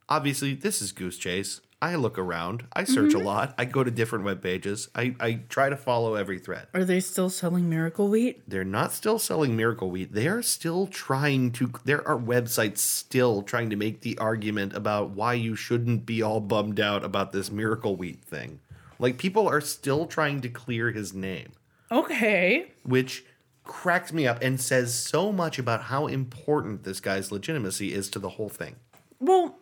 obviously 0.09 0.55
this 0.55 0.83
is 0.83 0.93
Goose 0.93 1.17
Chase. 1.17 1.61
I 1.81 1.95
look 1.95 2.19
around. 2.19 2.67
I 2.73 2.83
search 2.83 3.15
a 3.15 3.19
lot. 3.19 3.55
I 3.57 3.65
go 3.65 3.85
to 3.85 3.91
different 3.93 4.25
web 4.25 4.43
pages. 4.43 4.89
I, 4.97 5.15
I 5.21 5.35
try 5.49 5.69
to 5.69 5.77
follow 5.77 6.17
every 6.17 6.41
thread. 6.41 6.67
Are 6.75 6.85
they 6.85 6.99
still 6.99 7.31
selling 7.31 7.71
miracle 7.71 8.09
wheat? 8.09 8.43
They're 8.51 8.65
not 8.65 8.93
still 8.93 9.21
selling 9.21 9.55
Miracle 9.57 9.89
Wheat. 9.89 10.13
They 10.13 10.27
are 10.27 10.43
still 10.43 10.89
trying 10.89 11.53
to. 11.53 11.71
There 11.85 12.07
are 12.07 12.19
websites 12.19 12.79
still 12.79 13.43
trying 13.43 13.71
to 13.71 13.77
make 13.77 14.01
the 14.01 14.19
argument 14.19 14.75
about 14.75 15.11
why 15.11 15.35
you 15.35 15.55
shouldn't 15.55 16.05
be 16.05 16.21
all 16.21 16.41
bummed 16.41 16.81
out 16.81 17.05
about 17.05 17.31
this 17.31 17.49
Miracle 17.49 17.95
Wheat 17.95 18.25
thing. 18.25 18.59
Like, 18.99 19.19
people 19.19 19.49
are 19.49 19.61
still 19.61 20.07
trying 20.07 20.41
to 20.41 20.49
clear 20.49 20.91
his 20.91 21.15
name, 21.15 21.53
Okay. 21.91 22.73
which 22.83 23.25
cracks 23.65 24.13
me 24.13 24.27
up 24.27 24.39
and 24.43 24.61
says 24.61 24.95
so 24.95 25.31
much 25.31 25.59
about 25.59 25.83
how 25.85 26.07
important 26.07 26.85
this 26.85 27.01
guy's 27.01 27.31
legitimacy 27.31 27.93
is 27.93 28.09
to 28.11 28.19
the 28.19 28.31
whole 28.31 28.49
thing. 28.49 28.77
Well, 29.21 29.59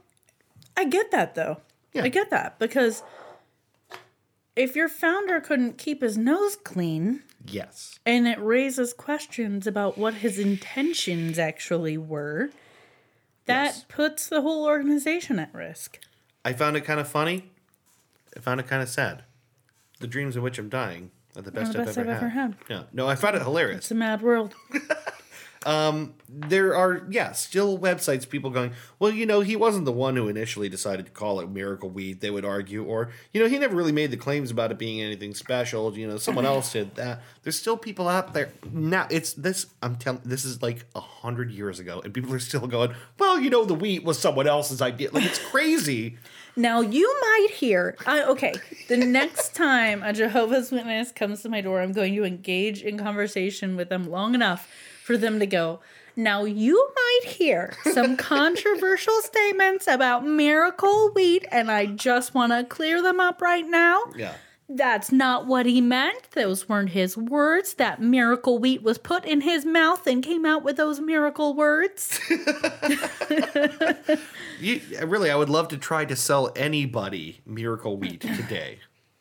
I 0.76 0.84
get 0.84 1.10
that 1.10 1.34
though. 1.34 1.60
Yeah. 1.92 2.04
I 2.04 2.08
get 2.08 2.30
that 2.30 2.58
because 2.58 3.02
if 4.54 4.74
your 4.76 4.88
founder 4.88 5.40
couldn't 5.40 5.76
keep 5.78 6.02
his 6.02 6.16
nose 6.16 6.56
clean, 6.56 7.22
Yes. 7.46 7.98
and 8.06 8.26
it 8.28 8.38
raises 8.40 8.92
questions 8.92 9.66
about 9.66 9.98
what 9.98 10.14
his 10.14 10.38
intentions 10.38 11.38
actually 11.38 11.98
were, 11.98 12.50
that 13.46 13.64
Yes. 13.66 13.84
puts 13.88 14.28
the 14.28 14.40
whole 14.40 14.64
organization 14.66 15.38
at 15.38 15.52
risk. 15.54 15.98
I 16.44 16.52
found 16.52 16.76
it 16.76 16.82
kind 16.82 17.00
of 17.00 17.08
funny. 17.08 17.50
I 18.36 18.40
found 18.40 18.60
it 18.60 18.66
kind 18.66 18.82
of 18.82 18.88
sad. 18.88 19.24
The 20.00 20.06
dreams 20.06 20.36
in 20.36 20.42
which 20.42 20.58
I'm 20.58 20.68
dying 20.68 21.10
are 21.36 21.42
the 21.42 21.50
best, 21.52 21.72
the 21.72 21.82
I've, 21.82 21.88
ever, 21.88 22.00
I've 22.00 22.08
ever 22.08 22.28
had. 22.28 22.54
had. 22.54 22.56
Yeah. 22.68 22.82
No, 22.92 23.08
I 23.08 23.14
found 23.14 23.36
it 23.36 23.42
hilarious. 23.42 23.78
It's 23.78 23.90
a 23.90 23.94
mad 23.94 24.22
world. 24.22 24.54
Um, 25.66 26.14
there 26.28 26.76
are 26.76 27.04
yeah 27.10 27.32
still 27.32 27.76
websites 27.76 28.28
people 28.28 28.50
going 28.50 28.70
well 29.00 29.10
you 29.10 29.26
know 29.26 29.40
he 29.40 29.56
wasn't 29.56 29.84
the 29.84 29.90
one 29.90 30.14
who 30.14 30.28
initially 30.28 30.68
decided 30.68 31.06
to 31.06 31.12
call 31.12 31.40
it 31.40 31.50
miracle 31.50 31.90
wheat 31.90 32.20
they 32.20 32.30
would 32.30 32.44
argue 32.44 32.84
or 32.84 33.10
you 33.32 33.42
know 33.42 33.48
he 33.48 33.58
never 33.58 33.74
really 33.74 33.90
made 33.90 34.12
the 34.12 34.16
claims 34.16 34.52
about 34.52 34.70
it 34.70 34.78
being 34.78 35.00
anything 35.00 35.34
special 35.34 35.92
you 35.98 36.06
know 36.06 36.18
someone 36.18 36.46
else 36.46 36.72
did 36.72 36.94
that 36.94 37.20
there's 37.42 37.58
still 37.58 37.76
people 37.76 38.06
out 38.06 38.32
there 38.32 38.52
now 38.70 39.08
it's 39.10 39.32
this 39.32 39.66
i'm 39.82 39.96
telling 39.96 40.20
this 40.24 40.44
is 40.44 40.62
like 40.62 40.84
a 40.94 41.00
hundred 41.00 41.50
years 41.50 41.80
ago 41.80 42.00
and 42.04 42.14
people 42.14 42.32
are 42.32 42.38
still 42.38 42.68
going 42.68 42.94
well 43.18 43.40
you 43.40 43.50
know 43.50 43.64
the 43.64 43.74
wheat 43.74 44.04
was 44.04 44.20
someone 44.20 44.46
else's 44.46 44.80
idea 44.80 45.10
like 45.10 45.24
it's 45.24 45.44
crazy 45.50 46.16
Now 46.56 46.80
you 46.80 47.14
might 47.20 47.48
hear. 47.52 47.96
I, 48.06 48.22
okay, 48.24 48.54
the 48.88 48.96
next 48.96 49.54
time 49.54 50.02
a 50.02 50.12
Jehovah's 50.14 50.72
Witness 50.72 51.12
comes 51.12 51.42
to 51.42 51.50
my 51.50 51.60
door, 51.60 51.82
I'm 51.82 51.92
going 51.92 52.14
to 52.14 52.24
engage 52.24 52.82
in 52.82 52.98
conversation 52.98 53.76
with 53.76 53.90
them 53.90 54.10
long 54.10 54.34
enough 54.34 54.68
for 55.04 55.18
them 55.18 55.38
to 55.38 55.46
go. 55.46 55.80
Now 56.16 56.44
you 56.44 56.90
might 56.94 57.30
hear 57.30 57.74
some 57.92 58.16
controversial 58.16 59.20
statements 59.20 59.86
about 59.86 60.24
miracle 60.24 61.10
wheat, 61.10 61.44
and 61.52 61.70
I 61.70 61.86
just 61.86 62.32
want 62.34 62.52
to 62.52 62.64
clear 62.64 63.02
them 63.02 63.20
up 63.20 63.42
right 63.42 63.66
now. 63.66 64.04
Yeah. 64.16 64.32
That's 64.68 65.12
not 65.12 65.46
what 65.46 65.64
he 65.66 65.80
meant. 65.80 66.30
Those 66.32 66.68
weren't 66.68 66.90
his 66.90 67.16
words. 67.16 67.74
That 67.74 68.00
miracle 68.00 68.58
wheat 68.58 68.82
was 68.82 68.98
put 68.98 69.24
in 69.24 69.42
his 69.42 69.64
mouth 69.64 70.06
and 70.08 70.24
came 70.24 70.44
out 70.44 70.64
with 70.64 70.76
those 70.76 70.98
miracle 71.00 71.54
words. 71.54 72.18
You, 74.58 74.80
really, 75.04 75.30
I 75.30 75.36
would 75.36 75.50
love 75.50 75.68
to 75.68 75.76
try 75.76 76.06
to 76.06 76.16
sell 76.16 76.50
anybody 76.56 77.40
miracle 77.44 77.98
wheat 77.98 78.22
today. 78.22 78.78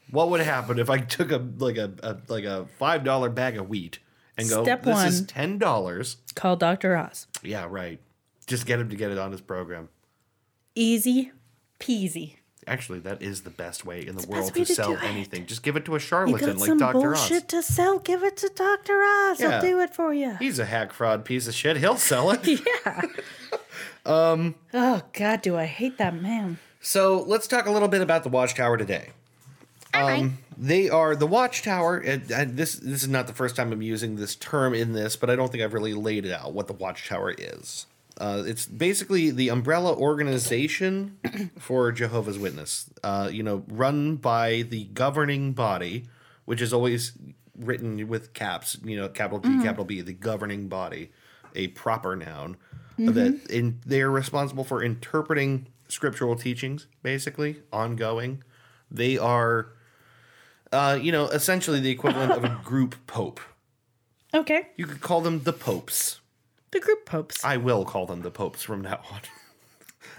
what 0.10 0.30
would 0.30 0.40
happen 0.40 0.80
if 0.80 0.90
I 0.90 1.00
took 1.00 1.30
a 1.32 1.46
like 1.58 1.76
a, 1.78 1.92
a 2.02 2.18
like 2.30 2.46
a 2.46 2.68
five 2.80 3.04
dollar 3.04 3.30
bag 3.30 3.58
of 3.58 3.68
wheat 3.68 4.00
and 4.38 4.48
go, 4.50 4.64
Step 4.64 4.84
"This 4.84 5.04
is 5.04 5.26
ten 5.26 5.58
dollars." 5.58 6.18
Call 6.36 6.56
Dr. 6.56 6.96
Oz. 6.96 7.28
Yeah, 7.44 7.68
right. 7.70 8.00
Just 8.48 8.66
get 8.66 8.80
him 8.80 8.88
to 8.90 8.96
get 8.96 9.12
it 9.12 9.18
on 9.18 9.34
his 9.34 9.42
program. 9.42 9.90
Easy 10.74 11.34
peasy. 11.82 12.36
Actually, 12.68 13.00
that 13.00 13.22
is 13.22 13.42
the 13.42 13.50
best 13.52 13.86
way 13.86 14.06
in 14.06 14.16
the 14.16 14.22
the 14.24 14.28
world 14.28 14.54
best 14.54 14.56
to 14.56 14.66
to 14.66 14.74
sell 14.74 14.88
do 14.90 14.98
it. 14.98 15.04
anything. 15.04 15.46
Just 15.46 15.62
give 15.62 15.76
it 15.76 15.86
to 15.86 15.92
a 15.92 15.96
You 15.96 16.00
charlatan 16.00 16.48
got 16.48 16.58
like 16.58 16.68
some 16.68 16.78
Dr. 16.80 16.94
bullshit 16.94 17.44
Oz. 17.44 17.50
to 17.50 17.62
sell? 17.62 18.00
Give 18.00 18.24
it 18.24 18.38
to 18.38 18.50
Dr. 18.56 19.02
Oz. 19.04 19.40
Yeah. 19.40 19.62
He'll 19.62 19.72
do 19.72 19.80
it 19.82 19.94
for 19.94 20.14
you. 20.14 20.36
He's 20.38 20.58
a 20.58 20.66
hack 20.66 20.92
fraud 20.92 21.26
piece 21.26 21.48
of 21.48 21.54
shit. 21.54 21.78
He'll 21.78 21.98
sell 21.98 22.32
it. 22.32 22.48
Yeah. 22.86 23.02
um. 24.06 24.56
Oh 24.74 25.02
God, 25.14 25.42
do 25.42 25.56
I 25.58 25.66
hate 25.66 25.98
that 25.98 26.20
man? 26.20 26.58
So 26.82 27.24
let's 27.28 27.48
talk 27.48 27.66
a 27.66 27.72
little 27.72 27.88
bit 27.88 28.02
about 28.02 28.24
the 28.24 28.30
Watchtower 28.30 28.78
today. 28.78 29.10
Um, 29.94 30.40
they 30.58 30.90
are 30.90 31.16
the 31.16 31.26
Watchtower. 31.28 31.98
And, 31.98 32.30
and 32.32 32.58
this 32.58 32.76
this 32.76 33.04
is 33.04 33.08
not 33.08 33.28
the 33.28 33.34
first 33.34 33.56
time 33.56 33.72
I'm 33.72 33.82
using 33.82 34.16
this 34.16 34.36
term 34.36 34.74
in 34.74 34.94
this, 34.94 35.16
but 35.16 35.30
I 35.30 35.36
don't 35.36 35.52
think 35.52 35.64
I've 35.64 35.74
really 35.74 35.94
laid 35.94 36.26
it 36.26 36.32
out 36.32 36.54
what 36.54 36.68
the 36.68 36.74
Watchtower 36.74 37.34
is. 37.38 37.86
Uh, 38.18 38.44
it's 38.46 38.66
basically 38.66 39.30
the 39.30 39.50
umbrella 39.50 39.94
organization 39.94 41.18
for 41.60 41.92
Jehovah's 41.92 42.40
Witness. 42.40 42.90
Uh, 43.04 43.30
you 43.32 43.44
know, 43.44 43.64
run 43.68 44.16
by 44.16 44.62
the 44.64 44.86
governing 44.86 45.54
body, 45.54 46.06
which 46.46 46.62
is 46.62 46.72
always 46.72 47.14
written 47.58 48.08
with 48.08 48.34
caps. 48.34 48.78
You 48.84 48.98
know, 48.98 49.10
capital 49.10 49.40
G, 49.40 49.62
capital 49.62 49.86
B, 49.86 50.02
the 50.02 50.14
governing 50.14 50.68
body, 50.70 51.12
a 51.56 51.68
proper 51.70 52.16
noun. 52.16 52.58
That 52.98 53.48
in 53.50 53.82
they're 53.86 54.10
responsible 54.10 54.64
for 54.64 54.82
interpreting 54.82 55.68
scriptural 55.90 56.38
teachings, 56.38 56.88
basically 57.04 57.58
ongoing. 57.74 58.42
They 58.90 59.18
are, 59.18 59.74
uh, 60.72 60.98
you 61.02 61.12
know, 61.12 61.26
essentially 61.26 61.82
the 61.82 61.92
equivalent 61.92 62.32
of 62.32 62.46
a 62.46 62.62
group 62.64 62.96
pope. 63.06 63.42
Okay. 64.34 64.70
You 64.78 64.86
could 64.86 65.02
call 65.02 65.22
them 65.22 65.44
the 65.44 65.54
popes. 65.54 66.22
The 66.76 66.82
group 66.82 67.06
popes. 67.06 67.42
I, 67.46 67.54
I 67.54 67.58
will 67.58 67.86
call 67.86 68.06
them 68.06 68.22
the 68.22 68.32
popes 68.32 68.62
from 68.62 68.82
now 68.82 69.00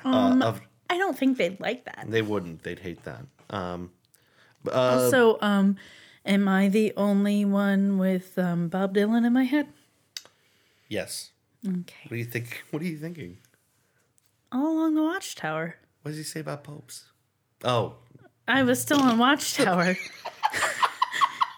on. 0.04 0.40
uh, 0.40 0.46
of, 0.46 0.60
don't 1.06 1.18
think 1.18 1.36
they'd 1.36 1.60
like 1.60 1.84
that. 1.84 2.06
they 2.08 2.22
wouldn't. 2.22 2.62
They'd 2.62 2.78
hate 2.78 3.04
that. 3.04 3.26
Um, 3.50 3.90
also, 4.72 5.38
um, 5.42 5.76
am 6.24 6.48
I 6.48 6.68
the 6.68 6.94
only 6.96 7.44
one 7.44 7.98
with 7.98 8.38
um, 8.38 8.68
Bob 8.68 8.94
Dylan 8.94 9.26
in 9.26 9.34
my 9.34 9.44
head? 9.44 9.68
yes. 10.88 11.30
Okay. 11.66 12.04
What 12.04 12.10
do 12.10 12.16
you 12.16 12.24
think? 12.24 12.64
What 12.70 12.80
are 12.82 12.86
you 12.86 12.96
thinking? 12.96 13.36
All 14.50 14.78
along 14.78 14.94
the 14.94 15.02
Watchtower. 15.02 15.76
What 16.00 16.12
does 16.12 16.18
he 16.18 16.24
say 16.24 16.40
about 16.40 16.64
popes? 16.64 17.04
Oh, 17.64 17.96
I 18.48 18.62
was 18.62 18.80
still 18.80 19.00
on 19.00 19.18
Watchtower. 19.18 19.96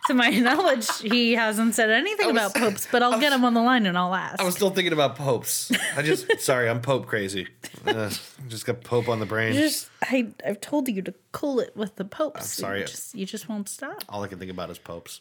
to 0.08 0.14
my 0.14 0.30
knowledge, 0.48 0.88
he 1.00 1.34
hasn't 1.34 1.74
said 1.74 1.90
anything 1.90 2.26
was- 2.26 2.36
about 2.36 2.54
popes, 2.54 2.88
but 2.90 3.02
I'll 3.04 3.18
get 3.20 3.32
him 3.32 3.44
on 3.44 3.54
the 3.54 3.62
line 3.62 3.86
and 3.86 3.96
I'll 3.96 4.14
ask. 4.14 4.40
I 4.40 4.44
was 4.44 4.56
still 4.56 4.70
thinking 4.70 4.92
about 4.92 5.16
popes. 5.16 5.70
I 5.96 6.02
just 6.02 6.26
sorry, 6.40 6.68
I'm 6.68 6.80
pope 6.80 7.06
crazy. 7.06 7.46
Uh, 7.86 8.10
just 8.48 8.66
got 8.66 8.82
pope 8.82 9.08
on 9.08 9.20
the 9.20 9.26
brain. 9.26 9.54
just 9.54 9.88
I 10.02 10.28
I've 10.44 10.60
told 10.60 10.88
you 10.88 11.00
to 11.02 11.14
cool 11.32 11.60
it 11.60 11.76
with 11.76 11.96
the 11.96 12.04
popes. 12.04 12.40
I'm 12.40 12.46
sorry. 12.46 12.80
You 12.80 12.86
just, 12.86 13.14
you 13.14 13.26
just 13.26 13.48
won't 13.48 13.68
stop. 13.68 14.02
All 14.08 14.22
I 14.24 14.28
can 14.28 14.38
think 14.38 14.50
about 14.50 14.70
is 14.70 14.78
popes. 14.78 15.20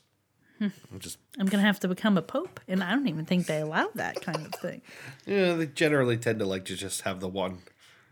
I'm 0.59 0.71
just 0.97 1.19
I'm 1.39 1.45
gonna 1.45 1.61
have 1.61 1.79
to 1.81 1.87
become 1.87 2.17
a 2.17 2.23
pope, 2.23 2.59
and 2.67 2.83
I 2.83 2.89
don't 2.91 3.07
even 3.07 3.25
think 3.25 3.45
they 3.45 3.61
allow 3.61 3.89
that 3.93 4.21
kind 4.21 4.43
of 4.43 4.55
thing. 4.55 4.81
yeah, 5.27 5.53
they 5.53 5.67
generally 5.67 6.17
tend 6.17 6.39
to 6.39 6.45
like 6.45 6.65
to 6.65 6.75
just 6.75 7.01
have 7.01 7.19
the 7.19 7.27
one. 7.27 7.59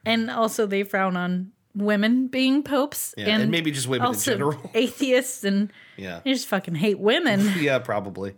And 0.06 0.30
also, 0.30 0.68
they 0.68 0.84
frown 0.84 1.18
on 1.18 1.53
women 1.76 2.27
being 2.27 2.64
popes, 2.64 3.14
Yeah, 3.18 3.27
and 3.38 3.52
maybe 3.52 3.72
just 3.72 3.88
women 3.88 4.14
in 4.14 4.19
general. 4.19 4.60
atheists, 4.73 5.43
and 5.43 5.72
Yeah. 5.97 6.22
they 6.23 6.34
just 6.34 6.47
fucking 6.47 6.76
hate 6.76 6.99
women. 6.99 7.41
Yeah, 7.60 7.80
probably. 7.80 8.35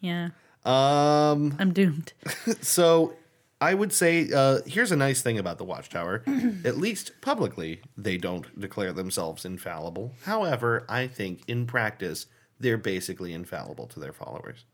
yeah, 0.00 0.30
Um 0.64 1.56
I'm 1.58 1.72
doomed. 1.72 2.12
so 2.60 3.14
I 3.60 3.74
would 3.74 3.92
say 3.92 4.28
uh 4.34 4.60
here's 4.66 4.92
a 4.92 4.96
nice 4.96 5.22
thing 5.22 5.38
about 5.38 5.58
the 5.58 5.64
Watchtower. 5.64 6.22
At 6.64 6.78
least 6.78 7.12
publicly, 7.20 7.80
they 7.96 8.16
don't 8.16 8.46
declare 8.58 8.92
themselves 8.92 9.44
infallible. 9.44 10.12
However, 10.24 10.84
I 10.88 11.06
think 11.06 11.42
in 11.48 11.66
practice 11.66 12.26
they're 12.60 12.78
basically 12.78 13.32
infallible 13.32 13.86
to 13.88 14.00
their 14.00 14.12
followers. 14.12 14.64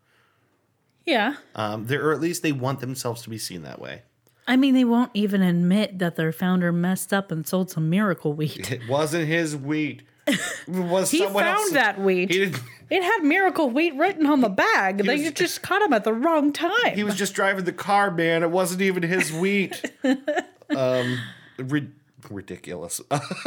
Yeah, 1.07 1.35
Um, 1.55 1.85
they're, 1.87 2.03
or 2.09 2.13
at 2.15 2.21
least 2.21 2.43
they 2.43 2.53
want 2.53 2.81
themselves 2.81 3.21
to 3.23 3.29
be 3.31 3.37
seen 3.37 3.61
that 3.63 3.79
way. 3.79 4.03
I 4.47 4.57
mean, 4.57 4.75
they 4.75 4.85
won't 4.85 5.11
even 5.15 5.43
admit 5.43 5.99
that 6.01 6.17
their 6.17 6.33
founder 6.33 6.71
messed 6.73 7.13
up 7.13 7.31
and 7.33 7.47
sold 7.47 7.71
some 7.71 7.89
miracle 7.89 8.33
wheat. 8.35 8.71
It 8.71 8.89
wasn't 8.89 9.27
his 9.27 9.57
wheat. 9.57 10.03
It 10.27 10.41
was 10.69 11.11
He 11.11 11.21
found 11.25 11.37
else. 11.39 11.71
that 11.73 12.01
wheat. 12.01 12.31
He. 12.31 12.53
It 12.91 13.03
had 13.03 13.25
miracle 13.25 13.71
wheat 13.71 13.95
written 13.97 14.27
on 14.27 14.43
the 14.43 14.49
bag. 14.51 14.99
they 14.99 15.23
was- 15.25 15.33
just 15.33 15.63
caught 15.63 15.81
him 15.83 15.93
at 15.95 16.05
the 16.05 16.13
wrong 16.13 16.53
time. 16.53 16.95
He 16.95 17.05
was 17.05 17.15
just 17.17 17.35
driving 17.35 17.65
the 17.65 17.73
car, 17.73 18.11
man. 18.11 18.43
It 18.43 18.51
wasn't 18.51 18.83
even 18.83 19.03
his 19.03 19.33
wheat. 19.33 19.83
um, 20.77 21.19
ri- 21.59 21.91
ridiculous. 22.31 23.01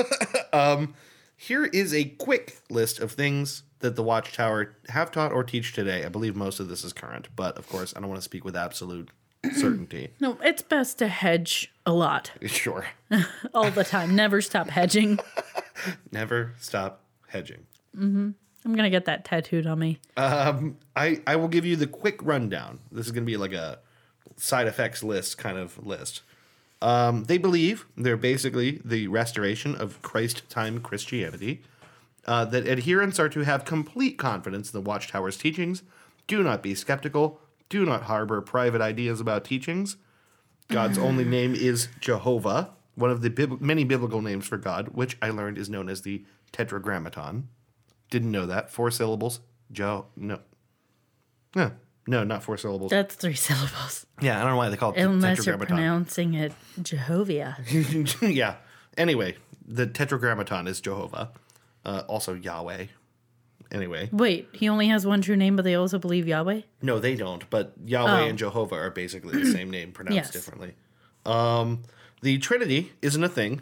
um, 0.53 0.95
here 1.35 1.65
is 1.65 1.93
a 1.93 2.05
quick 2.05 2.57
list 2.69 2.99
of 2.99 3.11
things 3.11 3.61
that 3.79 3.95
the 3.95 4.01
Watchtower 4.03 4.75
have 4.89 5.11
taught 5.11 5.31
or 5.31 5.43
teach 5.43 5.73
today. 5.73 6.03
I 6.03 6.09
believe 6.09 6.35
most 6.35 6.59
of 6.59 6.67
this 6.67 6.83
is 6.83 6.93
current, 6.93 7.27
but 7.35 7.57
of 7.57 7.69
course, 7.69 7.93
I 7.95 7.99
don't 7.99 8.09
want 8.09 8.19
to 8.19 8.25
speak 8.25 8.43
with 8.43 8.55
absolute 8.55 9.09
certainty. 9.53 10.09
no, 10.19 10.37
it's 10.43 10.61
best 10.61 10.97
to 10.99 11.07
hedge 11.07 11.71
a 11.85 11.93
lot 11.93 12.31
sure. 12.45 12.85
all 13.53 13.71
the 13.71 13.83
time. 13.83 14.15
Never 14.15 14.41
stop 14.41 14.69
hedging. 14.69 15.19
Never 16.11 16.53
stop 16.59 17.01
hedging. 17.27 17.65
I'm 17.95 18.35
gonna 18.75 18.89
get 18.89 19.05
that 19.05 19.25
tattooed 19.25 19.65
on 19.65 19.79
me. 19.79 19.99
I, 20.17 21.21
I 21.25 21.35
will 21.35 21.47
give 21.47 21.65
you 21.65 21.75
the 21.75 21.87
quick 21.87 22.19
rundown. 22.23 22.79
This 22.91 23.05
is 23.05 23.11
going 23.11 23.23
to 23.23 23.31
be 23.31 23.37
like 23.37 23.53
a 23.53 23.79
side 24.35 24.67
effects 24.67 25.03
list 25.03 25.37
kind 25.37 25.57
of 25.57 25.85
list. 25.85 26.21
Um, 26.81 27.23
they 27.23 27.37
believe 27.37 27.85
they're 27.95 28.17
basically 28.17 28.81
the 28.85 29.07
restoration 29.07 29.75
of 29.75 30.01
Christ 30.01 30.47
time 30.49 30.79
Christianity. 30.79 31.61
Uh, 32.25 32.43
that 32.43 32.67
adherents 32.67 33.19
are 33.19 33.29
to 33.29 33.41
have 33.41 33.63
complete 33.63 34.17
confidence 34.17 34.73
in 34.73 34.77
the 34.77 34.87
Watchtower's 34.87 35.37
teachings. 35.37 35.81
Do 36.27 36.43
not 36.43 36.61
be 36.61 36.75
skeptical. 36.75 37.39
Do 37.69 37.85
not 37.85 38.03
harbor 38.03 38.41
private 38.41 38.81
ideas 38.81 39.19
about 39.19 39.43
teachings. 39.43 39.97
God's 40.69 40.97
only 40.97 41.23
name 41.37 41.53
is 41.55 41.87
Jehovah, 41.99 42.71
one 42.95 43.11
of 43.11 43.21
the 43.21 43.29
bib- 43.29 43.61
many 43.61 43.83
biblical 43.83 44.21
names 44.21 44.47
for 44.47 44.57
God, 44.57 44.89
which 44.89 45.17
I 45.21 45.29
learned 45.29 45.57
is 45.57 45.69
known 45.69 45.89
as 45.89 46.01
the 46.01 46.25
Tetragrammaton. 46.51 47.47
Didn't 48.09 48.31
know 48.31 48.45
that. 48.45 48.71
Four 48.71 48.89
syllables. 48.91 49.41
Jo. 49.71 50.07
No. 50.15 50.39
No. 51.55 51.71
No, 52.07 52.23
not 52.23 52.41
four 52.41 52.57
syllables. 52.57 52.89
That's 52.89 53.15
three 53.15 53.33
syllables. 53.49 54.05
yeah, 54.21 54.37
I 54.37 54.41
don't 54.41 54.51
know 54.51 54.57
why 54.57 54.69
they 54.69 54.77
call 54.77 54.93
it 54.93 55.01
Unless 55.01 55.45
you're 55.45 55.57
pronouncing 55.57 56.33
it 56.33 56.53
Jehovah. 56.81 57.57
yeah. 58.21 58.55
Anyway, 58.97 59.35
the 59.65 59.85
Tetragrammaton 59.85 60.67
is 60.67 60.79
Jehovah. 60.81 61.31
Uh, 61.85 62.03
also 62.07 62.33
Yahweh. 62.33 62.85
Anyway, 63.71 64.09
Wait, 64.11 64.47
he 64.53 64.69
only 64.69 64.87
has 64.87 65.05
one 65.05 65.21
true 65.21 65.35
name, 65.35 65.55
but 65.55 65.63
they 65.65 65.75
also 65.75 65.99
believe 65.99 66.27
Yahweh? 66.27 66.61
no, 66.81 66.99
they 66.99 67.15
don't. 67.15 67.49
But 67.49 67.73
Yahweh 67.85 68.23
Oh. 68.23 68.27
and 68.29 68.37
Jehovah 68.37 68.75
are 68.75 68.89
basically 68.91 69.37
the 69.43 69.51
same 69.51 69.69
name, 69.69 69.91
pronounced 69.91 70.15
Yes. 70.15 70.31
differently. 70.31 70.73
Um, 71.25 71.83
the 72.21 72.37
Trinity 72.37 72.93
isn't 73.01 73.23
a 73.23 73.29
thing. 73.29 73.61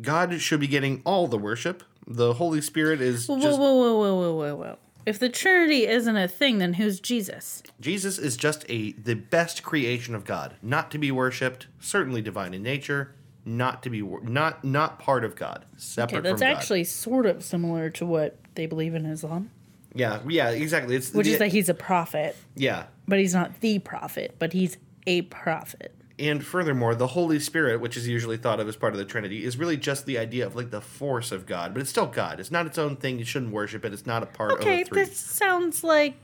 God 0.00 0.40
should 0.40 0.60
be 0.60 0.66
getting 0.68 1.02
all 1.04 1.26
the 1.26 1.38
worship. 1.38 1.82
The 2.06 2.34
Holy 2.34 2.60
Spirit 2.60 3.00
is 3.00 3.26
Whoa, 3.26 3.40
just 3.40 3.58
whoa, 3.58 3.74
whoa, 3.74 3.96
whoa, 3.98 4.14
whoa, 4.14 4.34
whoa, 4.34 4.56
whoa. 4.56 4.78
If 5.06 5.18
the 5.18 5.28
Trinity 5.30 5.86
isn't 5.86 6.16
a 6.16 6.28
thing, 6.28 6.58
then 6.58 6.74
who's 6.74 7.00
Jesus? 7.00 7.62
Jesus 7.80 8.18
is 8.18 8.36
just 8.36 8.64
a 8.68 8.92
the 8.92 9.14
best 9.14 9.62
creation 9.62 10.14
of 10.14 10.24
God, 10.24 10.56
not 10.62 10.90
to 10.90 10.98
be 10.98 11.10
worshipped, 11.10 11.66
certainly 11.80 12.20
divine 12.20 12.52
in 12.52 12.62
nature, 12.62 13.14
not 13.46 13.82
to 13.84 13.90
be 13.90 14.02
not 14.02 14.62
not 14.64 14.98
part 14.98 15.24
of 15.24 15.34
God, 15.34 15.64
separate 15.78 16.18
Okay, 16.18 16.28
that's 16.28 16.40
from 16.42 16.48
God. 16.50 16.56
actually 16.58 16.84
sort 16.84 17.24
of 17.24 17.42
similar 17.42 17.88
to 17.90 18.04
what 18.04 18.36
they 18.58 18.66
believe 18.66 18.94
in 18.94 19.06
Islam, 19.06 19.50
yeah, 19.94 20.18
yeah, 20.28 20.50
exactly. 20.50 20.94
It's 20.96 21.14
which 21.14 21.26
the- 21.26 21.32
is 21.32 21.38
that 21.38 21.52
he's 21.52 21.70
a 21.70 21.74
prophet, 21.74 22.36
yeah, 22.54 22.86
but 23.06 23.18
he's 23.18 23.32
not 23.32 23.60
the 23.60 23.78
prophet, 23.78 24.34
but 24.38 24.52
he's 24.52 24.76
a 25.06 25.22
prophet. 25.22 25.94
and 26.18 26.44
furthermore, 26.44 26.94
the 26.96 27.06
Holy 27.06 27.38
Spirit, 27.38 27.80
which 27.80 27.96
is 27.96 28.06
usually 28.08 28.36
thought 28.36 28.58
of 28.60 28.66
as 28.68 28.74
part 28.76 28.92
of 28.92 28.98
the 28.98 29.04
Trinity, 29.04 29.44
is 29.44 29.56
really 29.56 29.76
just 29.76 30.04
the 30.04 30.18
idea 30.18 30.44
of 30.46 30.54
like 30.56 30.70
the 30.70 30.80
force 30.80 31.30
of 31.32 31.46
God, 31.46 31.72
but 31.72 31.80
it's 31.80 31.88
still 31.90 32.06
God. 32.08 32.40
It's 32.40 32.50
not 32.50 32.66
its 32.66 32.76
own 32.76 32.96
thing. 32.96 33.18
You 33.20 33.24
shouldn't 33.24 33.52
worship 33.52 33.84
it. 33.84 33.92
It's 33.94 34.04
not 34.04 34.22
a 34.22 34.26
part 34.26 34.52
Okay, 34.52 34.82
of 34.82 34.88
the 34.88 34.94
three. 34.96 35.04
this 35.04 35.16
sounds 35.16 35.82
like 35.84 36.14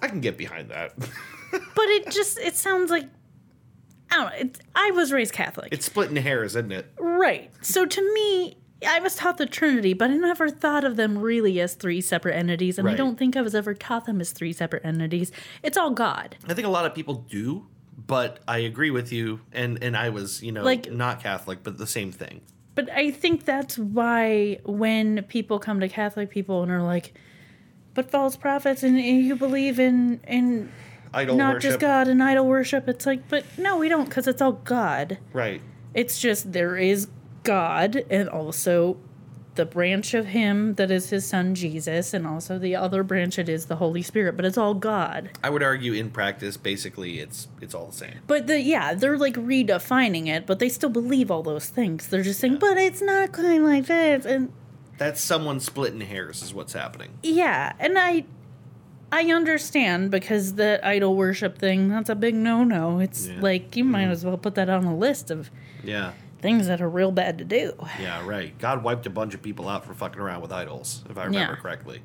I 0.00 0.06
can 0.08 0.20
get 0.20 0.38
behind 0.38 0.70
that. 0.70 0.96
but 1.50 1.88
it 1.96 2.10
just 2.10 2.38
it 2.38 2.56
sounds 2.56 2.90
like 2.90 3.06
I 4.12 4.14
don't 4.16 4.24
know. 4.26 4.32
It's, 4.38 4.60
I 4.74 4.90
was 4.92 5.12
raised 5.12 5.32
Catholic. 5.34 5.68
It's 5.72 5.84
splitting 5.86 6.16
hairs, 6.16 6.52
isn't 6.56 6.72
it? 6.72 6.86
right. 6.98 7.50
So 7.60 7.84
to 7.86 8.14
me, 8.14 8.56
I 8.86 8.98
was 9.00 9.14
taught 9.14 9.36
the 9.38 9.46
Trinity, 9.46 9.92
but 9.92 10.10
I 10.10 10.16
never 10.16 10.48
thought 10.48 10.84
of 10.84 10.96
them 10.96 11.18
really 11.18 11.60
as 11.60 11.74
three 11.74 12.00
separate 12.00 12.34
entities. 12.34 12.78
And 12.78 12.88
I 12.88 12.94
don't 12.94 13.18
think 13.18 13.36
I 13.36 13.42
was 13.42 13.54
ever 13.54 13.74
taught 13.74 14.06
them 14.06 14.20
as 14.20 14.32
three 14.32 14.52
separate 14.52 14.84
entities. 14.84 15.30
It's 15.62 15.76
all 15.76 15.90
God. 15.90 16.36
I 16.48 16.54
think 16.54 16.66
a 16.66 16.70
lot 16.70 16.86
of 16.86 16.94
people 16.94 17.26
do, 17.28 17.66
but 18.06 18.40
I 18.48 18.58
agree 18.58 18.90
with 18.90 19.12
you. 19.12 19.40
And 19.52 19.82
and 19.82 19.96
I 19.96 20.08
was, 20.08 20.42
you 20.42 20.52
know, 20.52 20.62
Like- 20.64 20.90
not 20.90 21.22
Catholic, 21.22 21.62
but 21.62 21.76
the 21.78 21.86
same 21.86 22.10
thing. 22.12 22.40
But 22.74 22.88
I 22.90 23.10
think 23.10 23.44
that's 23.44 23.76
why 23.76 24.60
when 24.64 25.22
people 25.24 25.58
come 25.58 25.80
to 25.80 25.88
Catholic 25.88 26.30
people 26.30 26.62
and 26.62 26.70
are 26.72 26.82
like, 26.82 27.12
but 27.94 28.10
false 28.10 28.36
prophets 28.36 28.82
and, 28.82 28.96
and 28.96 29.24
you 29.24 29.36
believe 29.36 29.78
in 29.78 30.20
in 30.26 30.72
Idol 31.12 31.36
not 31.36 31.54
worship, 31.54 31.70
just 31.70 31.80
God 31.80 32.06
and 32.08 32.22
idol 32.22 32.46
worship, 32.46 32.88
it's 32.88 33.04
like, 33.04 33.28
but 33.28 33.44
no, 33.58 33.76
we 33.78 33.88
don't 33.88 34.04
because 34.04 34.26
it's 34.28 34.40
all 34.40 34.52
God. 34.52 35.18
right? 35.32 35.60
It's 35.92 36.20
just 36.20 36.52
there 36.52 36.76
is 36.76 37.08
God 37.42 38.04
and 38.10 38.28
also 38.28 38.96
the 39.56 39.66
branch 39.66 40.14
of 40.14 40.26
him 40.26 40.74
that 40.74 40.90
is 40.90 41.10
his 41.10 41.26
son 41.26 41.54
Jesus 41.54 42.14
and 42.14 42.26
also 42.26 42.58
the 42.58 42.76
other 42.76 43.02
branch 43.02 43.38
it 43.38 43.48
is 43.48 43.66
the 43.66 43.76
Holy 43.76 44.00
Spirit, 44.00 44.36
but 44.36 44.44
it's 44.44 44.56
all 44.56 44.74
God. 44.74 45.30
I 45.42 45.50
would 45.50 45.62
argue 45.62 45.92
in 45.92 46.10
practice, 46.10 46.56
basically, 46.56 47.18
it's 47.18 47.48
it's 47.60 47.74
all 47.74 47.86
the 47.86 47.92
same. 47.96 48.20
But 48.26 48.46
the 48.46 48.60
yeah, 48.60 48.94
they're 48.94 49.18
like 49.18 49.34
redefining 49.34 50.28
it, 50.28 50.46
but 50.46 50.60
they 50.60 50.68
still 50.68 50.88
believe 50.90 51.30
all 51.30 51.42
those 51.42 51.66
things. 51.68 52.06
They're 52.08 52.22
just 52.22 52.40
saying, 52.40 52.58
but 52.58 52.78
it's 52.78 53.02
not 53.02 53.32
quite 53.32 53.60
like 53.60 53.86
this 53.86 54.24
and 54.24 54.52
That's 54.98 55.20
someone 55.20 55.60
splitting 55.60 56.02
hairs, 56.02 56.42
is 56.42 56.54
what's 56.54 56.72
happening. 56.72 57.10
Yeah, 57.22 57.72
and 57.78 57.98
I 57.98 58.24
I 59.12 59.24
understand 59.32 60.10
because 60.10 60.54
the 60.54 60.80
idol 60.86 61.16
worship 61.16 61.58
thing, 61.58 61.88
that's 61.88 62.08
a 62.08 62.14
big 62.14 62.34
no-no. 62.34 63.00
It's 63.00 63.26
Yeah. 63.26 63.40
like 63.40 63.74
you 63.76 63.84
might 63.84 64.04
mm-hmm. 64.04 64.12
as 64.12 64.24
well 64.24 64.38
put 64.38 64.54
that 64.54 64.70
on 64.70 64.84
a 64.84 64.96
list 64.96 65.30
of 65.30 65.50
Yeah, 65.82 66.12
things 66.40 66.66
that 66.68 66.80
are 66.80 66.88
real 66.88 67.12
bad 67.12 67.38
to 67.38 67.44
do. 67.44 67.72
yeah, 68.00 68.24
right. 68.26 68.56
God 68.58 68.82
wiped 68.82 69.06
a 69.06 69.10
bunch 69.10 69.34
of 69.34 69.42
people 69.42 69.68
out 69.68 69.84
for 69.84 69.94
fucking 69.94 70.20
around 70.20 70.40
with 70.40 70.52
idols, 70.52 71.04
if 71.10 71.18
I 71.18 71.24
remember 71.24 71.54
Yeah. 71.54 71.60
correctly. 71.60 72.02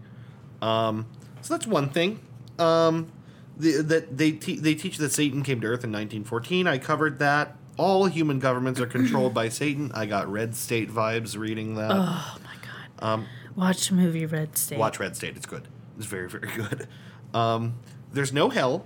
Um, 0.61 1.05
so 1.41 1.53
that's 1.53 1.67
one 1.67 1.89
thing. 1.89 2.19
Um, 2.59 3.11
the, 3.57 3.81
that 3.83 4.17
they 4.17 4.31
te- 4.31 4.59
they 4.59 4.75
teach 4.75 4.97
that 4.97 5.11
Satan 5.11 5.41
came 5.43 5.61
to 5.61 5.67
Earth 5.67 5.83
in 5.83 5.91
1914. 5.91 6.67
I 6.67 6.77
covered 6.77 7.19
that. 7.19 7.55
All 7.77 8.05
human 8.05 8.39
governments 8.39 8.79
are 8.79 8.85
controlled 8.87 9.33
by 9.33 9.49
Satan. 9.61 9.91
I 9.93 10.05
got 10.05 10.31
Red 10.31 10.55
State 10.55 10.89
vibes 10.89 11.37
reading 11.37 11.75
that. 11.75 11.91
Oh 11.91 12.37
my 12.43 12.55
god. 12.61 13.05
Um, 13.05 13.25
Watch 13.55 13.87
the 13.89 13.95
movie 13.95 14.25
Red 14.25 14.57
State. 14.57 14.77
Watch 14.79 14.99
Red 14.99 15.15
State. 15.15 15.35
It's 15.37 15.45
good. 15.45 15.67
It's 15.97 16.05
very, 16.05 16.29
very 16.29 16.49
good. 16.53 16.87
Um, 17.33 17.75
there's 18.11 18.33
no 18.33 18.49
hell. 18.49 18.85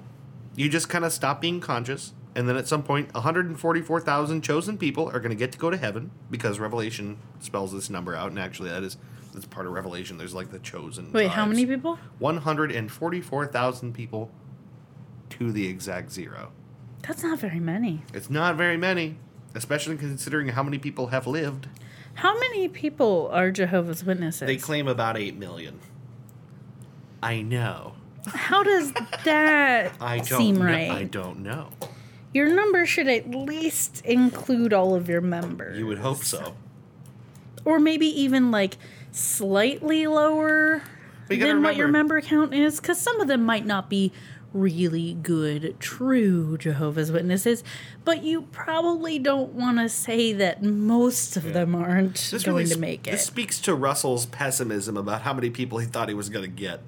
You 0.55 0.69
just 0.69 0.89
kind 0.89 1.05
of 1.05 1.11
stop 1.13 1.39
being 1.41 1.59
conscious. 1.59 2.13
And 2.39 2.47
then 2.47 2.55
at 2.55 2.69
some 2.69 2.83
point, 2.83 3.13
144,000 3.13 4.41
chosen 4.41 4.77
people 4.77 5.09
are 5.09 5.19
going 5.19 5.31
to 5.31 5.35
get 5.35 5.51
to 5.51 5.57
go 5.57 5.69
to 5.69 5.75
heaven 5.75 6.09
because 6.31 6.57
Revelation 6.57 7.17
spells 7.41 7.73
this 7.73 7.89
number 7.89 8.15
out. 8.15 8.29
And 8.29 8.39
actually, 8.39 8.69
that 8.69 8.81
is 8.81 8.95
that's 9.33 9.45
part 9.45 9.65
of 9.65 9.73
Revelation. 9.73 10.17
There's 10.17 10.33
like 10.33 10.49
the 10.49 10.59
chosen. 10.59 11.11
Wait, 11.11 11.27
how 11.27 11.45
many 11.45 11.65
people? 11.65 11.99
144,000 12.19 13.93
people 13.93 14.31
to 15.31 15.51
the 15.51 15.67
exact 15.67 16.13
zero. 16.13 16.53
That's 17.01 17.23
not 17.23 17.39
very 17.39 17.59
many. 17.59 18.03
It's 18.13 18.29
not 18.29 18.55
very 18.55 18.77
many, 18.77 19.17
especially 19.53 19.97
considering 19.97 20.47
how 20.47 20.63
many 20.63 20.79
people 20.79 21.07
have 21.07 21.27
lived. 21.27 21.67
How 22.13 22.39
many 22.39 22.69
people 22.69 23.29
are 23.33 23.51
Jehovah's 23.51 24.05
Witnesses? 24.05 24.47
They 24.47 24.55
claim 24.55 24.87
about 24.87 25.17
8 25.17 25.35
million. 25.35 25.81
I 27.21 27.41
know. 27.41 27.95
How 28.27 28.63
does 28.63 28.93
that 29.25 29.91
I 29.99 30.19
don't 30.19 30.39
seem 30.39 30.55
know. 30.55 30.65
right? 30.65 30.89
I 30.89 31.03
don't 31.03 31.39
know. 31.39 31.67
Your 32.33 32.47
number 32.53 32.85
should 32.85 33.07
at 33.07 33.29
least 33.31 34.05
include 34.05 34.71
all 34.73 34.93
of 34.95 35.09
your 35.09 35.21
members. 35.21 35.77
You 35.77 35.87
would 35.87 35.97
hope 35.99 36.23
so. 36.23 36.53
Or 37.65 37.79
maybe 37.79 38.05
even 38.21 38.51
like 38.51 38.77
slightly 39.11 40.05
lower 40.07 40.81
than 41.27 41.39
gotta 41.39 41.59
what 41.61 41.75
your 41.75 41.87
member 41.87 42.21
count 42.21 42.53
is 42.53 42.79
because 42.79 42.99
some 42.99 43.19
of 43.19 43.27
them 43.27 43.43
might 43.43 43.65
not 43.65 43.89
be 43.89 44.11
really 44.53 45.13
good, 45.13 45.75
true 45.79 46.57
Jehovah's 46.57 47.11
Witnesses, 47.11 47.63
but 48.03 48.23
you 48.23 48.43
probably 48.43 49.19
don't 49.19 49.53
want 49.53 49.77
to 49.77 49.87
say 49.89 50.33
that 50.33 50.63
most 50.63 51.37
of 51.37 51.53
them 51.53 51.75
aren't 51.75 52.15
This 52.15 52.43
going 52.43 52.57
really 52.57 52.69
to 52.71 52.79
make 52.79 53.07
it. 53.07 53.11
This 53.11 53.25
speaks 53.25 53.59
to 53.61 53.75
Russell's 53.75 54.25
pessimism 54.25 54.97
about 54.97 55.21
how 55.21 55.33
many 55.33 55.49
people 55.51 55.77
he 55.77 55.85
thought 55.85 56.09
he 56.09 56.15
was 56.15 56.29
going 56.29 56.45
to 56.45 56.55
get. 56.55 56.81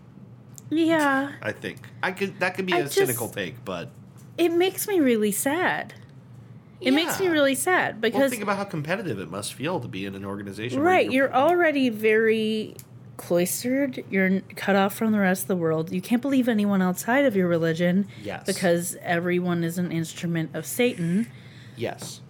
yeah, 0.72 1.34
I 1.41 1.51
think 1.51 1.88
I 2.01 2.11
could 2.11 2.39
that 2.39 2.55
could 2.55 2.65
be 2.65 2.73
I 2.73 2.77
a 2.80 2.84
just- 2.84 2.95
cynical 2.95 3.30
take, 3.30 3.63
but 3.63 3.91
it 4.38 4.49
makes 4.49 4.88
me 4.88 4.99
really 4.99 5.32
sad. 5.32 5.94
It 6.80 6.91
makes 6.95 7.20
me 7.20 7.28
really 7.28 7.53
sad 7.53 8.02
well, 8.02 8.12
because 8.12 8.32
think 8.32 8.41
about 8.41 8.58
how 8.58 8.64
competitive 8.64 9.20
it 9.20 9.30
must 9.30 9.53
feel 9.53 9.80
to 9.80 9.88
be 9.88 10.06
in 10.06 10.16
an 10.16 10.26
organization. 10.26 10.80
Right, 10.80 11.12
you're 11.12 11.32
already 11.32 11.90
very 11.90 12.76
cloistered. 13.18 14.03
You're 14.10 14.41
cut 14.56 14.76
off 14.76 14.95
from 14.95 15.12
the 15.12 15.20
rest 15.20 15.44
of 15.44 15.48
the 15.48 15.56
world. 15.56 15.91
You 15.91 16.02
can't 16.02 16.24
believe 16.24 16.49
anyone 16.49 16.82
outside 16.82 17.26
of 17.26 17.36
your 17.36 17.48
religion 17.48 18.08
Yes. 18.24 18.48
because 18.48 18.98
everyone 19.03 19.64
is 19.64 19.78
an 19.78 19.91
instrument 19.91 20.56
of 20.56 20.66
Satan. 20.66 21.28
yes, 21.76 22.22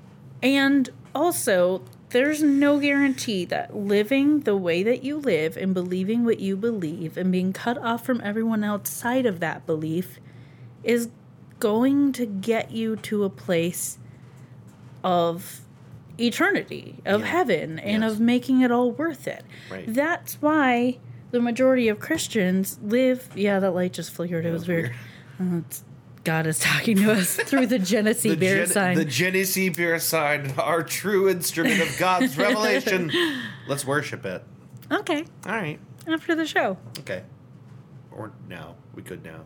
And 0.43 0.89
also, 1.15 1.81
there's 2.09 2.43
no 2.43 2.77
guarantee 2.79 3.45
that 3.45 3.73
living 3.75 4.41
the 4.41 4.57
way 4.57 4.83
that 4.83 5.01
you 5.03 5.15
live 5.17 5.55
and 5.55 5.73
believing 5.73 6.25
what 6.25 6.41
you 6.41 6.57
believe 6.57 7.15
and 7.15 7.31
being 7.31 7.53
cut 7.53 7.77
off 7.77 8.05
from 8.05 8.19
everyone 8.21 8.65
outside 8.65 9.25
of 9.25 9.39
that 9.39 9.65
belief 9.65 10.19
is 10.83 11.07
going 11.61 12.11
to 12.13 12.25
get 12.25 12.71
you 12.71 12.97
to 12.97 13.23
a 13.23 13.29
place 13.29 13.97
of 15.03 15.61
eternity, 16.19 16.97
of 17.05 17.21
Yeah. 17.21 17.27
heaven, 17.27 17.79
and 17.79 18.03
Yes. 18.03 18.11
of 18.13 18.19
making 18.19 18.61
it 18.61 18.71
all 18.71 18.91
worth 18.91 19.27
it. 19.27 19.43
Right. 19.71 19.85
That's 19.87 20.35
why 20.41 20.97
the 21.31 21.39
majority 21.39 21.87
of 21.87 21.99
Christians 21.99 22.77
live. 22.83 23.29
Yeah, 23.35 23.59
that 23.59 23.71
light 23.73 23.93
just 23.93 24.11
flickered. 24.11 24.45
it 24.45 24.51
was 24.51 24.67
weird. 24.67 24.91
Oh, 25.39 25.57
it's- 25.59 25.83
God 26.23 26.45
is 26.45 26.59
talking 26.59 26.97
to 26.97 27.13
us 27.13 27.35
through 27.47 27.65
the 27.65 27.79
Genesee 27.79 28.35
beer 28.35 28.57
Gen- 28.57 28.67
sign. 28.67 28.95
the 28.95 29.05
Genesee 29.05 29.69
beer 29.69 29.97
sign, 29.97 30.53
our 30.59 30.83
true 30.83 31.27
instrument 31.27 31.81
of 31.81 31.97
God's 31.97 32.37
revelation. 32.37 33.11
Let's 33.67 33.85
worship 33.85 34.23
it. 34.25 34.43
Okay, 34.91 35.25
All 35.47 35.53
right. 35.53 35.79
after 36.07 36.35
the 36.35 36.45
show. 36.45 36.77
Okay. 36.99 37.23
Or 38.11 38.31
now 38.47 38.75
we 38.93 39.01
could 39.01 39.23
now. 39.23 39.39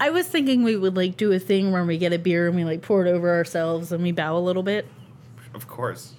I 0.00 0.10
was 0.10 0.26
thinking 0.26 0.62
we 0.62 0.76
would 0.76 0.96
like 0.96 1.16
do 1.16 1.32
a 1.32 1.38
thing 1.38 1.72
where 1.72 1.84
we 1.84 1.98
get 1.98 2.12
a 2.12 2.18
beer 2.18 2.46
and 2.46 2.56
we 2.56 2.64
like 2.64 2.82
pour 2.82 3.04
it 3.06 3.10
over 3.10 3.30
ourselves 3.34 3.92
and 3.92 4.02
we 4.02 4.12
bow 4.12 4.36
a 4.36 4.40
little 4.40 4.62
bit. 4.62 4.86
Of 5.54 5.68
course. 5.68 6.12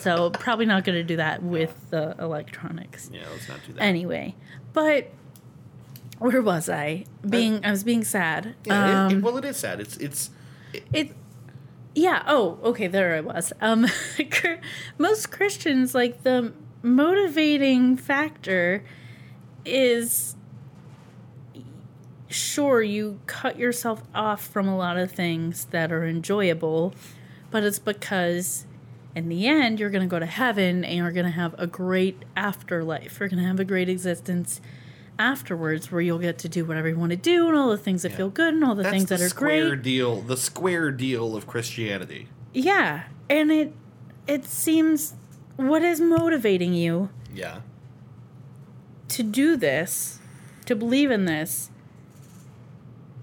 So 0.00 0.30
probably 0.30 0.66
not 0.66 0.84
going 0.84 0.96
to 0.98 1.04
do 1.04 1.16
that 1.16 1.42
with 1.42 1.74
the 1.90 2.16
electronics. 2.18 3.10
Yeah. 3.12 3.22
Let's 3.30 3.48
not 3.48 3.60
do 3.66 3.72
that. 3.74 3.82
Anyway, 3.82 4.34
but 4.72 5.10
where 6.18 6.42
was 6.42 6.68
I? 6.68 7.04
Being 7.28 7.64
I 7.64 7.70
was 7.70 7.84
being 7.84 8.02
sad. 8.04 8.54
yeah, 8.64 8.86
it- 9.08 9.12
it- 9.12 9.16
Um, 9.16 9.22
well, 9.22 9.36
it 9.38 9.44
is 9.44 9.56
sad. 9.56 9.80
It's 9.80 9.96
it's 9.98 10.30
it 10.92 11.14
yeah 11.94 12.24
oh 12.26 12.58
okay 12.64 12.88
there 12.88 13.14
i 13.14 13.20
was 13.20 13.52
um 13.60 13.86
most 14.98 15.30
christians 15.30 15.94
like 15.94 16.24
the 16.24 16.52
motivating 16.82 17.96
factor 17.96 18.82
is 19.64 20.34
sure 22.28 22.82
you 22.82 23.20
cut 23.26 23.58
yourself 23.58 24.02
off 24.14 24.46
from 24.46 24.66
a 24.66 24.76
lot 24.76 24.96
of 24.96 25.12
things 25.12 25.66
that 25.66 25.92
are 25.92 26.04
enjoyable 26.06 26.94
but 27.50 27.62
it's 27.62 27.78
because 27.78 28.66
in 29.14 29.28
the 29.28 29.46
end 29.46 29.78
you're 29.78 29.90
going 29.90 30.02
to 30.02 30.08
go 30.08 30.18
to 30.18 30.26
heaven 30.26 30.84
and 30.84 30.96
you're 30.96 31.12
going 31.12 31.26
to 31.26 31.30
have 31.32 31.54
a 31.58 31.66
great 31.66 32.24
afterlife 32.36 33.20
you're 33.20 33.28
going 33.28 33.40
to 33.40 33.46
have 33.46 33.60
a 33.60 33.64
great 33.64 33.88
existence 33.88 34.60
afterwards 35.18 35.92
where 35.92 36.00
you'll 36.00 36.18
get 36.18 36.38
to 36.38 36.48
do 36.48 36.64
whatever 36.64 36.88
you 36.88 36.96
want 36.98 37.10
to 37.10 37.16
do 37.16 37.46
and 37.46 37.56
all 37.56 37.68
the 37.70 37.78
things 37.78 38.02
that 38.02 38.10
Yeah. 38.12 38.16
feel 38.16 38.30
good 38.30 38.54
and 38.54 38.64
all 38.64 38.74
the 38.74 38.82
that's 38.82 38.92
things 38.92 39.08
the 39.08 39.16
that 39.16 39.24
are 39.24 39.28
square 39.28 39.68
great 39.70 39.82
deal. 39.82 40.20
The 40.22 40.36
square 40.36 40.90
deal 40.90 41.36
of 41.36 41.46
Christianity. 41.46 42.26
yeah, 42.52 43.04
and 43.30 43.52
it 43.52 43.72
it 44.26 44.44
seems 44.46 45.14
what 45.56 45.82
is 45.82 46.00
motivating 46.00 46.74
you 46.74 47.10
Yeah. 47.32 47.58
to 49.08 49.22
do 49.22 49.56
this, 49.56 50.18
to 50.66 50.74
believe 50.74 51.10
in 51.12 51.26
this, 51.26 51.70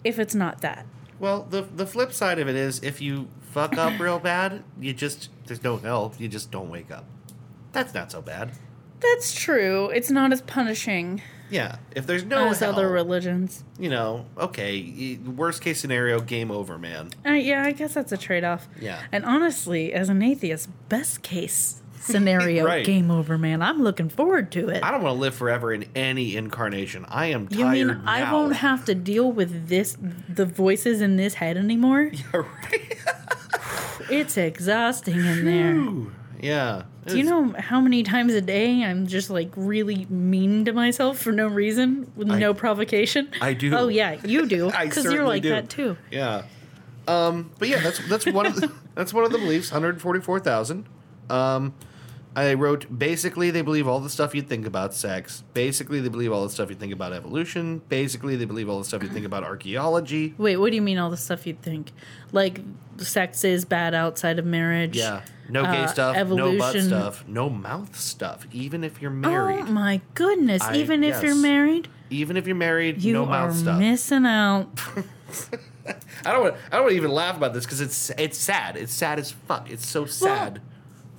if 0.03 0.19
it's 0.19 0.35
not 0.35 0.61
that. 0.61 0.85
Well, 1.19 1.43
the 1.49 1.61
the 1.61 1.85
flip 1.85 2.13
side 2.13 2.39
of 2.39 2.47
it 2.47 2.55
is 2.55 2.81
if 2.83 2.99
you 3.01 3.27
fuck 3.41 3.77
up 3.77 3.99
real 3.99 4.19
bad, 4.33 4.63
you 4.79 4.93
just 4.93 5.29
there's 5.45 5.63
no 5.63 5.77
help. 5.77 6.19
You 6.19 6.27
just 6.27 6.51
don't 6.51 6.69
wake 6.69 6.91
up. 6.91 7.05
That's 7.71 7.93
not 7.93 8.11
so 8.11 8.21
bad. 8.21 8.51
That's 8.99 9.33
true. 9.33 9.89
It's 9.89 10.11
not 10.11 10.31
as 10.31 10.41
punishing 10.41 11.21
Yeah. 11.49 11.77
If 11.95 12.05
there's 12.05 12.23
no 12.23 12.49
as 12.49 12.59
hell, 12.59 12.73
other 12.73 12.87
religions. 12.87 13.63
you 13.79 13.89
know, 13.89 14.25
okay. 14.37 15.17
Worst 15.25 15.61
case 15.61 15.79
scenario, 15.79 16.19
game 16.21 16.51
over, 16.51 16.77
man. 16.77 17.09
Uh, 17.25 17.31
yeah, 17.31 17.63
I 17.63 17.71
guess 17.71 17.93
that's 17.95 18.11
a 18.11 18.17
trade 18.17 18.43
off. 18.43 18.67
Yeah. 18.79 19.01
And 19.11 19.25
honestly, 19.25 19.91
as 19.93 20.09
an 20.09 20.21
atheist, 20.21 20.69
best 20.87 21.23
case 21.23 21.80
scenario, 22.01 22.65
Right. 22.71 22.85
game 22.85 23.09
over, 23.11 23.37
man. 23.37 23.61
I'm 23.61 23.81
looking 23.81 24.09
forward 24.09 24.51
to 24.53 24.69
it. 24.69 24.83
I 24.83 24.91
don't 24.91 25.01
want 25.03 25.15
to 25.15 25.19
live 25.19 25.35
forever 25.35 25.73
in 25.73 25.85
any 25.95 26.35
incarnation. 26.35 27.05
I 27.07 27.27
am 27.27 27.47
you 27.51 27.65
mean 27.67 27.87
now. 27.87 28.01
I 28.05 28.31
won't 28.33 28.55
have 28.57 28.85
to 28.85 28.95
deal 28.95 29.31
with 29.31 29.67
this, 29.69 29.97
the 30.27 30.45
voices 30.45 31.01
in 31.01 31.15
this 31.15 31.35
head 31.35 31.57
anymore? 31.57 32.11
Yeah, 32.33 32.41
right. 32.41 32.97
It's 34.09 34.35
exhausting 34.37 35.19
in 35.19 35.45
there. 35.45 36.11
Yeah. 36.41 36.83
Do 37.05 37.17
you 37.17 37.23
know 37.23 37.53
how 37.57 37.79
many 37.81 38.03
times 38.03 38.33
a 38.33 38.41
day 38.41 38.83
I'm 38.83 39.07
just 39.07 39.29
like 39.29 39.51
really 39.55 40.05
mean 40.09 40.65
to 40.65 40.73
myself 40.73 41.17
for 41.17 41.31
no 41.31 41.47
reason 41.47 42.11
with 42.15 42.27
no 42.27 42.53
provocation? 42.53 43.29
I 43.41 43.53
do. 43.53 43.73
Oh 43.75 43.87
yeah, 43.87 44.19
you 44.23 44.47
do 44.47 44.69
I 44.73 44.85
because 44.85 45.05
you're 45.05 45.25
like 45.25 45.43
do. 45.43 45.49
that 45.49 45.69
too. 45.69 45.97
Yeah. 46.11 46.43
Um, 47.07 47.51
but 47.57 47.69
yeah, 47.69 47.79
that's 47.81 48.07
that's 48.07 48.25
one 48.27 48.45
of 48.45 48.55
the, 48.55 48.71
that's 48.95 49.13
one 49.13 49.23
of 49.23 49.31
the 49.31 49.37
beliefs. 49.39 49.71
One 49.71 49.81
hundred 49.81 50.01
forty-four 50.01 50.39
thousand. 50.41 50.87
Um, 51.29 51.73
I 52.33 52.53
wrote 52.53 52.97
basically 52.97 53.51
they 53.51 53.61
believe 53.61 53.87
all 53.89 53.99
the 53.99 54.09
stuff 54.09 54.33
you 54.33 54.41
think 54.41 54.65
about 54.65 54.93
sex. 54.93 55.43
Basically, 55.53 55.99
they 55.99 56.07
believe 56.07 56.31
all 56.31 56.43
the 56.43 56.49
stuff 56.49 56.69
you 56.69 56.77
think 56.77 56.93
about 56.93 57.11
evolution. 57.11 57.81
Basically, 57.89 58.37
they 58.37 58.45
believe 58.45 58.69
all 58.69 58.79
the 58.79 58.85
stuff 58.85 59.03
you 59.03 59.09
think 59.09 59.25
about 59.25 59.43
archaeology. 59.43 60.33
Wait, 60.37 60.55
what 60.55 60.69
do 60.69 60.75
you 60.77 60.81
mean 60.81 60.97
all 60.97 61.09
the 61.09 61.17
stuff 61.17 61.45
you 61.45 61.57
think? 61.61 61.91
Like 62.31 62.61
sex 62.97 63.43
is 63.43 63.65
bad 63.65 63.93
outside 63.93 64.39
of 64.39 64.45
marriage? 64.45 64.95
Yeah, 64.95 65.23
no 65.49 65.63
gay 65.63 65.83
Uh, 65.83 65.87
stuff, 65.87 66.15
no 66.29 66.57
butt 66.57 66.79
stuff, 66.79 67.25
no 67.27 67.49
mouth 67.49 67.99
stuff. 67.99 68.47
Even 68.53 68.85
if 68.85 69.01
you're 69.01 69.11
married. 69.11 69.65
Oh 69.67 69.71
my 69.71 69.99
goodness! 70.13 70.61
I- 70.61 70.75
Even 70.77 71.03
if 71.03 71.21
you're 71.21 71.35
married, 71.35 71.89
even 72.09 72.37
if 72.37 72.47
you're 72.47 72.55
married, 72.55 73.01
you 73.01 73.11
no 73.11 73.25
mouth 73.25 73.53
stuff. 73.55 73.77
missing 73.77 74.25
out. 74.25 74.69
I 76.25 76.31
don't 76.31 76.43
want. 76.43 76.55
I 76.71 76.75
don't 76.77 76.83
want 76.83 76.91
to 76.91 76.95
even 76.97 77.11
laugh 77.11 77.35
about 77.35 77.53
this 77.53 77.65
because 77.65 77.81
it's 77.81 78.09
it's 78.11 78.37
sad. 78.37 78.77
It's 78.77 78.93
sad 78.93 79.19
as 79.19 79.31
fuck. 79.31 79.69
It's 79.69 79.85
so 79.85 80.05
sad. 80.05 80.61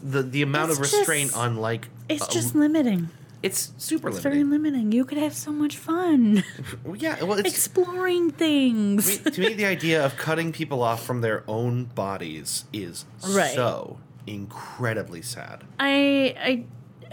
The 0.02 0.22
the 0.22 0.42
amount 0.42 0.70
of 0.72 0.80
restraint 0.80 1.30
just- 1.30 1.38
on 1.38 1.56
like 1.56 1.88
It's 2.08 2.22
uh, 2.22 2.28
just 2.30 2.54
limiting. 2.54 3.08
it's 3.42 3.72
super 3.78 4.08
It's 4.08 4.18
very 4.20 4.42
limiting. 4.44 4.72
limiting. 4.72 4.92
You 4.92 5.04
could 5.04 5.18
have 5.18 5.34
so 5.34 5.52
much 5.52 5.76
fun 5.76 6.44
Well, 6.84 6.96
yeah, 6.96 7.22
well, 7.24 7.38
it's 7.38 7.48
exploring 7.48 8.30
things. 8.32 9.18
to 9.18 9.40
me 9.40 9.54
the 9.54 9.66
idea 9.66 10.04
of 10.04 10.16
cutting 10.16 10.52
people 10.52 10.82
off 10.82 11.04
from 11.04 11.20
their 11.20 11.42
own 11.48 11.84
bodies 11.84 12.64
is 12.72 13.04
Right. 13.28 13.54
so 13.54 13.98
incredibly 14.26 15.22
sad. 15.22 15.64
I 15.78 16.34
I 16.50 16.64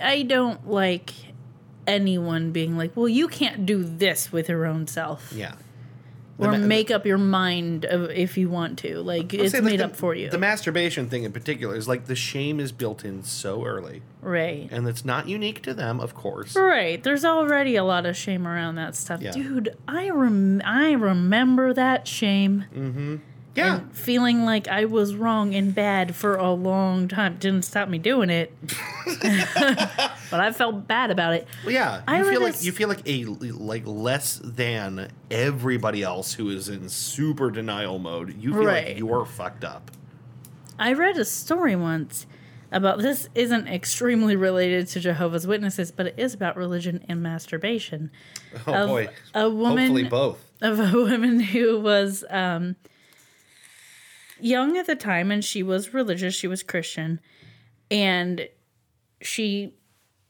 I 0.02 0.22
don't 0.24 0.68
like 0.70 1.12
anyone 1.88 2.52
being 2.52 2.78
like, 2.78 2.96
"Well, 2.96 3.10
you 3.10 3.28
can't 3.28 3.66
do 3.66 3.84
this 3.84 4.32
with 4.32 4.48
your 4.50 4.66
own 4.66 4.88
self." 4.88 5.34
Yeah. 5.36 5.54
Or 6.40 6.52
ma- 6.52 6.58
make 6.58 6.90
up 6.90 7.06
your 7.06 7.18
mind 7.18 7.84
of 7.86 8.10
if 8.12 8.38
you 8.38 8.50
want 8.50 8.80
to. 8.80 9.00
Like 9.02 9.34
it's 9.34 9.54
like, 9.54 9.64
made 9.64 9.80
the- 9.82 9.86
up 9.86 9.96
for 9.96 10.16
you. 10.16 10.30
The 10.30 10.38
masturbation 10.38 11.10
thing 11.10 11.24
in 11.24 11.32
particular 11.34 11.76
is 11.76 11.88
like 11.88 12.06
the 12.06 12.16
shame 12.16 12.60
is 12.60 12.72
built 12.72 13.04
in 13.04 13.24
so 13.24 13.66
early, 13.66 14.02
right. 14.22 14.70
and 14.72 14.88
it's 14.88 15.04
not 15.04 15.28
unique 15.28 15.62
to 15.64 15.74
them, 15.74 16.00
of 16.00 16.16
course. 16.16 16.56
Right. 16.56 17.04
There's 17.04 17.26
already 17.26 17.76
a 17.76 17.84
lot 17.84 18.06
of 18.06 18.16
shame 18.16 18.48
around 18.48 18.76
that 18.76 18.96
stuff. 18.96 19.22
Yeah. 19.22 19.32
Dude, 19.32 19.76
I 19.88 20.10
rem- 20.10 20.62
I 20.64 20.94
remember 20.94 21.74
that 21.74 22.08
shame. 22.08 22.66
Mm-hmm. 22.74 23.16
Yeah, 23.60 23.76
And 23.78 23.96
feeling 23.96 24.44
like 24.46 24.68
I 24.68 24.86
was 24.86 25.16
wrong 25.16 25.54
and 25.56 25.74
bad 25.76 26.16
for 26.16 26.36
a 26.36 26.52
long 26.52 27.08
time. 27.08 27.38
Didn't 27.40 27.64
stop 27.66 27.90
me 27.90 27.98
doing 27.98 28.30
it. 28.30 28.54
but 29.22 30.40
I 30.40 30.52
felt 30.52 30.88
bad 30.88 31.12
about 31.12 31.34
it. 31.34 31.48
well, 31.64 31.74
yeah. 31.74 32.02
I 32.08 32.20
You 32.20 32.30
feel 32.30 32.42
like 32.42 32.64
you 32.64 32.72
feel 32.72 32.88
like 32.90 33.02
a 33.08 33.26
like 33.26 33.84
less 33.86 34.40
than 34.44 35.10
everybody 35.32 36.04
else 36.04 36.34
who 36.34 36.50
is 36.50 36.70
in 36.70 36.90
super 36.90 37.50
denial 37.52 38.00
mode. 38.00 38.36
You 38.42 38.54
feel 38.54 38.64
Right. 38.64 38.88
like 38.90 38.98
you're 39.00 39.26
fucked 39.26 39.64
up. 39.64 39.92
I 40.78 40.94
read 40.94 41.18
a 41.18 41.26
story 41.26 41.76
once 41.76 42.26
about 42.72 43.00
this 43.00 43.28
isn't 43.34 43.68
extremely 43.68 44.36
related 44.36 44.88
to 44.88 45.00
Jehovah's 45.00 45.48
Witnesses, 45.48 45.92
but 45.92 46.06
it 46.06 46.16
is 46.18 46.34
about 46.34 46.56
religion 46.56 47.04
and 47.10 47.22
masturbation. 47.22 48.12
Oh 48.68 48.74
Of 48.74 48.88
boy. 48.90 49.10
a 49.34 49.50
woman 49.50 49.78
Hopefully 49.88 50.04
both. 50.04 50.38
of 50.62 50.80
a 50.80 50.92
woman 50.96 51.40
who 51.40 51.80
was 51.80 52.24
um, 52.30 52.76
young 54.42 54.78
at 54.78 54.88
the 54.88 54.96
time 54.96 55.32
and 55.32 55.44
she 55.44 55.64
was 55.64 55.94
religious, 55.94 56.36
she 56.36 56.48
was 56.48 56.64
Christian, 56.64 57.20
and 57.92 58.48
she 59.22 59.76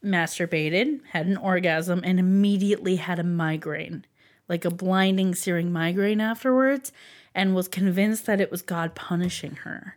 masturbated, 0.04 1.00
had 1.12 1.28
an 1.28 1.38
orgasm, 1.38 2.02
and 2.04 2.20
immediately 2.20 2.96
had 2.98 3.20
a 3.20 3.24
migraine 3.24 4.06
like 4.50 4.66
a 4.66 4.72
blinding, 4.72 5.36
searing 5.36 5.72
migraine 5.72 6.20
afterwards, 6.20 6.92
and 7.36 7.54
was 7.54 7.68
convinced 7.68 8.26
that 8.26 8.42
it 8.42 8.50
was 8.50 8.64
God 8.64 8.96
punishing 8.96 9.58
her. 9.58 9.96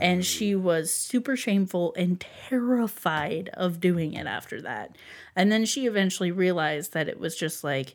And 0.00 0.24
she 0.24 0.54
was 0.54 0.92
super 0.92 1.36
shameful 1.36 1.92
and 1.96 2.18
terrified 2.48 3.50
of 3.52 3.78
doing 3.78 4.14
it 4.14 4.26
after 4.26 4.62
that. 4.62 4.96
And 5.36 5.52
then 5.52 5.66
she 5.66 5.86
eventually 5.86 6.32
realized 6.32 6.94
that 6.94 7.08
it 7.08 7.20
was 7.20 7.36
just 7.36 7.62
like 7.62 7.94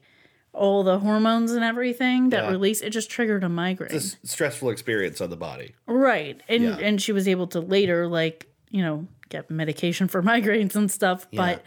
all 0.55 0.83
the 0.83 0.99
hormones 0.99 1.51
and 1.51 1.63
everything 1.63 2.29
that 2.29 2.43
Yeah. 2.45 2.49
released 2.51 2.83
it 2.83 2.89
just 2.91 3.09
triggered 3.09 3.43
a 3.43 3.49
migraine. 3.49 3.91
It's 3.93 4.17
a 4.23 4.27
stressful 4.27 4.69
experience 4.69 5.21
on 5.21 5.29
the 5.29 5.37
body. 5.37 5.75
Right. 5.85 6.39
And 6.47 6.63
Yeah. 6.63 6.77
and 6.77 7.01
she 7.01 7.11
was 7.11 7.27
able 7.27 7.47
to 7.47 7.59
later 7.59 8.07
like, 8.07 8.47
you 8.69 8.81
know, 8.81 9.07
get 9.29 9.49
medication 9.51 10.07
for 10.07 10.23
migraines 10.31 10.75
and 10.75 10.89
stuff, 10.89 11.27
but 11.33 11.63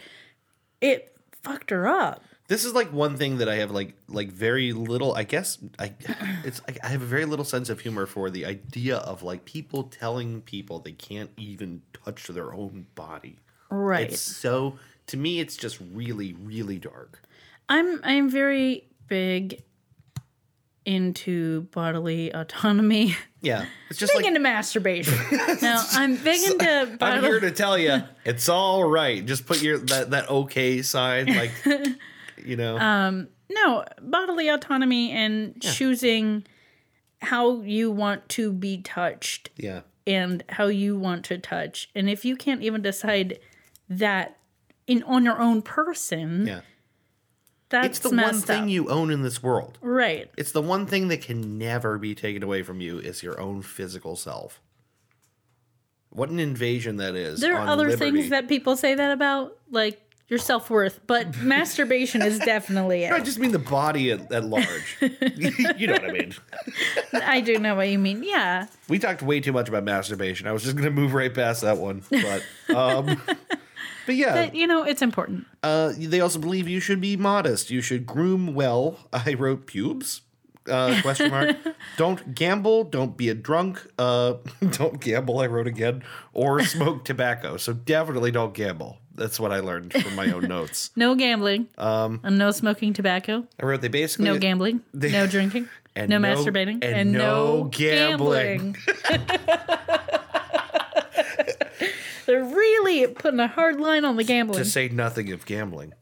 it 0.81 1.15
fucked 1.43 1.69
her 1.69 1.87
up. 1.87 2.23
This 2.47 2.65
is 2.65 2.73
like 2.73 2.91
one 2.91 3.15
thing 3.15 3.37
that 3.37 3.47
I 3.47 3.55
have 3.57 3.69
like 3.69 3.93
like 4.07 4.31
very 4.31 4.73
little. 4.73 5.13
I 5.13 5.23
guess 5.23 5.59
I 5.77 5.93
it's 6.43 6.61
I 6.83 6.87
have 6.87 7.03
a 7.03 7.05
very 7.05 7.25
little 7.25 7.45
sense 7.45 7.69
of 7.69 7.79
humor 7.79 8.05
for 8.07 8.29
the 8.31 8.45
idea 8.45 8.97
of 8.97 9.21
like 9.23 9.45
people 9.45 9.83
telling 9.83 10.41
people 10.41 10.79
they 10.79 10.93
can't 10.93 11.29
even 11.37 11.83
touch 12.03 12.27
their 12.27 12.53
own 12.53 12.87
body. 12.95 13.37
Right. 13.69 14.11
It's 14.11 14.19
so 14.21 14.79
to 15.07 15.17
me, 15.17 15.39
it's 15.39 15.57
just 15.57 15.79
really 15.93 16.33
really 16.33 16.79
dark. 16.79 17.21
I'm 17.69 18.01
I'm 18.03 18.29
very 18.29 18.89
big 19.07 19.63
into 20.85 21.61
bodily 21.71 22.31
autonomy. 22.31 23.15
Yeah, 23.41 23.67
it's 23.89 23.97
just 23.97 24.11
Big 24.11 24.23
like 24.23 24.27
into 24.27 24.41
masturbation. 24.41 25.17
now 25.61 25.81
I'm 25.93 26.17
big 26.17 26.41
into 26.51 26.97
I'm 26.99 27.23
here 27.23 27.39
to 27.39 27.51
tell 27.51 27.77
you, 27.77 28.03
it's 28.25 28.49
all 28.49 28.83
right. 28.83 29.25
Just 29.25 29.45
put 29.45 29.61
your 29.61 29.77
that 29.77 30.09
that 30.09 30.29
okay 30.29 30.81
sign, 30.81 31.27
like 31.35 31.51
you 32.43 32.57
know. 32.57 32.77
Um, 32.77 33.29
no 33.49 33.85
bodily 34.01 34.49
autonomy 34.49 35.11
and 35.11 35.61
choosing 35.61 36.45
how 37.21 37.61
you 37.61 37.91
want 37.91 38.27
to 38.29 38.51
be 38.51 38.81
touched 38.81 39.51
yeah, 39.55 39.81
and 40.05 40.43
how 40.49 40.65
you 40.65 40.97
want 40.97 41.23
to 41.25 41.37
touch. 41.37 41.89
And 41.95 42.09
if 42.09 42.25
you 42.25 42.35
can't 42.35 42.61
even 42.61 42.81
decide 42.81 43.39
that 43.87 44.37
in 44.85 45.03
on 45.03 45.23
your 45.23 45.39
own 45.39 45.61
person, 45.61 46.47
yeah. 46.47 46.61
That's 47.69 47.87
It's 47.87 47.99
the 47.99 48.15
one 48.15 48.35
thing 48.41 48.63
up. 48.63 48.69
you 48.69 48.89
own 48.89 49.11
in 49.11 49.21
this 49.21 49.41
world. 49.43 49.77
right. 49.81 50.29
It's 50.37 50.51
the 50.51 50.61
one 50.61 50.85
thing 50.85 51.07
that 51.09 51.21
can 51.21 51.57
never 51.57 51.97
be 51.97 52.15
taken 52.15 52.41
away 52.43 52.63
from 52.63 52.81
you 52.81 52.99
is 52.99 53.21
your 53.23 53.39
own 53.39 53.61
physical 53.61 54.15
self. 54.15 54.59
What 56.09 56.29
an 56.29 56.39
invasion 56.39 56.97
that 56.97 57.15
is. 57.15 57.39
There 57.39 57.55
are 57.55 57.67
other 57.67 57.89
liberty. 57.89 58.11
things 58.11 58.29
that 58.31 58.47
people 58.47 58.75
say 58.75 58.95
that 58.95 59.11
about, 59.11 59.57
like 59.69 60.01
your 60.27 60.39
self 60.39 60.69
worth, 60.71 60.99
but 61.05 61.37
masturbation 61.41 62.23
is 62.23 62.39
definitely 62.39 63.03
it. 63.03 63.11
I 63.11 63.19
just 63.19 63.37
mean 63.37 63.51
the 63.51 63.59
body 63.59 64.11
at, 64.11 64.31
at 64.31 64.43
large. 64.45 64.97
you 65.01 65.85
know 65.87 65.93
what 65.93 66.05
I 66.05 66.11
mean. 66.11 66.33
I 67.13 67.41
do 67.41 67.59
know 67.59 67.75
what 67.75 67.89
you 67.89 67.99
mean. 67.99 68.23
Yeah. 68.23 68.65
We 68.87 68.97
talked 68.97 69.21
way 69.21 69.39
too 69.39 69.51
much 69.51 69.69
about 69.69 69.83
masturbation. 69.83 70.47
I 70.47 70.51
was 70.51 70.63
just 70.63 70.75
going 70.75 70.85
to 70.85 70.91
move 70.91 71.13
right 71.13 71.33
past 71.33 71.61
that 71.61 71.77
one, 71.77 72.03
but 72.09 72.43
um, 72.75 73.21
but 74.09 74.15
yeah, 74.15 74.33
But, 74.47 74.55
you 74.55 74.65
know, 74.65 74.81
it's 74.83 75.03
important. 75.03 75.45
uh, 75.61 75.93
they 75.95 76.19
also 76.19 76.39
believe 76.39 76.67
you 76.67 76.79
should 76.79 76.99
be 76.99 77.15
modest. 77.15 77.69
You 77.69 77.79
should 77.79 78.07
groom 78.07 78.55
well. 78.55 78.97
I 79.13 79.35
wrote 79.35 79.67
pubes. 79.67 80.21
Uh, 80.67 80.99
question 81.03 81.29
mark. 81.29 81.55
don't 81.97 82.33
gamble. 82.33 82.85
Don't 82.85 83.15
be 83.15 83.29
a 83.29 83.35
drunk. 83.35 83.85
Uh, 83.99 84.33
don't 84.71 84.99
gamble. 84.99 85.39
I 85.39 85.45
wrote 85.45 85.67
again. 85.67 86.01
Or 86.33 86.63
smoke 86.63 87.05
tobacco. 87.05 87.57
So 87.57 87.71
definitely 87.73 88.31
don't 88.31 88.55
gamble. 88.55 88.97
That's 89.13 89.39
what 89.39 89.51
I 89.51 89.59
learned 89.59 89.93
from 89.93 90.15
my 90.15 90.31
own 90.31 90.47
notes. 90.47 90.89
No 90.95 91.13
gambling. 91.13 91.67
Um, 91.77 92.19
and 92.23 92.39
no 92.39 92.49
smoking 92.49 92.93
tobacco. 92.93 93.45
I 93.61 93.65
wrote 93.67 93.81
they 93.81 93.89
basically 93.89 94.25
No 94.25 94.39
gambling. 94.39 94.81
no 94.93 95.27
drinking. 95.27 95.69
and 95.95 96.09
no, 96.09 96.17
no- 96.17 96.27
masturbating. 96.35 96.83
and 96.83 97.11
no 97.11 97.69
gambling. 97.71 98.73
gambling. 98.73 100.19
They're 102.29 102.43
really 102.43 103.07
putting 103.07 103.39
a 103.39 103.47
hard 103.47 103.79
line 103.79 104.05
on 104.05 104.15
the 104.17 104.23
gambling. 104.23 104.59
to 104.63 104.69
say 104.69 104.87
nothing 104.87 105.31
of 105.31 105.47
gambling. 105.47 105.93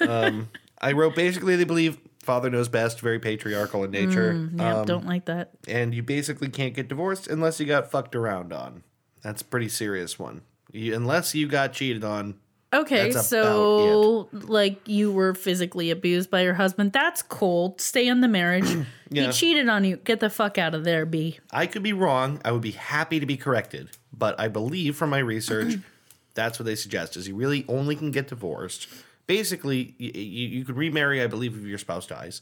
Um, 0.00 0.50
I 0.78 0.92
wrote 0.92 1.14
basically 1.16 1.56
they 1.56 1.64
believe 1.64 1.96
father 2.22 2.50
knows 2.50 2.68
best, 2.68 3.00
very 3.00 3.18
patriarchal 3.18 3.84
in 3.84 3.90
nature, 3.90 4.34
Mm, 4.34 4.58
yeah, 4.58 4.80
um, 4.80 4.84
don't 4.86 5.06
like 5.06 5.24
that. 5.24 5.52
and 5.66 5.94
you 5.94 6.02
basically 6.02 6.50
can't 6.50 6.74
get 6.74 6.88
divorced 6.88 7.28
unless 7.28 7.58
you 7.60 7.64
got 7.64 7.90
fucked 7.90 8.14
around 8.14 8.52
on. 8.52 8.82
That's 9.22 9.40
a 9.40 9.44
pretty 9.46 9.70
serious 9.70 10.18
one. 10.18 10.42
You, 10.70 10.94
unless 10.94 11.34
you 11.34 11.48
got 11.48 11.72
cheated 11.72 12.04
on. 12.04 12.34
Okay, 12.72 13.10
That's 13.10 13.26
so 13.26 14.28
like 14.32 14.86
you 14.86 15.10
were 15.10 15.34
physically 15.34 15.90
abused 15.90 16.30
by 16.30 16.42
your 16.42 16.54
husband. 16.54 16.92
That's 16.92 17.20
cool. 17.20 17.74
Stay 17.78 18.06
in 18.06 18.20
the 18.20 18.28
marriage. 18.28 18.86
Yeah. 19.12 19.26
He 19.26 19.32
cheated 19.32 19.68
on 19.68 19.82
you. 19.82 19.96
Get 19.96 20.20
the 20.20 20.30
fuck 20.30 20.56
out 20.56 20.72
of 20.72 20.84
there, 20.84 21.04
B. 21.04 21.40
I 21.50 21.66
could 21.66 21.82
be 21.82 21.92
wrong. 21.92 22.40
I 22.44 22.52
would 22.52 22.62
be 22.62 22.70
happy 22.70 23.18
to 23.18 23.26
be 23.26 23.36
corrected, 23.36 23.88
but 24.16 24.38
I 24.38 24.46
believe 24.46 24.94
from 24.94 25.10
my 25.10 25.18
research, 25.18 25.78
that's 26.34 26.60
what 26.60 26.66
they 26.66 26.76
suggest: 26.76 27.16
is 27.16 27.26
you 27.26 27.34
really 27.34 27.64
only 27.66 27.96
can 27.96 28.12
get 28.12 28.28
divorced. 28.28 28.86
Basically, 29.26 29.96
you, 29.98 30.12
you, 30.14 30.48
you 30.58 30.64
could 30.64 30.76
remarry, 30.76 31.20
I 31.20 31.26
believe, 31.26 31.58
if 31.58 31.64
your 31.64 31.76
spouse 31.76 32.06
dies, 32.06 32.40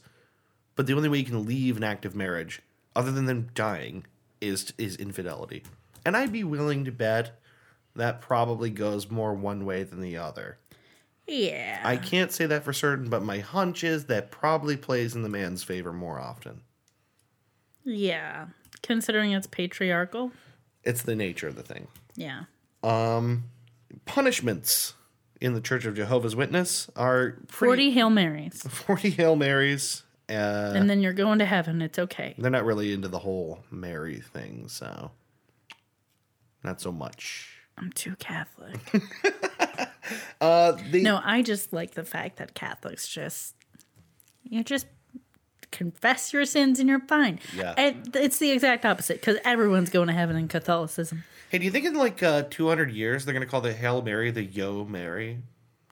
but 0.75 0.85
the 0.85 0.93
only 0.93 1.09
way 1.09 1.17
you 1.17 1.25
can 1.25 1.47
leave 1.47 1.75
an 1.75 1.83
active 1.83 2.15
marriage, 2.15 2.61
other 2.95 3.11
than 3.11 3.25
them 3.25 3.49
dying, 3.55 4.05
is 4.39 4.71
is 4.77 4.95
infidelity. 4.95 5.63
And 6.05 6.15
I'd 6.15 6.31
be 6.31 6.43
willing 6.43 6.85
to 6.85 6.91
bet 6.91 7.39
that 7.95 8.21
probably 8.21 8.69
goes 8.69 9.09
more 9.09 9.33
one 9.33 9.65
way 9.65 9.83
than 9.83 10.01
the 10.01 10.17
other. 10.17 10.57
Yeah. 11.27 11.81
I 11.83 11.97
can't 11.97 12.31
say 12.31 12.45
that 12.47 12.63
for 12.63 12.73
certain, 12.73 13.09
but 13.09 13.21
my 13.23 13.39
hunch 13.39 13.83
is 13.83 14.05
that 14.05 14.31
probably 14.31 14.75
plays 14.77 15.15
in 15.15 15.21
the 15.23 15.29
man's 15.29 15.63
favor 15.63 15.93
more 15.93 16.19
often. 16.19 16.61
yeah. 17.83 18.47
Considering 18.81 19.33
it's 19.33 19.45
patriarchal. 19.47 20.31
It's 20.85 21.01
the 21.03 21.15
nature 21.15 21.47
of 21.49 21.55
the 21.55 21.63
thing. 21.63 21.87
Yeah. 22.15 22.43
Um 22.83 23.43
punishments 24.05 24.93
in 25.41 25.53
the 25.53 25.61
Church 25.61 25.85
of 25.85 25.95
Jehovah's 25.95 26.35
Witness 26.35 26.89
are 26.95 27.37
40 27.49 27.91
Hail 27.91 28.09
Marys. 28.09 28.61
40 28.69 29.09
Hail 29.11 29.35
Marys. 29.35 30.03
Uh, 30.29 30.73
And 30.75 30.89
then 30.89 31.01
you're 31.01 31.13
going 31.13 31.39
to 31.39 31.45
heaven. 31.45 31.81
It's 31.81 31.97
okay. 31.99 32.35
they're 32.37 32.51
not 32.51 32.63
really 32.65 32.93
into 32.93 33.07
the 33.09 33.19
whole 33.19 33.63
Mary 33.71 34.19
thing, 34.21 34.67
so 34.69 35.11
not 36.63 36.79
so 36.79 36.91
much. 36.91 37.58
I'm 37.79 37.91
too 37.91 38.15
Catholic. 38.17 38.77
Uh, 40.41 40.77
the, 40.89 41.03
no, 41.03 41.21
I 41.23 41.41
just 41.41 41.73
like 41.73 41.93
the 41.93 42.03
fact 42.03 42.37
that 42.37 42.55
Catholics 42.55 43.07
just, 43.07 43.55
you 44.43 44.63
just 44.63 44.87
confess 45.71 46.33
your 46.33 46.45
sins 46.45 46.79
and 46.79 46.89
you're 46.89 47.01
fine. 47.01 47.39
Yeah. 47.55 47.73
And 47.77 48.15
it's 48.15 48.39
the 48.39 48.51
exact 48.51 48.85
opposite 48.85 49.19
because 49.19 49.37
everyone's 49.43 49.89
going 49.89 50.07
to 50.07 50.13
heaven 50.13 50.35
in 50.35 50.47
Catholicism. 50.47 51.23
Hey, 51.49 51.59
do 51.59 51.65
you 51.65 51.71
think 51.71 51.85
in 51.85 51.95
like 51.95 52.23
uh, 52.23 52.43
200 52.49 52.91
years 52.91 53.25
they're 53.25 53.33
going 53.33 53.45
to 53.45 53.49
call 53.49 53.61
the 53.61 53.73
Hail 53.73 54.01
Mary 54.01 54.31
the 54.31 54.43
Yo 54.43 54.85
Mary? 54.85 55.41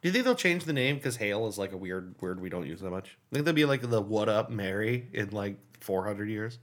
Do 0.02 0.08
you 0.08 0.12
think 0.12 0.26
they'll 0.26 0.36
change 0.36 0.64
the 0.64 0.74
name 0.74 0.96
because 0.96 1.18
Hail 1.18 1.48
is 1.48 1.58
like 1.58 1.72
a 1.74 1.78
weird 1.78 2.16
word 2.22 2.40
we 2.40 2.50
don't 2.50 2.68
use 2.68 2.82
that 2.82 2.92
much? 2.92 3.18
I 3.32 3.36
think 3.36 3.46
they'll 3.46 3.54
be 3.54 3.66
like 3.66 3.88
the 3.88 4.02
What 4.02 4.30
Up 4.30 4.50
Mary 4.50 5.08
in 5.14 5.32
like 5.32 5.58
400 5.82 6.30
years. 6.30 6.60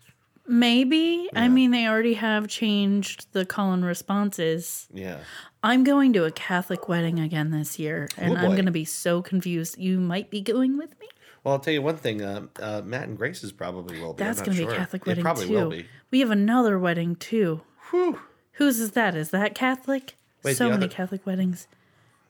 Maybe. 0.47 1.29
I 1.35 1.49
mean, 1.49 1.71
they 1.71 1.87
already 1.87 2.15
have 2.15 2.49
changed 2.49 3.27
the 3.33 3.47
call 3.47 3.73
and 3.73 3.85
responses. 3.85 4.87
Yeah. 4.93 5.19
I'm 5.63 5.85
going 5.85 6.13
to 6.13 6.25
a 6.25 6.31
Catholic 6.31 6.89
wedding 6.89 7.19
again 7.19 7.51
this 7.51 7.79
year, 7.79 8.09
and 8.19 8.35
Oh, 8.35 8.37
I'm 8.37 8.53
going 8.53 8.67
to 8.67 8.71
be 8.73 8.85
so 8.85 9.23
confused. 9.23 9.79
You 9.79 9.99
might 9.99 10.29
be 10.31 10.43
going 10.43 10.77
with 10.77 10.99
me. 11.01 11.09
Well, 11.43 11.55
I'll 11.55 11.61
tell 11.61 11.73
you 11.73 11.81
one 11.83 11.97
thing. 11.97 12.21
Uh, 12.23 12.47
uh, 12.61 12.83
Matt 12.85 13.09
and 13.09 13.17
Grace's 13.17 13.53
probably 13.53 13.99
will 14.01 14.13
be. 14.13 14.23
That's 14.23 14.41
going 14.43 14.57
to 14.59 14.67
be 14.67 14.73
a 14.73 14.77
Catholic 14.77 15.03
It 15.03 15.07
wedding 15.09 15.25
probably 15.25 15.47
too. 15.47 15.53
will 15.55 15.71
be. 15.71 15.87
We 16.11 16.21
have 16.21 16.31
another 16.31 16.79
wedding 16.79 17.17
too. 17.17 17.63
Whew. 17.91 18.19
Whose 18.53 18.81
is 18.81 18.93
that? 18.93 19.15
Is 19.15 19.31
that 19.31 19.55
Catholic? 19.55 20.17
Wait, 20.43 20.57
so 20.57 20.65
many 20.69 20.85
other- 20.85 20.89
Catholic 20.89 21.27
weddings. 21.27 21.67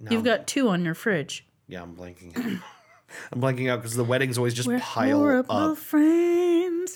No. 0.00 0.10
You've 0.12 0.24
got 0.24 0.46
two 0.46 0.68
on 0.68 0.84
your 0.84 0.94
fridge. 0.94 1.44
Yeah, 1.68 1.82
I'm 1.82 1.94
blanking. 1.96 2.34
I'm 3.32 3.40
blanking 3.40 3.70
out 3.70 3.80
because 3.80 3.94
the 3.94 4.04
weddings 4.04 4.38
always 4.38 4.54
just 4.54 4.66
We're 4.68 4.80
pile 4.80 5.18
horrible 5.18 5.52
up. 5.72 5.78
friends. 5.78 6.43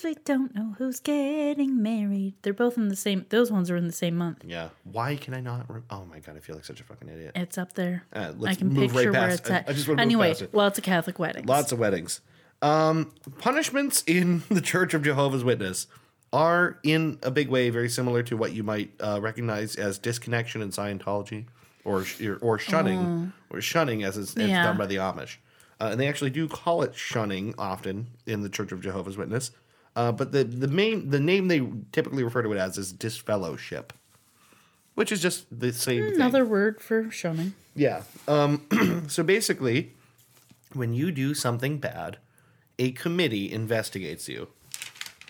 We 0.03 0.15
don't 0.25 0.53
know 0.55 0.75
who's 0.77 0.99
getting 0.99 1.81
married. 1.81 2.35
They're 2.41 2.53
both 2.53 2.77
in 2.77 2.87
the 2.89 2.95
same. 2.95 3.25
Those 3.29 3.51
ones 3.51 3.69
are 3.69 3.75
in 3.77 3.85
the 3.87 3.91
same 3.93 4.15
month. 4.15 4.43
Yeah. 4.45 4.69
Why 4.83 5.15
can 5.15 5.33
I 5.33 5.41
not? 5.41 5.69
Rem- 5.69 5.83
oh 5.89 6.05
my 6.05 6.19
god, 6.19 6.37
I 6.37 6.39
feel 6.39 6.55
like 6.55 6.65
such 6.65 6.79
a 6.79 6.83
fucking 6.83 7.09
idiot. 7.09 7.31
It's 7.35 7.57
up 7.57 7.73
there. 7.73 8.03
Uh, 8.13 8.33
I 8.45 8.55
can 8.55 8.67
move 8.69 8.77
right 8.77 9.05
picture 9.05 9.11
where 9.11 9.21
past- 9.29 9.39
it's 9.41 9.49
I- 9.51 9.55
at. 9.57 9.69
I 9.69 9.73
just 9.73 9.87
wanna 9.87 9.97
move 9.97 10.05
anyway, 10.07 10.27
past 10.29 10.41
it. 10.43 10.53
lots 10.53 10.77
of 10.77 10.83
Catholic 10.83 11.19
weddings. 11.19 11.47
Lots 11.47 11.71
of 11.71 11.79
weddings. 11.79 12.21
Um, 12.61 13.11
punishments 13.39 14.03
in 14.05 14.43
the 14.49 14.61
Church 14.61 14.93
of 14.93 15.03
Jehovah's 15.03 15.43
Witness 15.43 15.87
are, 16.31 16.77
in 16.83 17.17
a 17.23 17.31
big 17.31 17.49
way, 17.49 17.69
very 17.69 17.89
similar 17.89 18.21
to 18.23 18.37
what 18.37 18.53
you 18.53 18.63
might 18.63 18.91
uh, 18.99 19.19
recognize 19.21 19.75
as 19.75 19.97
disconnection 19.97 20.61
in 20.61 20.69
Scientology, 20.69 21.45
or 21.85 22.05
or 22.41 22.59
shunning, 22.59 23.33
or 23.49 23.61
shunning 23.61 24.03
as 24.03 24.17
it's, 24.17 24.31
it's 24.31 24.39
Oh. 24.43 24.45
Yeah. 24.45 24.63
done 24.63 24.77
by 24.77 24.85
the 24.85 24.97
Amish. 24.97 25.37
Uh, 25.81 25.89
and 25.91 25.99
they 25.99 26.07
actually 26.09 26.29
do 26.29 26.45
call 26.47 26.81
it 26.83 26.93
shunning 26.93 27.55
often 27.57 28.07
in 28.25 28.41
the 28.41 28.49
Church 28.49 28.71
of 28.73 28.81
Jehovah's 28.81 29.15
Witness. 29.17 29.51
Uh, 29.99 30.13
but 30.13 30.31
the 30.31 30.45
the 30.45 30.69
main 30.69 31.09
the 31.09 31.19
name 31.19 31.49
they 31.49 31.61
typically 31.91 32.23
refer 32.23 32.41
to 32.41 32.53
it 32.53 32.57
as 32.57 32.77
is 32.77 32.93
disfellowship, 32.93 33.91
which 34.95 35.11
is 35.11 35.21
just 35.21 35.45
the 35.51 35.73
same 35.73 36.05
thing. 36.05 36.15
Another 36.15 36.45
word 36.45 36.79
for 36.79 37.11
shunning. 37.11 37.53
Yeah. 37.75 38.03
Um, 38.25 39.05
so 39.09 39.23
basically, 39.23 39.91
when 40.71 40.93
you 40.93 41.11
do 41.11 41.33
something 41.33 41.79
bad, 41.79 42.17
a 42.79 42.91
committee 42.91 43.51
investigates 43.51 44.29
you. 44.29 44.47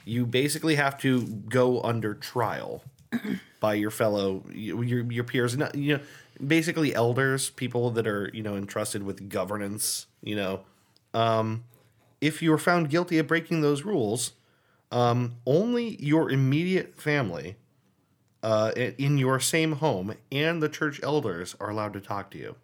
You 0.06 0.28
basically 0.28 0.76
have 0.76 1.00
to 1.00 1.24
go 1.26 1.82
under 1.82 2.14
trial 2.14 2.84
by 3.60 3.74
your 3.74 3.90
fellow 3.90 4.44
your 4.54 5.12
your 5.12 5.24
peers. 5.24 5.58
Not 5.58 5.74
you 5.74 5.98
know, 5.98 6.04
basically 6.46 6.94
elders, 6.94 7.50
people 7.50 7.90
that 7.90 8.06
are 8.06 8.30
you 8.36 8.44
know 8.44 8.56
entrusted 8.56 9.02
with 9.02 9.30
governance. 9.30 10.06
You 10.22 10.36
know, 10.36 10.60
um, 11.16 11.64
if 12.22 12.44
you 12.44 12.54
are 12.54 12.60
found 12.60 12.92
guilty 12.92 13.18
of 13.18 13.26
breaking 13.26 13.62
those 13.62 13.82
rules, 13.82 14.34
um, 14.92 15.36
only 15.46 16.02
your 16.04 16.30
immediate 16.32 17.00
family 17.00 17.58
uh, 18.42 18.72
in 18.76 19.18
your 19.18 19.40
same 19.40 19.74
home 19.74 20.16
and 20.32 20.64
the 20.64 20.70
church 20.70 21.00
elders 21.04 21.56
are 21.60 21.70
allowed 21.70 21.94
to 21.94 22.02
talk 22.02 22.32
to 22.32 22.38
you. 22.38 22.56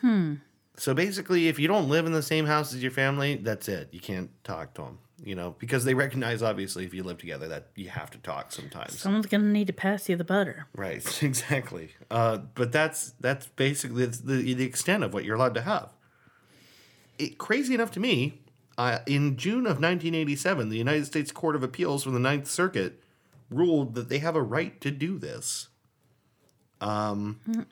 Hmm. 0.00 0.34
So 0.76 0.94
basically, 0.94 1.48
if 1.48 1.58
you 1.58 1.68
don't 1.68 1.88
live 1.88 2.06
in 2.06 2.12
the 2.12 2.22
same 2.22 2.46
house 2.46 2.74
as 2.74 2.82
your 2.82 2.90
family, 2.90 3.36
that's 3.36 3.68
it. 3.68 3.88
You 3.92 4.00
can't 4.00 4.30
talk 4.42 4.74
to 4.74 4.82
them, 4.82 4.98
you 5.22 5.34
know, 5.34 5.54
because 5.58 5.84
they 5.84 5.92
recognize, 5.92 6.42
obviously, 6.42 6.84
if 6.84 6.94
you 6.94 7.02
live 7.02 7.18
together, 7.18 7.46
that 7.48 7.68
you 7.76 7.90
have 7.90 8.10
to 8.12 8.18
talk 8.18 8.50
sometimes. 8.50 8.98
Someone's 8.98 9.26
gonna 9.26 9.44
need 9.44 9.66
to 9.66 9.72
pass 9.72 10.08
you 10.08 10.16
the 10.16 10.24
butter. 10.24 10.66
Right, 10.74 11.22
exactly. 11.22 11.90
Uh, 12.10 12.38
but 12.54 12.72
that's 12.72 13.12
that's 13.20 13.46
basically 13.48 14.06
the 14.06 14.54
the 14.54 14.64
extent 14.64 15.04
of 15.04 15.12
what 15.12 15.24
you're 15.24 15.36
allowed 15.36 15.54
to 15.54 15.62
have. 15.62 15.90
It, 17.18 17.36
crazy 17.36 17.74
enough 17.74 17.90
to 17.92 18.00
me, 18.00 18.41
uh, 18.78 18.98
in 19.06 19.36
June 19.36 19.66
of 19.66 19.78
1987, 19.80 20.68
the 20.68 20.76
United 20.78 21.06
States 21.06 21.30
Court 21.32 21.54
of 21.56 21.62
Appeals 21.62 22.02
from 22.04 22.14
the 22.14 22.20
Ninth 22.20 22.48
Circuit 22.48 23.02
ruled 23.50 23.94
that 23.94 24.08
they 24.08 24.18
have 24.18 24.34
a 24.36 24.42
right 24.42 24.80
to 24.80 24.90
do 24.90 25.18
this. 25.18 25.68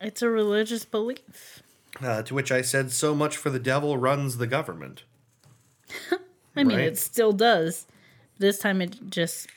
It's 0.00 0.22
a 0.22 0.28
religious 0.28 0.84
belief. 0.84 1.62
Uh, 2.00 2.22
to 2.22 2.34
which 2.34 2.52
I 2.52 2.62
said, 2.62 2.92
"So 2.92 3.14
much 3.14 3.36
for 3.36 3.50
the 3.50 3.58
devil 3.58 3.98
runs 3.98 4.36
the 4.36 4.46
government." 4.46 5.02
I 6.56 6.62
mean, 6.64 6.76
Right. 6.78 6.86
it 6.86 6.98
still 6.98 7.32
does. 7.32 7.86
This 8.38 8.58
time, 8.60 8.80
it 8.80 9.10
just 9.10 9.48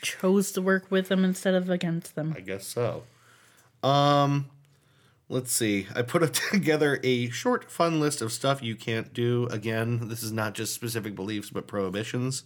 chose 0.00 0.50
to 0.52 0.62
work 0.62 0.90
with 0.90 1.08
them 1.08 1.24
instead 1.24 1.54
of 1.54 1.68
against 1.68 2.14
them. 2.14 2.32
I 2.36 2.40
guess 2.40 2.66
so. 2.66 3.02
Um, 3.82 4.46
let's 5.28 5.52
see. 5.52 5.86
I 5.94 6.02
put 6.02 6.32
together 6.52 7.00
a 7.02 7.30
short, 7.30 7.70
fun 7.70 8.00
list 8.00 8.22
of 8.22 8.32
stuff 8.32 8.62
you 8.62 8.76
can't 8.76 9.12
do. 9.12 9.46
Again, 9.50 10.08
this 10.08 10.22
is 10.22 10.32
not 10.32 10.54
just 10.54 10.74
specific 10.74 11.14
beliefs, 11.14 11.50
but 11.50 11.66
prohibitions. 11.66 12.44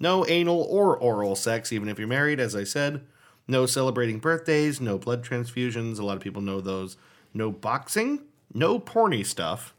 No 0.00 0.26
anal 0.26 0.62
or 0.70 0.96
oral 0.96 1.34
sex, 1.34 1.72
even 1.72 1.88
if 1.88 1.98
you're 1.98 2.06
married, 2.06 2.40
as 2.40 2.54
I 2.54 2.64
said. 2.64 3.04
No 3.48 3.66
celebrating 3.66 4.18
birthdays. 4.18 4.80
No 4.80 4.98
blood 4.98 5.24
transfusions. 5.24 5.98
A 5.98 6.04
lot 6.04 6.16
of 6.16 6.22
people 6.22 6.42
know 6.42 6.60
those. 6.60 6.96
No 7.34 7.50
boxing. 7.50 8.22
No 8.54 8.78
porny 8.78 9.24
stuff. 9.24 9.74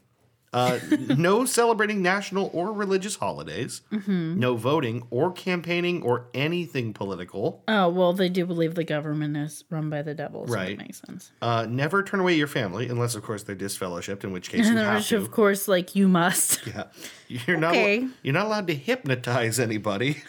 Uh, 0.52 0.80
no 1.16 1.44
celebrating 1.44 2.02
national 2.02 2.50
or 2.52 2.72
religious 2.72 3.14
holidays. 3.16 3.82
No 4.08 4.56
voting 4.56 5.06
or 5.10 5.30
campaigning 5.30 6.02
or 6.02 6.26
anything 6.34 6.92
political. 6.92 7.62
Oh 7.68 7.88
well, 7.88 8.12
they 8.12 8.28
do 8.28 8.44
believe 8.46 8.74
the 8.74 8.82
government 8.82 9.36
is 9.36 9.62
run 9.70 9.90
by 9.90 10.02
the 10.02 10.12
devil, 10.14 10.46
so 10.48 10.52
Right. 10.54 10.76
that 10.76 10.84
makes 10.84 11.00
sense. 11.06 11.30
Uh, 11.40 11.66
never 11.68 12.02
turn 12.02 12.18
away 12.18 12.34
your 12.34 12.48
family, 12.48 12.88
unless 12.88 13.14
of 13.14 13.22
course 13.22 13.44
they're 13.44 13.54
disfellowshipped, 13.54 14.24
in 14.24 14.32
which 14.32 14.50
case 14.50 14.66
you 14.68 14.76
have 14.76 14.96
Which, 14.96 15.08
to. 15.10 15.16
of 15.18 15.30
course, 15.30 15.68
like 15.68 15.94
you 15.94 16.08
must. 16.08 16.60
Yeah. 16.66 16.84
You're 17.28 17.56
not 17.58 17.74
you're 17.76 18.34
not 18.34 18.46
allowed 18.46 18.66
to 18.66 18.74
hypnotize 18.74 19.60
anybody, 19.60 20.22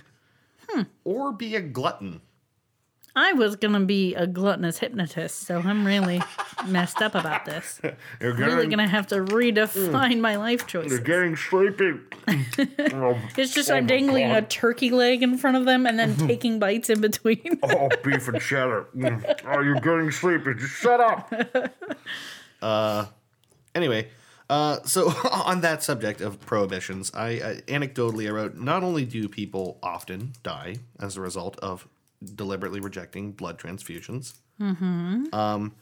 Hmm. 0.70 0.84
or 1.04 1.32
be 1.32 1.56
a 1.56 1.62
glutton. 1.62 2.22
I 3.16 3.34
was 3.34 3.58
gonna 3.58 3.82
be 3.82 4.16
a 4.16 4.26
gluttonous 4.26 4.78
hypnotist, 4.80 5.40
so 5.42 5.60
I'm 5.60 5.86
really 5.86 6.22
messed 6.68 7.02
up 7.02 7.14
about 7.14 7.44
this. 7.46 7.82
You're 8.22 8.34
Really 8.34 8.68
gonna 8.68 8.88
have 8.88 9.08
to 9.08 9.16
redefine 9.16 10.22
my 10.22 10.38
life 10.38 10.66
choices. 10.68 10.92
you're 10.92 11.02
getting 11.02 11.36
sleepy. 11.36 11.94
oh, 12.94 13.20
It's 13.38 13.54
just 13.54 13.70
I'm 13.70 13.86
dangling 13.88 14.32
a 14.32 14.42
turkey 14.42 14.92
leg 14.92 15.24
in 15.24 15.38
front 15.38 15.58
of 15.58 15.66
them 15.66 15.86
and 15.86 16.00
then 16.00 16.16
taking 16.16 16.60
bites 16.60 16.90
in 16.90 17.02
between. 17.02 17.60
oh, 17.64 17.90
beef 18.04 18.28
and 18.30 18.40
cheddar. 18.42 18.88
Mm. 18.96 19.42
Oh, 19.46 19.60
you're 19.62 19.76
getting 19.82 20.12
sleepy. 20.12 20.54
Just 20.54 20.74
shut 20.76 21.00
up. 21.02 21.34
uh, 22.62 23.06
anyway, 23.76 24.08
uh, 24.50 24.78
so 24.84 25.10
on 25.32 25.62
that 25.62 25.84
subject 25.84 26.22
of 26.22 26.40
prohibitions, 26.42 27.12
I, 27.14 27.28
I 27.30 27.62
anecdotally 27.68 28.28
I 28.28 28.32
wrote: 28.32 28.56
not 28.56 28.84
only 28.84 29.06
do 29.06 29.28
people 29.28 29.80
often 29.84 30.34
die 30.44 30.78
as 31.00 31.18
a 31.18 31.22
result 31.22 31.58
of 31.60 31.88
deliberately 32.24 32.80
rejecting 32.80 33.32
blood 33.32 33.58
transfusions, 33.60 34.34
um, 34.60 35.74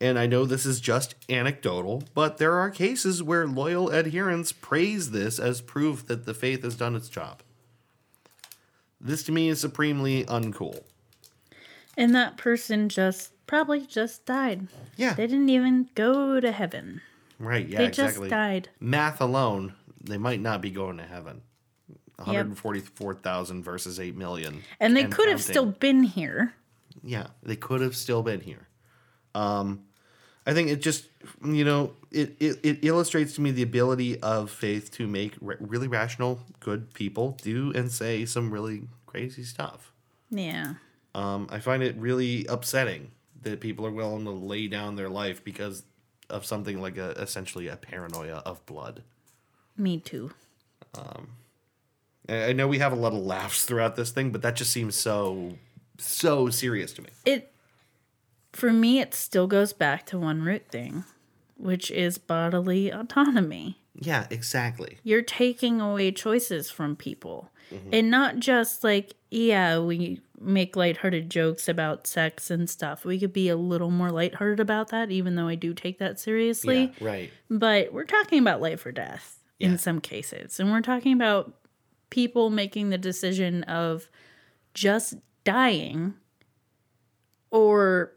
and 0.00 0.18
I 0.18 0.26
know 0.26 0.44
this 0.44 0.64
is 0.64 0.80
just 0.80 1.16
anecdotal, 1.28 2.04
but 2.14 2.38
there 2.38 2.54
are 2.54 2.70
cases 2.70 3.22
where 3.22 3.46
loyal 3.48 3.92
adherents 3.92 4.52
praise 4.52 5.10
this 5.10 5.38
as 5.40 5.60
proof 5.60 6.06
that 6.06 6.24
the 6.24 6.34
faith 6.34 6.62
has 6.62 6.76
done 6.76 6.94
its 6.94 7.08
job. 7.08 7.42
This 9.00 9.22
to 9.24 9.32
me 9.32 9.48
is 9.48 9.60
supremely 9.60 10.24
uncool. 10.24 10.82
And 11.96 12.14
that 12.14 12.36
person 12.36 12.88
just 12.88 13.32
probably 13.48 13.80
just 13.80 14.24
died. 14.24 14.68
Yeah. 14.96 15.14
They 15.14 15.26
didn't 15.26 15.48
even 15.48 15.88
go 15.96 16.38
to 16.38 16.52
heaven. 16.52 17.00
Right, 17.40 17.66
yeah, 17.68 17.78
They 17.78 17.86
exactly. 17.86 18.28
just 18.28 18.30
died. 18.30 18.68
Math 18.80 19.20
alone, 19.20 19.74
they 20.00 20.18
might 20.18 20.40
not 20.40 20.60
be 20.60 20.70
going 20.70 20.96
to 20.98 21.04
heaven. 21.04 21.42
144,000 22.18 23.62
versus 23.62 24.00
8 24.00 24.16
million. 24.16 24.62
And 24.80 24.96
they 24.96 25.04
could 25.04 25.28
have 25.28 25.42
still 25.42 25.66
been 25.66 26.02
here. 26.02 26.54
Yeah, 27.02 27.28
they 27.42 27.56
could 27.56 27.80
have 27.80 27.96
still 27.96 28.22
been 28.22 28.40
here. 28.40 28.68
Um, 29.34 29.84
I 30.46 30.52
think 30.52 30.68
it 30.68 30.82
just, 30.82 31.06
you 31.44 31.64
know, 31.64 31.92
it, 32.10 32.36
it, 32.40 32.58
it 32.62 32.78
illustrates 32.82 33.34
to 33.34 33.40
me 33.40 33.50
the 33.50 33.62
ability 33.62 34.20
of 34.20 34.50
faith 34.50 34.90
to 34.92 35.06
make 35.06 35.34
re- 35.40 35.56
really 35.60 35.88
rational, 35.88 36.40
good 36.58 36.92
people 36.94 37.38
do 37.42 37.72
and 37.74 37.92
say 37.92 38.24
some 38.24 38.50
really 38.50 38.82
crazy 39.06 39.44
stuff. 39.44 39.92
Yeah. 40.30 40.74
Um, 41.14 41.48
I 41.50 41.60
find 41.60 41.82
it 41.82 41.96
really 41.96 42.46
upsetting 42.46 43.12
that 43.42 43.60
people 43.60 43.86
are 43.86 43.92
willing 43.92 44.24
to 44.24 44.30
lay 44.30 44.66
down 44.66 44.96
their 44.96 45.08
life 45.08 45.44
because 45.44 45.84
of 46.28 46.44
something 46.44 46.80
like 46.80 46.96
a 46.96 47.10
essentially 47.12 47.68
a 47.68 47.76
paranoia 47.76 48.42
of 48.44 48.64
blood. 48.66 49.02
Me 49.76 49.98
too. 49.98 50.32
I 50.94 51.10
I 52.28 52.52
know 52.52 52.68
we 52.68 52.78
have 52.78 52.92
a 52.92 52.96
lot 52.96 53.12
of 53.12 53.20
laughs 53.20 53.64
throughout 53.64 53.96
this 53.96 54.10
thing, 54.10 54.30
but 54.30 54.42
that 54.42 54.56
just 54.56 54.70
seems 54.70 54.94
so 54.96 55.56
so 55.98 56.48
serious 56.48 56.92
to 56.94 57.02
me. 57.02 57.08
It 57.24 57.52
for 58.52 58.72
me 58.72 59.00
it 59.00 59.14
still 59.14 59.46
goes 59.46 59.72
back 59.72 60.06
to 60.06 60.18
one 60.18 60.42
root 60.42 60.68
thing, 60.68 61.04
which 61.56 61.90
is 61.90 62.18
bodily 62.18 62.90
autonomy. 62.90 63.78
Yeah, 63.94 64.26
exactly. 64.30 64.98
You're 65.02 65.22
taking 65.22 65.80
away 65.80 66.12
choices 66.12 66.70
from 66.70 66.94
people. 66.96 67.50
Mm-hmm. 67.72 67.88
And 67.92 68.10
not 68.10 68.38
just 68.38 68.84
like, 68.84 69.14
yeah, 69.30 69.78
we 69.80 70.20
make 70.40 70.76
lighthearted 70.76 71.28
jokes 71.28 71.68
about 71.68 72.06
sex 72.06 72.50
and 72.50 72.70
stuff. 72.70 73.04
We 73.04 73.18
could 73.18 73.32
be 73.32 73.48
a 73.48 73.56
little 73.56 73.90
more 73.90 74.10
lighthearted 74.10 74.60
about 74.60 74.88
that, 74.88 75.10
even 75.10 75.34
though 75.34 75.48
I 75.48 75.56
do 75.56 75.74
take 75.74 75.98
that 75.98 76.18
seriously. 76.20 76.92
Yeah, 77.00 77.06
right. 77.06 77.30
But 77.50 77.92
we're 77.92 78.04
talking 78.04 78.38
about 78.38 78.60
life 78.62 78.86
or 78.86 78.92
death 78.92 79.40
Yeah. 79.58 79.70
in 79.70 79.78
some 79.78 80.00
cases. 80.00 80.60
And 80.60 80.70
we're 80.70 80.80
talking 80.80 81.12
about 81.12 81.54
people 82.10 82.50
making 82.50 82.90
the 82.90 82.98
decision 82.98 83.62
of 83.64 84.08
just 84.74 85.14
dying 85.44 86.14
or 87.50 88.12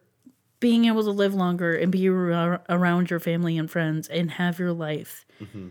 being 0.60 0.86
able 0.86 1.04
to 1.04 1.10
live 1.12 1.34
longer 1.34 1.76
and 1.76 1.92
be 1.92 2.08
ar- 2.08 2.62
around 2.70 3.10
your 3.10 3.20
family 3.20 3.58
and 3.58 3.70
friends 3.72 4.08
and 4.08 4.32
have 4.32 4.60
your 4.60 4.74
life. 4.74 5.26
Mm-hmm. 5.42 5.70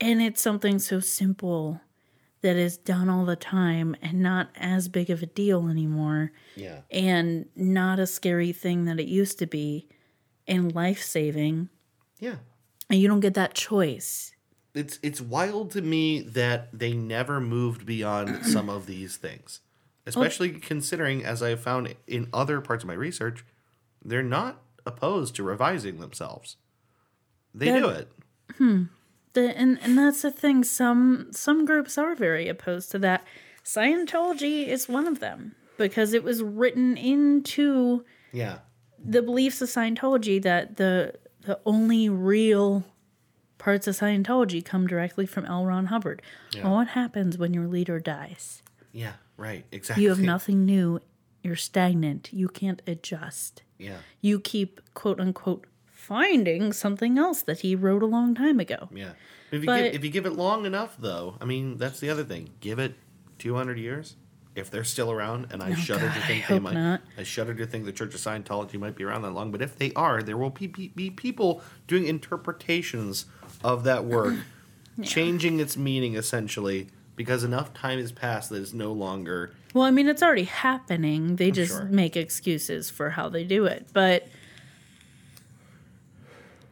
And 0.00 0.20
it's 0.22 0.42
something 0.42 0.78
so 0.78 1.00
simple 1.00 1.80
that 2.42 2.56
is 2.56 2.76
done 2.76 3.08
all 3.08 3.24
the 3.24 3.36
time 3.36 3.96
and 4.02 4.20
not 4.20 4.50
as 4.56 4.88
big 4.88 5.08
of 5.08 5.22
a 5.22 5.26
deal 5.26 5.68
anymore 5.68 6.32
Yeah. 6.54 6.80
and 6.90 7.46
not 7.56 7.98
a 7.98 8.06
scary 8.06 8.52
thing 8.52 8.84
that 8.84 9.00
it 9.00 9.06
used 9.08 9.38
to 9.38 9.46
be 9.46 9.88
and 10.46 10.72
life 10.74 11.02
saving 11.02 11.70
Yeah. 12.20 12.36
and 12.90 13.00
you 13.00 13.08
don't 13.08 13.20
get 13.20 13.34
that 13.34 13.54
choice. 13.54 14.32
It's 14.76 14.98
it's 15.02 15.20
wild 15.20 15.70
to 15.72 15.82
me 15.82 16.20
that 16.20 16.68
they 16.78 16.92
never 16.92 17.40
moved 17.40 17.86
beyond 17.86 18.44
some 18.54 18.68
of 18.68 18.86
these 18.86 19.16
things. 19.16 19.60
Especially 20.08 20.50
considering 20.52 21.24
as 21.24 21.42
I 21.42 21.56
found 21.56 21.96
in 22.06 22.28
other 22.32 22.60
parts 22.60 22.84
of 22.84 22.88
my 22.88 22.94
research, 22.94 23.44
they're 24.04 24.22
not 24.22 24.62
opposed 24.84 25.34
to 25.36 25.42
revising 25.42 25.98
themselves. 25.98 26.56
They 27.52 27.70
That- 27.72 27.80
do 27.80 27.88
it. 27.88 28.12
Hmm. 28.58 28.82
The, 29.32 29.56
and 29.58 29.78
and 29.82 29.98
that's 29.98 30.22
the 30.22 30.30
thing. 30.30 30.62
Some 30.64 31.28
some 31.32 31.64
groups 31.64 31.98
are 31.98 32.14
very 32.14 32.48
opposed 32.48 32.90
to 32.92 32.98
that. 33.00 33.24
Scientology 33.64 34.66
is 34.66 34.88
one 34.88 35.06
of 35.06 35.20
them 35.20 35.54
because 35.76 36.14
it 36.14 36.22
was 36.24 36.42
written 36.42 36.96
into 36.96 38.04
Yeah. 38.32 38.58
the 38.98 39.20
beliefs 39.22 39.60
of 39.60 39.68
Scientology 39.68 40.40
that 40.42 40.76
the 40.76 41.14
the 41.42 41.58
only 41.66 42.08
real 42.08 42.84
parts 43.58 43.86
of 43.86 43.96
Scientology 43.96 44.64
come 44.64 44.86
directly 44.86 45.26
from 45.26 45.44
L. 45.46 45.64
Ron 45.64 45.86
Hubbard. 45.86 46.22
Well, 46.62 46.74
what 46.74 46.88
happens 46.88 47.38
when 47.38 47.54
your 47.54 47.66
leader 47.66 47.98
dies? 48.00 48.62
Yeah, 48.92 49.12
right. 49.36 49.64
Exactly. 49.72 50.02
You 50.04 50.10
have 50.10 50.20
nothing 50.20 50.64
new. 50.64 51.00
You're 51.42 51.56
stagnant. 51.56 52.32
You 52.32 52.48
can't 52.48 52.82
adjust. 52.86 53.62
Yeah. 53.78 53.98
You 54.20 54.40
keep 54.40 54.80
quote 54.94 55.20
unquote 55.20 55.66
finding 55.86 56.72
something 56.72 57.18
else 57.18 57.42
that 57.42 57.60
he 57.60 57.74
wrote 57.74 58.02
a 58.02 58.06
long 58.06 58.34
time 58.34 58.60
ago. 58.60 58.88
Yeah. 58.94 59.12
If 59.50 59.60
you 59.62 59.66
But- 59.66 59.82
give, 59.84 59.94
if 59.96 60.04
you 60.04 60.10
give 60.10 60.26
it 60.26 60.32
long 60.32 60.66
enough, 60.66 60.96
though, 60.98 61.36
I 61.40 61.44
mean, 61.44 61.76
that's 61.76 62.00
the 62.00 62.10
other 62.10 62.24
thing. 62.24 62.50
Give 62.60 62.78
it 62.78 62.94
two 63.38 63.54
hundred 63.54 63.78
years, 63.78 64.16
if 64.56 64.70
they're 64.70 64.84
still 64.84 65.10
around, 65.10 65.48
and 65.50 65.62
I 65.62 65.74
shudder 65.74 66.06
God, 66.06 66.14
to 66.14 66.20
I 66.20 66.26
think 66.26 66.46
they 66.46 66.54
hope 66.54 66.62
might. 66.62 66.74
not. 66.74 67.00
I 67.18 67.22
shudder 67.22 67.54
to 67.54 67.66
think 67.66 67.84
the 67.84 67.92
Church 67.92 68.14
of 68.14 68.20
Scientology 68.20 68.78
might 68.78 68.96
be 68.96 69.04
around 69.04 69.22
that 69.22 69.32
long. 69.32 69.50
But 69.50 69.62
if 69.62 69.76
they 69.76 69.92
are, 69.94 70.22
there 70.22 70.36
will 70.36 70.50
be, 70.50 70.66
be, 70.66 70.88
be 70.88 71.10
people 71.10 71.62
doing 71.86 72.06
interpretations 72.06 73.26
of 73.62 73.84
that 73.84 74.04
work, 74.04 74.34
changing 75.02 75.60
its 75.60 75.76
meaning 75.76 76.16
essentially, 76.16 76.88
because 77.16 77.44
enough 77.44 77.72
time 77.74 77.98
has 77.98 78.12
passed 78.12 78.50
that 78.50 78.60
it's 78.60 78.72
no 78.72 78.92
longer. 78.92 79.54
Well, 79.74 79.84
I 79.84 79.90
mean, 79.90 80.08
it's 80.08 80.22
already 80.22 80.44
happening. 80.44 81.36
They 81.36 81.50
just 81.50 81.72
sure. 81.72 81.84
make 81.84 82.16
excuses 82.16 82.90
for 82.90 83.10
how 83.10 83.28
they 83.28 83.44
do 83.44 83.66
it. 83.66 83.86
But 83.92 84.28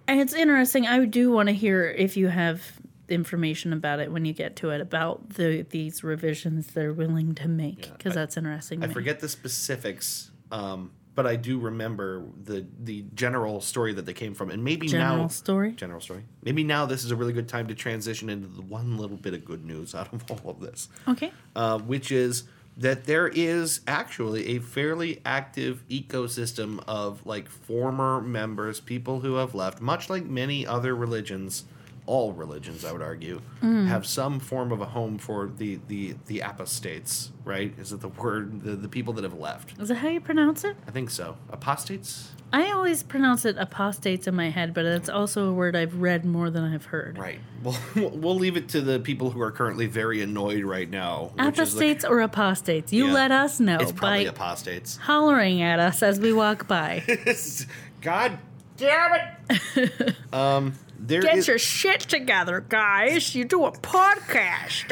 and 0.07 0.21
it's 0.21 0.35
interesting. 0.35 0.87
I 0.87 1.05
do 1.05 1.31
want 1.31 1.49
to 1.49 1.55
hear 1.55 1.87
if 1.87 2.17
you 2.17 2.29
have 2.29 2.73
information 3.15 3.73
about 3.73 4.01
it 4.01 4.11
when 4.13 4.25
you 4.25 4.33
get 4.33 4.57
to 4.57 4.71
it 4.71 4.81
about 4.81 5.31
the 5.31 5.63
these 5.71 6.03
revisions 6.05 6.67
they're 6.69 6.93
willing 6.93 7.35
to 7.37 7.49
make 7.49 7.91
because 7.97 8.13
I- 8.13 8.21
that's 8.21 8.37
interesting. 8.37 8.83
I 8.85 8.89
forget 8.89 9.21
the 9.21 9.29
specifics, 9.29 10.31
um, 10.53 10.91
but 11.15 11.27
I 11.27 11.37
do 11.37 11.59
remember 11.59 12.25
the 12.43 12.67
the 12.83 13.05
general 13.15 13.61
story 13.61 13.95
that 13.95 14.05
they 14.05 14.13
came 14.13 14.35
from, 14.35 14.51
and 14.51 14.63
maybe 14.65 14.89
General 14.89 15.17
now 15.23 15.29
story? 15.29 15.73
General 15.73 16.01
story. 16.01 16.25
Maybe 16.43 16.65
now 16.65 16.87
this 16.87 17.05
is 17.05 17.11
a 17.13 17.17
really 17.17 17.33
good 17.33 17.49
time 17.49 17.69
to 17.69 17.75
transition 17.75 18.29
into 18.29 18.49
the 18.49 18.63
one 18.63 18.99
little 18.99 19.17
bit 19.17 19.33
of 19.35 19.45
good 19.45 19.65
news 19.65 19.95
out 19.95 20.13
of 20.13 20.25
all 20.31 20.51
of 20.51 20.61
this, 20.61 20.89
Okay. 21.09 21.31
uh, 21.57 21.79
which 21.79 22.11
is 22.13 22.45
that 22.77 23.05
there 23.05 23.29
is 23.29 23.81
actually 23.87 24.57
a 24.57 24.59
fairly 24.59 25.21
active 25.25 25.85
ecosystem 25.89 26.83
of 26.89 27.25
like 27.25 27.49
former 27.49 28.21
members, 28.21 28.81
people 28.81 29.21
who 29.21 29.35
have 29.37 29.55
left, 29.55 29.81
much 29.81 30.11
like 30.11 30.25
many 30.25 30.67
other 30.67 30.95
religions. 30.97 31.65
All 32.07 32.33
religions, 32.33 32.85
I 32.85 32.93
would 32.93 33.01
argue, 33.03 33.41
Mm. 33.63 33.87
have 33.87 34.05
some 34.07 34.39
form 34.39 34.73
of 34.73 34.81
a 34.83 34.87
home 34.87 35.17
for 35.17 35.51
the 35.57 35.79
the 35.89 36.15
the 36.27 36.41
apostates. 36.41 37.31
Right? 37.45 37.73
Is 37.79 37.93
it 37.93 38.01
the 38.01 38.09
word 38.09 38.63
the, 38.63 38.73
the 38.77 38.89
people 38.89 39.15
that 39.15 39.25
have 39.25 39.39
left? 39.39 39.81
Is 39.81 39.89
that 39.89 39.97
how 39.97 40.09
you 40.09 40.21
pronounce 40.21 40.65
it? 40.65 40.77
I 40.87 40.91
think 40.91 41.09
so. 41.11 41.37
Apostates. 41.51 42.31
I 42.53 42.71
always 42.71 43.03
pronounce 43.03 43.45
it 43.47 43.57
apostates 43.59 44.29
in 44.29 44.35
my 44.37 44.49
head, 44.51 44.75
but 44.75 44.85
it's 44.85 45.09
also 45.09 45.49
a 45.49 45.53
word 45.53 45.75
I've 45.75 45.97
read 46.01 46.25
more 46.25 46.51
than 46.51 46.63
I've 46.63 46.85
heard. 46.87 47.19
Right. 47.19 47.41
Well, 47.65 47.79
we'll 47.97 48.35
leave 48.37 48.59
it 48.59 48.69
to 48.71 48.83
the 48.83 49.01
people 49.01 49.31
who 49.31 49.41
are 49.41 49.51
currently 49.51 49.87
very 49.87 50.21
annoyed 50.21 50.65
right 50.65 50.89
now. 50.91 51.33
which 51.35 51.59
is 51.59 51.73
the- 51.73 51.79
Apostates 51.79 52.05
or 52.05 52.21
apostates? 52.21 52.93
You 52.93 53.07
Yeah. 53.07 53.13
let 53.15 53.33
us 53.33 53.59
know 53.59 53.79
It's 53.81 53.91
probably 53.93 54.27
apostates. 54.27 54.99
hollering 54.99 55.63
at 55.63 55.81
us 55.81 56.03
as 56.03 56.21
we 56.21 56.33
walk 56.35 56.69
by. 56.69 57.03
God 58.03 58.39
damn 58.77 59.11
it! 59.49 60.15
um, 60.35 60.75
there 60.99 61.23
Get 61.23 61.39
is- 61.39 61.49
your 61.49 61.59
shit 61.59 62.01
together, 62.01 62.61
guys. 62.61 63.35
You 63.35 63.45
do 63.45 63.65
a 63.65 63.73
podcast. 63.73 64.89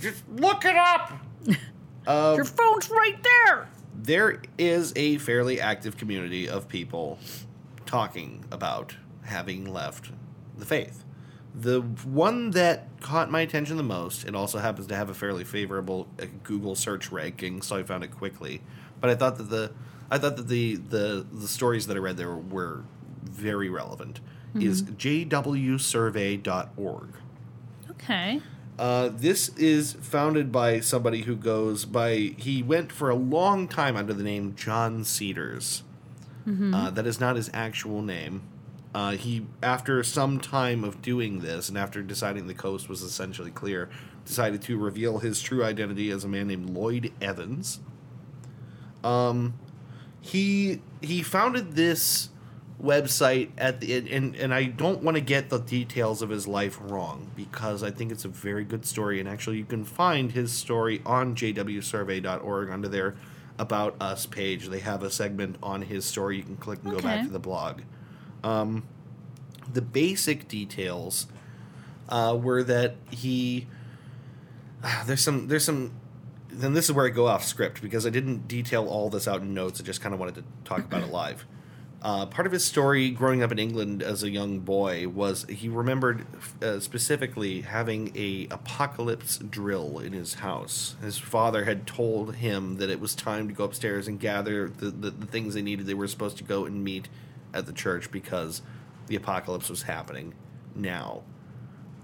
Just 0.00 0.24
look 0.28 0.64
it 0.64 0.76
up. 0.76 1.12
Your 2.06 2.44
phone's 2.44 2.90
right 2.90 3.16
there. 3.22 3.68
There 3.94 4.42
is 4.58 4.92
a 4.96 5.16
fairly 5.18 5.58
active 5.60 5.96
community 5.96 6.46
of 6.48 6.68
people 6.68 7.18
talking 7.86 8.44
about 8.50 8.96
having 9.22 9.72
left 9.72 10.10
the 10.58 10.66
faith. 10.66 11.02
The 11.54 11.80
one 11.80 12.50
that 12.50 12.88
caught 13.00 13.30
my 13.30 13.40
attention 13.40 13.76
the 13.78 13.82
most, 13.82 14.24
it 14.26 14.34
also 14.34 14.58
happens 14.58 14.88
to 14.88 14.96
have 14.96 15.08
a 15.08 15.14
fairly 15.14 15.44
favorable 15.44 16.08
uh, 16.20 16.26
Google 16.42 16.74
search 16.74 17.10
ranking, 17.10 17.62
so 17.62 17.76
I 17.76 17.84
found 17.84 18.04
it 18.04 18.10
quickly. 18.10 18.60
But 19.00 19.08
I 19.10 19.14
thought 19.14 19.38
that 19.38 19.44
the 19.48 19.72
I 20.10 20.18
thought 20.18 20.36
that 20.36 20.48
the 20.48 20.76
the, 20.76 21.26
the 21.32 21.48
stories 21.48 21.86
that 21.86 21.96
I 21.96 22.00
read 22.00 22.16
there 22.18 22.34
were 22.34 22.82
very 23.22 23.70
relevant. 23.70 24.20
Is 24.54 24.82
jwsurvey.org. 24.82 27.08
Okay. 27.90 28.40
Uh, 28.78 29.10
this 29.12 29.48
is 29.56 29.94
founded 29.94 30.52
by 30.52 30.80
somebody 30.80 31.22
who 31.22 31.36
goes 31.36 31.84
by. 31.84 32.34
He 32.36 32.62
went 32.62 32.92
for 32.92 33.10
a 33.10 33.14
long 33.14 33.68
time 33.68 33.96
under 33.96 34.12
the 34.12 34.22
name 34.22 34.54
John 34.56 35.04
Cedars. 35.04 35.82
Uh, 36.74 36.90
that 36.90 37.06
is 37.06 37.18
not 37.18 37.36
his 37.36 37.50
actual 37.54 38.02
name. 38.02 38.42
Uh, 38.94 39.12
he, 39.12 39.46
after 39.62 40.02
some 40.04 40.38
time 40.38 40.84
of 40.84 41.02
doing 41.02 41.40
this, 41.40 41.68
and 41.68 41.78
after 41.78 42.02
deciding 42.02 42.46
the 42.46 42.54
coast 42.54 42.88
was 42.88 43.02
essentially 43.02 43.50
clear, 43.50 43.88
decided 44.24 44.62
to 44.62 44.78
reveal 44.78 45.18
his 45.18 45.42
true 45.42 45.64
identity 45.64 46.10
as 46.10 46.22
a 46.22 46.28
man 46.28 46.48
named 46.48 46.70
Lloyd 46.70 47.12
Evans. 47.20 47.80
Um, 49.02 49.54
he 50.20 50.80
he 51.00 51.22
founded 51.22 51.72
this 51.72 52.28
website 52.82 53.50
at 53.56 53.80
the 53.80 53.96
and 54.12 54.34
and 54.34 54.52
I 54.52 54.64
don't 54.64 55.02
want 55.02 55.16
to 55.16 55.20
get 55.20 55.48
the 55.48 55.58
details 55.58 56.22
of 56.22 56.30
his 56.30 56.46
life 56.46 56.78
wrong 56.80 57.30
because 57.36 57.82
I 57.82 57.90
think 57.90 58.10
it's 58.12 58.24
a 58.24 58.28
very 58.28 58.64
good 58.64 58.84
story 58.84 59.20
and 59.20 59.28
actually 59.28 59.58
you 59.58 59.64
can 59.64 59.84
find 59.84 60.32
his 60.32 60.52
story 60.52 61.00
on 61.06 61.34
jwsurvey.org 61.34 62.70
under 62.70 62.88
their 62.88 63.14
about 63.58 63.94
us 64.00 64.26
page 64.26 64.68
they 64.68 64.80
have 64.80 65.02
a 65.02 65.10
segment 65.10 65.56
on 65.62 65.82
his 65.82 66.04
story 66.04 66.36
you 66.36 66.42
can 66.42 66.56
click 66.56 66.80
and 66.82 66.92
go 66.92 67.00
back 67.00 67.24
to 67.24 67.30
the 67.30 67.38
blog 67.38 67.82
um 68.42 68.82
the 69.72 69.80
basic 69.80 70.48
details 70.48 71.28
uh, 72.08 72.36
were 72.40 72.62
that 72.62 72.96
he 73.10 73.66
there's 75.06 75.20
some 75.20 75.48
there's 75.48 75.64
some 75.64 75.92
then 76.50 76.72
this 76.72 76.86
is 76.86 76.92
where 76.92 77.06
I 77.06 77.10
go 77.10 77.26
off 77.26 77.44
script 77.44 77.82
because 77.82 78.06
I 78.06 78.10
didn't 78.10 78.46
detail 78.46 78.86
all 78.86 79.10
this 79.10 79.26
out 79.26 79.40
in 79.40 79.54
notes. 79.54 79.80
I 79.80 79.84
just 79.84 80.00
kind 80.00 80.14
of 80.14 80.20
wanted 80.20 80.36
to 80.36 80.44
talk 80.64 80.80
about 80.80 81.02
it 81.02 81.10
live. 81.10 81.44
Uh, 82.04 82.26
part 82.26 82.44
of 82.46 82.52
his 82.52 82.62
story 82.62 83.08
growing 83.08 83.42
up 83.42 83.50
in 83.50 83.58
England 83.58 84.02
as 84.02 84.22
a 84.22 84.28
young 84.28 84.60
boy 84.60 85.08
was 85.08 85.46
he 85.48 85.70
remembered 85.70 86.26
uh, 86.62 86.78
specifically 86.78 87.62
having 87.62 88.12
a 88.14 88.46
apocalypse 88.50 89.38
drill 89.38 89.98
in 90.00 90.12
his 90.12 90.34
house. 90.34 90.96
His 91.00 91.16
father 91.16 91.64
had 91.64 91.86
told 91.86 92.34
him 92.34 92.76
that 92.76 92.90
it 92.90 93.00
was 93.00 93.14
time 93.14 93.48
to 93.48 93.54
go 93.54 93.64
upstairs 93.64 94.06
and 94.06 94.20
gather 94.20 94.68
the, 94.68 94.90
the, 94.90 95.10
the 95.12 95.26
things 95.26 95.54
they 95.54 95.62
needed. 95.62 95.86
They 95.86 95.94
were 95.94 96.06
supposed 96.06 96.36
to 96.36 96.44
go 96.44 96.66
and 96.66 96.84
meet 96.84 97.08
at 97.54 97.64
the 97.64 97.72
church 97.72 98.10
because 98.10 98.60
the 99.06 99.16
apocalypse 99.16 99.70
was 99.70 99.84
happening 99.84 100.34
now 100.74 101.22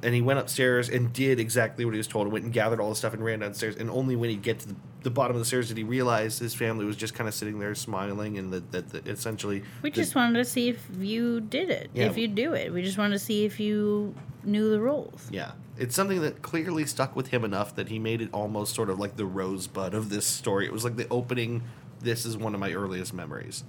and 0.02 0.14
he 0.14 0.22
went 0.22 0.39
upstairs 0.39 0.89
and 0.89 1.12
did 1.12 1.39
exactly 1.40 1.85
what 1.85 1.93
he 1.94 1.98
was 1.98 2.06
told. 2.06 2.28
Went 2.32 2.44
and 2.44 2.52
gathered 2.52 2.81
all 2.81 2.89
the 2.90 2.97
stuff 2.97 3.12
and 3.14 3.24
ran 3.24 3.40
downstairs. 3.40 3.77
And 3.77 3.90
only 3.90 4.16
when 4.16 4.31
he'd 4.31 4.43
get 4.43 4.60
to 4.60 4.68
the, 4.68 4.77
the 5.02 5.10
bottom 5.10 5.36
of 5.36 5.40
the 5.40 5.47
stairs 5.47 5.68
did 5.68 5.77
he 5.77 5.85
realize 5.85 6.39
his 6.39 6.55
family 6.55 6.85
was 6.85 6.97
just 6.97 7.14
kind 7.14 7.28
of 7.28 7.35
sitting 7.35 7.59
there 7.59 7.74
smiling, 7.74 8.39
and 8.39 8.52
that 8.52 8.72
that, 8.72 8.89
that 8.90 9.06
essentially 9.09 9.62
We 9.82 9.90
just 9.90 10.14
wanted 10.14 10.39
to 10.39 10.44
see 10.44 10.68
if 10.68 10.86
you 10.98 11.40
did 11.40 11.70
it, 11.70 11.90
Yeah. 11.94 12.06
if 12.06 12.16
you 12.16 12.28
do 12.28 12.55
it. 12.55 12.72
We 12.72 12.82
just 12.82 12.98
wanted 12.98 13.14
to 13.14 13.18
see 13.24 13.44
if 13.44 13.59
you 13.60 14.14
knew 14.44 14.70
the 14.70 14.81
rules. 14.81 15.28
yeah, 15.31 15.52
it's 15.78 15.94
something 15.94 16.20
that 16.22 16.40
clearly 16.43 16.86
stuck 16.86 17.14
with 17.14 17.28
him 17.28 17.44
enough 17.44 17.74
that 17.77 17.89
he 17.89 17.98
made 17.98 18.20
it 18.22 18.31
almost 18.32 18.74
sort 18.74 18.89
of 18.90 18.98
like 18.98 19.16
the 19.16 19.27
rosebud 19.27 19.93
of 19.94 20.09
this 20.10 20.27
story. 20.27 20.64
It 20.66 20.72
was 20.72 20.82
like 20.85 20.97
the 20.97 21.06
opening. 21.10 21.62
This 22.01 22.24
is 22.24 22.36
one 22.39 22.55
of 22.55 22.60
my 22.60 22.72
earliest 22.72 23.12
memories. 23.12 23.64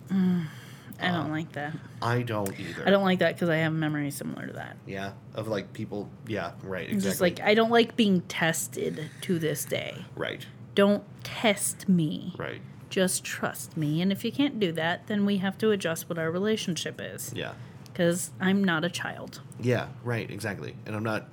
I 1.00 1.08
don't 1.12 1.32
like 1.32 1.52
that. 1.54 1.74
I 2.02 2.22
don't 2.24 2.60
either. 2.60 2.84
I 2.86 2.90
don't 2.90 3.04
like 3.04 3.20
that 3.20 3.36
because 3.36 3.50
I 3.50 3.58
have 3.58 3.74
memories 3.74 4.16
similar 4.16 4.48
to 4.48 4.54
that. 4.54 4.78
Yeah, 4.86 5.14
of 5.36 5.48
like 5.48 5.74
people. 5.74 6.10
Yeah, 6.28 6.52
right. 6.64 6.90
Exactly. 6.90 7.10
Just 7.10 7.22
like 7.22 7.40
I 7.42 7.54
don't 7.54 7.72
like 7.72 7.96
being 7.96 8.22
tested 8.22 9.10
to 9.22 9.40
this 9.40 9.66
day. 9.66 10.06
right, 10.16 10.46
Don't 10.76 11.04
test 11.24 11.88
me. 11.90 12.34
right. 12.38 12.62
Just 12.90 13.24
trust 13.24 13.78
me. 13.78 14.02
And 14.02 14.12
if 14.12 14.26
you 14.26 14.34
can't 14.34 14.60
do 14.60 14.74
that, 14.74 15.08
then 15.08 15.26
we 15.26 15.38
have 15.38 15.58
to 15.60 15.72
adjust 15.72 16.10
what 16.10 16.20
our 16.20 16.30
relationship 16.30 17.00
is. 17.02 17.32
Yeah, 17.34 17.54
Because 17.86 18.32
I'm 18.42 18.64
not 18.64 18.84
a 18.84 18.90
child. 18.90 19.40
yeah, 19.62 19.88
right. 20.04 20.30
Exactly. 20.30 20.76
And 20.86 20.96
I'm 20.96 21.04
not. 21.04 21.30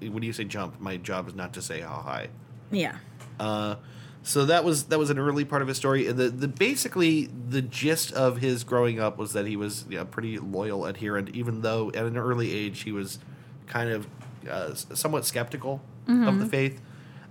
What 0.00 0.20
do 0.20 0.26
you 0.26 0.32
say 0.32 0.44
jump, 0.44 0.80
my 0.80 0.96
job 0.96 1.28
is 1.28 1.34
not 1.34 1.52
to 1.54 1.62
say 1.62 1.80
how 1.80 1.96
high. 1.96 2.28
Yeah. 2.70 2.96
Uh, 3.38 3.76
so 4.22 4.44
that 4.46 4.64
was 4.64 4.84
that 4.84 4.98
was 4.98 5.10
an 5.10 5.18
early 5.18 5.44
part 5.44 5.62
of 5.62 5.68
his 5.68 5.76
story. 5.76 6.04
The 6.04 6.28
the 6.28 6.48
basically 6.48 7.26
the 7.48 7.62
gist 7.62 8.12
of 8.12 8.38
his 8.38 8.64
growing 8.64 9.00
up 9.00 9.18
was 9.18 9.32
that 9.32 9.46
he 9.46 9.56
was 9.56 9.84
yeah, 9.90 10.04
pretty 10.04 10.38
loyal 10.38 10.86
adherent, 10.86 11.30
even 11.30 11.62
though 11.62 11.90
at 11.90 12.04
an 12.04 12.16
early 12.16 12.52
age 12.52 12.82
he 12.82 12.92
was 12.92 13.18
kind 13.66 13.90
of 13.90 14.06
uh, 14.48 14.74
somewhat 14.74 15.24
skeptical 15.24 15.80
of 16.28 16.38
the 16.38 16.46
faith. 16.46 16.80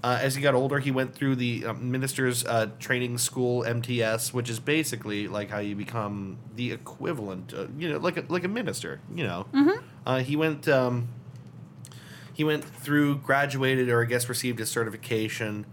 Uh, 0.04 0.18
as 0.20 0.34
he 0.34 0.42
got 0.42 0.56
older, 0.56 0.80
he 0.80 0.90
went 0.90 1.14
through 1.14 1.36
the 1.36 1.64
um, 1.66 1.92
minister's 1.92 2.44
uh, 2.46 2.68
training 2.80 3.18
school 3.20 3.64
(MTS), 3.64 4.34
which 4.34 4.50
is 4.50 4.60
basically 4.60 5.28
like 5.28 5.50
how 5.52 5.60
you 5.60 5.76
become 5.76 6.38
the 6.56 6.72
equivalent, 6.72 7.54
uh, 7.54 7.68
you 7.78 7.88
know, 7.90 8.00
like 8.00 8.18
a, 8.18 8.26
like 8.28 8.44
a 8.44 8.48
minister. 8.48 9.00
You 9.14 9.26
know, 9.26 9.46
uh, 10.06 10.20
he 10.20 10.36
went. 10.36 10.68
Um, 10.68 11.08
he 12.34 12.44
went 12.46 12.64
through, 12.64 13.18
graduated, 13.18 13.90
or 13.90 14.02
I 14.02 14.06
guess 14.06 14.28
received 14.28 14.58
his 14.60 14.70
certification, 14.70 15.66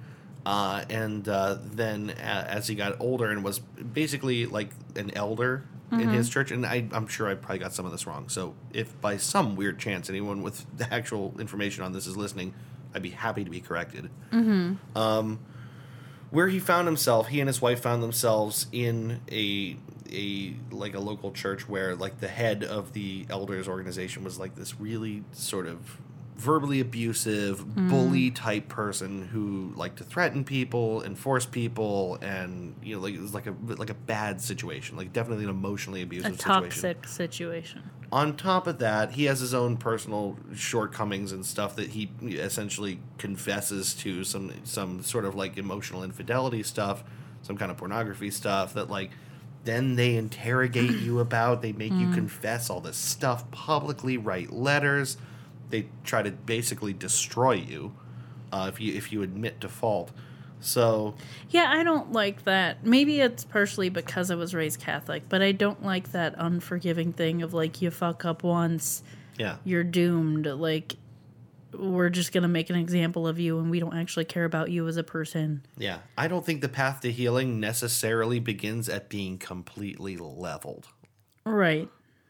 uh, 0.49 0.83
and 0.89 1.29
uh, 1.29 1.59
then 1.63 2.09
a 2.09 2.23
as 2.23 2.69
he 2.69 2.75
got 2.75 2.99
older 3.01 3.31
and 3.31 3.45
was 3.45 3.59
basically 3.59 4.47
like 4.47 4.71
an 4.97 5.11
elder 5.15 5.65
in 5.93 6.09
his 6.09 6.31
church, 6.31 6.51
and 6.51 6.65
I, 6.65 6.87
I'm 6.91 7.07
sure 7.07 7.29
I 7.29 7.35
probably 7.35 7.59
got 7.59 7.75
some 7.75 7.85
of 7.85 7.93
this 7.93 8.07
wrong. 8.07 8.31
So 8.31 8.55
if 8.73 8.99
by 9.03 9.19
some 9.19 9.57
weird 9.57 9.79
chance 9.79 10.09
anyone 10.09 10.43
with 10.43 10.65
the 10.79 10.91
actual 10.93 11.35
information 11.39 11.85
on 11.85 11.93
this 11.93 12.07
is 12.07 12.17
listening, 12.17 12.55
I'd 12.95 13.03
be 13.03 13.11
happy 13.11 13.45
to 13.45 13.51
be 13.51 13.61
corrected. 13.61 14.09
Um, 14.97 15.41
where 16.31 16.49
he 16.49 16.59
found 16.59 16.89
himself, 16.89 17.29
he 17.29 17.41
and 17.41 17.49
his 17.49 17.61
wife 17.61 17.81
found 17.81 18.03
themselves 18.03 18.69
in 18.73 19.21
a 19.31 19.77
a 20.11 20.55
like 20.71 20.95
a 20.95 21.01
local 21.01 21.31
church 21.33 21.69
where 21.69 21.95
like 21.95 22.21
the 22.21 22.29
head 22.29 22.65
of 22.65 22.95
the 22.95 23.27
elders 23.29 23.69
organization 23.69 24.25
was 24.25 24.39
like 24.39 24.55
this 24.55 24.81
really 24.81 25.25
sort 25.33 25.67
of 25.67 25.99
verbally 26.39 26.79
abusive 26.79 27.59
hmm. 27.59 27.89
bully 27.89 28.31
type 28.31 28.69
person 28.69 29.27
who 29.27 29.73
liked 29.75 29.99
to 29.99 30.05
threaten 30.05 30.45
people 30.45 31.03
and 31.03 31.19
force 31.19 31.45
people 31.45 32.17
and 32.23 32.77
you 32.81 32.95
know 32.95 33.03
like 33.03 33.13
it 33.13 33.21
was 33.21 33.35
like 33.35 33.49
a 33.49 33.55
like 33.67 33.91
a 33.91 33.95
bad 33.95 34.41
situation 34.41 34.97
like 34.97 35.13
definitely 35.13 35.43
an 35.43 35.51
emotionally 35.51 36.01
abusive 36.01 36.37
situation. 36.37 36.63
toxic 36.63 37.09
situation. 37.09 37.83
on 38.13 38.37
top 38.37 38.69
of 38.69 38.79
that, 38.79 39.11
he 39.13 39.25
has 39.25 39.41
his 39.41 39.53
own 39.53 39.77
personal 39.77 40.39
shortcomings 40.55 41.33
and 41.33 41.45
stuff 41.45 41.75
that 41.75 41.89
he 41.91 42.11
essentially 42.23 43.01
confesses 43.19 43.93
to 43.95 44.23
some 44.23 44.53
some 44.63 45.03
sort 45.03 45.25
of 45.25 45.35
like 45.35 45.59
emotional 45.59 46.05
infidelity 46.05 46.63
stuff, 46.63 47.03
some 47.43 47.57
kind 47.57 47.71
of 47.71 47.77
pornography 47.77 48.31
stuff 48.31 48.75
that 48.75 48.89
like 48.89 49.11
then 49.65 49.97
they 49.97 50.15
interrogate 50.15 51.01
you 51.01 51.19
about, 51.21 51.63
they 51.63 51.73
make 51.73 51.93
you 51.93 52.07
hmm. 52.07 52.15
confess 52.15 52.71
all 52.71 52.81
this 52.81 52.97
stuff 52.97 53.51
publicly, 53.51 54.17
write 54.17 54.53
letters, 54.53 55.17
they 55.71 55.89
try 56.05 56.23
to 56.23 56.31
basically 56.31 56.93
destroy 56.93 57.53
you 57.53 57.95
uh, 58.53 58.71
if 58.73 58.81
you 58.81 58.95
if 58.95 59.13
you 59.13 59.23
admit 59.23 59.61
to 59.61 59.69
fault. 59.69 60.11
So 60.61 61.15
Yeah, 61.51 61.67
I 61.69 61.83
don't 61.85 62.13
like 62.13 62.45
that. 62.45 62.85
Maybe 62.85 63.21
it's 63.21 63.45
partially 63.45 63.91
because 63.91 64.31
I 64.31 64.35
was 64.35 64.55
raised 64.55 64.81
Catholic, 64.81 65.29
but 65.29 65.41
I 65.41 65.53
don't 65.53 65.85
like 65.85 66.13
that 66.13 66.35
unforgiving 66.37 67.13
thing 67.13 67.43
of 67.43 67.55
like 67.55 67.81
you 67.81 67.91
fuck 67.91 68.25
up 68.25 68.43
once, 68.43 69.03
yeah, 69.39 69.57
you're 69.65 69.85
doomed. 69.85 70.47
Like 70.47 70.97
we're 71.73 72.09
just 72.09 72.33
gonna 72.33 72.49
make 72.49 72.71
an 72.71 72.77
example 72.77 73.29
of 73.29 73.39
you, 73.39 73.59
and 73.59 73.71
we 73.71 73.79
don't 73.79 73.97
actually 73.97 74.25
care 74.25 74.45
about 74.45 74.71
you 74.71 74.89
as 74.89 74.97
a 74.97 75.05
person. 75.05 75.65
Yeah, 75.77 75.99
I 76.17 76.27
don't 76.27 76.45
think 76.45 76.61
the 76.61 76.69
path 76.69 77.01
to 77.03 77.13
healing 77.13 77.61
necessarily 77.61 78.41
begins 78.41 78.89
at 78.89 79.09
being 79.09 79.39
completely 79.39 80.17
leveled. 80.17 80.89
Right. 81.45 81.89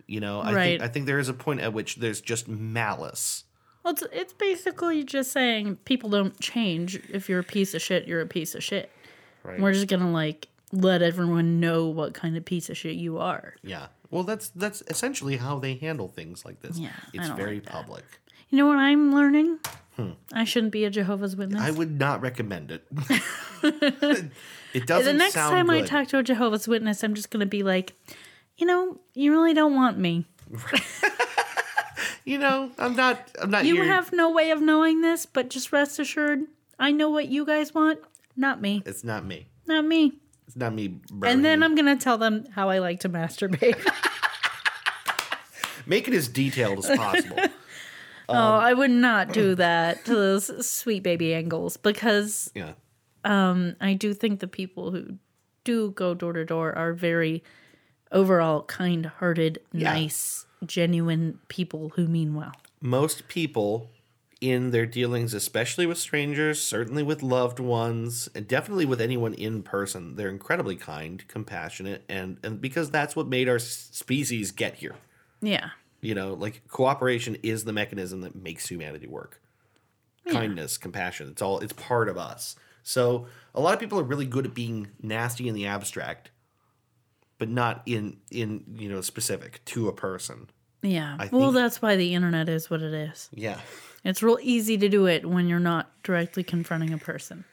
You 0.09 0.18
know, 0.20 0.40
I 0.40 0.52
Right. 0.52 0.64
think 0.80 0.82
I 0.82 0.89
think 0.89 1.06
there 1.06 1.18
is 1.20 1.28
a 1.28 1.35
point 1.35 1.60
at 1.60 1.72
which 1.72 1.97
there's 1.97 2.20
just 2.20 2.48
malice. 2.48 3.44
Well, 3.85 3.93
it's, 3.93 4.02
it's 4.12 4.32
basically 4.32 5.05
just 5.05 5.30
saying 5.30 5.76
people 5.85 6.10
don't 6.10 6.39
change. 6.40 7.01
If 7.10 7.28
you're 7.28 7.39
a 7.40 7.44
piece 7.44 7.74
of 7.74 7.80
shit, 7.82 8.09
you're 8.09 8.20
a 8.22 8.26
piece 8.26 8.55
of 8.56 8.64
shit. 8.64 8.90
Right. 9.44 9.60
We're 9.60 9.72
just 9.72 9.86
gonna 9.86 10.10
like 10.10 10.48
let 10.72 11.01
everyone 11.02 11.60
know 11.60 11.86
what 11.86 12.12
kind 12.14 12.36
of 12.36 12.44
piece 12.44 12.68
of 12.68 12.76
shit 12.76 12.97
you 12.97 13.18
are. 13.18 13.55
yeah. 13.62 13.86
Well, 14.10 14.22
that's 14.24 14.48
that's 14.48 14.82
essentially 14.89 15.36
how 15.36 15.59
they 15.59 15.74
handle 15.74 16.09
things 16.09 16.43
like 16.47 16.60
this. 16.60 16.78
Yeah, 16.78 16.89
it's 17.12 17.28
very 17.28 17.56
like 17.56 17.66
public. 17.66 18.05
You 18.48 18.56
know 18.56 18.66
what 18.66 18.78
I'm 18.78 19.14
learning? 19.14 19.59
I 20.32 20.44
shouldn't 20.44 20.72
be 20.72 20.85
a 20.86 20.90
Jehovah's 20.90 21.36
Witness. 21.36 21.60
Hmm. 21.60 21.66
I 21.66 21.70
would 21.72 21.98
not 21.98 22.22
recommend 22.22 22.70
it. 22.70 22.86
it 23.62 24.86
doesn't 24.86 25.12
the 25.12 25.18
next 25.18 25.35
time 25.35 25.68
I 25.70 25.82
talk 25.82 26.09
to 26.09 26.18
a 26.18 26.22
Jehovah's 26.22 26.68
Witness, 26.68 27.02
I'm 27.02 27.14
just 27.14 27.30
gonna 27.30 27.47
be 27.47 27.62
like, 27.62 27.94
you 28.59 28.66
know, 28.66 29.01
you 29.14 29.32
really 29.32 29.55
don't 29.55 29.74
want 29.74 29.98
me. 29.98 30.26
You 32.28 32.36
know, 32.36 32.70
I'm 32.78 32.94
not. 32.94 33.30
I'm 33.40 33.51
not. 33.51 33.64
You 33.64 33.76
here. 33.76 33.86
have 33.86 34.12
no 34.12 34.30
way 34.30 34.51
of 34.51 34.60
knowing 34.60 35.01
this, 35.01 35.24
but 35.24 35.48
just 35.48 35.72
rest 35.72 35.98
assured, 35.98 36.40
I 36.78 36.93
know 36.93 37.09
what 37.09 37.28
you 37.28 37.47
guys 37.47 37.72
want. 37.72 38.01
Not 38.36 38.60
me. 38.60 38.82
It's 38.85 39.02
not 39.02 39.24
me. 39.24 39.47
Not 39.66 39.86
me. 39.86 40.12
It's 40.47 40.55
not 40.55 40.74
me. 40.74 41.01
And 41.24 41.43
then. 41.43 41.62
I'm 41.62 41.74
gonna 41.74 41.97
tell 41.97 42.18
them 42.18 42.44
how 42.55 42.68
I 42.68 42.80
like 42.80 43.01
to 43.01 43.09
masturbate. 43.09 43.76
make 45.86 46.06
it 46.06 46.12
as 46.12 46.28
detailed 46.28 46.85
as 46.85 46.98
possible. 46.98 47.39
oh, 48.28 48.35
I 48.35 48.74
would 48.74 48.90
not 48.90 49.32
do 49.32 49.55
that 49.55 50.05
to 50.05 50.14
those 50.14 50.68
sweet 50.68 51.02
baby 51.02 51.32
angles 51.32 51.78
because 51.78 52.51
yeah. 52.55 52.72
um, 53.24 53.74
I 53.80 53.94
do 53.94 54.12
think 54.12 54.40
the 54.40 54.48
people 54.48 54.90
who 54.90 55.14
do 55.64 55.93
go 55.93 56.12
door 56.12 56.35
to 56.35 56.44
door 56.44 56.76
are 56.76 56.93
very 56.93 57.43
overall 58.12 58.62
kind 58.62 59.06
hearted, 59.06 59.60
Yeah. 59.72 59.93
nice, 59.94 60.47
genuine 60.64 61.39
people 61.48 61.90
who 61.97 62.06
mean 62.09 62.35
well. 62.35 62.52
most 62.80 63.26
people 63.28 63.90
in 64.40 64.70
their 64.70 64.86
dealings, 64.86 65.35
especially 65.35 65.85
with 65.85 65.98
strangers, 65.98 66.62
certainly 66.62 67.02
with 67.02 67.24
loved 67.24 67.59
ones, 67.59 68.28
and 68.36 68.47
definitely 68.47 68.85
with 68.86 69.01
anyone 69.01 69.35
in 69.35 69.62
person, 69.64 70.14
they're 70.14 70.28
incredibly 70.28 70.76
kind, 70.76 71.26
compassionate, 71.26 72.05
and 72.09 72.39
and 72.44 72.60
because 72.60 72.89
that's 72.90 73.16
what 73.16 73.26
made 73.26 73.48
our 73.48 73.59
species 73.59 74.52
get 74.52 74.76
here. 74.76 74.94
Yeah. 75.43 75.70
You 76.01 76.14
know, 76.14 76.35
like 76.35 76.62
cooperation 76.68 77.36
is 77.43 77.64
the 77.64 77.72
mechanism 77.72 78.20
that 78.20 78.36
makes 78.36 78.68
humanity 78.68 79.09
work. 79.09 79.40
Kindness, 80.30 80.76
compassion, 80.78 81.28
it's 81.30 81.43
all 81.43 81.59
it's 81.59 81.72
part 81.72 82.09
of 82.09 82.16
us. 82.18 82.55
So 82.85 83.26
a 83.55 83.60
lot 83.60 83.74
of 83.74 83.80
people 83.80 83.98
are 83.98 84.05
really 84.05 84.26
good 84.26 84.47
at 84.47 84.55
being 84.55 84.89
nasty 85.02 85.48
in 85.48 85.55
the 85.55 85.66
abstract, 85.66 86.30
but 87.39 87.48
not 87.48 87.82
in 87.86 88.19
in 88.31 88.65
you 88.77 88.89
know 88.89 89.01
specific 89.01 89.65
to 89.66 89.89
a 89.89 89.93
person. 89.93 90.51
Yeah. 90.82 91.16
I 91.19 91.28
well, 91.32 91.51
think- 91.51 91.55
that's 91.55 91.82
why 91.82 91.97
the 91.97 92.15
internet 92.15 92.48
is 92.48 92.70
what 92.70 92.82
it 92.82 92.94
is. 92.94 93.28
Yeah. 93.32 93.59
It's 94.05 94.23
real 94.23 94.39
easy 94.40 94.78
to 94.78 94.89
do 94.89 95.06
it 95.06 95.27
when 95.28 95.48
you're 95.48 95.59
not 95.59 95.90
directly 96.05 96.44
confronting 96.44 96.93
a 96.93 96.98
person. 96.98 97.44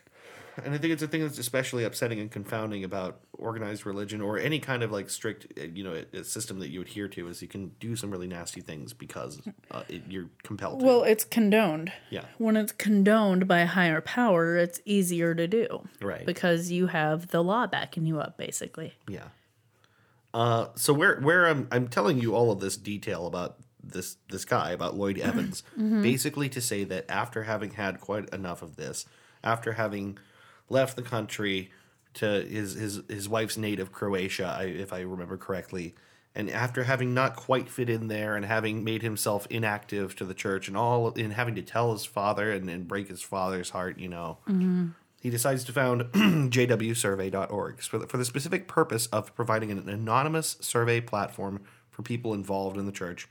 and 0.64 0.74
I 0.76 0.78
think 0.78 0.94
it's 0.94 1.02
a 1.02 1.07
thing 1.07 1.22
that's 1.22 1.40
especially 1.40 1.84
upsetting 1.84 2.20
and 2.20 2.30
confounding 2.30 2.84
about 2.84 3.20
organized 3.34 3.86
religion 3.86 4.22
or 4.22 4.38
any 4.38 4.60
kind 4.60 4.84
of 4.84 4.91
like 4.91 5.10
strict, 5.10 5.48
uh, 5.60 5.64
you 5.64 5.84
know, 5.84 6.03
a, 6.14 6.20
a 6.20 6.24
system 6.24 6.60
that 6.60 6.70
you 6.70 6.82
adhere 6.82 7.07
to 7.10 7.28
is 7.28 7.41
you 7.41 7.48
can 7.48 7.70
do 7.80 7.95
some 7.95 8.12
really 8.12 8.28
nasty 8.28 8.62
things 8.62 8.94
because 8.94 9.41
uh, 9.72 9.82
it, 9.90 10.03
you're 10.07 10.30
compelled 10.44 10.80
to. 10.82 10.86
Well, 10.86 11.03
it's 11.03 11.24
condoned. 11.26 11.91
yeah, 12.12 12.26
When 12.38 12.56
it's 12.56 12.72
condoned 12.74 13.48
by 13.48 13.60
a 13.62 13.66
higher 13.68 14.02
power, 14.02 14.56
it's 14.56 14.80
easier 14.86 15.34
to 15.34 15.48
do. 15.48 15.88
Right. 15.99 16.26
Because 16.28 16.72
you 16.72 16.88
have 16.88 17.30
the 17.30 17.44
law 17.44 17.66
backing 17.66 18.06
you 18.06 18.20
up, 18.20 18.38
basically. 18.38 18.94
yeah. 19.10 19.30
Uh, 20.36 20.68
so 20.76 20.94
where 20.94 21.18
where 21.22 21.48
I'm 21.48 21.66
I'm 21.72 21.88
telling 21.88 22.20
you 22.20 22.36
all 22.36 22.52
of 22.52 22.60
this 22.60 22.76
detail 22.76 23.26
about 23.26 23.56
this 23.82 24.18
this 24.30 24.44
guy 24.44 24.72
about 24.72 24.98
Lloyd 24.98 25.18
Evans, 25.32 25.64
basically 25.78 26.49
to 26.49 26.60
say 26.60 26.84
that 26.84 27.10
after 27.10 27.44
having 27.44 27.72
had 27.72 28.02
quite 28.02 28.28
enough 28.34 28.62
of 28.62 28.76
this, 28.76 29.06
after 29.45 29.74
having 29.74 30.18
left 30.68 30.98
the 30.98 31.02
country 31.02 31.72
to 32.16 32.41
his 32.41 32.74
his 32.74 33.02
his 33.07 33.30
wife's 33.30 33.56
native 33.56 33.94
Croatia, 33.94 34.57
I, 34.60 34.64
if 34.66 34.91
I 34.91 34.99
remember 35.02 35.38
correctly, 35.38 35.95
and 36.36 36.49
after 36.49 36.84
having 36.84 37.14
not 37.14 37.38
quite 37.38 37.70
fit 37.70 37.90
in 37.90 38.10
there 38.10 38.36
and 38.36 38.45
having 38.45 38.84
made 38.84 39.03
himself 39.03 39.48
inactive 39.49 40.18
to 40.18 40.26
the 40.26 40.34
church 40.34 40.68
and 40.68 40.76
all 40.76 41.14
and 41.16 41.32
having 41.32 41.56
to 41.56 41.62
tell 41.62 41.94
his 41.94 42.03
father 42.03 42.52
and, 42.52 42.70
and 42.70 42.90
break 42.90 43.07
his 43.07 43.22
father's 43.22 43.70
heart, 43.70 43.99
you 43.99 44.10
know, 44.10 44.40
he 45.26 45.32
decides 45.32 45.64
to 45.64 45.72
found 45.74 46.02
jwsurvey.org 46.14 47.82
for 47.82 47.98
the, 47.98 48.06
for 48.06 48.18
the 48.18 48.26
specific 48.26 48.68
purpose 48.68 49.08
of 49.08 49.34
providing 49.34 49.72
an 49.72 49.90
anonymous 49.90 50.56
survey 50.62 51.02
platform 51.02 51.64
for 51.90 52.04
people 52.04 52.36
involved 52.36 52.78
in 52.78 52.86
the 52.86 52.92
church 52.92 53.28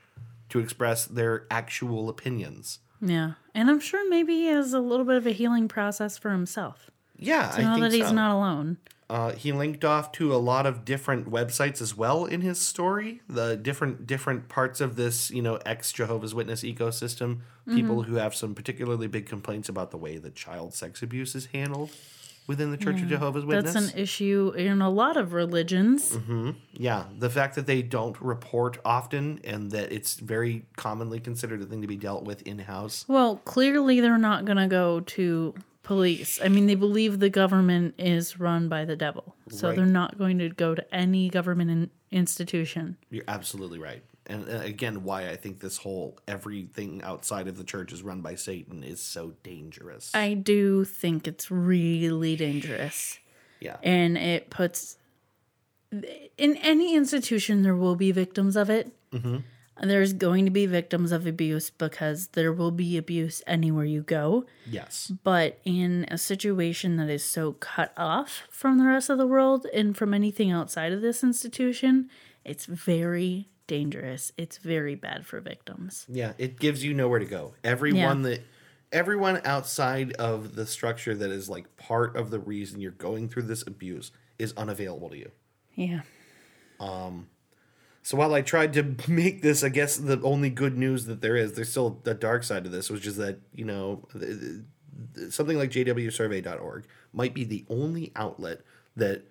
to 0.49 0.59
express 0.59 1.05
their 1.05 1.47
actual 1.53 2.09
opinions. 2.09 2.81
Yeah. 3.01 3.35
And 3.55 3.71
I'm 3.71 3.79
sure 3.79 4.11
maybe 4.11 4.33
he 4.35 4.47
has 4.47 4.73
a 4.73 4.81
little 4.81 5.07
bit 5.07 5.15
of 5.15 5.25
a 5.29 5.31
healing 5.31 5.69
process 5.69 6.19
for 6.19 6.33
himself. 6.33 6.91
Yeah, 7.17 7.51
To 7.51 7.61
I 7.61 7.63
know 7.63 7.75
think 7.75 7.83
that 7.85 7.93
he's 7.93 8.09
so. 8.09 8.13
not 8.13 8.33
alone. 8.33 8.79
Uh, 9.11 9.33
he 9.33 9.53
linked 9.53 9.85
off 9.85 10.13
to 10.13 10.35
a 10.35 10.37
lot 10.39 10.65
of 10.67 10.85
different 10.85 11.31
websites 11.31 11.83
as 11.83 11.95
well 11.97 12.25
in 12.25 12.41
his 12.41 12.59
story. 12.59 13.21
The 13.29 13.57
different 13.57 14.07
different 14.07 14.49
parts 14.49 14.81
of 14.81 14.97
this, 14.97 15.31
you 15.31 15.43
know, 15.43 15.57
ex 15.67 15.93
Jehovah's 15.93 16.35
Witness 16.35 16.63
ecosystem. 16.63 17.41
People 17.69 17.97
Mm-hmm. 17.97 18.11
who 18.13 18.17
have 18.17 18.35
some 18.35 18.55
particularly 18.55 19.07
big 19.07 19.27
complaints 19.27 19.69
about 19.69 19.91
the 19.91 19.97
way 19.99 20.19
that 20.19 20.35
child 20.35 20.75
sex 20.75 21.03
abuse 21.03 21.35
is 21.35 21.47
handled 21.47 21.91
within 22.47 22.71
the 22.71 22.77
Church 22.77 23.01
of 23.01 23.09
Jehovah's 23.09 23.47
Witness. 23.47 23.73
That's 23.73 23.93
an 23.95 23.99
issue 23.99 24.53
in 24.55 24.83
a 24.83 24.91
lot 24.91 25.17
of 25.17 25.33
religions. 25.33 26.15
Yeah, 26.75 27.05
the 27.19 27.31
fact 27.31 27.55
that 27.55 27.67
they 27.67 27.81
don't 27.81 28.21
report 28.21 28.77
often 28.85 29.41
and 29.45 29.71
that 29.71 29.93
it's 29.93 30.17
very 30.17 30.67
commonly 30.77 31.21
considered 31.21 31.63
a 31.63 31.65
thing 31.65 31.81
to 31.81 31.89
be 31.89 31.97
dealt 31.97 32.25
with 32.25 32.43
in 32.43 32.59
house. 32.59 33.07
Well, 33.09 33.37
clearly 33.47 34.01
they're 34.01 34.19
not 34.19 34.45
going 34.45 34.59
to 34.59 34.67
go 34.67 35.01
to 35.01 35.55
police. 35.85 36.41
I 36.43 36.49
mean, 36.49 36.67
they 36.67 36.75
believe 36.75 37.21
the 37.21 37.31
government 37.31 37.95
is 37.99 38.41
run 38.41 38.69
by 38.69 38.85
the 38.85 38.97
devil. 38.97 39.37
So 39.51 39.69
Right. 39.69 39.77
they're 39.77 39.87
not 39.87 40.19
going 40.19 40.39
to 40.41 40.49
go 40.49 40.75
to 40.75 40.95
any 40.95 41.29
government 41.29 41.71
in- 41.71 41.91
institution. 42.11 42.97
You're 43.11 43.25
absolutely 43.29 43.79
right. 43.79 44.03
And 44.27 44.49
uh, 44.49 44.61
again, 44.63 45.05
why 45.05 45.29
I 45.29 45.37
think 45.37 45.61
this 45.61 45.77
whole 45.77 46.19
everything 46.27 47.03
outside 47.03 47.47
of 47.47 47.57
the 47.59 47.65
church 47.65 47.93
is 47.93 48.03
run 48.03 48.23
by 48.23 48.35
Satan 48.35 48.83
is 48.83 49.01
so 49.01 49.35
dangerous. 49.43 50.11
I 50.15 50.35
do 50.35 50.85
think 50.85 51.29
it's 51.29 51.51
really 51.51 52.35
dangerous. 52.35 53.19
yeah. 53.61 53.77
And 53.83 54.17
it 54.19 54.51
puts. 54.51 54.97
In 56.39 56.57
any 56.57 56.97
institution, 56.97 57.63
there 57.63 57.77
will 57.77 57.95
be 57.97 58.11
victims 58.11 58.57
of 58.57 58.69
it. 58.71 58.91
Mm-hmm. 59.13 59.37
There's 59.83 60.13
going 60.13 60.45
to 60.45 60.51
be 60.51 60.67
victims 60.67 61.11
of 61.11 61.27
abuse 61.27 61.71
because 61.71 62.29
there 62.29 62.53
will 62.53 62.71
be 62.71 62.97
abuse 62.97 63.43
anywhere 63.47 63.85
you 63.85 64.03
go. 64.03 64.45
yes. 64.67 65.13
But 65.25 65.59
in 65.65 66.07
a 66.09 66.19
situation 66.19 66.97
that 66.97 67.11
is 67.11 67.25
so 67.25 67.53
cut 67.55 67.93
off 67.97 68.43
from 68.51 68.79
the 68.79 68.85
rest 68.85 69.11
of 69.11 69.19
the 69.19 69.27
world 69.27 69.67
and 69.75 69.97
from 69.97 70.15
anything 70.15 70.53
outside 70.53 70.93
of 70.93 71.01
this 71.01 71.25
institution, 71.25 72.09
it's 72.45 72.67
very 72.67 73.49
dangerous. 73.67 74.33
It's 74.37 74.59
very 74.59 74.95
bad 74.95 75.27
for 75.27 75.41
victims. 75.41 76.07
Yeah, 76.09 76.35
it 76.39 76.59
gives 76.59 76.85
you 76.85 76.95
nowhere 76.95 77.19
to 77.19 77.25
go. 77.25 77.55
Everyone 77.65 78.23
that 78.23 78.43
everyone 78.93 79.41
outside 79.45 80.13
of 80.13 80.55
the 80.55 80.67
structure 80.67 81.15
that 81.15 81.31
is 81.31 81.49
like 81.49 81.77
part 81.77 82.17
of 82.17 82.31
the 82.31 82.39
reason 82.39 82.81
you're 82.81 82.93
going 82.93 83.29
through 83.29 83.43
this 83.43 83.67
abuse 83.67 84.13
is 84.39 84.55
unavailable 84.57 85.11
to 85.11 85.19
you. 85.19 85.31
Yeah. 85.75 86.03
Um, 86.79 87.29
So 88.05 88.19
while 88.19 88.35
I 88.35 88.43
tried 88.43 88.75
to 88.75 88.95
make 89.09 89.41
this, 89.43 89.65
I 89.65 89.71
guess 89.71 89.97
the 89.97 90.21
only 90.23 90.51
good 90.51 90.77
news 90.77 91.07
that 91.07 91.23
there 91.23 91.37
is, 91.37 91.55
there's 91.55 91.71
still 91.71 91.99
the 92.05 92.15
dark 92.15 92.45
side 92.45 92.67
of 92.67 92.71
this, 92.73 92.91
which 92.91 93.07
is 93.07 93.17
that 93.17 93.39
you 93.55 93.65
know 93.65 94.07
th- 94.13 94.39
th- 95.17 95.33
something 95.33 95.57
like 95.57 95.71
jwsurvey.org 95.71 96.87
might 97.13 97.35
be 97.35 97.45
the 97.45 97.65
only 97.69 98.13
outlet 98.15 98.61
that 98.95 99.25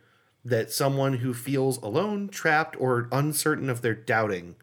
that 0.44 0.72
someone 0.72 1.18
who 1.18 1.34
feels 1.34 1.78
alone, 1.78 2.28
trapped, 2.28 2.76
or 2.80 3.08
uncertain 3.12 3.70
of 3.70 3.82
their 3.82 3.96
doubting 3.96 4.56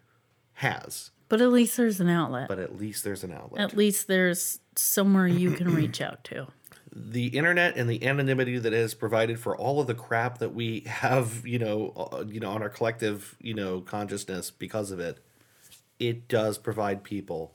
has. 0.55 1.11
But 1.28 1.41
at 1.41 1.51
least 1.51 1.77
there's 1.77 2.01
an 2.01 2.11
outlet. 2.11 2.49
But 2.49 2.59
at 2.59 2.77
least 2.77 3.05
there's 3.05 3.23
an 3.23 3.32
outlet. 3.32 3.62
at 3.62 3.77
least 3.77 4.09
there's 4.09 4.59
somewhere 4.74 5.28
you 5.28 5.53
can 5.53 5.73
reach 5.74 6.01
out 6.01 6.24
to. 6.24 6.49
The 6.93 7.29
internet 7.29 7.77
and 7.77 7.89
the 7.89 8.05
anonymity 8.07 8.59
that 8.59 8.73
is 8.73 8.95
provided 8.95 9.39
for 9.39 9.57
all 9.57 9.81
of 9.81 9.87
the 9.87 9.95
crap 9.95 10.39
that 10.39 10.55
we 10.55 10.81
have, 10.87 11.47
you 11.47 11.59
know, 11.59 11.93
uh, 11.97 12.25
you 12.27 12.41
know, 12.41 12.51
on 12.51 12.62
our 12.62 12.69
collective, 12.69 13.37
you 13.41 13.55
know, 13.55 13.81
consciousness 13.81 14.51
because 14.51 14.91
of 14.91 15.01
it, 15.01 15.19
it 15.99 16.29
does 16.29 16.59
provide 16.59 17.05
people 17.05 17.55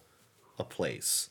a 0.58 0.64
place. 0.64 1.30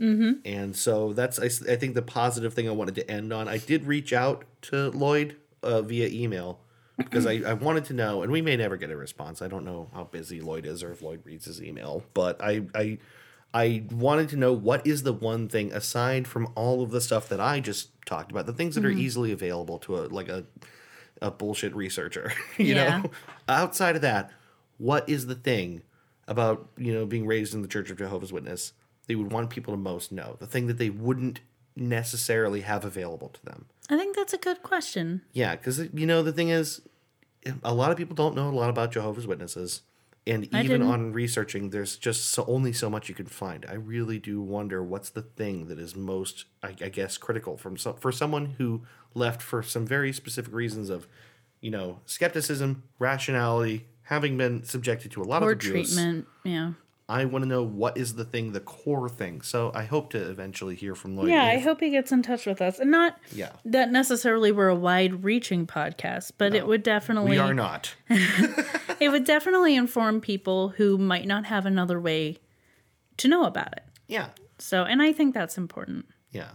Mm-hmm. 0.00 0.32
And 0.44 0.76
so 0.76 1.12
that's, 1.12 1.38
I, 1.38 1.46
I 1.72 1.76
think, 1.76 1.94
the 1.94 2.02
positive 2.02 2.54
thing 2.54 2.68
I 2.68 2.72
wanted 2.72 2.94
to 2.96 3.10
end 3.10 3.32
on. 3.32 3.48
I 3.48 3.58
did 3.58 3.84
reach 3.84 4.12
out 4.12 4.44
to 4.62 4.90
Lloyd 4.90 5.36
uh, 5.62 5.82
via 5.82 6.08
email 6.08 6.60
because 6.96 7.26
I, 7.26 7.42
I 7.46 7.52
wanted 7.54 7.84
to 7.86 7.94
know, 7.94 8.22
and 8.22 8.30
we 8.30 8.42
may 8.42 8.56
never 8.56 8.76
get 8.76 8.90
a 8.90 8.96
response. 8.96 9.40
I 9.40 9.48
don't 9.48 9.64
know 9.64 9.88
how 9.94 10.04
busy 10.04 10.40
Lloyd 10.40 10.66
is 10.66 10.82
or 10.82 10.92
if 10.92 11.02
Lloyd 11.02 11.22
reads 11.24 11.46
his 11.46 11.62
email, 11.62 12.04
but 12.12 12.42
I, 12.42 12.62
I, 12.74 12.98
I 13.54 13.84
wanted 13.90 14.28
to 14.30 14.36
know 14.36 14.52
what 14.52 14.86
is 14.86 15.02
the 15.04 15.12
one 15.12 15.48
thing 15.48 15.72
aside 15.72 16.28
from 16.28 16.52
all 16.54 16.82
of 16.82 16.90
the 16.90 17.00
stuff 17.00 17.28
that 17.30 17.40
I 17.40 17.60
just 17.60 17.88
talked 18.04 18.30
about, 18.30 18.46
the 18.46 18.52
things 18.52 18.74
that 18.74 18.84
are 18.84 18.90
mm-hmm. 18.90 19.00
easily 19.00 19.32
available 19.32 19.78
to 19.80 19.96
a 19.96 20.00
like 20.08 20.28
a 20.28 20.44
a 21.20 21.30
bullshit 21.30 21.74
researcher, 21.74 22.32
you 22.58 22.74
Yeah. 22.74 22.98
know. 23.02 23.10
Outside 23.48 23.96
of 23.96 24.02
that, 24.02 24.30
what 24.76 25.08
is 25.08 25.26
the 25.26 25.34
thing 25.34 25.82
about 26.26 26.68
you 26.76 26.92
know 26.92 27.06
being 27.06 27.26
raised 27.26 27.54
in 27.54 27.62
the 27.62 27.68
Church 27.68 27.90
of 27.90 27.98
Jehovah's 27.98 28.32
Witness 28.32 28.72
they 29.06 29.14
would 29.14 29.32
want 29.32 29.48
people 29.48 29.72
to 29.72 29.78
most 29.78 30.12
know? 30.12 30.36
The 30.38 30.46
thing 30.46 30.66
that 30.66 30.76
they 30.78 30.90
wouldn't 30.90 31.40
necessarily 31.74 32.60
have 32.60 32.84
available 32.84 33.28
to 33.30 33.44
them. 33.44 33.64
I 33.88 33.96
think 33.96 34.14
that's 34.14 34.34
a 34.34 34.38
good 34.38 34.62
question. 34.62 35.22
Yeah, 35.32 35.56
because 35.56 35.78
you 35.94 36.06
know 36.06 36.22
the 36.22 36.32
thing 36.32 36.50
is, 36.50 36.82
a 37.62 37.72
lot 37.72 37.90
of 37.90 37.96
people 37.96 38.14
don't 38.14 38.36
know 38.36 38.48
a 38.48 38.50
lot 38.50 38.68
about 38.68 38.92
Jehovah's 38.92 39.26
Witnesses, 39.26 39.80
and 40.28 40.48
I 40.52 40.62
even 40.62 40.80
didn't. 40.80 40.92
on 40.92 41.12
researching, 41.12 41.70
there's 41.70 41.96
just 41.96 42.26
so, 42.26 42.44
only 42.46 42.72
so 42.72 42.88
much 42.90 43.08
you 43.08 43.14
can 43.14 43.26
find. 43.26 43.66
I 43.68 43.74
really 43.74 44.18
do 44.18 44.40
wonder 44.40 44.82
what's 44.84 45.10
the 45.10 45.22
thing 45.22 45.66
that 45.68 45.78
is 45.78 45.96
most, 45.96 46.44
I, 46.62 46.68
I 46.80 46.88
guess, 46.88 47.16
critical 47.18 47.56
from 47.56 47.76
some, 47.76 47.96
for 47.96 48.12
someone 48.12 48.46
who 48.58 48.84
left 49.14 49.42
for 49.42 49.62
some 49.62 49.86
very 49.86 50.12
specific 50.12 50.52
reasons 50.52 50.90
of, 50.90 51.08
you 51.60 51.70
know, 51.70 52.00
skepticism, 52.06 52.84
rationality, 52.98 53.86
having 54.02 54.36
been 54.36 54.62
subjected 54.64 55.10
to 55.12 55.22
a 55.22 55.24
lot 55.24 55.42
Or 55.42 55.50
of 55.52 55.56
abuse. 55.58 55.94
treatment. 55.94 56.26
Yeah. 56.44 56.72
I 57.10 57.24
want 57.24 57.42
to 57.42 57.48
know 57.48 57.62
what 57.62 57.96
is 57.96 58.16
the 58.16 58.24
thing, 58.24 58.52
the 58.52 58.60
core 58.60 59.08
thing. 59.08 59.40
So 59.40 59.72
I 59.74 59.84
hope 59.84 60.10
to 60.10 60.30
eventually 60.30 60.74
hear 60.74 60.94
from 60.94 61.16
Lloyd. 61.16 61.30
Yeah, 61.30 61.44
I 61.44 61.58
hope 61.58 61.80
he 61.80 61.88
gets 61.88 62.12
in 62.12 62.22
touch 62.22 62.44
with 62.44 62.60
us. 62.60 62.78
And 62.78 62.90
not 62.90 63.18
Yeah. 63.32 63.52
that 63.64 63.90
necessarily 63.90 64.52
we're 64.52 64.68
a 64.68 64.74
wide 64.76 65.24
reaching 65.24 65.66
podcast, 65.66 66.32
but 66.36 66.54
it 66.54 66.66
would 66.66 66.82
definitely 66.82 67.30
we 67.30 67.38
are 67.38 67.54
not. 67.54 67.94
it 69.00 69.10
would 69.10 69.24
definitely 69.24 69.74
inform 69.74 70.20
people 70.20 70.70
who 70.70 70.98
might 70.98 71.26
not 71.26 71.46
have 71.46 71.64
another 71.64 71.98
way 71.98 72.38
to 73.16 73.28
know 73.28 73.44
about 73.44 73.72
it. 73.72 73.84
Yeah. 74.06 74.28
So 74.58 74.84
and 74.84 75.00
I 75.00 75.12
think 75.12 75.32
that's 75.32 75.56
important. 75.56 76.04
Yeah. 76.30 76.50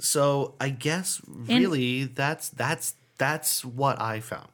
So 0.00 0.56
I 0.60 0.70
guess 0.70 1.20
really 1.28 2.04
that's 2.04 2.48
that's 2.48 2.96
that's 3.16 3.64
what 3.64 4.00
I 4.00 4.18
found. 4.18 4.48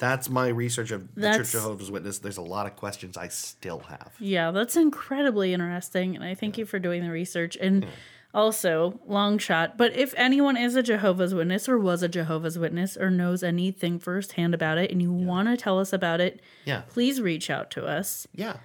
That's 0.00 0.28
my 0.28 0.48
research 0.48 0.90
of 0.90 1.14
the 1.14 1.20
Church 1.20 1.30
That's- 1.30 1.54
of 1.54 1.60
Jehovah's 1.62 1.90
Witness. 1.90 2.18
There's 2.18 2.36
a 2.38 2.42
lot 2.42 2.66
of 2.66 2.74
questions 2.74 3.16
I 3.16 3.28
still 3.28 3.80
have. 3.80 4.12
Yeah, 4.18 4.50
that's 4.50 4.74
incredibly 4.74 5.54
interesting, 5.54 6.16
and 6.16 6.24
I 6.24 6.34
thank 6.34 6.58
you 6.58 6.64
for 6.66 6.78
doing 6.80 7.02
the 7.04 7.10
research. 7.10 7.56
And 7.60 7.86
also, 8.32 8.98
long 9.06 9.38
shot, 9.38 9.76
but 9.76 9.94
if 9.94 10.14
anyone 10.16 10.56
is 10.56 10.74
a 10.74 10.82
Jehovah's 10.82 11.34
Witness 11.34 11.68
or 11.68 11.78
was 11.78 12.02
a 12.02 12.08
Jehovah's 12.08 12.58
Witness 12.58 12.96
or 12.96 13.10
knows 13.10 13.42
anything 13.42 13.98
firsthand 13.98 14.54
about 14.54 14.78
it, 14.78 14.90
and 14.90 15.02
you 15.02 15.12
want 15.12 15.48
to 15.48 15.56
tell 15.56 15.78
us 15.78 15.92
about 15.92 16.20
it, 16.20 16.40
Yeah. 16.64 16.82
please 16.88 17.20
reach 17.20 17.50
out 17.50 17.70
to 17.72 17.84
us. 17.86 18.26
Yeah. 18.34 18.56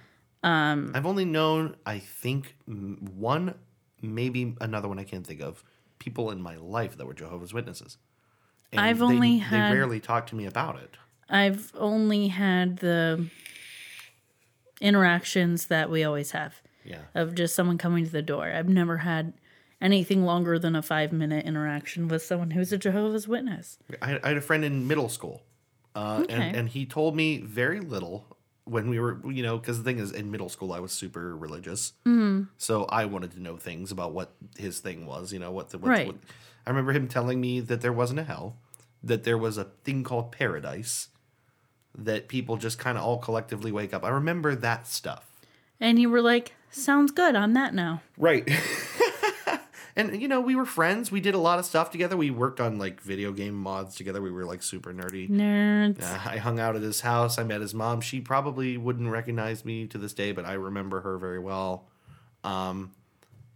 Um, 0.42 0.92
I've 0.94 1.06
only 1.06 1.24
known, 1.24 1.76
I 1.84 1.98
think, 1.98 2.56
m- 2.68 2.98
one, 3.16 3.54
maybe 4.00 4.54
another 4.60 4.88
one 4.88 4.98
I 4.98 5.04
can't 5.04 5.26
think 5.26 5.40
of, 5.42 5.64
people 5.98 6.30
in 6.30 6.40
my 6.40 6.56
life 6.56 6.96
that 6.96 7.06
were 7.06 7.14
Jehovah's 7.14 7.52
Witnesses. 7.52 7.98
And 8.72 8.80
I've 8.80 8.98
they- 9.00 9.04
only 9.04 9.30
they 9.32 9.38
had- 9.38 9.72
rarely 9.74 10.00
talk 10.00 10.26
to 10.28 10.36
me 10.36 10.46
about 10.46 10.76
it. 10.80 10.96
I've 11.28 11.72
only 11.76 12.28
had 12.28 12.78
the 12.78 13.26
interactions 14.80 15.66
that 15.66 15.90
we 15.90 16.04
always 16.04 16.32
have 16.32 16.60
Yeah. 16.84 17.02
of 17.14 17.34
just 17.34 17.54
someone 17.54 17.78
coming 17.78 18.04
to 18.04 18.10
the 18.10 18.22
door. 18.22 18.50
I've 18.52 18.68
never 18.68 18.98
had 18.98 19.32
anything 19.80 20.24
longer 20.24 20.58
than 20.58 20.76
a 20.76 20.82
five 20.82 21.12
minute 21.12 21.44
interaction 21.46 22.08
with 22.08 22.22
someone 22.22 22.50
who's 22.52 22.72
a 22.72 22.78
Jehovah's 22.78 23.26
Witness. 23.28 23.78
I, 24.02 24.18
I 24.22 24.28
had 24.28 24.36
a 24.36 24.40
friend 24.42 24.64
in 24.64 24.86
middle 24.86 25.08
school, 25.08 25.42
uh, 25.94 26.20
Okay. 26.22 26.34
and, 26.34 26.56
and 26.56 26.68
he 26.68 26.86
told 26.86 27.16
me 27.16 27.38
very 27.38 27.80
little 27.80 28.36
when 28.64 28.90
we 28.90 28.98
were, 28.98 29.20
you 29.30 29.42
know, 29.42 29.58
because 29.58 29.78
the 29.78 29.84
thing 29.84 29.98
is, 30.00 30.10
in 30.10 30.30
middle 30.30 30.48
school, 30.48 30.72
I 30.72 30.80
was 30.80 30.90
super 30.92 31.36
religious. 31.36 31.92
Mm-hmm. 32.04 32.44
So 32.58 32.84
I 32.86 33.04
wanted 33.04 33.30
to 33.32 33.40
know 33.40 33.56
things 33.56 33.92
about 33.92 34.12
what 34.12 34.32
his 34.58 34.80
thing 34.80 35.06
was, 35.06 35.32
you 35.32 35.38
know, 35.38 35.52
what 35.52 35.70
the. 35.70 35.78
What, 35.78 35.88
Right. 35.88 36.06
what- 36.08 36.16
I 36.66 36.70
remember 36.70 36.90
him 36.92 37.06
telling 37.06 37.40
me 37.40 37.60
that 37.60 37.80
there 37.80 37.92
wasn't 37.92 38.18
a 38.18 38.24
hell, 38.24 38.56
that 39.04 39.22
there 39.22 39.38
was 39.38 39.56
a 39.56 39.64
thing 39.84 40.02
called 40.02 40.32
paradise, 40.32 41.10
that 41.98 42.28
people 42.28 42.56
just 42.56 42.78
kind 42.78 42.98
of 42.98 43.04
all 43.04 43.18
collectively 43.18 43.72
wake 43.72 43.94
up. 43.94 44.04
I 44.04 44.10
remember 44.10 44.54
that 44.54 44.86
stuff. 44.86 45.26
And 45.80 45.98
you 45.98 46.08
were 46.10 46.22
like, 46.22 46.54
sounds 46.70 47.12
good. 47.12 47.34
I'm 47.34 47.54
that 47.54 47.74
now. 47.74 48.02
Right. 48.16 48.48
and 49.96 50.20
you 50.20 50.28
know, 50.28 50.40
we 50.40 50.54
were 50.54 50.64
friends. 50.66 51.10
We 51.10 51.20
did 51.20 51.34
a 51.34 51.38
lot 51.38 51.58
of 51.58 51.64
stuff 51.64 51.90
together. 51.90 52.16
We 52.16 52.30
worked 52.30 52.60
on 52.60 52.78
like 52.78 53.00
video 53.00 53.32
game 53.32 53.54
mods 53.54 53.94
together. 53.94 54.20
We 54.22 54.30
were 54.30 54.44
like 54.44 54.62
super 54.62 54.92
nerdy. 54.92 55.28
Nerds. 55.28 56.02
Uh, 56.02 56.30
I 56.30 56.36
hung 56.38 56.60
out 56.60 56.76
at 56.76 56.82
his 56.82 57.00
house. 57.00 57.38
I 57.38 57.44
met 57.44 57.60
his 57.60 57.74
mom. 57.74 58.00
She 58.00 58.20
probably 58.20 58.76
wouldn't 58.76 59.10
recognize 59.10 59.64
me 59.64 59.86
to 59.88 59.98
this 59.98 60.12
day, 60.12 60.32
but 60.32 60.44
I 60.44 60.54
remember 60.54 61.00
her 61.00 61.18
very 61.18 61.38
well. 61.38 61.88
Um, 62.44 62.92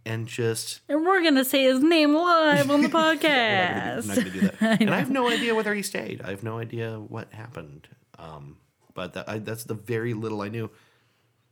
and 0.05 0.27
just 0.27 0.81
And 0.89 1.05
we're 1.05 1.21
going 1.21 1.35
to 1.35 1.45
say 1.45 1.63
his 1.63 1.81
name 1.81 2.15
live 2.15 2.71
on 2.71 2.81
the 2.81 2.87
I'm 2.93 2.93
not 2.93 3.19
podcast. 3.19 4.07
gonna 4.15 4.29
do 4.29 4.39
that. 4.41 4.55
and 4.81 4.89
I 4.89 4.97
have 4.97 5.11
no 5.11 5.29
idea 5.29 5.53
whether 5.53 5.73
he 5.75 5.83
stayed. 5.83 6.21
I 6.21 6.31
have 6.31 6.43
no 6.43 6.57
idea 6.57 6.99
what 6.99 7.31
happened. 7.33 7.87
Um, 8.21 8.57
but 8.93 9.13
that, 9.13 9.27
I, 9.27 9.39
that's 9.39 9.63
the 9.63 9.73
very 9.73 10.13
little 10.13 10.41
I 10.41 10.49
knew. 10.49 10.69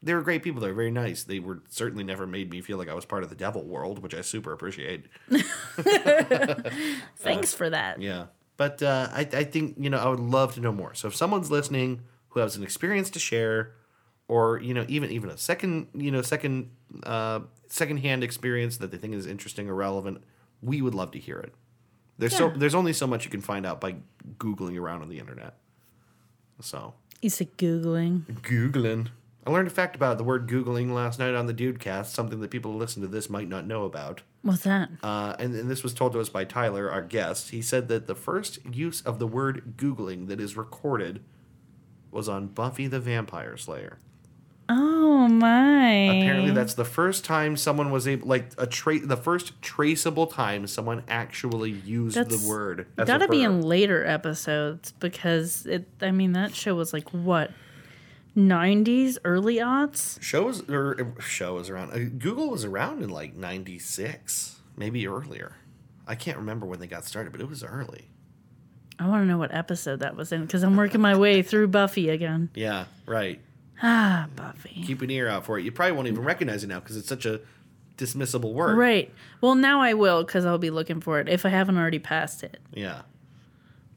They 0.01 0.13
were 0.13 0.21
great 0.21 0.43
people. 0.43 0.61
They 0.61 0.69
were 0.69 0.73
very 0.73 0.91
nice. 0.91 1.23
They 1.23 1.39
were 1.39 1.61
certainly 1.69 2.03
never 2.03 2.25
made 2.25 2.49
me 2.49 2.61
feel 2.61 2.77
like 2.77 2.87
I 2.87 2.93
was 2.93 3.05
part 3.05 3.23
of 3.23 3.29
the 3.29 3.35
devil 3.35 3.65
world, 3.65 3.99
which 3.99 4.13
I 4.13 4.21
super 4.21 4.53
appreciate. 4.53 5.07
Thanks 7.17 7.53
for 7.53 7.69
that. 7.69 8.01
Yeah. 8.01 8.27
But 8.55 8.81
uh, 8.81 9.09
I, 9.11 9.21
I 9.21 9.43
think, 9.43 9.75
you 9.77 9.89
know, 9.89 9.97
I 9.97 10.07
would 10.07 10.19
love 10.19 10.53
to 10.55 10.61
know 10.61 10.71
more. 10.71 10.93
So 10.93 11.07
if 11.07 11.15
someone's 11.15 11.51
listening 11.51 12.01
who 12.29 12.39
has 12.39 12.55
an 12.55 12.63
experience 12.63 13.09
to 13.11 13.19
share, 13.19 13.73
or, 14.27 14.59
you 14.59 14.73
know, 14.73 14.85
even 14.87 15.09
even 15.11 15.29
a 15.29 15.37
second, 15.37 15.87
you 15.93 16.11
know, 16.11 16.21
second 16.21 16.69
uh 17.03 17.39
secondhand 17.67 18.23
experience 18.23 18.77
that 18.77 18.91
they 18.91 18.97
think 18.97 19.15
is 19.15 19.25
interesting 19.25 19.69
or 19.69 19.75
relevant, 19.75 20.23
we 20.61 20.81
would 20.81 20.93
love 20.93 21.11
to 21.11 21.19
hear 21.19 21.39
it. 21.39 21.53
There's 22.19 22.35
so 22.35 22.49
there's 22.49 22.75
only 22.75 22.93
so 22.93 23.07
much 23.07 23.25
you 23.25 23.31
can 23.31 23.41
find 23.41 23.65
out 23.65 23.81
by 23.81 23.95
Googling 24.37 24.79
around 24.79 25.01
on 25.01 25.09
the 25.09 25.19
internet. 25.19 25.55
So 26.61 26.93
You 27.21 27.29
said 27.29 27.57
Googling. 27.57 28.23
Googling. 28.41 29.09
I 29.47 29.51
learned 29.51 29.67
a 29.67 29.71
fact 29.71 29.95
about 29.95 30.17
the 30.17 30.23
word 30.23 30.47
Googling 30.47 30.91
last 30.93 31.17
night 31.17 31.33
on 31.33 31.47
the 31.47 31.53
Dudecast, 31.53 32.07
something 32.07 32.39
that 32.41 32.51
people 32.51 32.73
who 32.73 32.77
listen 32.77 33.01
to 33.01 33.07
this 33.07 33.29
might 33.29 33.47
not 33.47 33.65
know 33.65 33.85
about. 33.85 34.21
What's 34.41 34.63
that? 34.63 34.89
Uh, 35.01 35.35
and, 35.39 35.55
and 35.55 35.71
this 35.71 35.81
was 35.81 35.93
told 35.93 36.13
to 36.13 36.19
us 36.19 36.29
by 36.29 36.45
Tyler, 36.45 36.91
our 36.91 37.01
guest. 37.01 37.49
He 37.49 37.61
said 37.61 37.87
that 37.87 38.05
the 38.05 38.15
first 38.15 38.59
use 38.71 39.01
of 39.01 39.17
the 39.17 39.27
word 39.27 39.73
Googling 39.77 40.27
that 40.27 40.39
is 40.39 40.55
recorded 40.55 41.23
was 42.11 42.29
on 42.29 42.47
Buffy 42.47 42.87
the 42.87 42.99
Vampire 42.99 43.57
Slayer. 43.57 43.97
Oh, 44.71 45.27
my. 45.27 45.89
Apparently, 45.91 46.51
that's 46.51 46.75
the 46.75 46.85
first 46.85 47.25
time 47.25 47.57
someone 47.57 47.89
was 47.89 48.07
able, 48.07 48.27
like, 48.27 48.51
a 48.59 48.67
tra- 48.67 48.99
the 48.99 49.17
first 49.17 49.59
traceable 49.63 50.27
time 50.27 50.67
someone 50.67 51.03
actually 51.07 51.71
used 51.71 52.15
That's 52.15 52.43
the 52.43 52.47
word. 52.47 52.85
Gotta 52.95 53.27
be 53.27 53.41
in 53.41 53.61
later 53.61 54.05
episodes 54.05 54.91
because 54.99 55.65
it. 55.65 55.87
I 56.01 56.11
mean, 56.11 56.33
that 56.33 56.53
show 56.55 56.75
was 56.75 56.93
like 56.93 57.09
what, 57.09 57.51
nineties, 58.35 59.17
early 59.25 59.55
aughts. 59.55 60.21
shows 60.21 60.67
or 60.69 61.15
show 61.19 61.55
was 61.55 61.71
around. 61.71 61.91
Uh, 61.91 62.09
Google 62.17 62.51
was 62.51 62.63
around 62.63 63.01
in 63.01 63.09
like 63.09 63.35
'96, 63.35 64.59
maybe 64.77 65.07
earlier. 65.07 65.55
I 66.07 66.13
can't 66.13 66.37
remember 66.37 66.67
when 66.67 66.79
they 66.79 66.87
got 66.87 67.05
started, 67.05 67.31
but 67.31 67.41
it 67.41 67.49
was 67.49 67.63
early. 67.63 68.09
I 68.99 69.07
want 69.07 69.23
to 69.23 69.27
know 69.27 69.37
what 69.37 69.53
episode 69.53 70.01
that 70.01 70.15
was 70.15 70.31
in 70.31 70.41
because 70.41 70.61
I'm 70.61 70.75
working 70.75 71.01
my 71.01 71.17
way 71.17 71.41
through 71.41 71.69
Buffy 71.69 72.09
again. 72.09 72.49
Yeah, 72.53 72.85
right. 73.05 73.39
Ah, 73.81 74.27
Buffy. 74.35 74.83
keep 74.85 75.01
an 75.01 75.09
ear 75.09 75.27
out 75.27 75.45
for 75.45 75.57
it. 75.59 75.63
You 75.65 75.71
probably 75.71 75.93
won't 75.93 76.07
even 76.07 76.23
recognize 76.23 76.63
it 76.63 76.67
now 76.67 76.79
because 76.79 76.97
it's 76.97 77.07
such 77.07 77.25
a 77.25 77.41
dismissible 77.97 78.53
word. 78.53 78.77
Right. 78.77 79.13
Well, 79.41 79.55
now 79.55 79.81
I 79.81 79.93
will 79.93 80.23
because 80.23 80.45
I'll 80.45 80.57
be 80.57 80.69
looking 80.69 81.01
for 81.01 81.19
it 81.19 81.27
if 81.29 81.45
I 81.45 81.49
haven't 81.49 81.77
already 81.77 81.99
passed 81.99 82.43
it. 82.43 82.57
Yeah. 82.73 83.01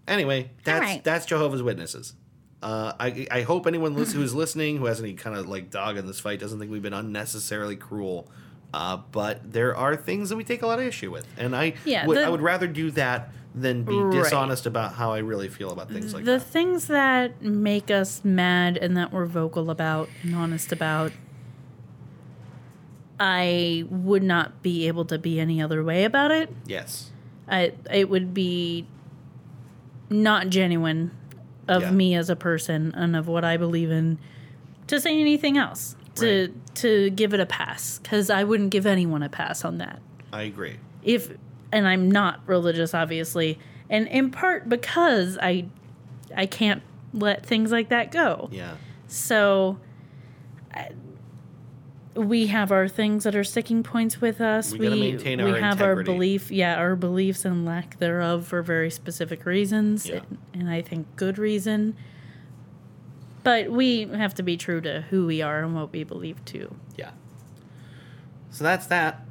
Anyway, 0.08 0.50
that's 0.64 0.80
right. 0.80 1.04
that's 1.04 1.26
Jehovah's 1.26 1.62
Witnesses. 1.62 2.14
Uh, 2.62 2.92
I 2.98 3.26
I 3.30 3.42
hope 3.42 3.66
anyone 3.66 3.94
lis- 3.94 4.12
who's 4.12 4.34
listening 4.34 4.76
who 4.78 4.86
has 4.86 5.00
any 5.00 5.14
kind 5.14 5.36
of 5.36 5.48
like 5.48 5.70
dog 5.70 5.96
in 5.96 6.06
this 6.06 6.20
fight 6.20 6.38
doesn't 6.40 6.58
think 6.58 6.70
we've 6.70 6.82
been 6.82 6.92
unnecessarily 6.92 7.76
cruel. 7.76 8.28
Uh, 8.74 8.96
but 9.10 9.52
there 9.52 9.76
are 9.76 9.96
things 9.96 10.30
that 10.30 10.36
we 10.36 10.44
take 10.44 10.62
a 10.62 10.66
lot 10.66 10.78
of 10.78 10.84
issue 10.86 11.10
with, 11.10 11.26
and 11.36 11.54
I 11.54 11.74
Yeah, 11.84 12.06
would 12.06 12.16
the- 12.16 12.24
I 12.24 12.28
would 12.28 12.40
rather 12.40 12.66
do 12.66 12.90
that 12.92 13.30
than 13.54 13.82
be 13.82 14.00
Right. 14.02 14.22
dishonest 14.24 14.64
about 14.66 14.94
how 14.94 15.12
I 15.12 15.18
really 15.18 15.48
feel 15.48 15.70
about 15.70 15.90
things 15.90 16.14
like 16.14 16.24
the 16.24 16.32
that. 16.32 16.38
The 16.38 16.44
things 16.44 16.86
that 16.86 17.42
make 17.42 17.90
us 17.90 18.24
mad 18.24 18.76
and 18.78 18.96
that 18.96 19.12
we're 19.12 19.26
vocal 19.26 19.70
about 19.70 20.08
and 20.22 20.34
honest 20.34 20.72
about 20.72 21.12
i 23.20 23.84
would 23.90 24.22
not 24.22 24.62
be 24.62 24.88
able 24.88 25.04
to 25.04 25.18
be 25.18 25.38
any 25.38 25.60
other 25.62 25.82
way 25.84 26.04
about 26.04 26.30
it 26.30 26.52
Yes. 26.66 27.10
I, 27.48 27.72
it 27.92 28.08
would 28.08 28.32
be 28.32 28.86
not 30.08 30.48
genuine 30.48 31.10
of 31.68 31.82
Yeah. 31.82 31.90
me 31.90 32.14
as 32.14 32.30
a 32.30 32.36
person 32.36 32.92
and 32.96 33.14
of 33.14 33.28
what 33.28 33.44
i 33.44 33.56
believe 33.56 33.90
in 33.90 34.18
to 34.88 34.98
say 35.00 35.20
anything 35.20 35.56
else 35.56 35.94
to 36.16 36.46
Right. 36.52 36.74
to 36.76 37.10
give 37.10 37.32
it 37.34 37.40
a 37.40 37.46
pass 37.46 37.98
because 38.02 38.30
i 38.30 38.42
wouldn't 38.44 38.70
give 38.70 38.86
anyone 38.86 39.22
a 39.22 39.28
pass 39.28 39.64
on 39.64 39.78
that 39.78 40.00
I 40.32 40.42
agree. 40.42 40.76
if 41.02 41.36
and 41.72 41.88
I'm 41.88 42.10
not 42.10 42.40
religious 42.46 42.94
obviously 42.94 43.58
and 43.90 44.06
in 44.08 44.30
part 44.30 44.68
because 44.68 45.38
I 45.40 45.66
I 46.36 46.46
can't 46.46 46.82
let 47.12 47.44
things 47.44 47.70
like 47.72 47.88
that 47.90 48.10
go. 48.10 48.48
Yeah. 48.52 48.76
So 49.06 49.78
I, 50.72 50.90
we 52.14 52.46
have 52.48 52.72
our 52.72 52.88
things 52.88 53.24
that 53.24 53.34
are 53.34 53.44
sticking 53.44 53.82
points 53.82 54.20
with 54.20 54.40
us. 54.40 54.72
We 54.72 54.78
gotta 54.88 54.96
maintain 54.96 55.42
we 55.44 55.50
our 55.52 55.58
have 55.60 55.72
integrity. 55.80 56.10
our 56.10 56.14
belief, 56.14 56.50
yeah, 56.50 56.76
our 56.76 56.96
beliefs 56.96 57.44
and 57.44 57.64
lack 57.64 57.98
thereof 57.98 58.46
for 58.46 58.62
very 58.62 58.90
specific 58.90 59.44
reasons, 59.46 60.06
Yeah. 60.06 60.16
and, 60.16 60.38
and 60.54 60.70
I 60.70 60.80
think 60.82 61.06
good 61.16 61.36
reason. 61.38 61.96
But 63.44 63.70
we 63.70 64.04
have 64.04 64.34
to 64.36 64.42
be 64.42 64.56
true 64.56 64.80
to 64.82 65.02
who 65.10 65.26
we 65.26 65.42
are 65.42 65.62
and 65.64 65.74
what 65.74 65.92
we 65.92 66.04
believe 66.04 66.42
too. 66.44 66.74
Yeah. 66.96 67.10
So 68.50 68.62
that's 68.64 68.86
that. 68.86 69.26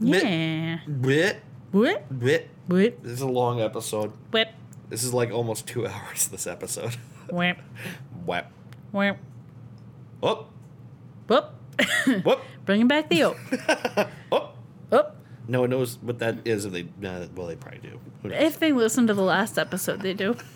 Yeah. 0.00 0.78
Bit. 1.00 1.42
Whip, 1.72 2.04
Bit. 2.18 2.50
whip, 2.68 3.02
This 3.02 3.12
is 3.12 3.20
a 3.22 3.26
long 3.26 3.60
episode. 3.60 4.12
whip, 4.30 4.48
This 4.88 5.02
is 5.02 5.14
like 5.14 5.30
almost 5.30 5.66
two 5.66 5.86
hours. 5.88 6.28
This 6.28 6.46
episode. 6.46 6.96
whip, 7.30 7.58
Whap. 8.26 8.50
whip, 8.92 9.16
Oh. 10.22 10.46
whoop. 11.26 11.50
Whoop. 12.24 12.40
Bringing 12.64 12.86
back 12.88 13.08
the 13.08 13.22
oop. 13.22 13.36
Oh. 14.30 14.51
No 15.48 15.62
one 15.62 15.70
knows 15.70 15.98
what 16.02 16.18
that 16.20 16.38
is. 16.46 16.64
If 16.64 16.72
they, 16.72 16.82
uh, 16.82 17.26
well, 17.34 17.46
they 17.48 17.56
probably 17.56 17.80
do. 17.80 18.00
If 18.24 18.58
they 18.60 18.72
listen 18.72 19.06
to 19.08 19.14
the 19.14 19.22
last 19.22 19.58
episode, 19.58 20.00
they 20.00 20.14
do. 20.14 20.36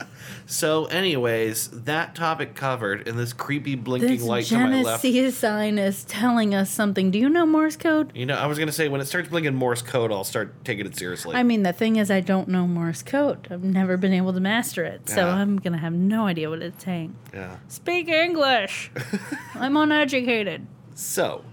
So, 0.49 0.87
anyways, 0.87 1.69
that 1.85 2.15
topic 2.15 2.55
covered, 2.55 3.07
and 3.09 3.19
this 3.19 3.33
creepy 3.33 3.75
blinking 3.75 4.11
This 4.11 4.23
light 4.23 4.45
to 4.47 4.59
my 4.59 4.83
left. 4.83 5.03
Genesee 5.03 5.31
sign 5.33 5.79
is 5.79 6.05
telling 6.05 6.55
us 6.55 6.71
something. 6.71 7.11
Do 7.11 7.19
you 7.19 7.29
know 7.29 7.47
Morse 7.47 7.77
code? 7.77 8.13
You 8.15 8.27
know, 8.27 8.37
I 8.37 8.47
was 8.47 8.59
gonna 8.59 8.71
say 8.73 8.89
when 8.89 9.01
it 9.01 9.07
starts 9.07 9.29
blinking 9.29 9.55
Morse 9.55 9.83
code, 9.83 10.13
I'll 10.13 10.25
start 10.25 10.65
taking 10.65 10.87
it 10.87 10.97
seriously. 10.97 11.35
I 11.35 11.43
mean, 11.43 11.63
the 11.65 11.73
thing 11.73 11.97
is, 11.97 12.11
I 12.11 12.21
don't 12.21 12.49
know 12.49 12.67
Morse 12.67 13.03
code. 13.03 13.49
I've 13.51 13.65
never 13.65 13.97
been 13.97 14.13
able 14.13 14.33
to 14.33 14.41
master 14.41 14.85
it, 14.85 15.09
so 15.09 15.17
Yeah. 15.17 15.35
I'm 15.35 15.59
gonna 15.59 15.79
have 15.79 15.93
no 15.93 16.27
idea 16.27 16.49
what 16.49 16.63
it's 16.63 16.85
saying. 16.85 17.17
yeah. 17.35 17.57
Speak 17.69 18.09
English. 18.09 18.91
I'm 19.55 19.77
uneducated. 19.77 20.67
So, 20.95 21.45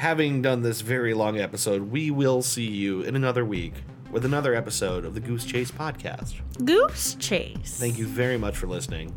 having 0.00 0.40
done 0.40 0.62
this 0.62 0.80
very 0.80 1.12
long 1.12 1.38
episode, 1.38 1.90
we 1.90 2.10
will 2.10 2.40
see 2.40 2.66
you 2.66 3.02
in 3.02 3.14
another 3.14 3.44
week 3.44 3.74
with 4.10 4.24
another 4.24 4.54
episode 4.54 5.04
of 5.04 5.12
the 5.12 5.20
Goose 5.20 5.44
Chase 5.44 5.70
podcast. 5.70 6.40
Goose 6.64 7.16
chase. 7.16 7.76
Thank 7.78 7.98
you 7.98 8.06
very 8.06 8.38
much 8.38 8.56
for 8.56 8.66
listening. 8.66 9.14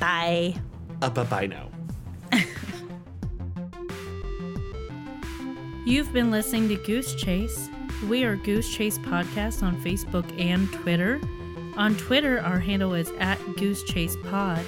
Bye. 0.00 0.56
Uh, 1.00 1.10
bye 1.10 1.22
bye 1.22 1.46
now. 1.46 1.68
You've 5.86 6.12
been 6.12 6.32
listening 6.32 6.68
to 6.70 6.76
Goose 6.78 7.14
Chase. 7.14 7.68
We 8.08 8.24
are 8.24 8.34
Goose 8.34 8.74
Chase 8.74 8.98
Podcast 8.98 9.62
on 9.62 9.80
Facebook 9.84 10.28
and 10.40 10.68
Twitter. 10.72 11.20
On 11.76 11.94
Twitter, 11.94 12.40
our 12.40 12.58
handle 12.58 12.94
is 12.94 13.12
at 13.20 13.38
Goose 13.56 13.84
Chase 13.84 14.16
Pod, 14.24 14.58